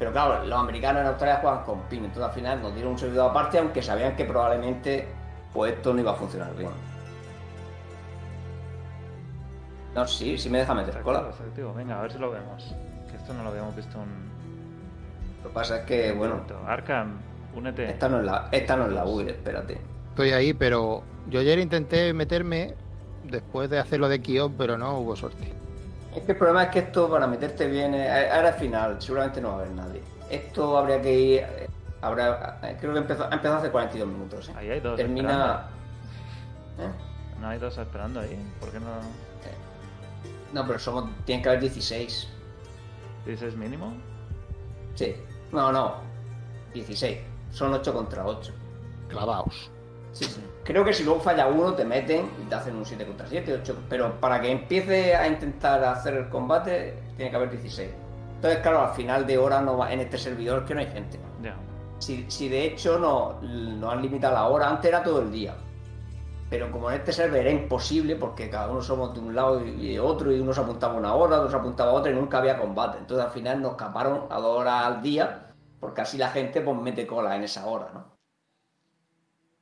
Pero 0.00 0.10
claro, 0.10 0.44
los 0.44 0.58
americanos 0.58 1.02
en 1.02 1.06
Australia 1.06 1.38
juegan 1.40 1.62
con 1.62 1.80
PIN, 1.82 2.06
entonces 2.06 2.24
al 2.24 2.32
final 2.34 2.60
nos 2.60 2.74
dieron 2.74 2.90
un 2.94 2.98
servidor 2.98 3.30
aparte, 3.30 3.56
aunque 3.60 3.80
sabían 3.84 4.16
que 4.16 4.24
probablemente 4.24 5.19
pues 5.52 5.72
esto 5.74 5.92
no 5.94 6.00
iba 6.00 6.12
a 6.12 6.14
funcionar 6.14 6.54
bien. 6.56 6.70
No, 9.94 10.06
sí, 10.06 10.38
sí 10.38 10.48
me 10.48 10.58
deja 10.58 10.74
meter 10.74 11.00
cola. 11.02 11.20
activo, 11.20 11.48
activo. 11.48 11.74
Venga, 11.74 11.98
a 11.98 12.02
ver 12.02 12.12
si 12.12 12.18
lo 12.18 12.30
vemos. 12.30 12.74
Que 13.10 13.16
esto 13.16 13.34
no 13.34 13.42
lo 13.42 13.50
habíamos 13.50 13.74
visto 13.74 13.98
en. 13.98 14.30
Lo 15.42 15.48
que 15.48 15.54
pasa 15.54 15.78
es 15.78 15.84
que, 15.86 16.12
bueno, 16.12 16.42
Arkham, 16.66 17.18
únete. 17.54 17.88
esta 17.90 18.08
no 18.08 18.20
es 18.20 18.24
la, 18.24 18.48
esta 18.52 18.76
no 18.76 18.86
es 18.86 18.92
la 18.92 19.04
UI, 19.04 19.28
espérate. 19.28 19.78
Estoy 20.10 20.30
ahí, 20.30 20.52
pero 20.52 21.02
yo 21.28 21.40
ayer 21.40 21.58
intenté 21.58 22.12
meterme 22.12 22.74
después 23.24 23.70
de 23.70 23.78
hacerlo 23.78 24.08
de 24.08 24.20
Kion, 24.20 24.54
pero 24.54 24.76
no 24.76 24.98
hubo 24.98 25.16
suerte. 25.16 25.52
Es 26.14 26.22
que 26.22 26.32
el 26.32 26.38
problema 26.38 26.64
es 26.64 26.70
que 26.70 26.80
esto 26.80 27.08
para 27.08 27.26
meterte 27.26 27.68
bien, 27.68 27.94
ahora 27.94 28.50
es 28.50 28.56
final, 28.56 29.00
seguramente 29.00 29.40
no 29.40 29.48
va 29.48 29.54
a 29.54 29.58
haber 29.60 29.70
nadie. 29.72 30.02
Esto 30.28 30.76
habría 30.76 31.00
que 31.00 31.18
ir, 31.18 31.46
habrá, 32.02 32.58
eh, 32.62 32.76
creo 32.80 32.92
que 32.92 32.98
empezó, 33.00 33.24
ha 33.24 33.34
empezado 33.34 33.56
hace 33.56 33.70
42 33.70 34.08
minutos. 34.08 34.48
¿eh? 34.48 34.52
Ahí 34.56 34.70
hay 34.70 34.80
dos 34.80 34.96
Termina... 34.96 35.66
¿Eh? 36.78 36.90
No 37.40 37.48
hay 37.48 37.58
dos 37.58 37.76
esperando 37.78 38.20
ahí. 38.20 38.38
¿Por 38.60 38.70
qué 38.70 38.80
no? 38.80 38.86
No, 40.52 40.66
pero 40.66 40.78
somos, 40.78 41.08
tienen 41.24 41.42
que 41.42 41.48
haber 41.48 41.60
16. 41.60 42.28
¿Dices 43.24 43.56
mínimo? 43.56 43.94
Sí. 44.94 45.14
No, 45.52 45.70
no. 45.70 45.96
16. 46.74 47.18
Son 47.52 47.72
8 47.72 47.92
contra 47.92 48.26
8. 48.26 48.52
Clavaos. 49.08 49.70
Sí, 50.12 50.24
sí. 50.24 50.42
Creo 50.64 50.84
que 50.84 50.92
si 50.92 51.04
luego 51.04 51.20
falla 51.20 51.46
uno, 51.46 51.74
te 51.74 51.84
meten 51.84 52.28
y 52.42 52.48
te 52.48 52.54
hacen 52.54 52.76
un 52.76 52.84
7 52.84 53.06
contra 53.06 53.26
7, 53.26 53.60
8. 53.62 53.78
Pero 53.88 54.20
para 54.20 54.40
que 54.40 54.50
empiece 54.50 55.14
a 55.14 55.26
intentar 55.28 55.82
hacer 55.84 56.14
el 56.14 56.28
combate, 56.28 56.98
tiene 57.16 57.30
que 57.30 57.36
haber 57.36 57.50
16. 57.50 57.90
Entonces, 58.36 58.60
claro, 58.60 58.86
al 58.86 58.94
final 58.94 59.26
de 59.26 59.38
hora 59.38 59.60
no 59.60 59.76
va, 59.76 59.92
en 59.92 60.00
este 60.00 60.18
servidor 60.18 60.64
que 60.64 60.74
no 60.74 60.80
hay 60.80 60.86
gente. 60.86 61.18
Ya. 61.42 61.54
Si, 62.00 62.28
si 62.28 62.48
de 62.48 62.64
hecho 62.64 62.98
no, 62.98 63.40
no 63.42 63.90
han 63.90 64.02
limitado 64.02 64.34
la 64.34 64.48
hora, 64.48 64.68
antes 64.68 64.86
era 64.86 65.02
todo 65.02 65.20
el 65.20 65.30
día. 65.30 65.54
Pero 66.48 66.72
como 66.72 66.90
en 66.90 66.96
este 66.96 67.12
server 67.12 67.46
era 67.46 67.50
imposible, 67.52 68.16
porque 68.16 68.50
cada 68.50 68.68
uno 68.68 68.82
somos 68.82 69.14
de 69.14 69.20
un 69.20 69.34
lado 69.36 69.64
y 69.64 69.92
de 69.92 70.00
otro, 70.00 70.32
y 70.32 70.40
uno 70.40 70.52
se 70.52 70.60
apuntaba 70.60 70.94
una 70.94 71.14
hora, 71.14 71.36
otro 71.36 71.50
se 71.50 71.56
apuntaba 71.56 71.92
otra, 71.92 72.10
y 72.10 72.14
nunca 72.14 72.38
había 72.38 72.58
combate. 72.58 72.98
Entonces 72.98 73.24
al 73.24 73.30
final 73.30 73.62
nos 73.62 73.72
escaparon 73.72 74.26
a 74.30 74.40
dos 74.40 74.58
horas 74.58 74.86
al 74.86 75.00
día, 75.00 75.54
porque 75.78 76.00
así 76.00 76.18
la 76.18 76.30
gente 76.30 76.60
pues 76.60 76.76
mete 76.76 77.06
cola 77.06 77.36
en 77.36 77.44
esa 77.44 77.66
hora, 77.66 77.90
¿no? 77.94 78.18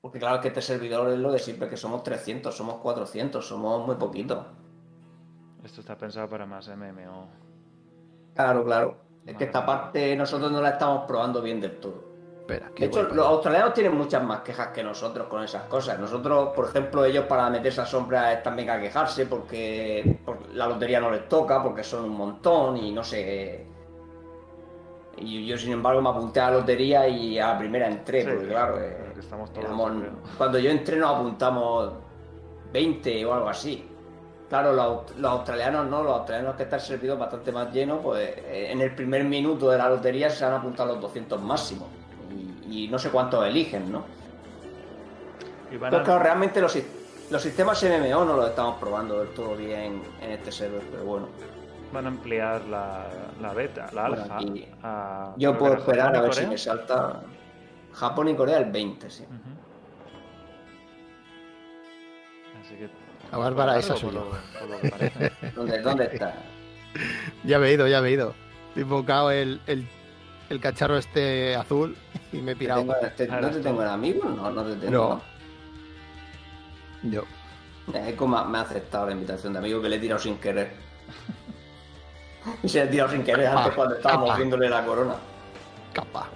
Porque 0.00 0.18
claro 0.18 0.40
que 0.40 0.48
este 0.48 0.62
servidor 0.62 1.10
es 1.10 1.18
lo 1.18 1.30
de 1.30 1.38
siempre, 1.38 1.68
que 1.68 1.76
somos 1.76 2.02
300, 2.02 2.56
somos 2.56 2.76
400, 2.76 3.46
somos 3.46 3.86
muy 3.86 3.96
poquitos. 3.96 4.46
Esto 5.62 5.80
está 5.82 5.98
pensado 5.98 6.28
para 6.30 6.46
más 6.46 6.68
MMO. 6.68 7.28
Claro, 8.34 8.64
claro. 8.64 8.96
Es 9.26 9.36
que 9.36 9.44
esta 9.44 9.66
parte 9.66 10.16
nosotros 10.16 10.50
no 10.50 10.62
la 10.62 10.70
estamos 10.70 11.04
probando 11.06 11.42
bien 11.42 11.60
del 11.60 11.78
todo. 11.80 12.07
Espera, 12.48 12.70
De 12.78 12.86
hecho, 12.86 13.02
los 13.02 13.26
australianos 13.26 13.74
tienen 13.74 13.94
muchas 13.94 14.22
más 14.24 14.40
quejas 14.40 14.68
que 14.68 14.82
nosotros 14.82 15.26
con 15.28 15.42
esas 15.42 15.64
cosas. 15.64 15.98
Nosotros, 15.98 16.48
por 16.56 16.66
ejemplo, 16.68 17.04
ellos 17.04 17.26
para 17.26 17.50
meterse 17.50 17.82
a 17.82 17.86
sombra 17.86 18.32
están 18.32 18.56
venga 18.56 18.74
a 18.74 18.80
quejarse 18.80 19.26
porque, 19.26 20.18
porque 20.24 20.44
la 20.54 20.66
lotería 20.66 20.98
no 20.98 21.10
les 21.10 21.28
toca, 21.28 21.62
porque 21.62 21.84
son 21.84 22.04
un 22.04 22.16
montón 22.16 22.78
y 22.78 22.90
no 22.92 23.04
sé. 23.04 23.66
Y 25.18 25.46
yo, 25.46 25.58
sin 25.58 25.72
embargo, 25.72 26.00
me 26.00 26.08
apunté 26.08 26.40
a 26.40 26.50
la 26.50 26.58
lotería 26.58 27.06
y 27.06 27.38
a 27.38 27.48
la 27.48 27.58
primera 27.58 27.86
entré, 27.88 28.22
Sí, 28.22 28.28
porque 28.28 28.44
sí, 28.44 28.48
claro, 28.50 28.80
eh, 28.80 29.12
estamos 29.18 29.52
todos, 29.52 29.64
éramos- 29.66 29.92
yo 29.94 30.00
creo. 30.00 30.12
cuando 30.38 30.58
yo 30.58 30.70
entré 30.70 30.96
nos 30.96 31.16
apuntamos 31.16 31.92
20 32.72 33.26
o 33.26 33.34
algo 33.34 33.48
así. 33.50 33.84
Claro, 34.48 34.72
los, 34.72 35.16
los 35.18 35.30
australianos 35.30 35.86
no, 35.88 36.02
los 36.02 36.14
australianos 36.20 36.56
que 36.56 36.62
está 36.62 36.76
el 36.76 36.82
servidor 36.82 37.18
bastante 37.18 37.52
más 37.52 37.70
lleno, 37.72 37.98
pues 37.98 38.26
eh, 38.38 38.68
en 38.70 38.80
el 38.80 38.94
primer 38.94 39.24
minuto 39.24 39.68
de 39.70 39.76
la 39.76 39.90
lotería 39.90 40.30
se 40.30 40.44
han 40.46 40.54
apuntado 40.54 40.92
los 40.94 41.02
200 41.02 41.42
máximos. 41.42 41.88
Y, 42.68 42.88
no 42.88 42.98
sé 42.98 43.10
cuántos 43.10 43.46
eligen, 43.46 43.90
¿no? 43.90 44.04
Pero 45.70 45.86
a- 45.98 46.02
claro, 46.02 46.22
realmente 46.22 46.60
los, 46.60 46.76
los 47.30 47.42
sistemas 47.42 47.82
MMO 47.82 48.24
no 48.24 48.36
los 48.36 48.48
estamos 48.50 48.76
probando 48.78 49.20
del 49.20 49.28
todo 49.30 49.56
bien 49.56 50.02
en 50.20 50.32
este 50.32 50.50
server, 50.52 50.82
pero 50.90 51.04
bueno. 51.04 51.28
van 51.92 52.04
a 52.04 52.08
ampliar 52.08 52.64
la, 52.66 53.06
la 53.40 53.52
beta, 53.54 53.88
la 53.92 54.08
Bueno, 54.08 54.22
alfa. 54.24 54.36
aquí 54.36 54.66
a- 54.82 55.32
Yo 55.36 55.56
puedo 55.58 55.74
esperar 55.74 56.14
a 56.16 56.20
ver 56.22 56.34
si 56.34 56.46
me 56.46 56.58
salta 56.58 57.20
Japón 57.94 58.28
y 58.28 58.34
Corea 58.34 58.58
el 58.58 58.70
20, 58.70 59.10
sí. 59.10 59.24
Así 62.60 62.74
que. 62.76 62.88
La 63.30 63.38
Bárbara, 63.38 63.78
esa 63.78 63.96
soy 63.96 64.12
yo. 64.12 64.30
¿Dónde, 65.54 65.80
dónde 65.80 66.04
está? 66.04 66.34
Ya 67.44 67.58
me 67.58 67.68
he 67.68 67.74
ido, 67.74 67.86
ya 67.86 68.00
me 68.00 68.08
he 68.08 68.12
ido. 68.12 68.34
He 68.74 68.80
invocado 68.80 69.30
el, 69.30 69.60
el, 69.66 69.86
el 70.50 70.60
cacharro 70.60 70.96
este 70.98 71.54
azul 71.56 71.96
y 72.32 72.38
me 72.38 72.52
he 72.52 72.54
¿Te 72.54 72.58
pirado. 72.60 72.80
tengo- 72.80 72.94
te- 73.16 73.28
¿No 73.28 73.50
te 73.50 73.60
tengo 73.60 73.82
en 73.82 73.88
amigo? 73.88 74.28
No, 74.28 74.50
no 74.50 74.62
te 74.64 74.76
tengo. 74.76 75.20
No. 77.02 77.10
Yo. 77.10 77.22
Eh, 77.94 78.10
Eco 78.10 78.26
me 78.26 78.38
ha- 78.38 78.44
me 78.44 78.58
ha 78.58 78.62
aceptado 78.62 79.06
la 79.06 79.12
invitación 79.12 79.52
de 79.52 79.58
amigo 79.60 79.80
que 79.80 79.88
le 79.88 79.96
he 79.96 79.98
tirado 80.00 80.20
sin 80.20 80.36
querer. 80.38 80.72
y 82.62 82.68
se 82.68 82.78
le 82.80 82.84
he 82.84 82.88
tirado 82.88 83.10
sin 83.10 83.22
querer 83.24 83.46
antes 83.46 83.72
cuando 83.74 83.94
estábamos 83.96 84.26
capa. 84.28 84.36
viéndole 84.38 84.68
la 84.68 84.84
corona. 84.84 85.14
Capa. 85.92 86.28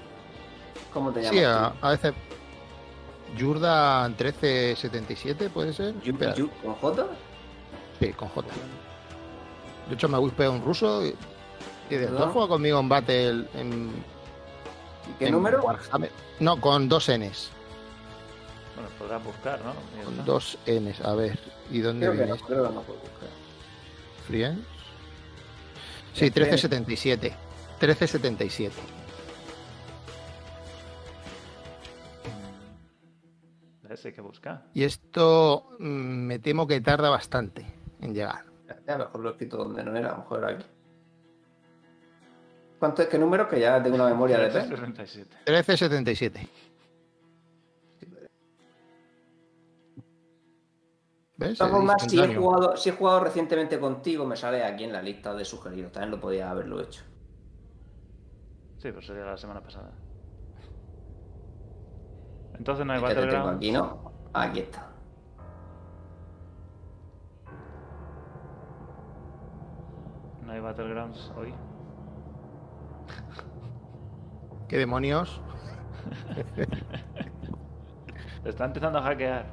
¿Cómo 0.92 1.10
te 1.10 1.20
llamas? 1.22 1.36
Sí, 1.38 1.44
a, 1.44 1.72
a 1.80 1.90
veces. 1.90 2.12
Jordan 3.40 4.10
1377, 4.10 5.48
¿puede 5.48 5.72
ser? 5.72 5.94
¿Con 5.94 6.74
J? 6.74 7.06
Sí, 7.98 8.12
con 8.12 8.28
J. 8.28 8.46
De 9.88 9.94
hecho, 9.94 10.06
me 10.06 10.18
gusta 10.18 10.50
un 10.50 10.62
ruso 10.62 11.02
¿Perdón? 11.98 12.16
¿tú 12.16 12.24
has 12.24 12.32
jugado 12.32 12.48
conmigo 12.48 12.80
en 12.80 12.88
Battle 12.88 13.48
en. 13.54 13.90
¿Y 15.10 15.18
¿Qué 15.18 15.26
en 15.26 15.32
número? 15.32 15.62
Warhammer? 15.62 16.10
No, 16.40 16.60
con 16.60 16.88
dos 16.88 17.08
Ns. 17.08 17.50
Bueno, 18.74 18.90
podrás 18.98 19.24
buscar, 19.24 19.60
¿no? 19.64 19.74
Con 20.04 20.24
dos 20.24 20.58
Ns. 20.66 21.00
A 21.02 21.14
ver, 21.14 21.38
¿y 21.70 21.80
dónde 21.80 22.06
Creo 22.06 22.18
que 22.18 22.26
no, 22.26 22.36
creo 22.36 22.68
que 22.68 22.74
no 22.74 22.82
puedo 22.82 23.00
buscar. 23.00 23.28
Friends. 24.26 24.66
Sí, 26.14 26.24
1377. 26.24 27.28
1377. 27.80 28.74
¿Ves? 33.82 34.06
Hay 34.06 34.12
que 34.12 34.20
buscar. 34.20 34.64
Y 34.74 34.84
esto 34.84 35.70
mm, 35.78 35.84
me 35.84 36.38
temo 36.38 36.66
que 36.66 36.80
tarda 36.80 37.10
bastante 37.10 37.66
en 38.00 38.14
llegar. 38.14 38.44
Ya, 38.86 38.98
mejor 38.98 39.20
lo 39.20 39.28
he 39.28 39.32
escrito 39.32 39.56
donde 39.58 39.84
no 39.84 39.96
era, 39.96 40.10
a 40.10 40.12
lo 40.12 40.18
mejor 40.18 40.38
era 40.38 40.48
aquí. 40.52 40.64
¿Cuánto 42.82 43.02
es 43.02 43.08
qué 43.08 43.16
número? 43.16 43.48
Que 43.48 43.60
ya 43.60 43.80
tengo 43.80 43.94
una 43.94 44.06
memoria 44.06 44.40
de 44.40 44.48
pez. 44.48 44.66
67. 44.66 45.36
1377. 45.46 46.48
¿Ves? 51.36 51.58
Formas, 51.58 52.02
si 52.08 52.20
he, 52.20 52.34
jugado, 52.34 52.76
si 52.76 52.88
he 52.88 52.92
jugado 52.92 53.20
recientemente 53.20 53.78
contigo, 53.78 54.26
me 54.26 54.34
sale 54.34 54.64
aquí 54.64 54.82
en 54.82 54.92
la 54.92 55.00
lista 55.00 55.32
de 55.32 55.44
sugeridos. 55.44 55.92
También 55.92 56.10
lo 56.10 56.18
podía 56.18 56.50
haberlo 56.50 56.80
hecho. 56.80 57.04
Sí, 58.78 58.90
pues 58.90 59.06
sería 59.06 59.26
la 59.26 59.36
semana 59.36 59.60
pasada. 59.60 59.92
Entonces 62.58 62.84
no 62.84 62.94
hay 62.94 62.98
Es 62.98 63.04
que 63.04 63.14
te 63.14 63.20
tengo 63.20 63.44
Battlegrounds. 63.44 63.58
aquí, 63.58 63.70
¿no? 63.70 64.12
Aquí 64.34 64.58
está. 64.58 64.90
No 70.44 70.50
hay 70.50 70.58
Battlegrounds 70.58 71.30
hoy. 71.36 71.54
¿Qué 74.72 74.78
demonios? 74.78 75.38
Está 78.46 78.64
empezando 78.64 79.00
a 79.00 79.02
hackear. 79.02 79.44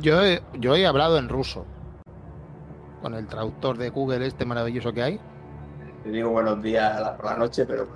Yo 0.00 0.20
he, 0.24 0.42
yo 0.54 0.74
he 0.74 0.84
hablado 0.88 1.18
en 1.18 1.28
ruso. 1.28 1.64
Con 3.00 3.14
el 3.14 3.28
traductor 3.28 3.78
de 3.78 3.90
Google 3.90 4.26
este 4.26 4.44
maravilloso 4.44 4.92
que 4.92 5.04
hay. 5.04 5.20
Te 6.02 6.10
digo 6.10 6.30
buenos 6.30 6.60
días 6.60 6.96
a 6.96 7.00
la- 7.00 7.16
por 7.16 7.26
la 7.26 7.36
noche, 7.36 7.64
pero 7.64 7.86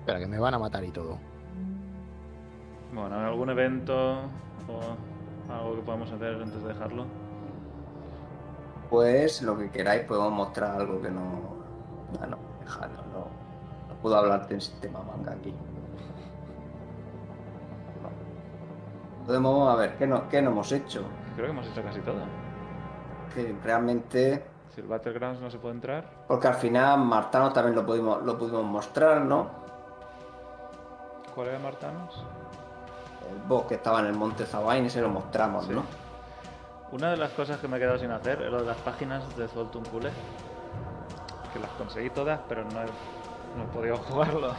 Espera, 0.00 0.18
que 0.18 0.26
me 0.26 0.40
van 0.40 0.54
a 0.54 0.58
matar 0.58 0.82
y 0.82 0.90
todo. 0.90 1.20
Bueno, 2.92 3.14
¿hay 3.16 3.26
algún 3.26 3.48
evento 3.50 4.22
o 4.66 5.52
algo 5.52 5.76
que 5.76 5.82
podamos 5.82 6.10
hacer 6.10 6.34
antes 6.42 6.60
de 6.60 6.66
dejarlo? 6.68 7.06
pues 8.90 9.40
lo 9.40 9.56
que 9.56 9.70
queráis 9.70 10.02
podemos 10.02 10.32
mostrar 10.32 10.80
algo 10.80 11.00
que 11.00 11.10
no. 11.12 11.22
No, 12.20 12.26
no, 12.26 12.38
dejadlo, 12.60 13.02
no. 13.12 13.28
Puedo 14.02 14.16
hablarte 14.16 14.54
en 14.54 14.60
sistema 14.60 15.00
manga 15.02 15.32
aquí. 15.32 15.54
Podemos, 19.26 19.72
a 19.72 19.76
ver, 19.76 19.96
¿qué 19.96 20.06
no, 20.06 20.28
qué 20.28 20.42
no 20.42 20.50
hemos 20.50 20.72
hecho? 20.72 21.04
Creo 21.36 21.46
que 21.46 21.52
hemos 21.52 21.66
hecho 21.68 21.82
casi 21.82 22.00
todo. 22.00 22.16
Que 23.34 23.54
realmente. 23.62 24.44
Si 24.74 24.80
el 24.80 24.86
Battlegrounds 24.88 25.40
no 25.40 25.50
se 25.50 25.58
puede 25.58 25.74
entrar, 25.74 26.04
Porque 26.26 26.48
al 26.48 26.54
final 26.54 26.98
Martano 27.00 27.52
también 27.52 27.76
lo 27.76 27.84
pudimos, 27.86 28.22
lo 28.22 28.36
pudimos 28.38 28.64
mostrar, 28.64 29.20
¿no? 29.20 29.50
¿cuál 31.34 31.48
era 31.48 31.58
Martanos? 31.58 32.24
El 33.30 33.38
boss 33.48 33.64
que 33.66 33.74
estaba 33.76 34.00
en 34.00 34.06
el 34.06 34.14
monte 34.14 34.44
Zabain, 34.44 34.84
ese 34.86 35.00
lo 35.00 35.08
mostramos, 35.08 35.66
Sí. 35.66 35.72
¿no? 35.72 35.82
Una 36.90 37.10
de 37.10 37.16
las 37.16 37.30
cosas 37.32 37.58
que 37.58 37.68
me 37.68 37.76
he 37.76 37.80
quedado 37.80 37.98
sin 37.98 38.10
hacer 38.10 38.42
es 38.42 38.50
lo 38.50 38.60
de 38.60 38.66
las 38.66 38.76
páginas 38.78 39.24
de 39.36 39.46
Zoltun 39.48 39.84
Kule. 39.84 40.10
Que 41.52 41.58
las 41.58 41.70
conseguí 41.72 42.10
todas, 42.10 42.40
pero 42.48 42.64
no 42.64 42.82
he, 42.82 42.86
no 43.56 43.64
he 43.64 43.66
podido 43.66 43.96
jugarlo. 43.98 44.52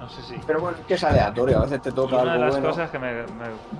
No 0.00 0.08
sé 0.08 0.22
si. 0.22 0.36
Pero 0.46 0.60
bueno, 0.60 0.78
es 0.78 0.86
que 0.86 0.94
es 0.94 1.04
aleatorio, 1.04 1.58
a 1.58 1.62
veces 1.62 1.82
te 1.82 1.90
Y 1.90 1.92
toca 1.92 2.16
una 2.16 2.24
de 2.24 2.30
algo 2.30 2.44
las 2.44 2.50
bueno. 2.54 2.68
cosas 2.68 2.90
que 2.90 2.98
me, 2.98 3.12
me- 3.22 3.78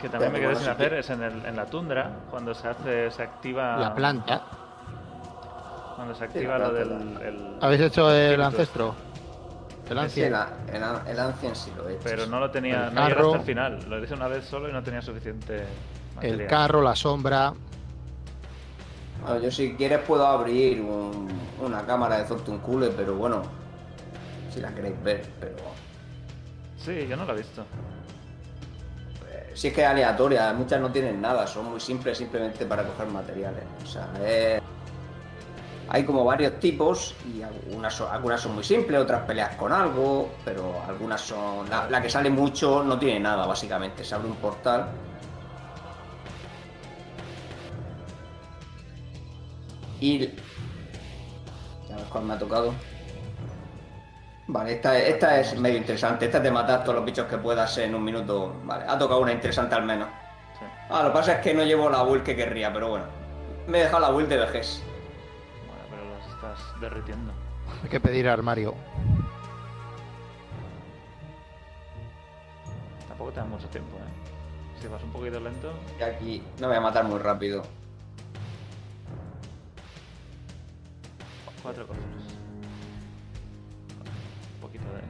que 0.00 0.08
también 0.08 0.32
me 0.32 0.38
quedé 0.38 0.46
bueno, 0.48 0.58
sin 0.60 0.66
sí 0.66 0.70
hacer 0.72 0.90
que- 0.90 0.98
es 1.00 1.10
en, 1.10 1.22
el, 1.22 1.44
en 1.46 1.56
la 1.56 1.66
tundra, 1.66 2.10
cuando 2.30 2.54
se 2.54 2.68
hace, 2.68 3.10
se 3.10 3.22
activa. 3.22 3.76
La 3.76 3.94
planta. 3.94 4.42
Cuando 5.96 6.14
se 6.14 6.18
Sí, 6.20 6.24
activa 6.38 6.58
lo 6.58 6.72
del. 6.72 6.90
el- 7.22 7.58
¿Habéis 7.60 7.80
hecho 7.82 8.10
el 8.10 8.40
ancestro? 8.40 8.94
El 9.90 9.96
Sí, 10.10 10.22
ancien. 10.22 10.34
el, 10.34 10.74
el, 10.76 10.82
el 11.08 11.18
Ancien 11.18 11.56
sí 11.56 11.72
lo 11.76 11.88
he 11.88 11.92
hecho. 11.94 12.02
Pero 12.04 12.26
no 12.26 12.38
lo 12.40 12.50
tenía, 12.50 12.88
El 12.88 12.94
no 12.94 13.00
carro. 13.08 13.26
hasta 13.28 13.38
el 13.38 13.44
final. 13.44 13.78
Lo 13.88 13.98
hice 14.04 14.12
una 14.14 14.28
vez 14.28 14.44
solo 14.44 14.68
y 14.68 14.72
no 14.72 14.82
tenía 14.82 15.00
suficiente 15.00 15.64
material. 16.14 16.40
El 16.42 16.46
carro, 16.46 16.82
la 16.82 16.94
sombra. 16.94 17.54
Bueno, 19.22 19.40
yo 19.40 19.50
si 19.50 19.74
quieres 19.74 20.00
puedo 20.00 20.26
abrir 20.26 20.80
un- 20.80 21.28
una 21.60 21.84
cámara 21.84 22.18
de 22.18 22.24
Zoltun 22.26 22.58
Kule, 22.58 22.88
pero 22.96 23.14
bueno, 23.14 23.42
si 24.52 24.60
la 24.60 24.72
queréis 24.74 25.02
ver, 25.02 25.24
pero 25.40 25.56
Sí, 26.78 27.06
yo 27.08 27.16
no 27.16 27.24
lo 27.24 27.32
he 27.34 27.38
visto. 27.38 27.62
eh, 29.30 29.50
si 29.54 29.68
es 29.68 29.74
que 29.74 29.82
es 29.82 29.86
aleatoria, 29.86 30.52
muchas 30.52 30.80
no 30.80 30.90
tienen 30.90 31.20
nada, 31.20 31.46
son 31.46 31.66
muy 31.70 31.80
simples 31.80 32.16
simplemente 32.18 32.64
para 32.64 32.84
coger 32.84 33.08
materiales. 33.08 33.64
O 33.84 33.86
sea, 33.86 34.08
es- 34.24 34.62
hay 35.90 36.04
como 36.04 36.24
varios 36.24 36.60
tipos 36.60 37.14
y 37.34 37.42
algunas 37.42 37.94
son, 37.94 38.12
algunas 38.12 38.40
son 38.40 38.54
muy 38.54 38.62
simples, 38.64 39.00
otras 39.00 39.22
peleas 39.24 39.56
con 39.56 39.72
algo, 39.72 40.30
pero 40.44 40.74
algunas 40.86 41.20
son... 41.20 41.68
La, 41.68 41.88
la 41.90 42.00
que 42.00 42.08
sale 42.10 42.30
mucho 42.30 42.82
no 42.84 42.98
tiene 42.98 43.18
nada, 43.20 43.46
básicamente, 43.46 44.04
se 44.04 44.14
abre 44.14 44.28
un 44.28 44.36
portal. 44.36 44.86
Y... 50.00 50.18
Ya 51.88 51.96
ves 51.96 52.04
cuál 52.10 52.24
me 52.24 52.34
ha 52.34 52.38
tocado. 52.38 52.74
Vale, 54.46 54.72
esta, 54.72 54.98
esta 54.98 55.40
es 55.40 55.58
medio 55.58 55.76
interesante. 55.76 56.24
Esta 56.24 56.38
es 56.38 56.44
de 56.44 56.50
matar 56.50 56.82
todos 56.82 56.96
los 56.96 57.04
bichos 57.04 57.26
que 57.26 57.36
puedas 57.36 57.76
en 57.78 57.94
un 57.94 58.02
minuto. 58.02 58.56
Vale, 58.64 58.84
ha 58.88 58.98
tocado 58.98 59.20
una 59.20 59.32
interesante 59.32 59.74
al 59.74 59.84
menos. 59.84 60.08
Sí. 60.58 60.64
Ah, 60.88 61.02
lo 61.02 61.10
que 61.10 61.18
pasa 61.18 61.32
es 61.34 61.40
que 61.40 61.52
no 61.52 61.64
llevo 61.64 61.90
la 61.90 62.02
build 62.02 62.22
que 62.22 62.34
querría, 62.34 62.72
pero 62.72 62.88
bueno. 62.88 63.04
Me 63.66 63.78
he 63.78 63.82
dejado 63.82 64.00
la 64.00 64.10
build 64.10 64.28
de 64.28 64.38
vejez. 64.38 64.82
Bueno, 65.66 65.82
pero 65.90 66.02
las 66.16 66.26
estás 66.26 66.80
derritiendo. 66.80 67.32
Hay 67.82 67.88
que 67.90 68.00
pedir 68.00 68.26
armario. 68.28 68.74
Tampoco 73.06 73.30
te 73.32 73.40
da 73.40 73.44
mucho 73.44 73.68
tiempo, 73.68 73.96
¿eh? 73.98 74.80
Si 74.80 74.86
vas 74.86 75.02
un 75.02 75.10
poquito 75.10 75.40
lento, 75.40 75.72
Y 75.98 76.02
aquí 76.02 76.42
no 76.60 76.68
voy 76.68 76.76
a 76.76 76.80
matar 76.80 77.04
muy 77.04 77.18
rápido. 77.18 77.64
Cuatro 81.68 81.86
cosas. 81.86 82.02
Un 84.54 84.60
poquito 84.62 84.84
de 84.84 85.02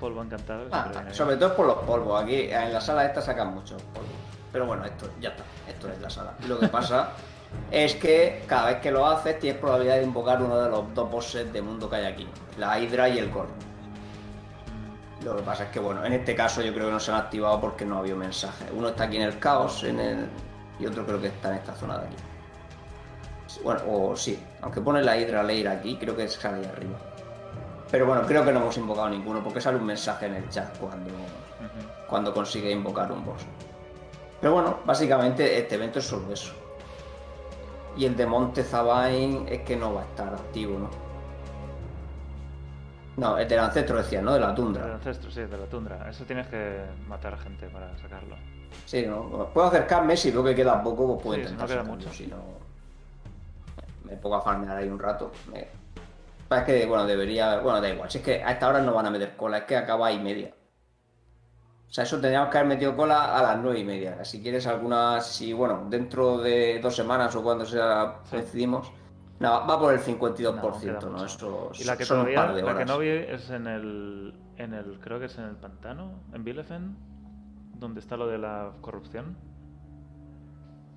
polvo 0.00 0.22
encantado. 0.22 0.66
Ah, 0.72 0.90
sobre 1.12 1.36
todo 1.36 1.54
por 1.54 1.66
los 1.66 1.78
polvos. 1.78 2.22
Aquí 2.22 2.50
en 2.50 2.72
la 2.72 2.80
sala 2.80 3.06
esta 3.06 3.22
sacan 3.22 3.54
muchos 3.54 3.80
polvos. 3.94 4.10
Pero 4.52 4.66
bueno, 4.66 4.84
esto 4.84 5.08
ya 5.20 5.28
está. 5.30 5.44
Esto 5.68 5.88
es 5.92 6.00
la 6.00 6.10
sala. 6.10 6.34
Y 6.44 6.48
lo 6.48 6.58
que 6.58 6.66
pasa 6.68 7.10
es 7.70 7.94
que 7.94 8.44
cada 8.48 8.66
vez 8.66 8.80
que 8.80 8.90
lo 8.90 9.06
haces 9.06 9.38
tienes 9.38 9.60
probabilidad 9.60 9.96
de 9.96 10.02
invocar 10.02 10.42
uno 10.42 10.58
de 10.58 10.70
los 10.70 10.92
dos 10.92 11.08
bosses 11.08 11.52
de 11.52 11.62
mundo 11.62 11.88
que 11.88 11.96
hay 11.96 12.06
aquí. 12.06 12.28
La 12.58 12.80
Hydra 12.80 13.08
y 13.08 13.18
el 13.18 13.30
Core. 13.30 13.48
Lo 15.22 15.36
que 15.36 15.42
pasa 15.42 15.64
es 15.64 15.70
que 15.70 15.78
bueno, 15.78 16.04
en 16.04 16.12
este 16.12 16.34
caso 16.34 16.62
yo 16.62 16.72
creo 16.74 16.86
que 16.86 16.92
no 16.92 17.00
se 17.00 17.12
han 17.12 17.18
activado 17.18 17.60
porque 17.60 17.84
no 17.84 17.98
había 17.98 18.16
mensaje. 18.16 18.64
Uno 18.74 18.88
está 18.88 19.04
aquí 19.04 19.16
en 19.16 19.22
el 19.22 19.38
caos 19.38 19.84
en 19.84 20.00
el... 20.00 20.28
y 20.80 20.86
otro 20.86 21.06
creo 21.06 21.20
que 21.20 21.28
está 21.28 21.50
en 21.50 21.54
esta 21.54 21.74
zona 21.74 21.98
de 21.98 22.06
aquí. 22.06 22.16
Bueno, 23.62 23.80
o 23.88 24.16
sí, 24.16 24.38
aunque 24.62 24.80
pone 24.80 25.02
la 25.02 25.16
Hydra 25.16 25.42
Lair 25.42 25.68
aquí, 25.68 25.96
creo 25.96 26.14
que 26.16 26.28
sale 26.28 26.58
ahí 26.58 26.64
arriba. 26.72 26.98
Pero 27.90 28.06
bueno, 28.06 28.22
creo 28.26 28.44
que 28.44 28.52
no 28.52 28.60
hemos 28.60 28.76
invocado 28.76 29.08
ninguno 29.08 29.42
porque 29.42 29.60
sale 29.60 29.78
un 29.78 29.84
mensaje 29.86 30.26
en 30.26 30.34
el 30.34 30.48
chat 30.48 30.76
cuando, 30.78 31.10
cuando 32.08 32.34
consigue 32.34 32.70
invocar 32.70 33.10
un 33.12 33.24
boss. 33.24 33.42
Pero 34.40 34.52
bueno, 34.54 34.78
básicamente 34.84 35.58
este 35.58 35.76
evento 35.76 35.98
es 36.00 36.04
solo 36.04 36.32
eso. 36.32 36.52
Y 37.96 38.04
el 38.04 38.16
de 38.16 38.26
Monte 38.26 38.62
Zabain 38.62 39.46
es 39.48 39.62
que 39.62 39.76
no 39.76 39.94
va 39.94 40.02
a 40.02 40.04
estar 40.04 40.28
activo, 40.34 40.78
¿no? 40.78 40.90
No, 43.16 43.38
el 43.38 43.48
del 43.48 43.58
ancestro 43.60 43.96
decía, 43.96 44.20
¿no? 44.20 44.34
De 44.34 44.40
la 44.40 44.48
Del 44.48 44.56
tundra. 44.56 44.94
ancestro, 44.94 45.30
sí, 45.30 45.40
de 45.40 45.56
la 45.56 45.64
tundra. 45.66 46.10
Eso 46.10 46.24
tienes 46.24 46.46
que 46.48 46.82
matar 47.08 47.32
a 47.32 47.38
gente 47.38 47.66
para 47.68 47.96
sacarlo. 47.96 48.36
Sí, 48.84 49.06
¿no? 49.06 49.48
Puedo 49.54 49.68
acercarme, 49.68 50.16
si 50.16 50.30
veo 50.30 50.44
que 50.44 50.54
queda 50.54 50.82
poco, 50.82 51.06
pues 51.14 51.22
puedo 51.22 51.34
Sí, 51.36 51.46
si 51.46 51.52
intentar 51.54 51.68
no 51.78 51.82
queda 51.84 51.94
mucho. 51.94 52.12
Si 52.12 52.26
no, 52.26 52.36
me 54.06 54.16
pongo 54.16 54.36
a 54.36 54.40
farmear 54.42 54.76
ahí 54.76 54.88
un 54.88 54.98
rato. 54.98 55.32
Me... 55.50 55.68
Es 56.56 56.62
que, 56.64 56.86
bueno, 56.86 57.04
debería... 57.06 57.58
Bueno, 57.58 57.80
da 57.80 57.88
igual, 57.88 58.10
si 58.10 58.18
es 58.18 58.24
que 58.24 58.42
a 58.42 58.52
esta 58.52 58.68
hora 58.68 58.80
no 58.80 58.94
van 58.94 59.06
a 59.06 59.10
meter 59.10 59.36
cola, 59.36 59.58
es 59.58 59.64
que 59.64 59.76
acaba 59.76 60.12
y 60.12 60.18
media. 60.20 60.52
O 61.88 61.92
sea, 61.92 62.04
eso 62.04 62.16
tendríamos 62.16 62.50
que 62.50 62.58
haber 62.58 62.68
metido 62.68 62.96
cola 62.96 63.36
a 63.36 63.42
las 63.42 63.58
nueve 63.58 63.78
y 63.80 63.84
media. 63.84 64.24
Si 64.24 64.42
quieres 64.42 64.66
alguna, 64.66 65.20
si 65.20 65.52
bueno, 65.52 65.86
dentro 65.88 66.38
de 66.38 66.80
dos 66.80 66.94
semanas 66.96 67.34
o 67.36 67.42
cuando 67.42 67.64
sea 67.64 68.20
Sí. 68.24 68.36
decidimos. 68.36 68.92
No, 69.38 69.66
va 69.66 69.78
por 69.78 69.92
el 69.92 70.00
52%, 70.00 71.00
No, 71.02 71.10
¿no? 71.10 71.24
Eso 71.24 71.70
Y 71.78 71.84
la 71.84 71.96
que 71.96 72.04
son 72.04 72.20
un 72.20 72.24
todavía, 72.24 72.40
par 72.46 72.54
de 72.54 72.62
la 72.62 72.68
que 72.68 72.74
horas. 72.76 72.88
no 72.88 72.98
vi 72.98 73.08
es 73.08 73.50
en 73.50 73.66
el, 73.66 74.34
en 74.56 74.72
el, 74.72 74.98
creo 75.00 75.18
que 75.20 75.26
es 75.26 75.36
en 75.38 75.44
el 75.44 75.56
pantano, 75.56 76.22
en 76.32 76.42
Bielefeld, 76.42 76.96
donde 77.74 78.00
está 78.00 78.16
lo 78.16 78.26
de 78.28 78.38
la 78.38 78.72
corrupción. 78.80 79.36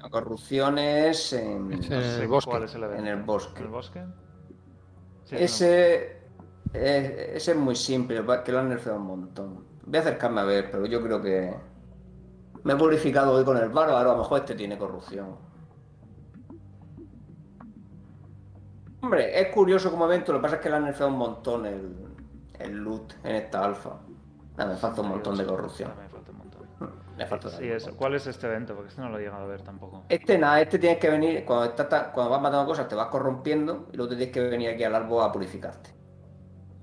La 0.01 0.09
corrupción 0.09 0.77
es 0.77 1.33
en... 1.33 1.69
No 1.69 2.01
sé 2.01 2.21
el 2.21 2.27
bosque. 2.27 2.49
cuál 2.49 2.63
es 2.63 2.75
el. 2.75 2.83
En 2.83 3.07
el 3.07 3.23
bosque. 3.23 3.59
¿En 3.59 3.65
el 3.65 3.71
bosque? 3.71 4.03
Sí, 5.25 5.35
Ese, 5.37 6.21
eh, 6.73 7.33
ese 7.35 7.51
es 7.51 7.57
muy 7.57 7.75
simple, 7.75 8.23
que 8.43 8.51
lo 8.51 8.59
han 8.59 8.69
nerfeado 8.69 8.97
un 8.99 9.05
montón. 9.05 9.65
Voy 9.85 9.97
a 9.97 10.01
acercarme 10.01 10.41
a 10.41 10.45
ver, 10.45 10.71
pero 10.71 10.85
yo 10.85 11.01
creo 11.01 11.21
que. 11.21 11.53
Me 12.63 12.73
he 12.73 12.75
purificado 12.75 13.33
hoy 13.33 13.45
con 13.45 13.57
el 13.57 13.69
bárbaro, 13.69 14.11
a 14.11 14.13
lo 14.13 14.17
mejor 14.19 14.39
este 14.39 14.55
tiene 14.55 14.77
corrupción. 14.77 15.35
Hombre, 19.01 19.39
es 19.39 19.47
curioso 19.53 19.91
como 19.91 20.05
evento, 20.05 20.33
lo 20.33 20.39
que 20.39 20.43
pasa 20.43 20.55
es 20.57 20.61
que 20.61 20.69
le 20.69 20.75
han 20.75 20.83
nerfeado 20.83 21.11
un 21.11 21.17
montón 21.17 21.65
el, 21.65 21.95
el 22.59 22.71
loot 22.77 23.13
en 23.23 23.35
esta 23.35 23.63
alfa. 23.63 23.97
Me 24.57 24.75
falta 24.75 25.01
un 25.01 25.09
montón 25.09 25.37
de 25.37 25.45
corrupción. 25.45 25.91
Falta 27.27 27.49
Sí, 27.49 27.67
eso. 27.69 27.95
¿Cuál 27.95 28.15
es 28.15 28.27
este 28.27 28.47
evento? 28.47 28.73
Porque 28.75 28.89
este 28.89 29.01
no 29.01 29.09
lo 29.09 29.17
he 29.19 29.23
llegado 29.23 29.43
a 29.43 29.47
ver 29.47 29.61
tampoco. 29.61 30.03
Este 30.09 30.37
nada, 30.37 30.61
este 30.61 30.79
tienes 30.79 30.99
que 30.99 31.09
venir, 31.09 31.43
cuando, 31.45 31.65
estás 31.65 31.89
ta- 31.89 32.11
cuando 32.11 32.31
vas 32.31 32.41
matando 32.41 32.65
cosas 32.65 32.87
te 32.87 32.95
vas 32.95 33.07
corrompiendo 33.07 33.87
y 33.91 33.97
luego 33.97 34.09
te 34.11 34.15
tienes 34.17 34.33
que 34.33 34.41
venir 34.49 34.69
aquí 34.69 34.83
al 34.83 34.95
árbol 34.95 35.23
a 35.23 35.31
purificarte. 35.31 35.91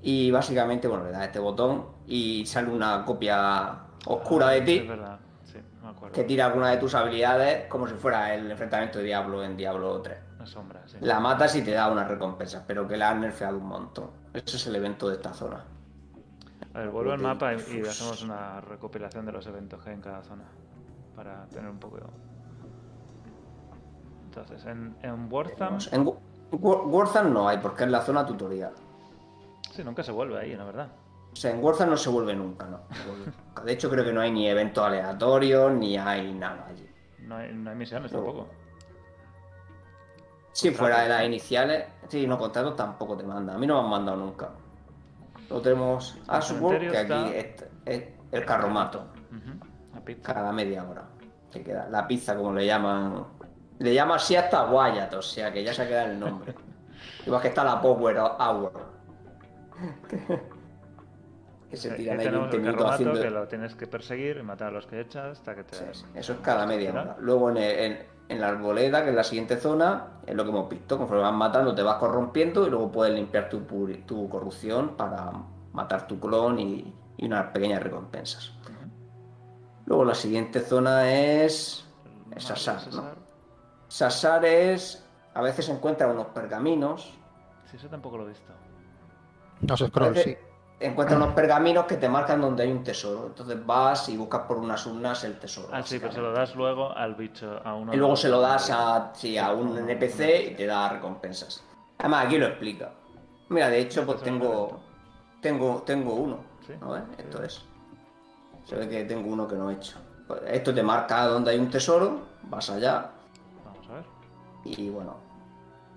Y 0.03 0.31
básicamente, 0.31 0.87
bueno, 0.89 1.05
le 1.05 1.11
das 1.11 1.25
este 1.27 1.39
botón 1.39 1.87
y 2.07 2.45
sale 2.47 2.69
una 2.71 3.05
copia 3.05 3.79
oscura 4.07 4.49
de 4.51 4.57
Ah, 4.61 4.61
sí, 4.61 4.65
ti 4.67 4.79
Es 4.79 4.89
verdad, 4.89 5.19
sí, 5.45 5.59
me 5.83 5.89
acuerdo. 5.89 6.15
que 6.15 6.25
tira 6.25 6.47
alguna 6.47 6.71
de 6.71 6.77
tus 6.77 6.95
habilidades 6.95 7.67
como 7.69 7.89
si 7.89 7.95
fuera 7.95 8.35
el 8.35 8.51
enfrentamiento 8.51 8.99
de 8.99 9.05
Diablo 9.05 9.43
en 9.43 9.57
Diablo 9.57 10.01
3. 10.03 10.19
La 10.39 10.47
sombra, 10.47 10.83
sí. 10.87 10.99
La 11.01 11.19
matas 11.19 11.57
y 11.57 11.63
te 11.63 11.73
da 11.73 11.91
unas 11.91 12.07
recompensas, 12.07 12.63
pero 12.67 12.87
que 12.87 12.97
la 12.97 13.11
han 13.11 13.21
nerfeado 13.23 13.59
un 13.59 13.67
montón. 13.67 14.11
Ese 14.33 14.57
es 14.59 14.67
el 14.69 14.77
evento 14.77 15.09
de 15.09 15.17
esta 15.17 15.33
zona. 15.33 15.65
A 16.77 16.81
ver, 16.81 16.91
vuelvo 16.91 17.13
al 17.13 17.21
mapa 17.21 17.55
y, 17.55 17.57
y 17.57 17.81
hacemos 17.81 18.23
una 18.23 18.61
recopilación 18.61 19.25
de 19.25 19.33
los 19.33 19.47
eventos 19.47 19.83
que 19.83 19.89
hay 19.89 19.95
en 19.97 20.03
cada 20.03 20.23
zona. 20.23 20.45
Para 21.15 21.47
tener 21.47 21.71
un 21.71 21.79
poco. 21.79 21.97
Entonces, 24.27 24.63
en, 24.67 24.95
en 25.03 25.33
Wortham. 25.33 25.79
En 25.93 26.05
Gu- 26.05 26.19
Wor- 26.53 26.85
Warzone 26.87 27.31
no 27.31 27.49
hay, 27.49 27.57
porque 27.59 27.85
es 27.85 27.91
la 27.91 28.03
zona 28.03 28.27
tutorial. 28.27 28.73
Sí, 29.73 29.83
nunca 29.83 30.03
se 30.03 30.13
vuelve 30.13 30.39
ahí, 30.39 30.55
la 30.55 30.65
verdad. 30.65 30.89
O 31.33 31.37
sea, 31.37 31.51
en 31.53 31.65
Warzone 31.65 31.91
no 31.91 31.97
se 31.97 32.11
vuelve 32.11 32.35
nunca, 32.37 32.67
¿no? 32.67 32.81
De 33.65 33.73
hecho, 33.73 33.89
creo 33.89 34.05
que 34.05 34.13
no 34.13 34.21
hay 34.21 34.31
ni 34.31 34.47
eventos 34.47 34.85
aleatorios, 34.85 35.73
ni 35.73 35.97
hay 35.97 36.35
nada 36.35 36.67
allí. 36.69 36.87
No 37.21 37.37
hay, 37.37 37.55
no 37.55 37.71
hay 37.71 37.77
misiones 37.77 38.13
No. 38.13 38.19
tampoco. 38.19 38.49
Si 40.53 40.71
fuera 40.73 41.01
de 41.03 41.09
las 41.09 41.25
iniciales, 41.25 41.87
sí, 42.09 42.27
no 42.27 42.39
contratos 42.39 42.77
tampoco 42.77 43.17
te 43.17 43.25
manda. 43.25 43.55
A 43.55 43.59
mí 43.59 43.67
no 43.67 43.75
me 43.81 43.85
han 43.85 43.91
mandado 43.91 44.19
nunca. 44.19 44.51
Lo 45.51 45.61
tenemos 45.61 46.19
a 46.29 46.41
su 46.43 46.55
cementerio 46.55 46.91
que 46.93 46.99
aquí 46.99 47.13
está- 47.35 47.65
es, 47.85 48.01
es 48.03 48.09
el 48.33 48.45
carromato, 48.45 49.07
Ujú, 49.31 49.59
La 49.95 50.01
pizza. 50.05 50.33
cada 50.35 50.53
media 50.53 50.85
hora. 50.85 51.05
Se 51.51 51.63
queda 51.63 51.89
la 51.89 52.07
pizza, 52.07 52.37
como 52.37 52.53
le 52.53 52.67
llaman. 52.67 53.25
Le 53.79 53.95
llama 53.95 54.17
así 54.17 54.35
hasta 54.37 54.65
Wyatt, 54.71 55.15
o 55.15 55.23
sea 55.23 55.53
que 55.53 55.63
ya 55.63 55.73
se 55.73 55.87
queda 55.87 56.05
el 56.05 56.19
nombre. 56.19 56.55
Igual 57.27 57.41
que 57.43 57.49
está 57.49 57.63
la 57.65 57.81
Power 57.81 58.17
Hour. 58.19 58.73
que 61.71 61.77
se 61.77 61.91
Aquí 61.93 62.03
tiran 62.03 62.19
ahí 62.21 62.27
tenemos 62.27 62.51
20 62.51 62.57
el 62.57 62.63
minutos 62.63 62.85
carromato 62.85 63.11
haciendo. 63.11 63.23
que 63.23 63.31
lo 63.31 63.49
tienes 63.49 63.75
que 63.75 63.87
perseguir 63.87 64.37
y 64.39 64.43
matar 64.43 64.69
a 64.69 64.71
los 64.73 64.87
que 64.87 65.01
echas 65.01 65.39
hasta 65.39 65.55
que 65.55 65.65
te. 65.65 65.75
Sí, 65.77 65.85
sí, 65.93 66.05
Eso 66.15 66.33
es 66.35 66.39
cada 66.41 66.67
media 66.67 66.91
hora. 66.93 67.17
Luego 67.21 67.51
en, 67.51 67.57
el- 67.59 67.79
en- 67.79 68.16
en 68.29 68.41
la 68.41 68.49
arboleda, 68.49 69.03
que 69.05 69.11
es 69.11 69.17
la 69.17 69.25
siguiente 69.25 69.57
zona, 69.57 70.21
es 70.27 70.35
lo 70.35 70.45
que 70.45 70.51
hemos 70.51 70.69
visto. 70.69 70.99
Conforme 70.99 71.23
vas 71.23 71.35
matando, 71.35 71.75
te 71.75 71.83
vas 71.83 71.97
corrompiendo 71.97 72.67
y 72.67 72.71
luego 72.71 72.91
puedes 72.91 73.15
limpiar 73.15 73.49
tu, 73.49 73.61
puri- 73.67 74.05
tu 74.05 74.29
corrupción 74.29 74.97
para 74.97 75.31
matar 75.73 76.07
tu 76.07 76.19
clon 76.19 76.59
y, 76.59 76.95
y 77.17 77.27
unas 77.27 77.47
pequeñas 77.53 77.83
recompensas. 77.83 78.53
Luego 79.87 80.05
la 80.05 80.15
siguiente 80.15 80.61
zona 80.61 81.11
es. 81.13 81.85
Sassar, 82.39 82.77
¿no? 82.87 82.93
Sassar. 82.93 83.17
Sassar 83.89 84.45
es. 84.45 85.05
A 85.35 85.43
veces 85.43 85.67
se 85.67 85.73
encuentran 85.73 86.11
unos 86.11 86.27
pergaminos. 86.29 87.15
Sí, 87.71 87.77
eso 87.77 87.89
tampoco 87.89 88.19
lo 88.19 88.25
he 88.25 88.31
visto. 88.31 88.53
No 89.61 89.77
se 89.77 89.85
A 89.85 89.89
scroll, 89.89 90.15
veces 90.15 90.37
sí. 90.39 90.46
Encuentras 90.79 91.17
unos 91.17 91.35
pergaminos 91.35 91.87
que 91.87 91.97
te 91.97 92.09
marcan 92.09 92.41
donde 92.41 92.65
hay 92.65 92.71
un 92.71 92.85
tesoro. 92.85 93.29
Entonces 93.29 93.65
vas 93.65 94.09
y 94.11 94.17
buscas 94.17 94.43
por 94.43 94.59
unas 94.59 94.85
urnas 94.87 95.25
el 95.25 95.39
tesoro. 95.39 95.69
Ah, 95.73 95.83
sí, 95.83 95.99
pero 95.99 96.13
se 96.13 96.21
básicamente. 96.21 96.21
lo 96.21 96.33
das 96.33 96.55
luego 96.55 96.93
al 96.97 97.15
bicho, 97.15 97.61
a 97.65 97.75
uno. 97.75 97.95
Y 97.95 97.97
luego 97.97 98.15
se 98.15 98.29
lo 98.29 98.41
das 98.41 98.71
a, 98.71 99.11
sí, 99.15 99.39
a 99.39 99.53
un 99.53 99.79
NPC 99.79 100.51
y 100.51 100.55
te 100.55 100.67
da 100.67 100.91
recompensas. 100.91 101.65
Además, 101.99 102.27
aquí 102.27 102.37
lo 102.37 102.47
explica. 102.47 102.91
Mira, 103.49 103.69
de 103.71 103.81
hecho, 103.81 104.05
pues 104.05 104.21
tengo. 104.23 104.81
Tengo, 105.41 105.83
tengo 105.87 106.15
uno. 106.15 106.39
¿no 106.81 106.91
ves? 106.93 107.03
Esto 107.19 107.43
es. 107.43 107.65
Se 108.65 108.75
ve 108.75 108.89
que 108.89 109.05
tengo 109.05 109.33
uno 109.33 109.47
que 109.47 109.55
no 109.55 109.71
he 109.71 109.75
hecho. 109.75 109.97
Pues 110.27 110.41
esto 110.47 110.75
te 110.75 110.83
marca 110.83 111.25
donde 111.27 111.53
hay 111.53 111.59
un 111.59 111.71
tesoro, 111.71 112.21
vas 112.43 112.69
allá 112.69 113.13
Vamos 113.65 113.89
a 113.89 113.93
ver. 113.95 114.05
y 114.65 114.91
bueno. 114.91 115.17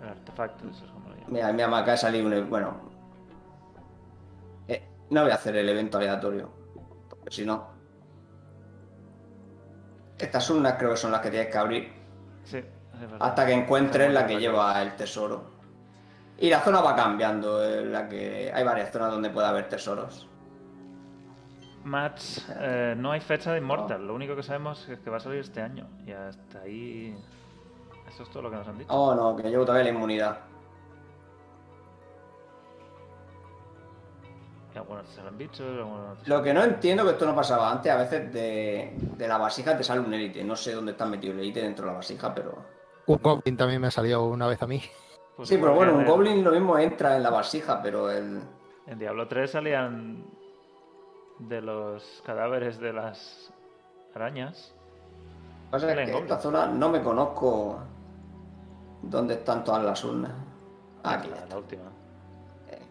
El 0.02 0.10
artefacto, 0.10 0.70
eso 0.70 0.86
es 0.86 0.92
como 0.92 1.10
lo. 1.10 1.16
Mira, 1.28 1.52
mira, 1.52 1.66
acaba 1.68 1.92
de 1.92 1.98
salir 1.98 2.24
un. 2.26 2.50
Bueno. 2.50 2.89
Eh, 5.10 5.14
no 5.14 5.22
voy 5.24 5.32
a 5.32 5.36
hacer 5.36 5.56
el 5.56 5.68
evento 5.70 5.98
aleatorio. 5.98 6.50
Porque 7.10 7.32
si 7.32 7.46
no. 7.46 7.68
Estas 10.18 10.50
urnas 10.50 10.76
creo 10.78 10.92
que 10.92 10.98
son 10.98 11.12
las 11.12 11.22
que 11.22 11.30
tienes 11.30 11.50
que 11.50 11.58
abrir. 11.58 11.92
Sí, 12.44 12.58
es 12.58 13.00
verdad. 13.00 13.18
hasta 13.20 13.46
que 13.46 13.54
encuentres 13.54 14.12
la 14.12 14.28
que 14.28 14.40
lleva 14.40 14.82
el 14.82 14.96
tesoro. 14.96 15.60
Y 16.38 16.50
la 16.50 16.62
zona 16.62 16.82
va 16.82 16.96
cambiando, 16.96 17.64
en 17.64 17.92
la 17.92 18.08
que 18.08 18.52
hay 18.54 18.64
varias 18.64 18.92
zonas 18.92 19.12
donde 19.12 19.30
puede 19.30 19.48
haber 19.48 19.68
tesoros. 19.68 20.28
Match, 21.84 22.40
eh, 22.60 22.94
no 22.98 23.12
hay 23.12 23.20
fecha 23.20 23.52
de 23.52 23.58
Immortal, 23.60 24.06
lo 24.06 24.14
único 24.14 24.36
que 24.36 24.44
sabemos 24.44 24.88
es 24.90 25.00
que 25.00 25.10
va 25.10 25.18
a 25.18 25.20
salir 25.20 25.40
este 25.40 25.62
año. 25.62 25.88
Y 26.06 26.12
hasta 26.12 26.62
ahí. 26.62 27.18
Eso 28.08 28.24
es 28.24 28.30
todo 28.30 28.44
lo 28.44 28.50
que 28.50 28.58
nos 28.58 28.68
han 28.68 28.78
dicho. 28.78 28.94
Oh, 28.94 29.16
no, 29.16 29.36
que 29.36 29.50
llevo 29.50 29.66
todavía 29.66 29.86
la 29.86 29.90
inmunidad. 29.96 30.40
Salen 34.74 35.38
bichos, 35.38 35.62
algunos 35.62 36.24
te 36.24 36.30
Lo 36.30 36.44
que 36.44 36.54
no 36.54 36.64
entiendo, 36.64 37.04
que 37.04 37.12
esto 37.12 37.26
no 37.26 37.36
pasaba 37.36 37.72
antes, 37.72 37.92
a 37.92 37.98
veces 37.98 38.32
de, 38.32 38.94
de 39.18 39.28
la 39.28 39.38
vasija 39.38 39.76
te 39.76 39.84
sale 39.84 40.02
un 40.02 40.14
élite. 40.14 40.44
No 40.44 40.56
sé 40.56 40.74
dónde 40.74 40.92
está 40.92 41.06
metido 41.06 41.34
el 41.34 41.40
élite 41.40 41.62
dentro 41.62 41.86
de 41.86 41.92
la 41.92 41.98
vasija, 41.98 42.34
pero... 42.34 42.80
Un 43.08 43.18
Goblin 43.18 43.58
también 43.58 43.82
me 43.82 43.88
ha 43.88 43.92
salido 43.92 44.26
una 44.26 44.48
vez 44.48 44.62
a 44.62 44.68
mí. 44.68 44.82
Pues 45.36 45.50
sí, 45.50 45.58
pero 45.58 45.74
bueno, 45.74 45.94
un 45.94 46.02
en 46.02 46.08
goblin 46.08 46.44
lo 46.44 46.52
mismo 46.52 46.78
entra 46.78 47.16
en 47.16 47.24
la 47.24 47.30
vasija, 47.30 47.82
pero 47.82 48.12
el... 48.12 48.42
En 48.86 49.00
Diablo 49.00 49.28
3 49.28 49.50
salían 49.50 50.26
de 51.40 51.62
los 51.62 52.22
cadáveres 52.26 52.80
de 52.80 52.94
las 52.94 53.54
arañas. 54.14 54.76
Lo 55.72 55.80
que 55.80 55.86
pasa 55.86 55.92
es 55.92 55.98
en 55.98 56.06
que 56.06 56.12
esta 56.12 56.36
goblin. 56.36 56.40
zona 56.40 56.66
no 56.68 56.90
me 56.90 57.02
conozco 57.02 57.80
dónde 59.02 59.36
están 59.36 59.64
todas 59.64 59.84
las 59.84 60.04
urnas. 60.04 60.34
Aquí, 61.04 61.30
la, 61.30 61.46
la 61.46 61.58
última. 61.58 61.89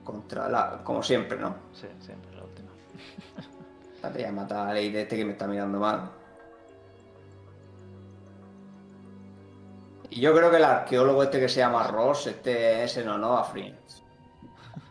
Contra 0.09 0.49
la... 0.49 0.81
como 0.83 1.03
siempre, 1.03 1.39
¿no? 1.39 1.55
Sí, 1.75 1.87
siempre 2.01 2.35
la 2.35 2.45
última. 2.45 2.71
Espérate, 3.95 4.23
ya 4.23 4.33
mata 4.33 4.71
al 4.71 4.79
élite 4.79 5.03
este 5.03 5.17
que 5.17 5.25
me 5.27 5.33
está 5.33 5.47
mirando 5.47 5.79
mal. 5.79 6.11
Y 10.09 10.21
yo 10.21 10.35
creo 10.35 10.51
que 10.51 10.57
el 10.57 10.65
arqueólogo 10.65 11.23
este 11.23 11.41
que 11.41 11.49
se 11.51 11.61
llama 11.61 11.87
Ross, 11.89 12.27
este 12.29 12.85
es 12.85 12.97
en 12.97 13.09
honor 13.09 13.41
a 13.41 13.45
Friends. 13.45 14.03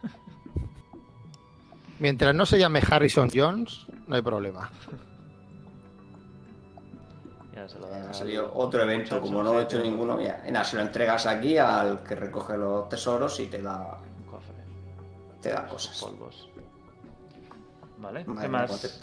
Mientras 1.99 2.35
no 2.35 2.45
se 2.45 2.59
llame 2.59 2.83
Harrison 2.87 3.29
Jones, 3.33 3.87
no 4.05 4.15
hay 4.15 4.21
problema. 4.21 4.69
Ya 7.55 7.67
se 7.67 7.79
lo 7.79 7.87
Ha 7.87 8.13
salido 8.13 8.45
al 8.45 8.51
otro 8.53 8.83
evento, 8.83 9.15
muchacho, 9.15 9.21
como 9.21 9.41
no 9.41 9.59
he 9.59 9.63
hecho 9.63 9.81
ninguno. 9.81 10.15
Mira, 10.15 10.43
nada, 10.51 10.63
se 10.63 10.75
lo 10.75 10.83
entregas 10.83 11.25
aquí 11.25 11.57
al 11.57 12.03
que 12.03 12.13
recoge 12.13 12.55
los 12.55 12.87
tesoros 12.87 13.39
y 13.39 13.47
te 13.47 13.63
da. 13.63 13.97
Te 15.41 15.49
da 15.49 15.65
cosas. 15.67 15.99
Polvos. 16.01 16.49
Vale, 17.97 18.23
Madre 18.25 18.41
¿qué 18.41 18.47
mía, 18.49 18.49
más? 18.49 19.01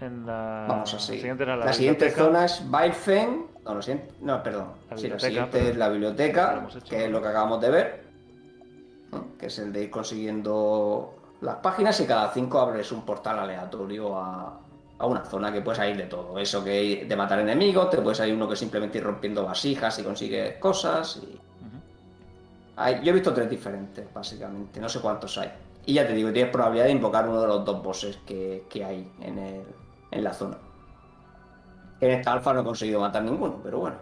En 0.00 0.26
la... 0.26 0.66
Vamos 0.68 0.92
así. 0.92 1.12
la 1.14 1.18
siguiente 1.20 1.42
era 1.44 1.56
la, 1.56 1.64
La 1.66 1.72
siguiente 1.72 2.10
zona 2.10 2.44
es 2.44 2.70
Bailfen. 2.70 3.46
No, 3.64 3.74
lo 3.74 3.82
siento. 3.82 4.14
No, 4.20 4.42
perdón. 4.42 4.72
La 4.90 4.96
sí, 4.96 5.08
la 5.08 5.18
siguiente 5.18 5.58
pero- 5.58 5.70
es 5.70 5.76
la 5.76 5.88
biblioteca, 5.88 6.66
hecho, 6.68 6.80
que 6.84 7.04
es 7.06 7.10
lo 7.10 7.22
que 7.22 7.28
acabamos 7.28 7.60
de 7.60 7.70
ver. 7.70 8.04
¿no? 9.12 9.36
Que 9.38 9.46
es 9.46 9.58
el 9.58 9.72
de 9.72 9.84
ir 9.84 9.90
consiguiendo 9.90 11.14
las 11.40 11.56
páginas 11.56 11.98
y 12.00 12.06
cada 12.06 12.30
cinco 12.32 12.58
abres 12.58 12.92
un 12.92 13.02
portal 13.06 13.38
aleatorio 13.38 14.18
a, 14.18 14.60
a 14.98 15.06
una 15.06 15.24
zona 15.24 15.50
que 15.52 15.62
puedes 15.62 15.80
ir 15.88 15.96
de 15.96 16.04
todo. 16.06 16.38
Eso 16.38 16.62
que 16.62 17.06
de 17.08 17.16
matar 17.16 17.38
enemigos, 17.38 17.88
te 17.88 17.98
puedes 17.98 18.20
ir 18.20 18.34
uno 18.34 18.48
que 18.48 18.56
simplemente 18.56 18.98
ir 18.98 19.04
rompiendo 19.04 19.44
vasijas 19.44 19.98
y 19.98 20.02
consigues 20.02 20.58
cosas. 20.58 21.16
Y... 21.22 21.40
Hay- 22.76 23.02
yo 23.02 23.10
he 23.10 23.14
visto 23.14 23.32
tres 23.32 23.48
diferentes, 23.48 24.12
básicamente. 24.12 24.80
No 24.80 24.88
sé 24.88 25.00
cuántos 25.00 25.36
hay. 25.38 25.50
Y 25.86 25.94
ya 25.94 26.06
te 26.06 26.12
digo, 26.14 26.32
tienes 26.32 26.52
probabilidad 26.52 26.86
de 26.86 26.92
invocar 26.92 27.28
uno 27.28 27.40
de 27.40 27.46
los 27.46 27.64
dos 27.64 27.82
bosses 27.82 28.18
que, 28.26 28.66
que 28.68 28.84
hay 28.84 29.10
en, 29.20 29.38
el- 29.38 29.66
en 30.10 30.24
la 30.24 30.32
zona. 30.34 30.58
En 32.00 32.10
esta 32.10 32.32
alfa 32.32 32.52
no 32.52 32.60
he 32.60 32.64
conseguido 32.64 33.00
matar 33.00 33.22
ninguno, 33.22 33.60
pero 33.62 33.78
bueno. 33.78 33.96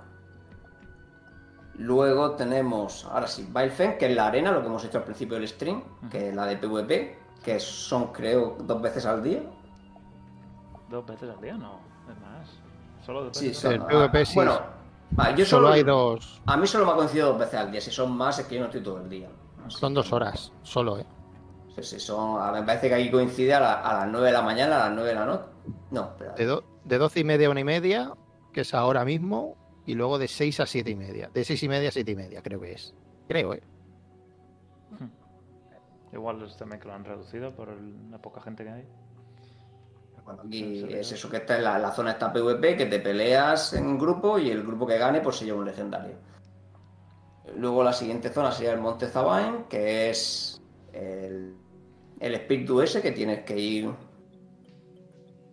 Luego 1.77 2.33
tenemos, 2.33 3.05
ahora 3.05 3.27
sí, 3.27 3.49
Bailfen, 3.51 3.99
que 3.99 4.07
es 4.07 4.15
la 4.15 4.29
arena, 4.29 4.53
lo 4.53 4.61
que 4.61 4.67
hemos 4.69 4.85
hecho 4.85 4.99
al 4.99 5.05
principio 5.05 5.37
del 5.37 5.49
stream, 5.49 5.83
que 6.11 6.29
es 6.29 6.35
la 6.35 6.47
de 6.47 6.57
PvP, 6.57 7.19
que 7.45 7.59
son 7.59 8.13
creo 8.13 8.57
dos 8.61 8.81
veces 8.81 9.05
al 9.07 9.23
día. 9.23 9.43
¿Dos 10.89 11.05
veces 11.05 11.31
al 11.31 11.41
día? 11.41 11.55
No, 11.57 11.81
es 12.09 12.21
más. 12.21 12.49
Solo 13.05 13.25
dos 13.25 13.37
Sí, 13.37 13.49
veces. 13.49 13.61
son- 13.63 13.73
El 13.73 13.83
PvP 13.83 14.25
sí. 14.25 14.35
Bueno, 14.37 14.61
vale, 15.15 15.37
yo 15.39 15.45
Solo 15.45 15.67
solo, 15.69 15.75
hay 15.75 15.83
dos. 15.83 16.43
a 16.47 16.57
mí 16.57 16.67
solo 16.67 16.87
me 16.87 16.93
ha 16.93 16.95
coincidido 16.97 17.29
dos 17.31 17.39
veces 17.39 17.55
al 17.55 17.71
día. 17.73 17.81
Si 17.81 17.91
son 17.91 18.17
más, 18.17 18.39
es 18.39 18.47
que 18.47 18.55
yo 18.57 18.61
no 18.61 18.67
estoy 18.67 18.83
todo 18.83 19.01
el 19.01 19.09
día. 19.09 19.29
Así 19.67 19.79
Son 19.79 19.95
dos 19.95 20.13
horas, 20.13 20.53
solo, 20.63 20.99
¿eh? 20.99 21.07
Sí, 21.77 21.83
sí, 21.83 22.01
son, 22.01 22.41
a- 22.41 22.53
me 22.53 22.63
parece 22.63 22.89
que 22.89 22.95
aquí 22.95 23.11
coincide 23.11 23.55
a, 23.55 23.61
la- 23.61 23.81
a 23.81 23.95
las 24.01 24.09
9 24.13 24.27
de 24.27 24.33
la 24.33 24.43
mañana, 24.43 24.77
a 24.77 24.89
las 24.89 24.95
9 24.95 25.09
de 25.09 25.15
la 25.15 25.27
noche. 25.27 25.45
No, 25.91 26.03
espera. 26.05 26.33
De, 26.35 26.45
do- 26.47 26.65
de 26.85 26.99
12 26.99 27.21
y 27.21 27.25
media 27.25 27.49
a 27.49 27.51
una 27.51 27.61
y 27.61 27.65
media, 27.65 28.13
que 28.53 28.61
es 28.61 28.75
ahora 28.75 29.05
mismo, 29.05 29.57
y 29.87 29.95
luego 29.95 30.19
de 30.19 30.29
6 30.29 30.61
a 30.61 30.67
7 30.67 30.91
y 30.91 30.95
media. 30.95 31.31
De 31.35 31.45
6 31.45 31.63
y 31.63 31.69
media 31.69 31.89
a 31.89 31.93
7 31.93 32.13
y 32.13 32.17
media, 32.17 32.43
creo 32.43 32.61
que 32.61 32.73
es. 32.73 32.95
Creo, 33.29 33.55
¿eh? 33.55 33.63
Igual 36.13 36.43
es 36.43 36.57
también 36.57 36.81
que 36.81 36.87
lo 36.87 36.95
han 36.95 37.05
reducido 37.05 37.53
por 37.57 37.71
el- 37.71 38.11
la 38.11 38.19
poca 38.19 38.41
gente 38.41 38.63
que 38.63 38.71
hay. 38.71 38.89
Aquí 40.27 40.85
es 40.91 41.13
eso 41.13 41.29
que 41.29 41.37
está 41.39 41.57
en 41.59 41.65
la, 41.65 41.79
la 41.79 41.91
zona 41.93 42.13
está 42.13 42.33
PvP, 42.33 42.77
que 42.77 42.87
te 42.87 42.99
peleas 43.01 43.73
en 43.75 43.99
grupo 43.99 44.39
y 44.39 44.51
el 44.51 44.63
grupo 44.63 44.87
que 44.87 44.99
gane 44.99 45.21
pues 45.21 45.37
se 45.37 45.45
lleva 45.45 45.59
un 45.59 45.67
legendario. 45.67 46.17
Luego 47.57 47.85
la 47.85 47.93
siguiente 47.93 48.31
zona 48.31 48.51
sería 48.51 48.73
el 48.73 48.81
Monte 48.81 49.07
Zabain, 49.07 49.65
que 49.69 50.09
es 50.11 50.61
el, 50.93 51.55
el 52.21 52.35
espíritu 52.35 52.81
ese 52.81 53.03
que 53.03 53.13
tienes 53.13 53.45
que 53.45 53.59
ir. 53.59 53.91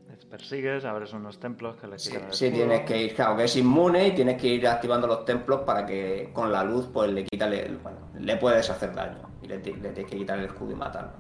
Les 0.10 0.26
persigues, 0.26 0.86
abres 0.86 1.12
unos 1.14 1.40
templos 1.40 1.76
que 1.76 1.88
le 1.88 2.00
Sí, 2.00 2.12
quitan 2.12 2.28
el 2.30 2.34
sí, 2.34 2.50
tienes 2.52 2.82
que 2.82 3.02
ir, 3.04 3.14
claro, 3.16 3.36
que 3.36 3.44
es 3.44 3.56
inmune 3.58 4.08
y 4.08 4.12
tienes 4.16 4.42
que 4.42 4.48
ir 4.48 4.68
activando 4.68 5.06
los 5.06 5.26
templos 5.26 5.62
para 5.62 5.86
que 5.86 6.32
con 6.34 6.52
la 6.52 6.64
luz 6.64 6.88
pues 6.94 7.12
le 7.12 7.26
quita 7.26 7.48
el- 7.48 7.78
bueno, 7.78 8.00
le 8.18 8.38
puedes 8.38 8.70
hacer 8.70 8.96
daño 8.96 9.20
y 9.42 9.48
le, 9.48 9.58
le 9.58 9.62
tienes 9.62 10.10
que 10.10 10.18
quitar 10.18 10.40
el 10.40 10.46
escudo 10.46 10.72
y 10.72 10.76
matarlo. 10.76 11.12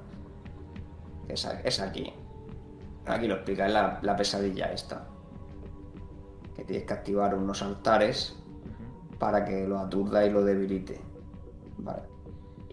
Es, 1.27 1.45
es 1.63 1.79
aquí. 1.81 2.13
Aquí 3.05 3.27
lo 3.27 3.35
explica, 3.35 3.65
es 3.65 3.73
la, 3.73 3.99
la 4.01 4.15
pesadilla 4.15 4.71
esta. 4.71 5.07
Que 6.55 6.63
tienes 6.63 6.85
que 6.85 6.93
activar 6.93 7.35
unos 7.35 7.61
altares 7.61 8.35
para 9.19 9.43
que 9.45 9.67
lo 9.67 9.79
aturda 9.79 10.25
y 10.25 10.29
lo 10.29 10.43
debilite. 10.43 10.99
Vale. 11.77 12.03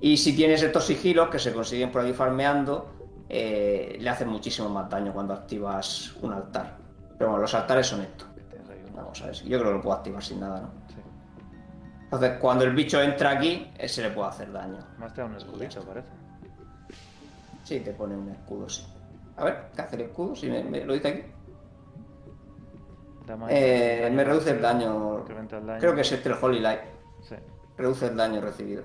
Y 0.01 0.17
si 0.17 0.35
tienes 0.35 0.63
estos 0.63 0.87
sigilos 0.87 1.29
que 1.29 1.39
se 1.39 1.53
consiguen 1.53 1.91
por 1.91 2.03
aquí 2.03 2.13
farmeando, 2.13 2.91
eh, 3.29 3.97
le 4.01 4.09
hacen 4.09 4.29
muchísimo 4.29 4.69
más 4.69 4.89
daño 4.89 5.13
cuando 5.13 5.35
activas 5.35 6.15
un 6.23 6.33
altar. 6.33 6.79
Pero 7.19 7.31
bueno, 7.31 7.43
los 7.43 7.55
altares 7.55 7.87
son 7.87 8.03
estos. 8.03 8.29
Ahí. 8.71 8.83
Vamos 8.95 9.21
a 9.23 9.27
ver, 9.27 9.35
yo 9.35 9.59
creo 9.59 9.71
que 9.71 9.77
lo 9.77 9.83
puedo 9.83 9.97
activar 9.97 10.23
sin 10.23 10.41
nada, 10.41 10.61
¿no? 10.61 10.71
Sí. 10.89 11.01
Entonces, 12.05 12.39
cuando 12.41 12.65
el 12.65 12.75
bicho 12.75 13.03
entra 13.03 13.31
aquí, 13.31 13.71
eh, 13.77 13.89
se 13.89 14.03
le 14.03 14.11
puede 14.11 14.29
hacer 14.29 14.53
daño. 14.53 14.79
Más 14.99 15.13
te 15.13 15.21
da 15.21 15.27
un 15.27 15.37
escudito, 15.37 15.83
parece. 15.83 16.09
Sí, 17.65 17.81
te 17.81 17.93
pone 17.93 18.17
un 18.17 18.31
escudo, 18.31 18.69
sí. 18.69 18.87
A 19.39 19.45
ver, 19.45 19.71
¿qué 19.75 19.83
hace 19.83 19.97
el 19.97 20.03
escudo? 20.03 20.35
Si 20.35 20.51
me, 20.51 20.63
me- 20.65 20.85
lo 20.85 20.93
dice 20.95 21.09
aquí. 21.09 21.23
Eh, 23.51 24.01
daño 24.03 24.17
me 24.17 24.25
reduce 24.25 24.55
daño. 24.59 25.25
el 25.29 25.67
daño. 25.67 25.81
Creo 25.81 25.95
que 25.95 26.01
es 26.01 26.13
este 26.13 26.29
el 26.31 26.37
Holy 26.41 26.61
Light. 26.61 26.81
Sí. 27.23 27.35
Reduce 27.77 28.07
el 28.07 28.17
daño 28.17 28.41
recibido. 28.41 28.83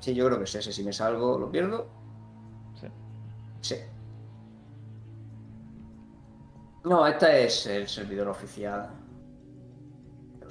Sí, 0.00 0.14
yo 0.14 0.26
creo 0.26 0.38
que 0.38 0.44
es 0.44 0.54
ese. 0.54 0.72
Si 0.72 0.82
me 0.84 0.92
salgo, 0.92 1.38
lo 1.38 1.50
pierdo. 1.50 1.86
sí. 2.80 2.86
Sí. 3.60 3.76
No, 6.84 7.06
este 7.06 7.44
es 7.44 7.66
el 7.68 7.86
servidor 7.88 8.28
oficial. 8.28 8.90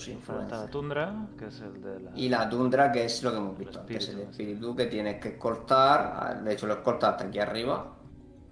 Los 0.08 0.24
Falta 0.24 0.58
la 0.58 0.66
influencers. 0.66 0.72
tundra, 0.72 1.28
que 1.38 1.48
es 1.48 1.62
el 1.62 1.82
de 1.82 2.00
la... 2.00 2.12
Y 2.16 2.30
la 2.30 2.50
tundra, 2.50 2.92
que 2.92 3.06
es 3.06 3.24
lo 3.24 3.32
que 3.32 3.38
hemos 3.38 3.58
visto 3.58 3.80
El 3.80 3.80
antes, 3.82 4.10
el 4.10 4.20
espíritu, 4.20 4.32
espíritu 4.32 4.76
que 4.76 4.86
tienes 4.88 5.22
que 5.22 5.30
escoltar. 5.30 6.44
De 6.44 6.54
hecho, 6.54 6.68
lo 6.68 6.74
escoltas 6.74 7.12
hasta 7.12 7.26
aquí 7.26 7.40
arriba. 7.40 7.94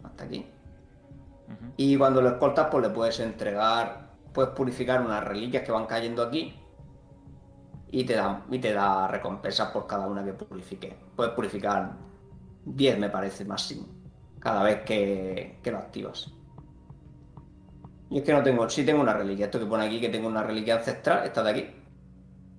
Hasta 0.03 0.23
aquí. 0.23 0.45
Y 1.77 1.97
cuando 1.97 2.21
lo 2.21 2.29
escoltas, 2.29 2.67
pues 2.69 2.83
le 2.83 2.89
puedes 2.91 3.19
entregar, 3.19 4.11
puedes 4.33 4.51
purificar 4.51 5.01
unas 5.01 5.23
reliquias 5.23 5.63
que 5.63 5.71
van 5.71 5.85
cayendo 5.85 6.23
aquí. 6.23 6.55
Y 7.91 8.03
te 8.03 8.13
da, 8.15 8.45
y 8.49 8.59
te 8.59 8.71
da 8.73 9.07
recompensas 9.07 9.71
por 9.71 9.87
cada 9.87 10.07
una 10.07 10.23
que 10.23 10.33
purifique. 10.33 10.95
Puedes 11.15 11.33
purificar 11.33 11.97
10, 12.65 12.99
me 12.99 13.09
parece, 13.09 13.45
máximo. 13.45 13.87
Cada 14.39 14.63
vez 14.63 14.81
que, 14.83 15.59
que 15.63 15.71
lo 15.71 15.79
activas. 15.79 16.31
Y 18.09 18.17
es 18.19 18.23
que 18.23 18.33
no 18.33 18.41
tengo, 18.43 18.67
sí 18.69 18.85
tengo 18.85 19.01
una 19.01 19.13
reliquia. 19.13 19.45
Esto 19.45 19.59
que 19.59 19.65
pone 19.65 19.85
aquí 19.85 19.99
que 20.01 20.09
tengo 20.09 20.27
una 20.27 20.43
reliquia 20.43 20.75
ancestral, 20.77 21.25
esta 21.25 21.43
de 21.43 21.49
aquí. 21.51 21.69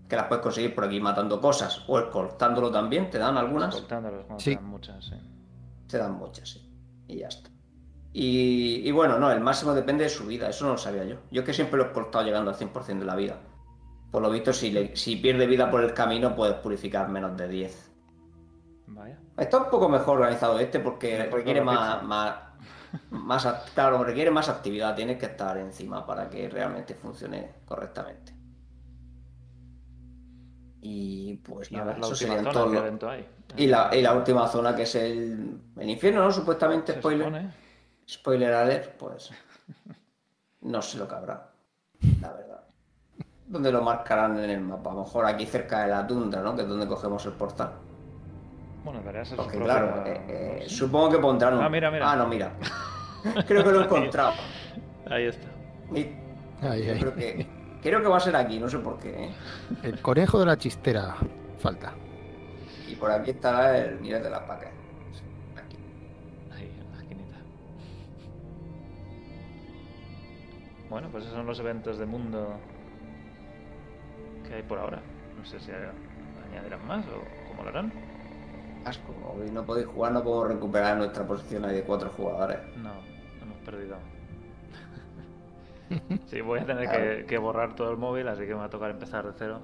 Que 0.09 0.17
las 0.17 0.27
puedes 0.27 0.43
conseguir 0.43 0.75
por 0.75 0.85
aquí 0.85 1.01
matando 1.01 1.41
cosas. 1.41 1.83
O 1.89 1.99
escoltándolo 1.99 2.71
también, 2.71 3.11
te 3.11 3.19
dan 3.19 3.37
algunas. 3.37 3.75
Sí. 4.39 4.51
te 4.51 4.55
dan 4.57 4.65
muchas, 4.71 5.05
sí. 5.05 5.15
Te 5.89 5.99
dan 5.99 6.13
muchas, 6.13 6.49
sí. 6.49 6.71
Y 7.09 7.19
ya 7.19 7.29
está. 7.29 7.51
Y, 8.13 8.89
y 8.89 8.91
bueno, 8.93 9.19
no, 9.19 9.31
el 9.31 9.41
máximo 9.41 9.73
depende 9.73 10.05
de 10.05 10.11
su 10.11 10.27
vida, 10.27 10.49
eso 10.49 10.65
no 10.65 10.73
lo 10.73 10.79
sabía 10.79 11.05
yo. 11.05 11.17
Yo 11.31 11.43
es 11.43 11.47
que 11.47 11.53
siempre 11.55 11.79
lo 11.79 11.87
he 11.87 11.93
cortado 11.93 12.25
llegando 12.25 12.51
al 12.51 12.57
100% 12.57 12.99
de 12.99 13.05
la 13.05 13.15
vida. 13.15 13.37
Por 14.11 14.21
lo 14.23 14.31
visto, 14.31 14.53
si, 14.53 14.73
le- 14.73 14.97
si 14.97 15.15
pierde 15.17 15.47
vida 15.47 15.71
por 15.71 15.83
el 15.85 15.95
camino, 15.95 16.35
puedes 16.35 16.57
purificar 16.57 17.09
menos 17.09 17.37
de 17.37 17.47
10. 17.49 17.91
Vaya. 18.89 19.17
Está 19.37 19.59
un 19.59 19.71
poco 19.71 19.89
mejor 19.89 20.17
organizado 20.19 20.59
este 20.59 20.81
porque 20.81 21.25
requiere 21.31 21.61
más, 21.61 22.03
más, 23.11 23.47
claro, 23.75 24.03
requiere 24.05 24.31
más 24.31 24.49
actividad, 24.49 24.95
tienes 24.95 25.19
que 25.19 25.27
estar 25.27 25.57
encima 25.59 26.07
para 26.07 26.29
que 26.29 26.49
realmente 26.49 26.95
funcione 26.95 27.51
correctamente. 27.67 28.35
Y 30.83 31.37
pues 31.39 31.71
Y 31.71 31.77
nada, 31.77 31.93
eso 31.93 32.01
última 32.09 32.17
serían 32.17 32.39
zona, 32.39 32.53
todos 32.53 32.67
¿qué 32.69 32.75
los- 32.75 32.83
evento 32.83 33.11
hay? 33.11 33.29
Y 33.57 33.67
la, 33.67 33.91
y 33.95 34.01
la 34.03 34.15
última 34.15 34.47
zona 34.49 34.75
que 34.75 34.83
es 34.83 34.95
el, 34.95 35.61
el 35.77 35.91
infierno, 35.91 36.23
¿no? 36.23 36.31
Supuestamente, 36.33 36.93
Se 36.95 36.99
spoiler. 37.01 37.27
supone. 37.27 37.55
Spoiler 38.09 38.53
alert, 38.55 38.97
pues. 38.97 39.31
No 40.63 40.81
sé 40.83 40.99
lo 40.99 41.07
que 41.09 41.15
habrá. 41.15 41.51
La 42.21 42.33
verdad. 42.33 42.63
¿Dónde 43.47 43.73
lo 43.73 43.83
marcarán 43.83 44.39
en 44.39 44.51
el 44.51 44.61
mapa? 44.61 44.91
A 44.91 44.95
lo 44.95 45.01
mejor 45.01 45.27
aquí 45.27 45.45
cerca 45.47 45.83
de 45.83 45.89
la 45.91 46.07
tundra, 46.07 46.41
¿no? 46.43 46.55
Que 46.55 46.63
es 46.63 46.69
donde 46.69 46.87
cogemos 46.87 47.25
el 47.27 47.33
portal. 47.33 47.73
Bueno, 48.85 49.03
ser 49.03 49.27
su 49.27 49.37
Porque 49.37 49.59
claro, 49.59 50.05
eh, 50.07 50.21
eh, 50.29 50.65
¿sí? 50.67 50.75
supongo 50.77 51.11
que 51.11 51.19
pondrán 51.19 51.55
un. 51.55 51.63
Ah, 51.63 51.69
mira, 51.69 51.91
mira. 51.91 52.11
Ah, 52.11 52.17
no, 52.17 52.27
mira. 52.27 52.53
Creo 53.47 53.63
que 53.63 53.71
lo 53.71 53.81
he 53.83 53.85
encontrado. 53.85 54.33
Ahí 55.11 55.25
está. 55.25 55.49
Y 55.95 56.17
Ahí, 56.63 56.99
creo 56.99 57.15
que. 57.15 57.47
Creo 57.83 58.03
que 58.03 58.09
va 58.09 58.19
a 58.19 58.21
ser 58.21 58.37
aquí, 58.37 58.59
no 58.59 58.69
sé 58.69 58.79
por 58.79 58.99
qué. 58.99 59.25
¿eh? 59.25 59.31
El 59.83 60.01
conejo 60.01 60.39
de 60.39 60.47
la 60.47 60.57
chistera. 60.57 61.17
Falta. 61.59 61.93
Y 62.89 62.95
por 62.95 63.11
aquí 63.11 63.31
estará 63.31 63.77
el 63.79 64.01
nivel 64.01 64.23
de 64.23 64.31
las 64.31 64.47
vacas. 64.47 64.71
Aquí. 65.57 65.77
Ahí, 66.55 66.71
en 66.79 66.93
la 66.93 66.99
esquinita. 67.03 67.37
Bueno, 70.89 71.09
pues 71.11 71.25
esos 71.25 71.37
son 71.37 71.47
los 71.47 71.59
eventos 71.61 71.99
de 71.99 72.07
mundo 72.07 72.55
que 74.47 74.55
hay 74.55 74.63
por 74.63 74.79
ahora. 74.79 75.01
No 75.39 75.45
sé 75.45 75.59
si 75.61 75.71
añadirán 76.51 76.87
más 76.87 77.05
o 77.07 77.49
cómo 77.49 77.63
lo 77.63 77.69
harán. 77.71 77.93
Asco, 78.85 79.15
hoy 79.37 79.51
no 79.51 79.65
podéis 79.65 79.87
jugar, 79.89 80.13
no 80.13 80.23
podemos 80.23 80.49
recuperar 80.49 80.97
nuestra 80.97 81.25
posición 81.27 81.65
ahí 81.65 81.77
de 81.77 81.83
cuatro 81.83 82.11
jugadores. 82.17 82.59
No, 82.77 82.91
hemos 83.43 83.59
perdido. 83.65 83.97
Sí, 86.27 86.41
voy 86.41 86.61
a 86.61 86.67
tener 86.67 86.85
Claro. 86.89 87.03
que, 87.03 87.27
que 87.27 87.39
borrar 87.39 87.75
todo 87.75 87.91
el 87.91 87.97
móvil, 87.97 88.29
así 88.29 88.43
que 88.43 88.49
me 88.55 88.61
va 88.61 88.67
a 88.67 88.71
tocar 88.71 88.91
empezar 88.93 89.27
de 89.27 89.33
cero. 89.37 89.61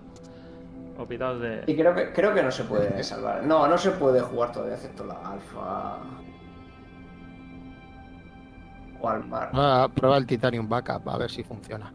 Olvidaos 0.98 1.40
de... 1.40 1.62
Y 1.68 1.76
creo 1.76 1.94
que, 1.94 2.12
creo 2.12 2.34
que 2.34 2.42
no 2.42 2.50
se 2.50 2.64
puede 2.64 3.00
salvar. 3.04 3.44
No, 3.44 3.68
no 3.68 3.78
se 3.78 3.92
puede 3.92 4.20
jugar 4.20 4.50
todavía, 4.50 4.74
excepto 4.74 5.04
la 5.04 5.14
alfa. 5.14 5.98
O 9.00 9.08
al 9.08 9.24
mar. 9.26 9.50
Ah, 9.52 9.88
prueba 9.94 10.16
el 10.16 10.26
Titanium 10.26 10.68
Backup 10.68 11.08
a 11.08 11.18
ver 11.18 11.30
si 11.30 11.44
funciona. 11.44 11.92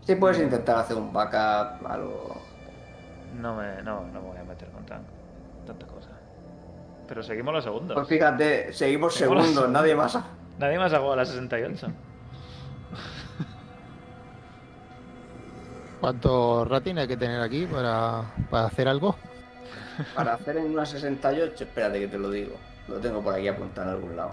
Sí 0.00 0.14
puedes 0.14 0.38
intentar 0.40 0.78
hacer 0.78 0.96
un 0.96 1.12
backup 1.12 1.84
a 1.86 1.96
lo... 1.98 2.36
No 3.40 3.56
me, 3.56 3.82
no, 3.82 4.02
no 4.06 4.20
me 4.22 4.28
voy 4.28 4.38
a 4.38 4.44
meter 4.44 4.68
Pero 7.08 7.22
seguimos 7.22 7.54
los 7.54 7.64
segundos. 7.64 7.94
Pues 7.94 8.08
fíjate, 8.08 8.72
seguimos 8.72 9.14
Seguimos 9.14 9.38
los 9.38 9.46
segundos, 9.46 9.70
nadie 9.70 9.94
más. 9.94 10.16
ha- 10.16 10.26
Nadie 10.58 10.78
más 10.78 10.92
ha 10.92 10.96
jugado 10.96 11.12
a 11.12 11.16
la 11.16 11.24
68. 11.26 11.86
¿Cuánto 16.00 16.64
rating 16.64 16.96
hay 16.96 17.08
que 17.08 17.16
tener 17.16 17.40
aquí 17.40 17.66
para, 17.66 18.22
para 18.50 18.66
hacer 18.66 18.88
algo? 18.88 19.16
Para 20.14 20.34
hacer 20.34 20.56
en 20.58 20.72
una 20.72 20.84
68, 20.86 21.64
espérate 21.64 22.00
que 22.00 22.08
te 22.08 22.18
lo 22.18 22.30
digo. 22.30 22.54
Lo 22.88 22.96
tengo 22.98 23.22
por 23.22 23.34
aquí 23.34 23.48
apuntado 23.48 23.88
en 23.90 23.94
algún 23.96 24.16
lado. 24.16 24.32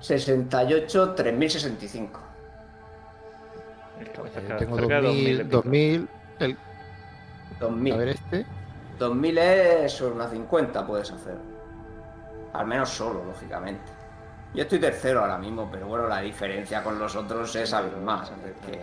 68, 0.00 1.14
3065. 1.14 2.20
Estamos 4.00 4.30
Eh, 4.36 4.54
tengo 4.58 4.76
cerca 4.78 5.00
de 5.00 5.02
2000, 5.02 5.28
y 5.40 5.44
pico. 5.44 5.56
2000, 5.56 6.08
el, 6.40 6.56
2000. 7.60 7.92
a 7.92 7.96
ver 7.96 8.08
este. 8.08 8.46
2000 8.98 9.38
es 9.38 9.92
sobre 9.92 10.14
una 10.14 10.28
50 10.28 10.86
puedes 10.86 11.10
hacer. 11.10 11.36
Al 12.52 12.66
menos 12.66 12.88
solo, 12.90 13.24
lógicamente. 13.24 13.82
Yo 14.54 14.62
estoy 14.62 14.78
tercero 14.78 15.20
ahora 15.20 15.36
mismo, 15.38 15.68
pero 15.70 15.88
bueno, 15.88 16.06
la 16.06 16.20
diferencia 16.20 16.82
con 16.84 16.98
los 16.98 17.16
otros 17.16 17.54
es 17.56 17.72
abismal. 17.72 18.22
que- 18.66 18.80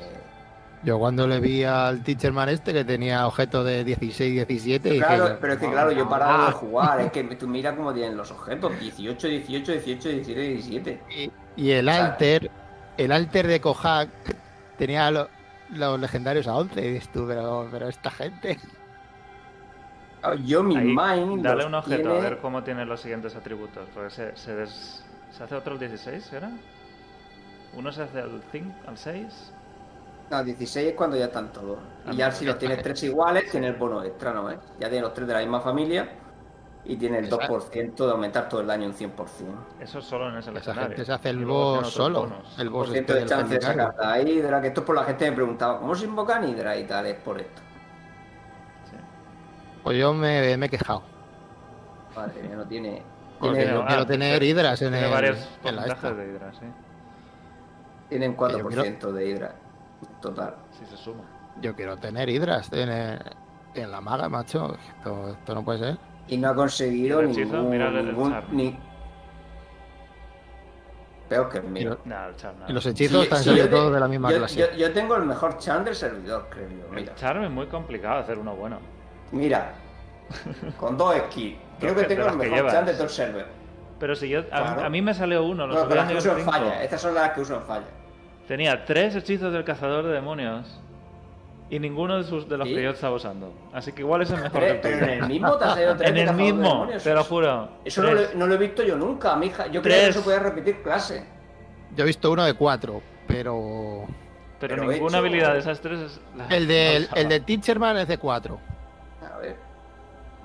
Yo 0.84 1.00
cuando 1.00 1.26
le 1.28 1.40
vi 1.40 1.64
al 1.64 2.04
Teacherman 2.04 2.50
este 2.50 2.74
que 2.74 2.84
tenía 2.84 3.26
objeto 3.28 3.64
de 3.64 3.84
16, 3.86 4.34
17, 4.34 4.90
dije 4.90 5.06
Claro, 5.06 5.30
yo, 5.30 5.38
pero 5.40 5.54
es 5.54 5.60
que 5.60 5.68
"No, 5.68 5.72
claro, 5.74 5.92
yo 5.92 6.04
no, 6.06 6.10
no". 6.38 6.46
de 6.48 6.52
jugar. 6.54 7.00
Es 7.02 7.12
que 7.12 7.24
tú 7.36 7.48
mira 7.48 7.74
cómo 7.76 7.94
tienen 7.94 8.18
los 8.18 8.32
objetos: 8.32 8.78
18, 8.80 9.28
18, 9.28 9.72
18, 9.74 10.10
17, 10.10 10.42
17. 10.42 11.02
Y, 11.16 11.32
y 11.56 11.72
el 11.72 11.86
sea- 11.86 12.06
alter, 12.08 12.52
el 12.98 13.12
alter 13.14 13.48
de 13.48 13.62
Kohak 13.62 14.10
tenía 14.78 15.10
lo- 15.12 15.30
los 15.72 16.00
legendarios 16.00 16.48
a 16.48 16.56
11. 16.56 16.80
Y 16.86 16.92
dices 16.94 17.12
tú, 17.12 17.26
pero, 17.28 17.68
pero 17.72 17.88
esta 17.88 18.12
gente. 18.12 18.60
Ah, 20.24 20.36
Yo 20.36 20.62
mi 20.64 20.78
Ahí, 20.78 20.86
mind. 20.86 21.44
dale 21.44 21.66
un 21.66 21.74
objeto 21.74 22.02
tiene- 22.04 22.18
a 22.18 22.22
ver 22.22 22.38
cómo 22.40 22.64
tiene 22.64 22.86
los 22.86 23.02
siguientes 23.02 23.36
atributos. 23.36 23.88
Porque 23.94 24.10
se, 24.12 24.36
se, 24.38 24.56
des- 24.56 25.04
se 25.32 25.44
hace 25.44 25.56
otro 25.56 25.74
el 25.74 25.80
16, 25.80 26.32
¿era? 26.34 26.52
Uno 27.74 27.92
se 27.92 28.04
hace 28.04 28.20
al 28.20 28.42
5, 28.52 28.74
al 28.88 28.98
6. 28.98 29.54
No, 30.30 30.44
16 30.44 30.90
es 30.90 30.94
cuando 30.96 31.18
ya 31.18 31.26
están 31.26 31.52
todos. 31.52 31.80
Ah, 32.06 32.12
Y 32.14 32.18
ya 32.18 32.28
no, 32.30 32.36
si 32.36 32.46
los 32.46 32.58
tienes 32.58 32.82
tres 32.84 33.02
iguales, 33.04 33.50
tiene 33.52 33.68
el 33.68 33.76
bono 33.76 34.04
extra, 34.04 34.32
¿no? 34.34 34.50
eh? 34.52 34.58
Ya 34.80 34.90
tiene 34.90 35.02
los 35.02 35.14
tres 35.14 35.28
de 35.28 35.34
la 35.34 35.40
misma 35.40 35.60
familia 35.62 36.10
y 36.86 36.96
tiene 36.98 37.20
el 37.20 37.26
Esa- 37.26 37.38
2% 37.38 38.06
de 38.06 38.12
aumentar 38.12 38.50
todo 38.50 38.62
el 38.62 38.68
daño 38.68 38.86
en 38.86 38.94
100%. 38.94 39.14
Eso 39.80 40.00
es 40.00 40.06
solo 40.06 40.30
en 40.30 40.38
ese 40.38 40.52
Esa 40.58 40.74
gente 40.74 41.06
se 41.06 41.12
hace 41.14 41.30
el 41.30 41.46
boss 41.46 41.90
solo. 41.94 42.22
bonos. 42.22 42.58
El 42.60 42.70
Por 42.70 42.80
boss 42.86 42.92
ciento 42.92 43.14
este 43.14 43.14
de 43.14 43.20
del 43.20 43.30
chance 43.30 43.56
de 43.56 43.62
sacar 43.62 43.96
la 44.00 44.22
Hydra, 44.22 44.62
que 44.62 44.68
esto 44.68 44.82
es 44.82 44.86
por 44.88 44.96
la 44.96 45.04
gente 45.04 45.30
me 45.30 45.36
preguntaba, 45.36 45.80
¿cómo 45.80 45.94
se 45.96 46.06
invocan 46.06 46.48
Hydra 46.48 46.78
y 46.78 46.84
tal? 46.86 47.06
Es 47.06 47.16
por 47.20 47.40
esto. 47.40 47.62
Sí. 48.90 48.98
Pues 49.84 49.98
yo 49.98 50.14
me, 50.14 50.58
me 50.58 50.66
he 50.66 50.70
quejado. 50.70 51.04
Madre 52.16 52.42
mía, 52.44 52.56
no 52.56 52.66
tiene. 52.66 53.04
Porque 53.40 53.58
Tiene, 53.60 53.74
yo 53.74 53.82
ah, 53.82 53.88
quiero 53.88 54.06
tener 54.06 54.44
hidras 54.44 54.82
en, 54.84 54.92
Tiene 54.92 55.08
el, 55.08 55.36
en 55.64 55.76
la 55.76 55.86
esta. 55.86 56.14
de 56.14 56.28
Hydra, 56.32 56.52
sí. 56.54 56.66
tienen 58.10 58.34
yo 58.34 58.38
4% 58.38 59.12
de 59.12 59.30
Hydra. 59.30 59.56
Total. 60.22 60.56
Sí 60.72 60.86
se 60.86 60.98
suma. 60.98 61.24
Yo 61.62 61.76
quiero 61.76 61.98
tener 61.98 62.30
hidras 62.30 62.72
en, 62.74 62.90
el- 62.90 63.22
en 63.76 63.92
la 63.92 64.02
maga, 64.02 64.28
macho. 64.30 64.76
Esto, 64.98 65.30
esto 65.30 65.56
no 65.56 65.64
puede 65.64 65.80
ser. 65.80 65.98
Y 66.32 66.38
no 66.38 66.50
ha 66.50 66.56
conseguido 66.56 67.20
El 67.20 67.30
hechizo, 67.30 67.54
ningún. 67.58 67.70
mira 67.70 67.88
el- 67.90 68.06
ningún 68.08 68.32
charm. 68.32 68.46
ni... 68.52 68.80
Peor 71.30 71.50
que 71.50 71.58
el 71.60 71.64
mío. 71.66 71.98
El 72.06 72.36
charm. 72.38 72.56
Y 72.68 72.74
los 72.74 72.86
hechizos 72.86 73.18
Sí, 73.20 73.24
están 73.24 73.40
sí, 73.40 73.46
saliendo 73.50 73.78
todos 73.78 73.94
de 73.94 74.00
la 74.00 74.08
misma 74.08 74.32
yo, 74.32 74.38
clase. 74.40 74.60
yo- 74.60 74.72
yo 74.78 74.92
tengo 74.94 75.16
el 75.18 75.24
mejor 75.26 75.58
charm 75.60 75.84
del 75.86 75.96
servidor, 75.96 76.48
creo 76.50 76.68
yo. 76.70 76.88
Mira. 76.90 77.12
El 77.12 77.18
charm 77.18 77.44
es 77.44 77.52
muy 77.52 77.68
complicado 77.68 78.20
hacer 78.20 78.38
uno 78.40 78.56
bueno. 78.56 78.80
Mira. 79.32 79.74
Con 80.78 80.98
dos 80.98 81.16
skills. 81.30 81.58
Creo 81.80 81.96
que 81.96 82.04
tengo 82.04 82.28
el 82.28 82.38
mejor 82.38 82.56
llevas. 82.58 82.74
charm 82.74 82.86
de 82.86 82.94
todo 82.94 83.04
el 83.04 83.10
server. 83.10 83.46
Pero 84.00 84.16
si 84.16 84.30
yo. 84.30 84.40
A, 84.40 84.44
Claro. 84.44 84.86
a 84.86 84.90
mí 84.90 85.02
me 85.02 85.14
salió 85.14 85.44
uno, 85.44 85.68
lo 85.68 85.74
No, 85.74 85.80
subí 85.82 85.90
pero 85.90 86.02
al 86.02 86.08
las 86.08 86.14
que 86.14 86.20
uso 86.20 86.32
en 86.32 86.38
5. 86.46 86.52
falla. 86.52 86.84
Estas 86.84 87.02
son 87.02 87.14
las 87.14 87.32
que 87.32 87.42
uso 87.42 87.56
en 87.56 87.62
falla. 87.64 87.86
Tenía 88.48 88.86
tres 88.86 89.16
hechizos 89.16 89.52
del 89.54 89.64
cazador 89.66 90.06
de 90.06 90.14
demonios. 90.14 90.80
Y 91.72 91.80
ninguno 91.80 92.18
de, 92.18 92.26
sus, 92.26 92.48
de 92.50 92.58
los 92.58 92.68
¿Sí? 92.68 92.76
que 92.76 92.84
yo 92.84 92.90
estaba 92.92 93.16
usando. 93.16 93.52
Así 93.74 93.94
que 93.94 94.02
igual 94.02 94.22
es 94.22 94.30
el 94.30 94.42
mejor 94.42 94.60
pero 94.60 94.82
tuyo. 94.82 94.94
en 94.98 95.10
el 95.10 95.28
mismo 95.28 95.56
te 95.58 95.64
has 95.66 95.74
salido 95.74 95.96
tres 95.98 96.10
En 96.10 96.18
el 96.18 96.34
mismo, 96.36 96.88
te 97.02 97.14
lo 97.14 97.24
juro. 97.24 97.70
Eso 97.86 98.02
no 98.04 98.12
lo, 98.12 98.18
Tres. 98.18 98.36
no 98.36 98.46
lo 98.48 98.54
he 98.56 98.58
visto 98.58 98.84
yo 98.84 98.98
nunca, 98.98 99.36
mija. 99.38 99.68
Yo 99.68 99.82
creía 99.82 100.04
que 100.04 100.10
eso 100.10 100.22
podía 100.22 100.40
repetir 100.40 100.84
clase. 100.84 101.26
Yo 101.96 102.04
he 102.04 102.08
visto 102.08 102.30
uno 102.30 102.44
de 102.44 102.54
cuatro, 102.56 103.02
pero. 103.26 104.06
Pero, 104.60 104.76
pero 104.76 104.92
ninguna 104.92 105.08
hecho- 105.08 105.18
habilidad 105.18 105.54
de 105.54 105.60
esas 105.60 105.80
tres 105.80 106.00
es. 106.02 106.20
El, 106.50 106.68
de, 106.68 107.00
usaba. 107.06 107.22
el 107.22 107.30
de 107.30 107.40
Teacherman 107.40 107.98
es 107.98 108.08
de 108.10 108.18
cuatro. 108.18 108.60
A 109.34 109.38
ver. 109.38 109.56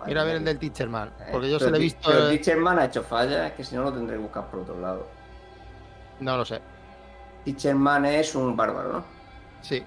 Mira 0.07 0.23
a 0.23 0.25
ver 0.25 0.37
el 0.37 0.45
del 0.45 0.59
Teacherman. 0.61 1.11
mía. 1.19 1.29
Porque 1.33 1.51
yo 1.51 1.59
se 1.59 1.69
lo 1.71 1.77
he 1.77 1.81
visto. 1.81 2.09
Pero 2.09 2.29
eh, 2.31 2.37
Teacherman 2.39 2.79
ha 2.79 2.85
hecho 2.85 3.03
falla, 3.03 3.49
es 3.49 3.53
que 3.55 3.65
si 3.65 3.75
no 3.75 3.83
lo 3.83 3.93
tendré 3.93 4.15
que 4.17 4.23
buscar 4.23 4.47
por 4.47 4.61
otro 4.61 4.81
lado. 4.81 5.09
No 6.21 6.37
lo 6.37 6.45
sé. 6.45 6.61
Teacherman 7.45 8.05
es 8.07 8.35
un 8.37 8.57
bárbaro, 8.57 8.93
¿no? 8.93 9.05
Sí. 9.61 9.85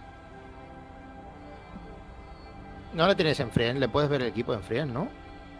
No 2.93 3.07
le 3.07 3.15
tienes 3.15 3.39
en 3.39 3.51
Frien, 3.51 3.79
le 3.79 3.87
puedes 3.87 4.09
ver 4.09 4.21
el 4.21 4.27
equipo 4.29 4.53
en 4.53 4.61
Frien, 4.63 4.93
¿no? 4.93 5.07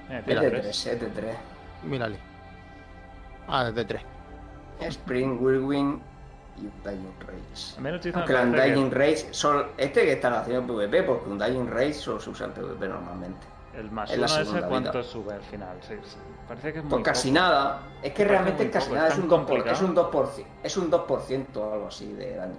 Mira, 0.08 0.20
Es 0.20 0.26
tira 0.26 0.42
de 0.42 0.50
tres. 0.50 0.62
3, 0.64 0.86
es 0.88 1.02
de 1.02 1.08
3. 1.08 1.36
Mírale. 1.84 2.18
Ah, 3.48 3.68
es 3.70 3.76
de 3.76 3.86
tres. 3.86 4.02
Spring, 4.80 5.38
Whirlwind 5.42 6.02
y 6.58 6.66
Undying 6.66 7.14
Rage. 7.20 8.12
Aunque 8.14 8.34
la 8.34 8.40
parece 8.42 8.56
que- 8.74 8.78
Undying 8.78 8.92
Rage, 8.92 9.28
son, 9.34 9.66
este 9.78 10.02
que 10.04 10.14
están 10.14 10.34
haciendo 10.34 10.66
PvP, 10.74 11.04
porque 11.04 11.30
Undying 11.30 11.68
Rage 11.70 11.94
solo 11.94 12.20
se 12.20 12.30
usa 12.30 12.48
en 12.48 12.54
PvP 12.54 12.88
normalmente. 12.88 13.48
El 13.76 13.92
más 13.92 14.10
Es 14.12 14.18
uno 14.18 14.26
la 14.28 14.34
ese, 14.34 14.44
segunda 14.46 14.68
¿cuánto 14.68 14.92
vida. 14.92 15.04
sube 15.04 15.34
al 15.34 15.42
final? 15.42 15.78
Sí, 15.82 15.94
sí. 16.04 16.18
Parece 16.48 16.74
que 16.74 16.80
es 16.80 16.84
muy 16.84 16.90
Pues 16.92 17.04
casi 17.04 17.30
poco. 17.30 17.40
nada. 17.40 17.80
Es 18.02 18.14
que 18.14 18.24
Me 18.24 18.30
realmente 18.30 18.64
muy 18.64 18.72
casi 18.72 18.86
poco, 18.88 18.96
nada 18.96 19.08
es 19.08 19.14
es 19.14 19.20
un, 19.20 19.30
tan 19.30 19.30
2 19.30 19.40
por- 19.40 19.58
es 19.58 19.64
complicado. 19.64 19.86
un 19.88 19.96
2%. 19.96 20.48
Es 20.64 20.78
un 20.78 20.90
2% 20.90 21.62
o 21.62 21.74
algo 21.74 21.88
así 21.88 22.12
de 22.14 22.36
daño. 22.36 22.56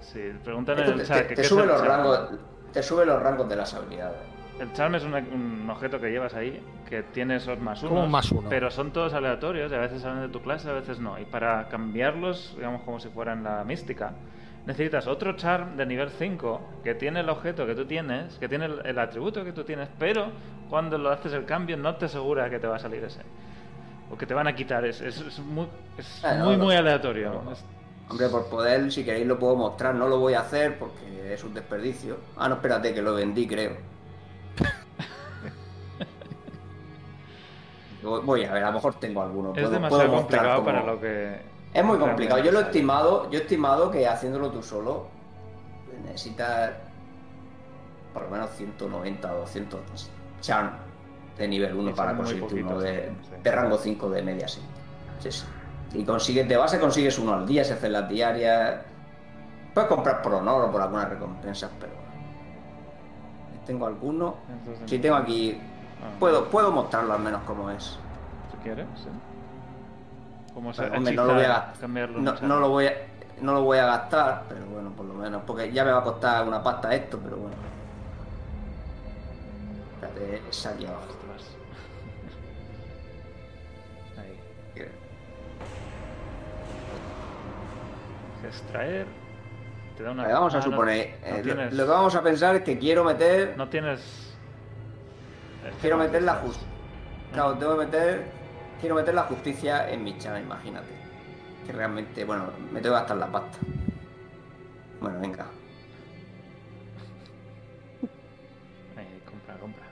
Sí, 0.00 0.32
preguntan 0.44 0.78
en 0.78 0.84
Esto 0.84 0.92
el 0.92 1.00
te, 1.00 1.06
chat. 1.06 1.28
te- 1.28 1.40
es 1.40 1.48
sube 1.48 1.66
los 1.66 1.80
rangos, 1.86 2.30
te 2.74 2.82
sube 2.82 3.06
los 3.06 3.22
rangos 3.22 3.48
de 3.48 3.56
las 3.56 3.72
habilidades. 3.72 4.18
El 4.60 4.72
charm 4.72 4.94
es 4.94 5.02
una- 5.04 5.18
un 5.18 5.68
objeto 5.70 6.00
que 6.00 6.10
llevas 6.10 6.34
ahí, 6.34 6.62
que 6.88 7.02
tiene 7.02 7.36
esos 7.36 7.58
más 7.58 7.80
unos. 7.82 7.90
Como 7.90 8.04
un 8.04 8.10
más 8.10 8.30
uno. 8.30 8.48
Pero 8.48 8.70
son 8.70 8.92
todos 8.92 9.12
aleatorios, 9.14 9.72
y 9.72 9.74
a 9.74 9.78
veces 9.78 10.02
salen 10.02 10.20
de 10.22 10.28
tu 10.28 10.40
clase, 10.42 10.68
a 10.68 10.74
veces 10.74 11.00
no. 11.00 11.18
Y 11.18 11.24
para 11.24 11.68
cambiarlos, 11.68 12.52
digamos 12.56 12.82
como 12.82 13.00
si 13.00 13.08
fueran 13.08 13.42
la 13.42 13.64
mística, 13.64 14.12
necesitas 14.66 15.06
otro 15.08 15.34
charm 15.36 15.76
de 15.76 15.86
nivel 15.86 16.08
5 16.10 16.60
que 16.84 16.94
tiene 16.94 17.20
el 17.20 17.28
objeto 17.30 17.66
que 17.66 17.74
tú 17.74 17.84
tienes, 17.84 18.34
que 18.38 18.48
tiene 18.48 18.66
el, 18.66 18.80
el 18.86 18.98
atributo 18.98 19.42
que 19.44 19.52
tú 19.52 19.64
tienes, 19.64 19.88
pero 19.98 20.28
cuando 20.70 20.98
lo 20.98 21.10
haces 21.10 21.32
el 21.32 21.44
cambio 21.46 21.76
no 21.76 21.96
te 21.96 22.04
asegura 22.06 22.48
que 22.48 22.58
te 22.60 22.66
va 22.68 22.76
a 22.76 22.78
salir 22.78 23.02
ese. 23.02 23.22
O 24.10 24.16
que 24.16 24.26
te 24.26 24.34
van 24.34 24.46
a 24.46 24.54
quitar. 24.54 24.84
Es, 24.84 25.00
es, 25.00 25.18
es 25.20 25.38
muy, 25.40 25.66
es 25.98 26.24
Ah, 26.24 26.34
no, 26.34 26.44
muy, 26.46 26.56
no. 26.58 26.64
muy 26.64 26.74
aleatorio. 26.76 27.42
No. 27.44 27.52
Es- 27.52 27.64
Hombre, 28.08 28.28
por 28.28 28.46
poder, 28.46 28.92
si 28.92 29.04
queréis 29.04 29.26
lo 29.26 29.38
puedo 29.38 29.56
mostrar. 29.56 29.94
No 29.94 30.06
lo 30.08 30.18
voy 30.18 30.34
a 30.34 30.40
hacer 30.40 30.78
porque 30.78 31.32
es 31.34 31.42
un 31.42 31.54
desperdicio. 31.54 32.18
Ah, 32.36 32.48
no, 32.48 32.56
espérate, 32.56 32.94
que 32.94 33.02
lo 33.02 33.14
vendí, 33.14 33.46
creo. 33.46 33.76
Voy- 38.02 38.44
a 38.44 38.52
ver, 38.52 38.64
a 38.64 38.68
lo 38.68 38.74
mejor 38.74 38.94
tengo 38.96 39.22
alguno. 39.22 39.48
es 39.50 39.54
Puedo, 39.54 39.70
demasiado 39.70 40.04
puedo 40.06 40.18
complicado 40.20 40.54
cómo- 40.56 40.66
para 40.66 40.82
lo 40.84 41.00
que. 41.00 41.40
Es 41.72 41.84
muy 41.84 41.98
complicado. 41.98 42.40
Yo 42.42 42.52
lo 42.52 42.60
he 42.60 42.62
estimado, 42.64 43.30
yo 43.30 43.38
he 43.38 43.42
estimado 43.42 43.90
que 43.90 44.06
haciéndolo 44.06 44.50
tú 44.50 44.62
solo 44.62 45.06
necesitas 46.06 46.72
por 48.12 48.24
lo 48.24 48.30
menos 48.30 48.50
190 48.56 49.34
o 49.34 49.38
200 49.40 49.80
charm 50.40 50.70
de 51.38 51.48
nivel 51.48 51.74
1 51.74 51.90
Y 51.90 51.92
para 51.94 52.16
conseguirte 52.16 52.62
uno 52.62 52.78
de, 52.78 53.08
sí. 53.22 53.30
de 53.42 53.50
rango 53.50 53.76
5 53.78 54.10
de 54.10 54.22
media, 54.22 54.46
sí. 54.46 54.60
Sí, 55.20 55.32
sí. 55.32 55.44
Y 55.94 56.04
consigues, 56.04 56.48
de 56.48 56.56
base 56.56 56.80
consigues 56.80 57.18
uno 57.18 57.34
al 57.34 57.46
día, 57.46 57.64
se 57.64 57.74
hacen 57.74 57.92
las 57.92 58.08
diarias. 58.08 58.80
Puedes 59.72 59.88
comprar 59.88 60.22
por 60.22 60.34
honor 60.34 60.64
o 60.64 60.72
por 60.72 60.82
algunas 60.82 61.08
recompensas, 61.08 61.70
pero. 61.78 61.92
Tengo 63.64 63.86
alguno. 63.86 64.36
Entonces, 64.50 64.90
Si 64.90 64.98
tengo 64.98 65.16
aquí. 65.16 65.58
Ah, 66.02 66.18
Puedo, 66.18 66.50
puedo 66.50 66.70
mostrarlo 66.70 67.14
al 67.14 67.20
menos 67.20 67.42
como 67.44 67.70
es. 67.70 67.98
Si 68.50 68.56
quieres, 68.62 68.86
sí. 68.96 69.08
Como 70.52 70.72
se 70.72 70.84
hombre, 70.90 71.14
no 71.14 71.24
lo 71.24 71.34
voy 71.34 71.44
a 71.44 71.72
cambiarlo 71.80 72.20
no 72.20 72.60
lo 72.60 72.68
voy 72.68 72.86
a, 72.86 72.92
no 73.40 73.54
lo 73.54 73.62
voy 73.64 73.78
a 73.78 73.86
gastar, 73.86 74.44
pero 74.48 74.64
bueno, 74.66 74.90
por 74.90 75.06
lo 75.06 75.14
menos. 75.14 75.42
Porque 75.46 75.72
ya 75.72 75.84
me 75.84 75.92
va 75.92 75.98
a 76.00 76.04
costar 76.04 76.46
una 76.46 76.62
pasta 76.62 76.94
esto, 76.94 77.18
pero 77.22 77.36
bueno. 77.36 77.56
Espérate, 79.94 80.42
es 80.48 80.66
aquí 80.66 80.86
abajo. 80.86 81.23
Extraer. 88.46 89.06
Te 89.96 90.02
da 90.02 90.10
una. 90.10 90.26
Vamos 90.28 90.54
a 90.54 90.58
Ah, 90.58 90.62
suponer. 90.62 91.18
no 91.20 91.26
eh, 91.26 91.36
lo- 91.38 91.42
tienes- 91.42 91.72
lo, 91.72 91.84
que 91.84 91.90
vamos 91.90 92.14
a 92.14 92.22
pensar 92.22 92.56
es 92.56 92.62
que 92.62 92.78
quiero 92.78 93.04
meter. 93.04 93.54
No 93.56 93.68
tienes. 93.68 94.00
Es 95.66 95.74
que 95.74 95.80
quiero 95.80 95.96
meter 95.96 96.22
la 96.22 96.34
justicia. 96.34 96.68
Claro, 97.32 97.56
tengo 97.58 97.78
que 97.78 97.84
meter. 97.86 98.24
Quiero 98.80 98.94
meter 98.96 99.14
la 99.14 99.22
justicia 99.22 99.90
en 99.90 100.04
mi 100.04 100.18
chama, 100.18 100.40
imagínate. 100.40 100.92
Que 101.66 101.72
realmente, 101.72 102.24
bueno, 102.24 102.50
me 102.72 102.80
tengo 102.80 102.94
que 102.94 103.00
gastar 103.00 103.16
la 103.16 103.26
pasta. 103.32 103.58
Bueno, 105.00 105.20
venga. 105.20 105.46
Compra, 109.30 109.54
compra. 109.60 109.86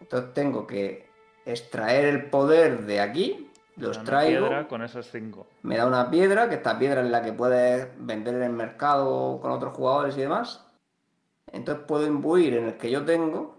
Entonces 0.00 0.34
tengo 0.34 0.66
que 0.66 1.07
extraer 1.52 2.04
el 2.06 2.26
poder 2.26 2.82
de 2.86 3.00
aquí. 3.00 3.50
Los 3.76 3.96
una 3.96 4.06
traigo. 4.06 4.46
piedra 4.48 4.66
con 4.68 4.82
esos 4.82 5.08
cinco. 5.10 5.46
Me 5.62 5.76
da 5.76 5.86
una 5.86 6.10
piedra, 6.10 6.48
que 6.48 6.56
esta 6.56 6.78
piedra 6.78 7.00
es 7.02 7.10
la 7.10 7.22
que 7.22 7.32
puedes 7.32 7.88
vender 7.98 8.34
en 8.34 8.42
el 8.42 8.52
mercado 8.52 9.38
con 9.40 9.52
otros 9.52 9.74
jugadores 9.74 10.16
y 10.16 10.20
demás. 10.20 10.64
Entonces 11.52 11.84
puedo 11.86 12.04
imbuir 12.06 12.54
en 12.54 12.64
el 12.66 12.76
que 12.76 12.90
yo 12.90 13.04
tengo, 13.04 13.56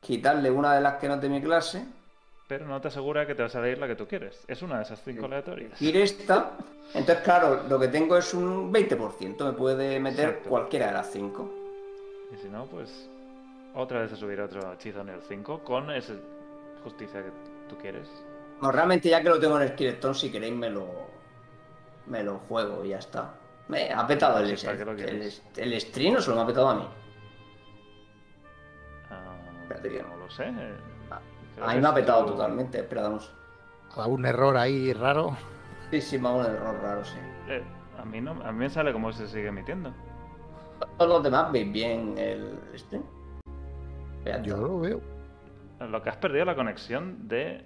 quitarle 0.00 0.50
una 0.50 0.74
de 0.74 0.80
las 0.80 0.94
que 0.94 1.08
no 1.08 1.14
es 1.14 1.20
de 1.20 1.28
mi 1.28 1.40
clase, 1.40 1.84
Pero 2.48 2.66
no 2.66 2.80
te 2.80 2.88
asegura 2.88 3.26
que 3.26 3.34
te 3.34 3.42
va 3.42 3.46
a 3.48 3.50
salir 3.50 3.78
la 3.78 3.86
que 3.86 3.94
tú 3.94 4.06
quieres. 4.06 4.42
Es 4.48 4.62
una 4.62 4.78
de 4.78 4.82
esas 4.84 5.02
cinco 5.04 5.26
aleatorias. 5.26 5.80
ir 5.82 5.96
esta. 5.98 6.52
Entonces, 6.94 7.22
claro, 7.22 7.62
lo 7.68 7.78
que 7.78 7.88
tengo 7.88 8.16
es 8.16 8.32
un 8.34 8.72
20%, 8.72 9.44
me 9.44 9.52
puede 9.52 10.00
meter 10.00 10.28
Exacto. 10.30 10.48
cualquiera 10.48 10.86
de 10.88 10.92
las 10.94 11.10
cinco. 11.10 11.50
Y 12.32 12.36
si 12.36 12.48
no, 12.48 12.64
pues. 12.64 13.08
Otra 13.74 14.00
vez 14.00 14.12
a 14.12 14.16
subir 14.16 14.40
otro 14.40 14.72
hechizo 14.72 15.04
nivel 15.04 15.20
5 15.28 15.60
con 15.62 15.90
esa 15.90 16.14
justicia 16.82 17.22
que 17.22 17.30
tú 17.68 17.76
quieres. 17.78 18.08
No, 18.60 18.70
realmente 18.72 19.08
ya 19.08 19.22
que 19.22 19.28
lo 19.28 19.38
tengo 19.38 19.56
en 19.56 19.62
el 19.62 19.68
Skeleton, 19.70 20.14
si 20.14 20.30
queréis 20.32 20.54
me 20.54 20.68
lo, 20.70 20.86
me 22.06 22.22
lo 22.24 22.38
juego 22.40 22.84
y 22.84 22.88
ya 22.90 22.98
está. 22.98 23.34
Me 23.68 23.92
ha 23.92 24.06
petado 24.06 24.38
el, 24.38 24.56
Sí, 24.56 24.66
¿para 24.66 24.78
qué 24.78 24.84
lo 24.84 24.92
el, 24.92 25.00
el, 25.00 25.32
el 25.56 25.80
stream 25.80 26.16
o 26.16 26.20
se 26.20 26.30
lo 26.30 26.36
me 26.36 26.42
ha 26.42 26.46
petado 26.46 26.68
a 26.70 26.74
mí. 26.74 26.88
Espérate 29.62 29.88
que- 29.90 30.02
no 30.02 30.16
lo 30.16 30.30
sé. 30.30 30.44
Ah, 31.10 31.20
Creo 31.54 31.66
A 31.68 31.74
mí 31.74 31.80
me 31.80 31.88
ha 31.88 31.94
petado 31.94 32.24
tu- 32.24 32.32
totalmente, 32.32 32.78
espera, 32.78 33.02
damos. 33.02 33.32
Ha 33.92 33.96
dado 33.98 34.10
un 34.10 34.24
error 34.24 34.56
ahí 34.56 34.92
raro. 34.92 35.36
Sí, 35.90 36.00
sí, 36.00 36.16
va 36.18 36.32
un 36.32 36.44
error 36.46 36.76
raro, 36.82 37.04
sí. 37.04 37.16
Eh, 37.48 37.62
a, 37.98 38.04
mí 38.04 38.20
no, 38.20 38.32
a 38.42 38.52
mí 38.52 38.58
me 38.58 38.70
sale 38.70 38.92
como 38.92 39.12
se 39.12 39.26
sigue 39.28 39.48
emitiendo. 39.48 39.92
Todos 40.96 41.10
los 41.10 41.22
demás 41.22 41.50
veis 41.52 41.70
bien 41.72 42.14
el 42.16 42.58
stream. 42.76 43.02
Yo 44.42 44.56
lo 44.58 44.80
veo. 44.80 45.00
Lo 45.80 46.02
que 46.02 46.10
has 46.10 46.16
perdido 46.16 46.42
es 46.42 46.46
la 46.46 46.54
conexión 46.54 47.28
de 47.28 47.64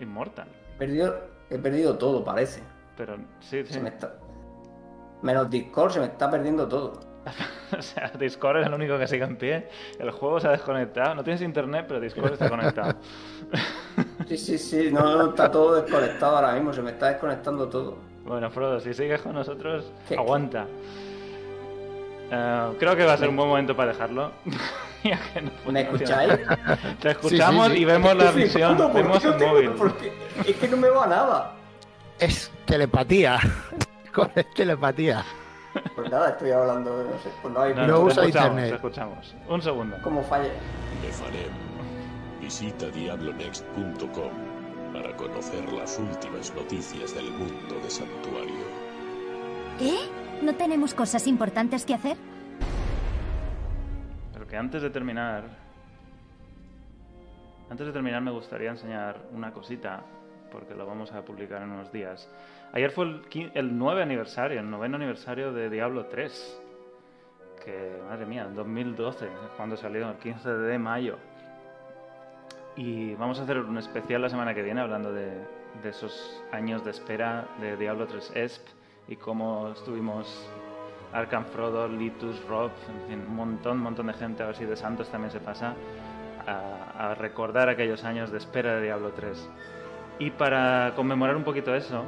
Immortal. 0.00 0.48
he, 0.76 0.78
perdido, 0.78 1.16
he 1.50 1.58
perdido 1.58 1.98
todo, 1.98 2.24
parece. 2.24 2.62
Pero 2.96 3.16
sí, 3.40 3.64
sí. 3.64 3.74
Se 3.74 3.80
me 3.80 3.88
está... 3.90 4.14
Menos 5.22 5.50
Discord, 5.50 5.92
se 5.92 6.00
me 6.00 6.06
está 6.06 6.30
perdiendo 6.30 6.68
todo. 6.68 7.00
o 7.76 7.82
sea, 7.82 8.10
Discord 8.18 8.58
es 8.60 8.66
el 8.66 8.74
único 8.74 8.98
que 8.98 9.06
sigue 9.06 9.24
en 9.24 9.36
pie. 9.36 9.68
El 9.98 10.10
juego 10.12 10.38
se 10.40 10.48
ha 10.48 10.52
desconectado. 10.52 11.14
No 11.14 11.24
tienes 11.24 11.42
internet, 11.42 11.86
pero 11.88 12.00
Discord 12.00 12.32
está 12.32 12.48
conectado. 12.48 12.94
Sí, 14.28 14.36
sí, 14.36 14.58
sí, 14.58 14.90
no, 14.92 15.16
no, 15.16 15.30
está 15.30 15.50
todo 15.50 15.80
desconectado 15.80 16.36
ahora 16.36 16.52
mismo, 16.52 16.72
se 16.72 16.82
me 16.82 16.90
está 16.90 17.08
desconectando 17.08 17.66
todo. 17.66 17.96
bueno, 18.26 18.50
Frodo, 18.50 18.78
si 18.78 18.92
sigues 18.92 19.22
con 19.22 19.32
nosotros, 19.32 19.90
¿Qué? 20.06 20.16
aguanta. 20.16 20.66
Eh, 22.30 22.72
creo 22.78 22.94
que 22.96 23.04
va 23.04 23.14
a 23.14 23.16
ser 23.18 23.28
un 23.28 23.36
buen 23.36 23.48
momento 23.48 23.76
para 23.76 23.92
dejarlo. 23.92 24.32
Ya 25.04 25.16
que 25.32 25.40
no 25.42 25.50
¿Me 25.70 25.82
escucháis? 25.82 26.32
Te 27.00 27.10
escuchamos 27.12 27.66
Sí, 27.66 27.70
sí, 27.70 27.76
sí. 27.76 27.82
y 27.82 27.84
vemos 27.84 28.16
la 28.16 28.30
visión. 28.32 28.70
flipando, 28.76 28.86
¿por 28.92 28.94
Vemos 29.02 29.24
el 29.24 29.36
tengo- 29.36 29.52
móvil. 29.54 29.70
por 29.70 29.96
qué? 29.96 30.12
Es 30.44 30.56
que 30.56 30.66
no 30.68 30.76
me 30.76 30.88
va 30.90 31.06
nada. 31.06 31.54
Es 32.18 32.50
telepatía. 32.64 33.38
Con 34.12 34.28
es 34.34 34.52
telepatía. 34.54 35.24
Pues 35.94 36.10
nada, 36.10 36.30
estoy 36.30 36.50
hablando, 36.50 36.90
no 37.04 37.16
sé, 37.22 37.30
pues 37.40 37.54
no 37.54 37.60
hay 37.60 37.74
No, 37.74 37.86
No 37.86 38.00
usa 38.00 38.24
internet. 38.26 38.70
te 38.70 38.74
escuchamos. 38.74 39.36
Un 39.48 39.62
segundo. 39.62 39.96
cómo 40.02 40.20
falla. 40.24 40.50
Nefarem. 41.00 41.52
Visita 42.40 42.86
diablonext.com 42.86 44.30
para 44.92 45.14
conocer 45.16 45.72
las 45.72 45.96
últimas 46.00 46.52
noticias 46.56 47.14
del 47.14 47.30
mundo 47.30 47.76
de 47.84 47.88
Santuario. 47.88 48.66
¿Eh? 49.80 50.08
¿No 50.42 50.54
tenemos 50.54 50.94
cosas 50.94 51.26
importantes 51.26 51.84
que 51.84 51.94
hacer? 51.94 52.16
Pero 54.32 54.46
que 54.46 54.56
antes 54.56 54.82
de 54.82 54.90
terminar. 54.90 55.44
Antes 57.70 57.86
de 57.86 57.92
terminar, 57.92 58.22
me 58.22 58.30
gustaría 58.30 58.70
enseñar 58.70 59.18
una 59.32 59.52
cosita, 59.52 60.00
porque 60.50 60.74
lo 60.74 60.86
vamos 60.86 61.12
a 61.12 61.22
publicar 61.22 61.60
en 61.62 61.70
unos 61.70 61.92
días. 61.92 62.28
Ayer 62.72 62.90
fue 62.90 63.04
el, 63.06 63.22
qui- 63.28 63.50
el 63.54 63.76
9 63.76 64.02
aniversario, 64.02 64.60
el 64.60 64.70
noveno 64.70 64.96
aniversario 64.96 65.52
de 65.52 65.68
Diablo 65.68 66.06
3. 66.06 66.60
Que, 67.64 68.00
madre 68.08 68.24
mía, 68.24 68.44
en 68.48 68.54
2012, 68.54 69.26
es 69.26 69.30
cuando 69.56 69.76
salió, 69.76 70.08
el 70.08 70.16
15 70.16 70.48
de 70.50 70.78
mayo. 70.78 71.18
Y 72.76 73.14
vamos 73.16 73.38
a 73.40 73.42
hacer 73.42 73.58
un 73.58 73.76
especial 73.76 74.22
la 74.22 74.30
semana 74.30 74.54
que 74.54 74.62
viene 74.62 74.80
hablando 74.80 75.12
de, 75.12 75.30
de 75.82 75.88
esos 75.90 76.42
años 76.52 76.84
de 76.84 76.92
espera 76.92 77.48
de 77.60 77.76
Diablo 77.76 78.06
3 78.06 78.32
ESP 78.34 78.66
y 79.08 79.16
cómo 79.16 79.70
estuvimos 79.74 80.48
Arkham 81.12 81.46
Frodo, 81.46 81.88
Litus, 81.88 82.44
Rob, 82.46 82.70
en 83.02 83.08
fin, 83.08 83.26
un 83.28 83.34
montón, 83.34 83.78
un 83.78 83.82
montón 83.84 84.06
de 84.08 84.12
gente, 84.12 84.42
a 84.42 84.46
ver 84.46 84.56
si 84.56 84.64
de 84.66 84.76
Santos 84.76 85.08
también 85.10 85.30
se 85.30 85.40
pasa, 85.40 85.74
a, 86.46 87.10
a 87.10 87.14
recordar 87.14 87.68
aquellos 87.68 88.04
años 88.04 88.30
de 88.30 88.38
espera 88.38 88.76
de 88.76 88.82
Diablo 88.82 89.12
3. 89.12 89.48
Y 90.18 90.30
para 90.32 90.92
conmemorar 90.96 91.36
un 91.36 91.44
poquito 91.44 91.74
eso, 91.74 92.04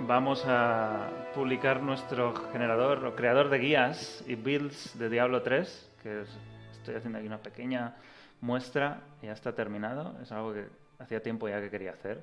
vamos 0.00 0.44
a 0.46 1.08
publicar 1.34 1.82
nuestro 1.82 2.34
generador 2.52 3.04
o 3.04 3.16
creador 3.16 3.48
de 3.48 3.58
guías 3.58 4.22
y 4.26 4.36
builds 4.36 4.96
de 4.98 5.08
Diablo 5.08 5.42
3, 5.42 5.90
que 6.02 6.22
es- 6.22 6.38
estoy 6.72 6.94
haciendo 6.96 7.18
aquí 7.18 7.26
una 7.26 7.38
pequeña 7.38 7.94
muestra, 8.40 9.00
ya 9.22 9.32
está 9.32 9.52
terminado, 9.54 10.14
es 10.22 10.30
algo 10.30 10.52
que 10.52 10.66
hacía 11.00 11.22
tiempo 11.22 11.48
ya 11.48 11.60
que 11.60 11.70
quería 11.70 11.92
hacer. 11.92 12.22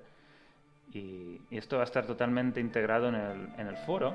Y, 0.93 1.41
y 1.49 1.57
esto 1.57 1.77
va 1.77 1.83
a 1.83 1.85
estar 1.85 2.05
totalmente 2.05 2.59
integrado 2.59 3.09
en 3.09 3.15
el, 3.15 3.49
en 3.57 3.67
el 3.67 3.77
foro. 3.77 4.13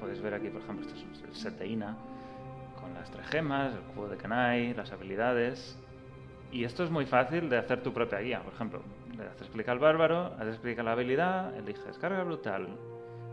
Podéis 0.00 0.20
ver 0.20 0.34
aquí, 0.34 0.48
por 0.48 0.62
ejemplo, 0.62 0.86
este 0.86 0.98
es 0.98 1.22
el 1.22 1.34
set 1.34 1.58
de 1.58 1.66
Ina, 1.66 1.96
con 2.80 2.92
las 2.94 3.10
tres 3.10 3.26
gemas, 3.28 3.74
el 3.74 3.80
cubo 3.94 4.08
de 4.08 4.16
Kanai, 4.16 4.74
las 4.74 4.92
habilidades. 4.92 5.78
Y 6.52 6.64
esto 6.64 6.84
es 6.84 6.90
muy 6.90 7.06
fácil 7.06 7.48
de 7.48 7.58
hacer 7.58 7.82
tu 7.82 7.92
propia 7.92 8.20
guía. 8.20 8.40
Por 8.42 8.52
ejemplo, 8.54 8.82
le 9.16 9.24
haces 9.24 9.48
clic 9.48 9.68
al 9.68 9.78
bárbaro, 9.78 10.34
haces 10.38 10.58
clic 10.60 10.78
a 10.78 10.82
la 10.82 10.92
habilidad, 10.92 11.54
eliges 11.56 11.98
carga 11.98 12.22
brutal 12.22 12.68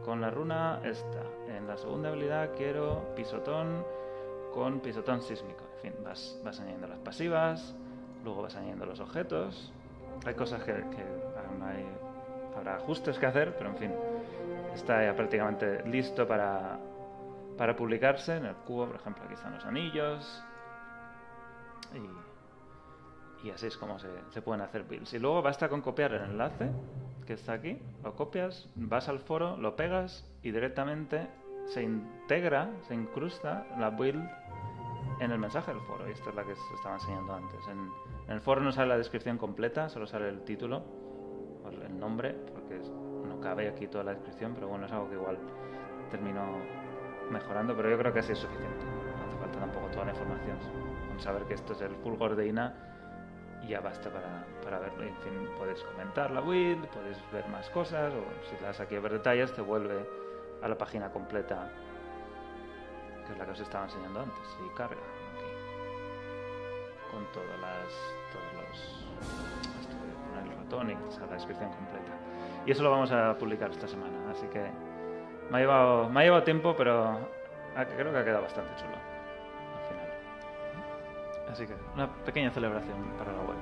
con 0.04 0.20
la 0.20 0.30
runa 0.30 0.80
esta. 0.84 1.24
En 1.48 1.68
la 1.68 1.78
segunda 1.78 2.10
habilidad 2.10 2.52
quiero 2.58 3.14
pisotón 3.16 3.86
con 4.54 4.80
pisotón 4.80 5.22
sísmico. 5.22 5.64
En 5.76 5.92
fin, 5.92 6.04
vas, 6.04 6.40
vas 6.44 6.60
añadiendo 6.60 6.88
las 6.88 7.00
pasivas, 7.00 7.76
luego 8.24 8.42
vas 8.42 8.56
añadiendo 8.56 8.86
los 8.86 9.00
objetos. 9.00 9.72
Hay 10.26 10.34
cosas 10.36 10.64
que, 10.64 10.74
que 10.74 11.04
aún 11.48 11.62
hay, 11.64 11.86
habrá 12.64 12.78
ajustes 12.78 13.20
que 13.20 13.26
hacer, 13.26 13.56
pero 13.58 13.72
en 13.72 13.78
fin, 13.78 13.92
está 14.74 15.04
ya 15.04 15.16
prácticamente 15.16 15.84
listo 15.88 16.28
para, 16.28 16.80
para 17.58 17.76
publicarse. 17.76 18.38
En 18.38 18.46
el 18.46 18.56
cubo, 18.56 18.88
por 18.88 18.96
ejemplo, 18.96 19.24
aquí 19.26 19.34
están 19.34 19.54
los 19.54 19.66
anillos. 19.66 20.44
Y, 21.94 23.48
y 23.48 23.52
así 23.52 23.68
es 23.68 23.78
como 23.78 24.00
se, 24.00 24.08
se 24.30 24.42
pueden 24.42 24.62
hacer 24.62 24.84
builds. 24.84 25.14
Y 25.14 25.20
luego 25.20 25.42
basta 25.42 25.68
con 25.68 25.82
copiar 25.82 26.14
el 26.14 26.24
enlace 26.24 26.72
que 27.28 27.34
está 27.34 27.54
aquí, 27.54 27.82
lo 28.04 28.16
copias, 28.16 28.70
vas 28.76 29.08
al 29.08 29.20
foro, 29.20 29.56
lo 29.58 29.76
pegas 29.76 30.26
y 30.42 30.52
directamente 30.52 31.30
se 31.68 31.82
integra, 31.82 32.70
se 32.88 32.94
incrusta 32.94 33.66
la 33.78 33.90
build 33.90 34.30
en 35.20 35.32
el 35.32 35.40
mensaje 35.40 35.72
del 35.72 35.82
foro. 35.82 36.08
Y 36.08 36.12
esta 36.12 36.30
es 36.30 36.36
la 36.36 36.44
que 36.44 36.56
se 36.56 36.74
estaba 36.76 36.96
enseñando 36.96 37.34
antes. 37.34 37.60
En, 37.68 37.90
en 38.28 38.34
el 38.34 38.42
foro 38.42 38.62
no 38.62 38.72
sale 38.72 38.90
la 38.90 38.98
descripción 38.98 39.38
completa, 39.38 39.90
solo 39.90 40.08
sale 40.08 40.30
el 40.30 40.44
título 40.44 41.04
el 41.82 42.00
nombre, 42.00 42.36
porque 42.54 42.80
no 43.28 43.40
cabe 43.40 43.68
aquí 43.68 43.88
toda 43.88 44.04
la 44.04 44.12
descripción, 44.12 44.54
pero 44.54 44.68
bueno, 44.68 44.86
es 44.86 44.92
algo 44.92 45.10
que 45.10 45.16
igual 45.16 45.38
termino 46.12 46.58
mejorando, 47.30 47.76
pero 47.76 47.90
yo 47.90 47.98
creo 47.98 48.14
que 48.14 48.20
así 48.20 48.34
es 48.34 48.40
suficiente. 48.40 48.86
No 48.86 49.26
hace 49.26 49.38
falta 49.38 49.60
tampoco 49.60 49.88
toda 49.88 50.06
la 50.06 50.12
información. 50.12 50.58
Con 51.08 51.20
saber 51.20 51.44
que 51.44 51.54
esto 51.56 51.74
es 51.74 51.82
el 51.82 51.96
fulgor 51.98 52.36
de 52.36 52.48
Ina 52.48 52.94
ya 53.68 53.80
basta 53.80 54.10
para, 54.10 54.46
para 54.64 54.80
verlo. 54.80 55.04
En 55.04 55.16
fin, 55.18 55.50
puedes 55.58 55.82
comentar 55.84 56.32
la 56.32 56.42
build, 56.42 56.86
puedes 56.88 57.18
ver 57.32 57.48
más 57.50 57.70
cosas, 57.70 58.14
o 58.14 58.24
si 58.50 58.56
te 58.56 58.64
das 58.64 58.80
aquí 58.80 58.96
a 58.96 59.00
ver 59.00 59.14
detalles, 59.14 59.54
te 59.54 59.62
vuelve 59.62 60.06
a 60.62 60.68
la 60.68 60.78
página 60.78 61.12
completa, 61.12 61.72
que 63.26 63.34
es 63.34 63.38
la 63.38 63.46
que 63.46 63.52
os 63.52 63.60
estaba 63.60 63.86
enseñando 63.86 64.22
antes, 64.22 64.58
y 64.66 64.76
carga 64.76 64.96
aquí. 64.96 65.24
Con 67.12 67.26
todas 67.32 67.60
las. 67.60 67.94
todos 68.32 68.54
los. 68.56 69.73
Esto 70.74 70.78
voy 70.78 70.86
a 70.86 70.96
poner 70.96 70.98
el 70.98 71.04
ratón 71.04 71.10
y 71.10 71.12
salga 71.12 71.28
la 71.28 71.34
descripción 71.34 71.70
completa. 71.72 72.12
Y 72.66 72.72
eso 72.72 72.84
lo 72.84 72.92
vamos 72.92 73.12
a 73.12 73.38
publicar 73.38 73.70
esta 73.72 73.88
semana, 73.88 74.32
así 74.32 74.48
que 74.48 74.64
me 75.50 75.58
ha 75.58 75.62
llevado, 75.62 76.10
me 76.10 76.22
ha 76.22 76.24
llevado 76.24 76.44
tiempo, 76.44 76.76
pero 76.78 77.20
creo 77.96 78.12
que 78.12 78.18
ha 78.18 78.24
quedado 78.24 78.44
bastante 78.44 78.72
chulo 78.78 78.96
al 79.76 79.88
final. 79.90 81.52
Así 81.52 81.68
que 81.68 81.74
una 81.94 82.08
pequeña 82.26 82.52
celebración 82.52 82.98
para 83.18 83.32
la 83.32 83.40
web. 83.40 83.58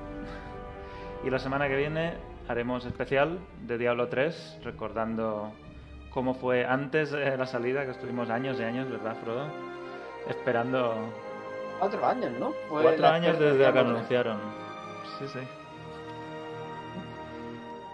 Y 1.23 1.29
la 1.29 1.39
semana 1.39 1.67
que 1.67 1.75
viene 1.75 2.13
haremos 2.47 2.85
especial 2.85 3.39
de 3.61 3.77
Diablo 3.77 4.07
3, 4.07 4.59
recordando 4.63 5.51
cómo 6.11 6.33
fue 6.33 6.65
antes 6.65 7.11
de 7.11 7.37
la 7.37 7.45
salida, 7.45 7.85
que 7.85 7.91
estuvimos 7.91 8.29
años 8.29 8.59
y 8.59 8.63
años, 8.63 8.89
¿verdad, 8.89 9.15
Frodo? 9.23 9.47
Esperando 10.27 10.95
Cuatro 11.81 12.05
años, 12.05 12.31
¿no? 12.39 12.53
Fue 12.69 12.83
cuatro 12.83 13.07
años 13.07 13.39
desde 13.39 13.73
que 13.73 13.79
anunciaron. 13.79 14.37
Sí, 15.17 15.27
sí. 15.27 15.39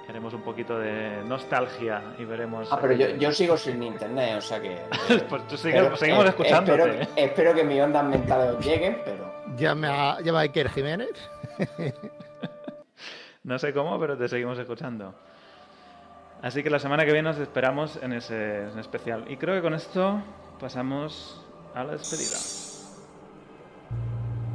Haremos 0.10 0.34
un 0.34 0.42
poquito 0.42 0.80
de 0.80 1.22
nostalgia 1.26 2.02
y 2.18 2.24
veremos. 2.24 2.70
Ah, 2.72 2.78
pero 2.82 2.94
yo, 2.94 3.08
yo 3.18 3.32
sigo 3.32 3.58
sin 3.58 3.84
internet, 3.84 4.36
o 4.38 4.42
sea 4.42 4.60
que. 4.62 4.74
eh, 4.74 5.26
Pues 5.30 5.48
tú 5.48 5.58
sigue- 5.58 5.74
pero, 5.82 5.98
seguimos 5.98 6.26
eh, 6.26 6.30
escuchándote. 6.30 7.02
Espero, 7.02 7.12
espero 7.16 7.54
que 7.54 7.64
mis 7.66 7.82
ondas 7.82 8.06
mentales 8.06 8.56
os 8.56 8.66
lleguen, 8.66 9.02
pero. 9.04 9.34
Llame 9.58 9.88
a, 9.88 10.20
llama 10.22 10.40
a 10.40 10.42
Iker 10.44 10.70
Jiménez. 10.70 11.10
No 13.44 13.58
sé 13.58 13.74
cómo, 13.74 13.98
pero 13.98 14.18
te 14.18 14.28
seguimos 14.28 14.60
escuchando. 14.60 15.14
Así 16.42 16.62
que 16.64 16.70
la 16.70 16.80
semana 16.80 17.06
que 17.06 17.14
viene 17.14 17.30
nos 17.30 17.38
esperamos 17.40 17.98
en 18.02 18.12
ese, 18.12 18.64
en 18.64 18.78
especial. 18.78 19.24
Y 19.32 19.38
creo 19.38 19.56
que 19.56 19.62
con 19.62 19.74
esto 19.74 20.22
pasamos 20.60 21.42
a 21.74 21.86
la 21.86 21.94
despedida. 21.94 22.36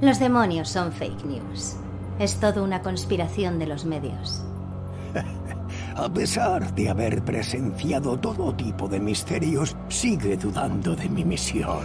Los 0.02 0.18
demonios 0.20 0.68
son 0.68 0.92
fake 0.92 1.24
news. 1.24 1.76
Es 2.18 2.38
todo 2.38 2.62
una 2.62 2.82
conspiración 2.82 3.58
de 3.58 3.66
los 3.66 3.86
medios. 3.86 4.44
A 5.97 6.09
pesar 6.09 6.74
de 6.74 6.89
haber 6.89 7.22
presenciado 7.22 8.18
todo 8.18 8.55
tipo 8.55 8.89
de 8.89 9.01
misterios, 9.01 9.76
sigue 9.89 10.36
dudando 10.36 10.97
de 10.97 11.09
mi 11.09 11.24
misión. 11.24 11.84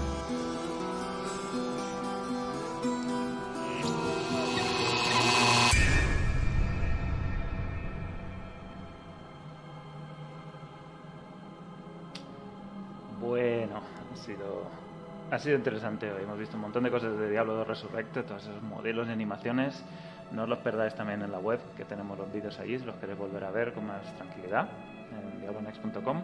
Bueno, 13.20 13.82
ha 14.14 14.16
sido, 14.16 14.64
ha 15.32 15.40
sido 15.40 15.58
interesante 15.58 16.12
hoy. 16.12 16.24
Hemos 16.24 16.40
visto 16.40 16.56
un 16.56 16.62
montón 16.62 16.84
de 16.84 16.92
cosas 16.92 17.18
de 17.18 17.30
Diablo 17.30 17.56
2 17.56 17.68
Resurrected, 17.68 18.26
todos 18.26 18.44
esos 18.44 18.62
modelos 18.64 19.08
y 19.08 19.12
animaciones. 19.12 19.84
No 20.32 20.44
os 20.44 20.50
los 20.50 20.60
perdáis 20.60 20.94
también 20.94 21.22
en 21.22 21.32
la 21.32 21.40
web, 21.40 21.60
que 21.76 21.86
tenemos 21.86 22.18
los 22.18 22.32
vídeos 22.32 22.60
allí, 22.60 22.78
si 22.78 22.86
los 22.86 22.96
queréis 22.98 23.18
volver 23.18 23.44
a 23.44 23.52
ver 23.52 23.74
con 23.74 23.88
más 23.88 24.04
tranquilidad, 24.16 24.68
en 25.12 25.42
diablonext.com. 25.42 26.22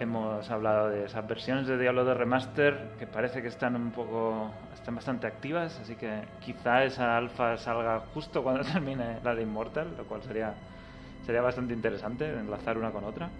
Hemos 0.00 0.50
hablado 0.50 0.88
de 0.88 1.04
esas 1.04 1.26
versiones 1.28 1.68
de 1.68 1.78
Diablo 1.78 2.04
2 2.04 2.16
Remaster 2.16 2.94
que 2.98 3.06
parece 3.06 3.42
que 3.42 3.48
están 3.48 3.76
un 3.76 3.92
poco, 3.92 4.50
están 4.74 4.96
bastante 4.96 5.26
activas, 5.26 5.78
así 5.80 5.94
que 5.94 6.22
quizá 6.40 6.82
esa 6.82 7.16
alfa 7.16 7.56
salga 7.58 8.00
justo 8.12 8.42
cuando 8.42 8.64
termine 8.72 9.20
la 9.22 9.34
de 9.34 9.42
Immortal, 9.42 9.94
lo 9.96 10.04
cual 10.04 10.22
sería, 10.22 10.54
sería 11.24 11.42
bastante 11.42 11.74
interesante 11.74 12.28
enlazar 12.28 12.76
una 12.76 12.90
con 12.90 13.04
otra. 13.04 13.30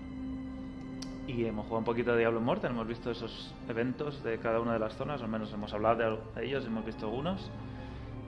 Y 1.26 1.46
hemos 1.46 1.64
jugado 1.64 1.78
un 1.78 1.84
poquito 1.84 2.12
de 2.12 2.18
Diablo 2.18 2.38
Immortal, 2.38 2.70
hemos 2.70 2.86
visto 2.86 3.10
esos 3.10 3.52
eventos 3.68 4.22
de 4.22 4.38
cada 4.38 4.60
una 4.60 4.74
de 4.74 4.78
las 4.78 4.94
zonas, 4.94 5.22
al 5.22 5.28
menos 5.28 5.52
hemos 5.52 5.72
hablado 5.72 6.20
de 6.36 6.44
ellos, 6.44 6.66
hemos 6.66 6.84
visto 6.84 7.06
algunos. 7.06 7.50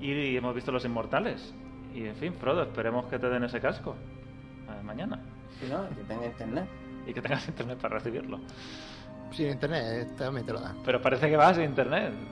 Y 0.00 0.36
hemos 0.36 0.54
visto 0.54 0.70
los 0.72 0.84
Inmortales. 0.84 1.52
Y 1.94 2.04
en 2.06 2.14
fin, 2.16 2.34
Frodo, 2.34 2.62
esperemos 2.62 3.06
que 3.06 3.18
te 3.18 3.28
den 3.28 3.44
ese 3.44 3.60
casco 3.60 3.94
eh, 4.68 4.82
mañana. 4.84 5.18
Sí, 5.60 5.66
¿no? 5.70 5.88
Que 5.88 6.02
tenga 6.04 6.26
internet. 6.26 6.66
Y 7.06 7.14
que 7.14 7.22
tengas 7.22 7.46
internet 7.48 7.78
para 7.78 7.96
recibirlo. 7.98 8.38
Sin 9.32 9.48
internet, 9.50 10.14
también 10.16 10.44
te 10.46 10.52
lo 10.52 10.60
dan. 10.60 10.76
Pero 10.84 11.00
parece 11.00 11.28
que 11.28 11.36
vas 11.36 11.56
sin 11.56 11.64
internet. 11.66 12.12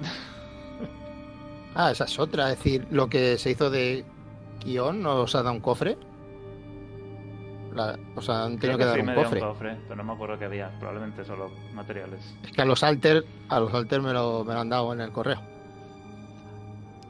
Ah, 1.77 1.91
esa 1.91 2.05
es 2.05 2.19
otra. 2.21 2.53
Es 2.53 2.59
decir, 2.59 2.87
lo 2.93 3.09
que 3.09 3.37
se 3.37 3.51
hizo 3.51 3.69
de 3.69 4.05
guion 4.65 5.03
nos 5.03 5.35
ha 5.35 5.39
dado 5.43 5.53
un 5.57 5.61
cofre. 5.61 5.99
La- 7.75 7.99
o 8.15 8.23
sea, 8.23 8.45
han 8.45 8.59
tenido 8.61 8.79
Creo 8.79 8.79
que, 8.79 8.85
dar 8.85 8.95
sí 8.95 9.01
un 9.01 9.07
me 9.07 9.15
cofre. 9.17 9.43
un 9.43 9.49
cofre, 9.49 9.77
pero 9.89 9.97
no 9.97 10.05
me 10.05 10.13
acuerdo 10.13 10.39
que 10.39 10.45
había. 10.45 10.71
Probablemente 10.79 11.25
solo 11.25 11.51
materiales. 11.75 12.21
Es 12.45 12.53
que 12.53 12.63
a 12.63 12.65
los 12.65 12.85
alter, 12.85 13.25
a 13.49 13.59
los 13.59 13.75
alter 13.75 14.01
me 14.03 14.13
lo, 14.13 14.45
me 14.45 14.55
lo 14.55 14.61
han 14.61 14.69
dado 14.69 14.93
en 14.93 15.01
el 15.01 15.11
correo. 15.11 15.41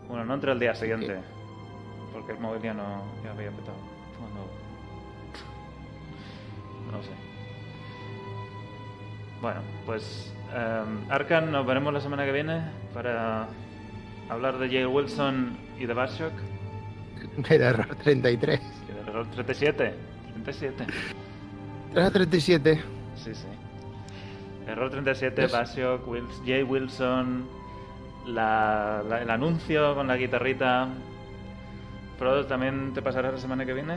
Bueno, 0.08 0.24
no 0.24 0.34
entre 0.34 0.52
el 0.52 0.60
día 0.60 0.74
siguiente. 0.74 1.18
Porque 2.12 2.32
el 2.32 2.38
móvil 2.38 2.62
ya 2.62 2.74
no 2.74 3.02
ya 3.24 3.30
había 3.32 3.50
petado. 3.50 3.76
Cuando- 4.18 4.50
No 6.96 7.02
sé. 7.02 7.10
Bueno, 9.40 9.60
pues 9.84 10.32
eh, 10.54 10.84
Arkan 11.10 11.50
nos 11.50 11.66
veremos 11.66 11.92
la 11.92 12.00
semana 12.00 12.24
que 12.24 12.32
viene 12.32 12.62
para 12.94 13.48
hablar 14.28 14.58
de 14.58 14.68
Jay 14.68 14.84
Wilson 14.86 15.56
y 15.78 15.86
de 15.86 15.94
Bioshock. 15.94 16.32
Era 17.50 17.70
error 17.70 17.94
33. 18.02 18.60
Y 18.60 18.92
del 18.92 19.08
error 19.08 19.26
37. 19.32 19.94
37. 20.34 20.86
Era 21.92 22.10
37. 22.10 22.80
Sí, 23.16 23.34
sí. 23.34 23.46
Error 24.66 24.90
37, 24.90 25.44
Es- 25.44 25.52
Bioshock, 25.52 26.06
Wils- 26.06 26.42
Jay 26.46 26.62
Wilson, 26.62 27.46
la- 28.26 29.02
la- 29.08 29.22
el 29.22 29.30
anuncio 29.30 29.94
con 29.94 30.06
la 30.06 30.16
guitarrita. 30.16 30.88
Frodo, 32.18 32.46
¿también 32.46 32.92
te 32.94 33.02
pasará 33.02 33.32
la 33.32 33.38
semana 33.38 33.64
que 33.66 33.72
viene? 33.74 33.96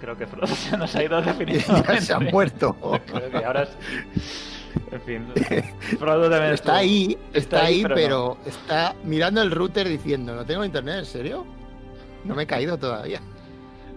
Creo 0.00 0.16
que 0.16 0.26
Frodo 0.26 0.46
se 0.54 0.76
nos 0.76 0.94
ha 0.96 1.04
ido 1.04 1.22
definitivamente. 1.22 1.92
ya 1.94 2.00
se 2.00 2.12
ha 2.12 2.18
muerto. 2.18 2.74
Creo 3.06 3.30
que 3.30 3.44
ahora 3.44 3.62
es... 3.64 3.70
En 4.90 5.00
fin, 5.02 5.26
Frodo 5.98 6.30
también 6.30 6.54
Está 6.54 6.76
ahí, 6.76 7.16
está, 7.34 7.66
ahí, 7.66 7.82
pero 7.82 7.94
pero, 7.94 8.38
no. 8.42 8.48
está 8.50 8.94
mirando 9.04 9.42
el 9.42 9.50
router 9.50 9.86
diciendo, 9.86 10.34
no 10.34 10.46
tengo 10.46 10.64
internet, 10.64 11.00
¿en 11.00 11.04
serio? 11.04 11.46
No 12.24 12.34
me 12.34 12.44
he 12.44 12.46
caído 12.46 12.78
todavía. 12.78 13.20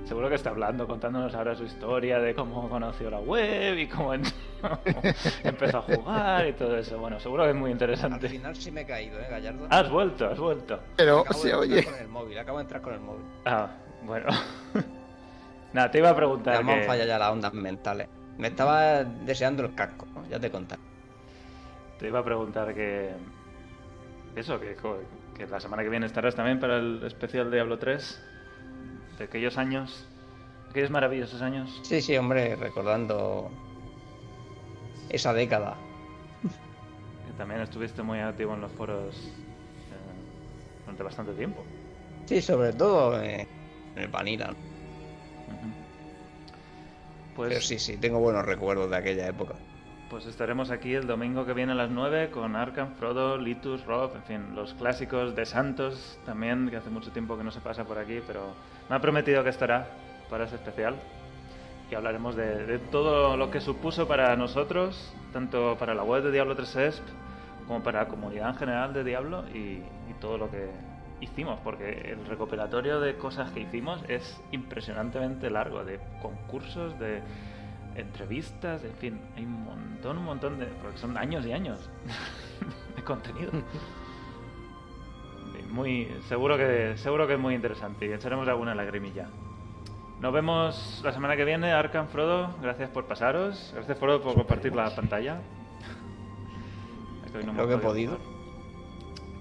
Seguro 0.05 0.29
que 0.29 0.35
está 0.35 0.51
hablando, 0.51 0.87
contándonos 0.87 1.33
ahora 1.33 1.55
su 1.55 1.63
historia 1.63 2.19
de 2.19 2.35
cómo 2.35 2.69
conoció 2.69 3.09
la 3.09 3.19
web 3.19 3.75
y 3.77 3.87
cómo 3.87 4.13
en- 4.13 4.21
empezó 5.43 5.79
a 5.79 5.81
jugar 5.81 6.47
y 6.47 6.53
todo 6.53 6.77
eso. 6.77 6.99
Bueno, 6.99 7.19
seguro 7.19 7.43
que 7.43 7.49
es 7.49 7.55
muy 7.55 7.69
Al 7.69 7.73
interesante. 7.73 8.29
final 8.29 8.55
sí 8.55 8.69
me 8.71 8.81
he 8.81 8.85
caído, 8.85 9.19
¿eh, 9.19 9.25
Gallardo? 9.29 9.67
Has 9.69 9.89
vuelto, 9.89 10.27
has 10.29 10.39
vuelto. 10.39 10.79
Pero 10.95 11.19
Acabo 11.21 11.43
de 11.43 11.53
oye. 11.55 11.77
entrar 11.79 11.93
con 11.95 12.01
el 12.03 12.07
móvil, 12.09 12.37
acabo 12.37 12.57
de 12.59 12.61
entrar 12.63 12.81
con 12.83 12.93
el 12.93 12.99
móvil. 12.99 13.25
Ah, 13.45 13.67
bueno. 14.03 14.27
Nada, 15.73 15.89
te 15.91 15.97
iba 15.97 16.09
a 16.09 16.11
Ya 16.11 16.15
preguntar 16.17 16.63
me 16.63 16.73
han 16.73 16.79
que... 16.81 16.85
fallado 16.85 17.07
ya 17.07 17.17
las 17.19 17.31
ondas 17.31 17.53
mentales. 17.53 18.07
Me 18.37 18.47
estaba 18.49 19.03
deseando 19.03 19.63
el 19.63 19.73
casco, 19.73 20.05
¿no? 20.13 20.25
ya 20.29 20.39
te 20.39 20.51
conté. 20.51 20.75
Te 21.97 22.07
iba 22.07 22.19
a 22.19 22.23
preguntar 22.23 22.73
que... 22.75 23.11
Eso, 24.35 24.59
que, 24.59 24.75
que 25.35 25.47
la 25.47 25.59
semana 25.59 25.81
que 25.81 25.89
viene 25.89 26.05
estarás 26.05 26.35
también 26.35 26.59
para 26.59 26.77
el 26.77 27.01
especial 27.05 27.49
de 27.49 27.57
Diablo 27.57 27.79
3. 27.79 28.23
De 29.17 29.23
aquellos 29.25 29.57
años. 29.57 30.05
Aquellos 30.69 30.89
maravillosos 30.89 31.41
años. 31.41 31.79
Sí, 31.83 32.01
sí, 32.01 32.17
hombre, 32.17 32.55
recordando 32.55 33.49
esa 35.09 35.33
década. 35.33 35.77
Que 37.25 37.31
también 37.33 37.61
estuviste 37.61 38.03
muy 38.03 38.19
activo 38.19 38.53
en 38.53 38.61
los 38.61 38.71
foros 38.73 39.15
eh, 39.15 40.81
durante 40.81 41.03
bastante 41.03 41.33
tiempo. 41.33 41.63
Sí, 42.25 42.41
sobre 42.41 42.73
todo 42.73 43.21
eh, 43.21 43.47
en 43.95 44.03
el 44.03 44.09
Vanilla. 44.09 44.49
Ujú. 45.47 45.73
Pues... 47.35 47.49
Pero 47.49 47.61
sí, 47.61 47.79
sí, 47.79 47.97
tengo 47.97 48.19
buenos 48.19 48.45
recuerdos 48.45 48.89
de 48.89 48.97
aquella 48.97 49.27
época. 49.27 49.55
Pues 50.15 50.27
estaremos 50.27 50.71
aquí 50.71 50.93
el 50.93 51.07
domingo 51.07 51.45
que 51.45 51.51
viene 51.51 51.73
a 51.73 51.75
las 51.75 51.89
9 51.89 52.29
con 52.31 52.55
Arkham, 52.55 52.93
Frodo, 52.93 53.37
Litus, 53.37 53.85
Rob, 53.85 54.15
en 54.15 54.23
fin, 54.23 54.55
los 54.55 54.73
clásicos 54.75 55.35
de 55.35 55.45
Santos 55.45 56.17
también, 56.25 56.69
que 56.69 56.77
hace 56.77 56.89
mucho 56.89 57.11
tiempo 57.11 57.37
que 57.37 57.43
no 57.43 57.51
se 57.51 57.59
pasa 57.59 57.83
por 57.83 57.97
aquí, 57.97 58.21
pero 58.25 58.53
me 58.89 58.95
ha 58.95 58.99
prometido 59.01 59.43
que 59.43 59.49
estará 59.49 59.89
para 60.29 60.45
ese 60.45 60.55
especial. 60.55 60.95
Y 61.91 61.95
hablaremos 61.95 62.37
de, 62.37 62.79
todo 62.93 63.35
lo 63.35 63.51
que 63.51 63.59
supuso 63.59 64.07
para 64.07 64.33
nosotros, 64.37 65.13
tanto 65.33 65.75
para 65.77 65.93
la 65.93 66.03
web 66.03 66.23
de 66.23 66.31
Diablo 66.31 66.55
3 66.55 66.75
ESP 66.77 67.03
como 67.67 67.83
para 67.83 68.03
la 68.03 68.07
comunidad 68.07 68.51
en 68.51 68.55
general 68.55 68.93
de 68.93 69.03
Diablo 69.03 69.43
y, 69.53 69.81
y 70.09 70.15
todo 70.21 70.37
lo 70.37 70.49
que 70.49 70.69
hicimos, 71.19 71.59
porque 71.61 71.89
el 71.89 72.25
recopilatorio 72.25 73.01
de 73.01 73.17
cosas 73.17 73.51
que 73.51 73.59
hicimos 73.59 74.01
es 74.07 74.41
impresionantemente 74.53 75.49
largo, 75.49 75.83
de 75.83 75.99
concursos, 76.21 76.97
de 76.99 77.21
entrevistas, 77.95 78.83
en 78.83 78.93
fin, 78.95 79.21
hay 79.35 79.45
un 79.45 79.63
montón, 79.63 80.17
un 80.17 80.25
montón 80.25 80.59
de... 80.59 80.65
porque 80.65 80.97
son 80.97 81.17
años 81.17 81.45
y 81.45 81.53
años 81.53 81.89
de 82.95 83.03
contenido. 83.03 83.51
Muy, 85.71 86.09
seguro 86.27 86.57
que 86.57 86.95
seguro 86.97 87.27
que 87.27 87.33
es 87.33 87.39
muy 87.39 87.53
interesante 87.53 88.05
y 88.05 88.13
echaremos 88.13 88.47
alguna 88.47 88.75
lagrimilla. 88.75 89.27
Nos 90.21 90.31
vemos 90.31 91.01
la 91.03 91.11
semana 91.11 91.35
que 91.35 91.43
viene, 91.43 91.71
Arkham, 91.71 92.07
Frodo, 92.07 92.55
gracias 92.61 92.89
por 92.89 93.05
pasaros, 93.05 93.71
gracias 93.75 93.97
Frodo 93.99 94.21
por 94.21 94.35
compartir 94.35 94.73
la 94.75 94.95
pantalla. 94.95 95.41
No 97.43 97.67
que 97.67 97.73
he 97.73 97.77
podido. 97.77 98.17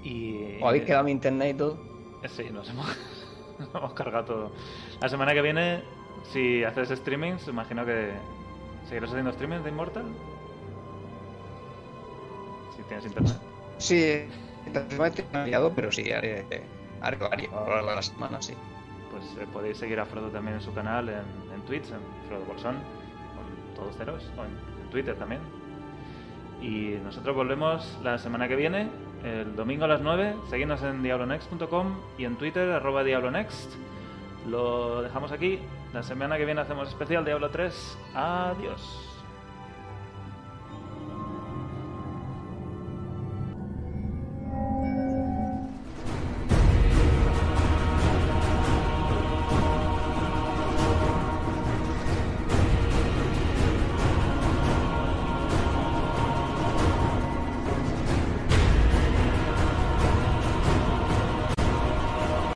Y... 0.03 0.59
¿O 0.61 0.69
habéis 0.69 0.85
quedado 0.85 1.05
mi 1.05 1.13
internet 1.13 1.55
y 1.55 1.59
todo? 1.59 1.79
Eh, 2.23 2.29
Sí, 2.29 2.45
nos 2.51 2.69
hemos, 2.71 2.87
nos 3.59 3.75
hemos 3.75 3.93
cargado 3.95 4.25
todo. 4.25 4.53
La 5.01 5.09
semana 5.09 5.33
que 5.33 5.43
viene, 5.43 5.83
si 6.33 6.65
haces 6.65 6.89
streamings, 6.89 7.47
imagino 7.49 7.87
que 7.87 8.13
seguirás 8.89 9.11
haciendo 9.11 9.33
streamings 9.33 9.65
de 9.65 9.71
Immortal. 9.71 10.05
Si 12.77 12.83
tienes 12.85 13.07
internet. 13.07 13.37
Sí, 13.79 14.25
no 14.97 15.05
estoy 15.05 15.25
cambiado, 15.25 15.73
pero 15.75 15.91
sí, 15.93 16.11
haré, 16.13 16.45
haré 17.01 17.17
varios 17.17 17.53
a 17.53 17.83
la 17.83 18.03
semana, 18.03 18.41
sí. 18.41 18.55
Pues 19.11 19.25
eh, 19.39 19.47
podéis 19.53 19.79
seguir 19.79 20.01
a 20.01 20.07
Frodo 20.07 20.29
también 20.29 20.57
en 20.57 20.63
su 20.63 20.73
canal, 20.75 21.09
en, 21.09 21.53
en 21.55 21.61
Twitch, 21.67 21.87
en 21.91 22.01
Frodo 22.29 22.45
Bolsón, 22.47 22.77
con 22.77 23.75
todos 23.77 23.97
ceros, 23.97 24.31
o 24.37 24.45
en, 24.45 24.51
en 24.83 24.91
Twitter 24.91 25.17
también. 25.17 25.41
Y 26.61 26.97
nosotros 27.05 27.37
volvemos 27.37 27.99
la 28.03 28.19
semana 28.19 28.49
que 28.49 28.57
viene, 28.57 28.89
el 29.25 29.57
domingo 29.57 29.85
a 29.85 29.89
las 29.89 30.01
9. 30.01 30.35
Seguidnos 30.51 30.83
en 30.83 31.03
diablonext.com 31.03 31.97
y 32.19 32.25
en 32.25 32.37
Twitter, 32.37 32.71
arroba 32.71 33.05
diablonext. 33.05 33.73
Lo 34.49 35.03
dejamos 35.03 35.33
aquí. 35.33 35.59
La 35.95 36.03
semana 36.03 36.37
que 36.37 36.45
viene 36.45 36.61
hacemos 36.61 36.89
especial 36.89 37.25
Diablo 37.25 37.51
3. 37.51 37.99
Adiós. 38.15 39.14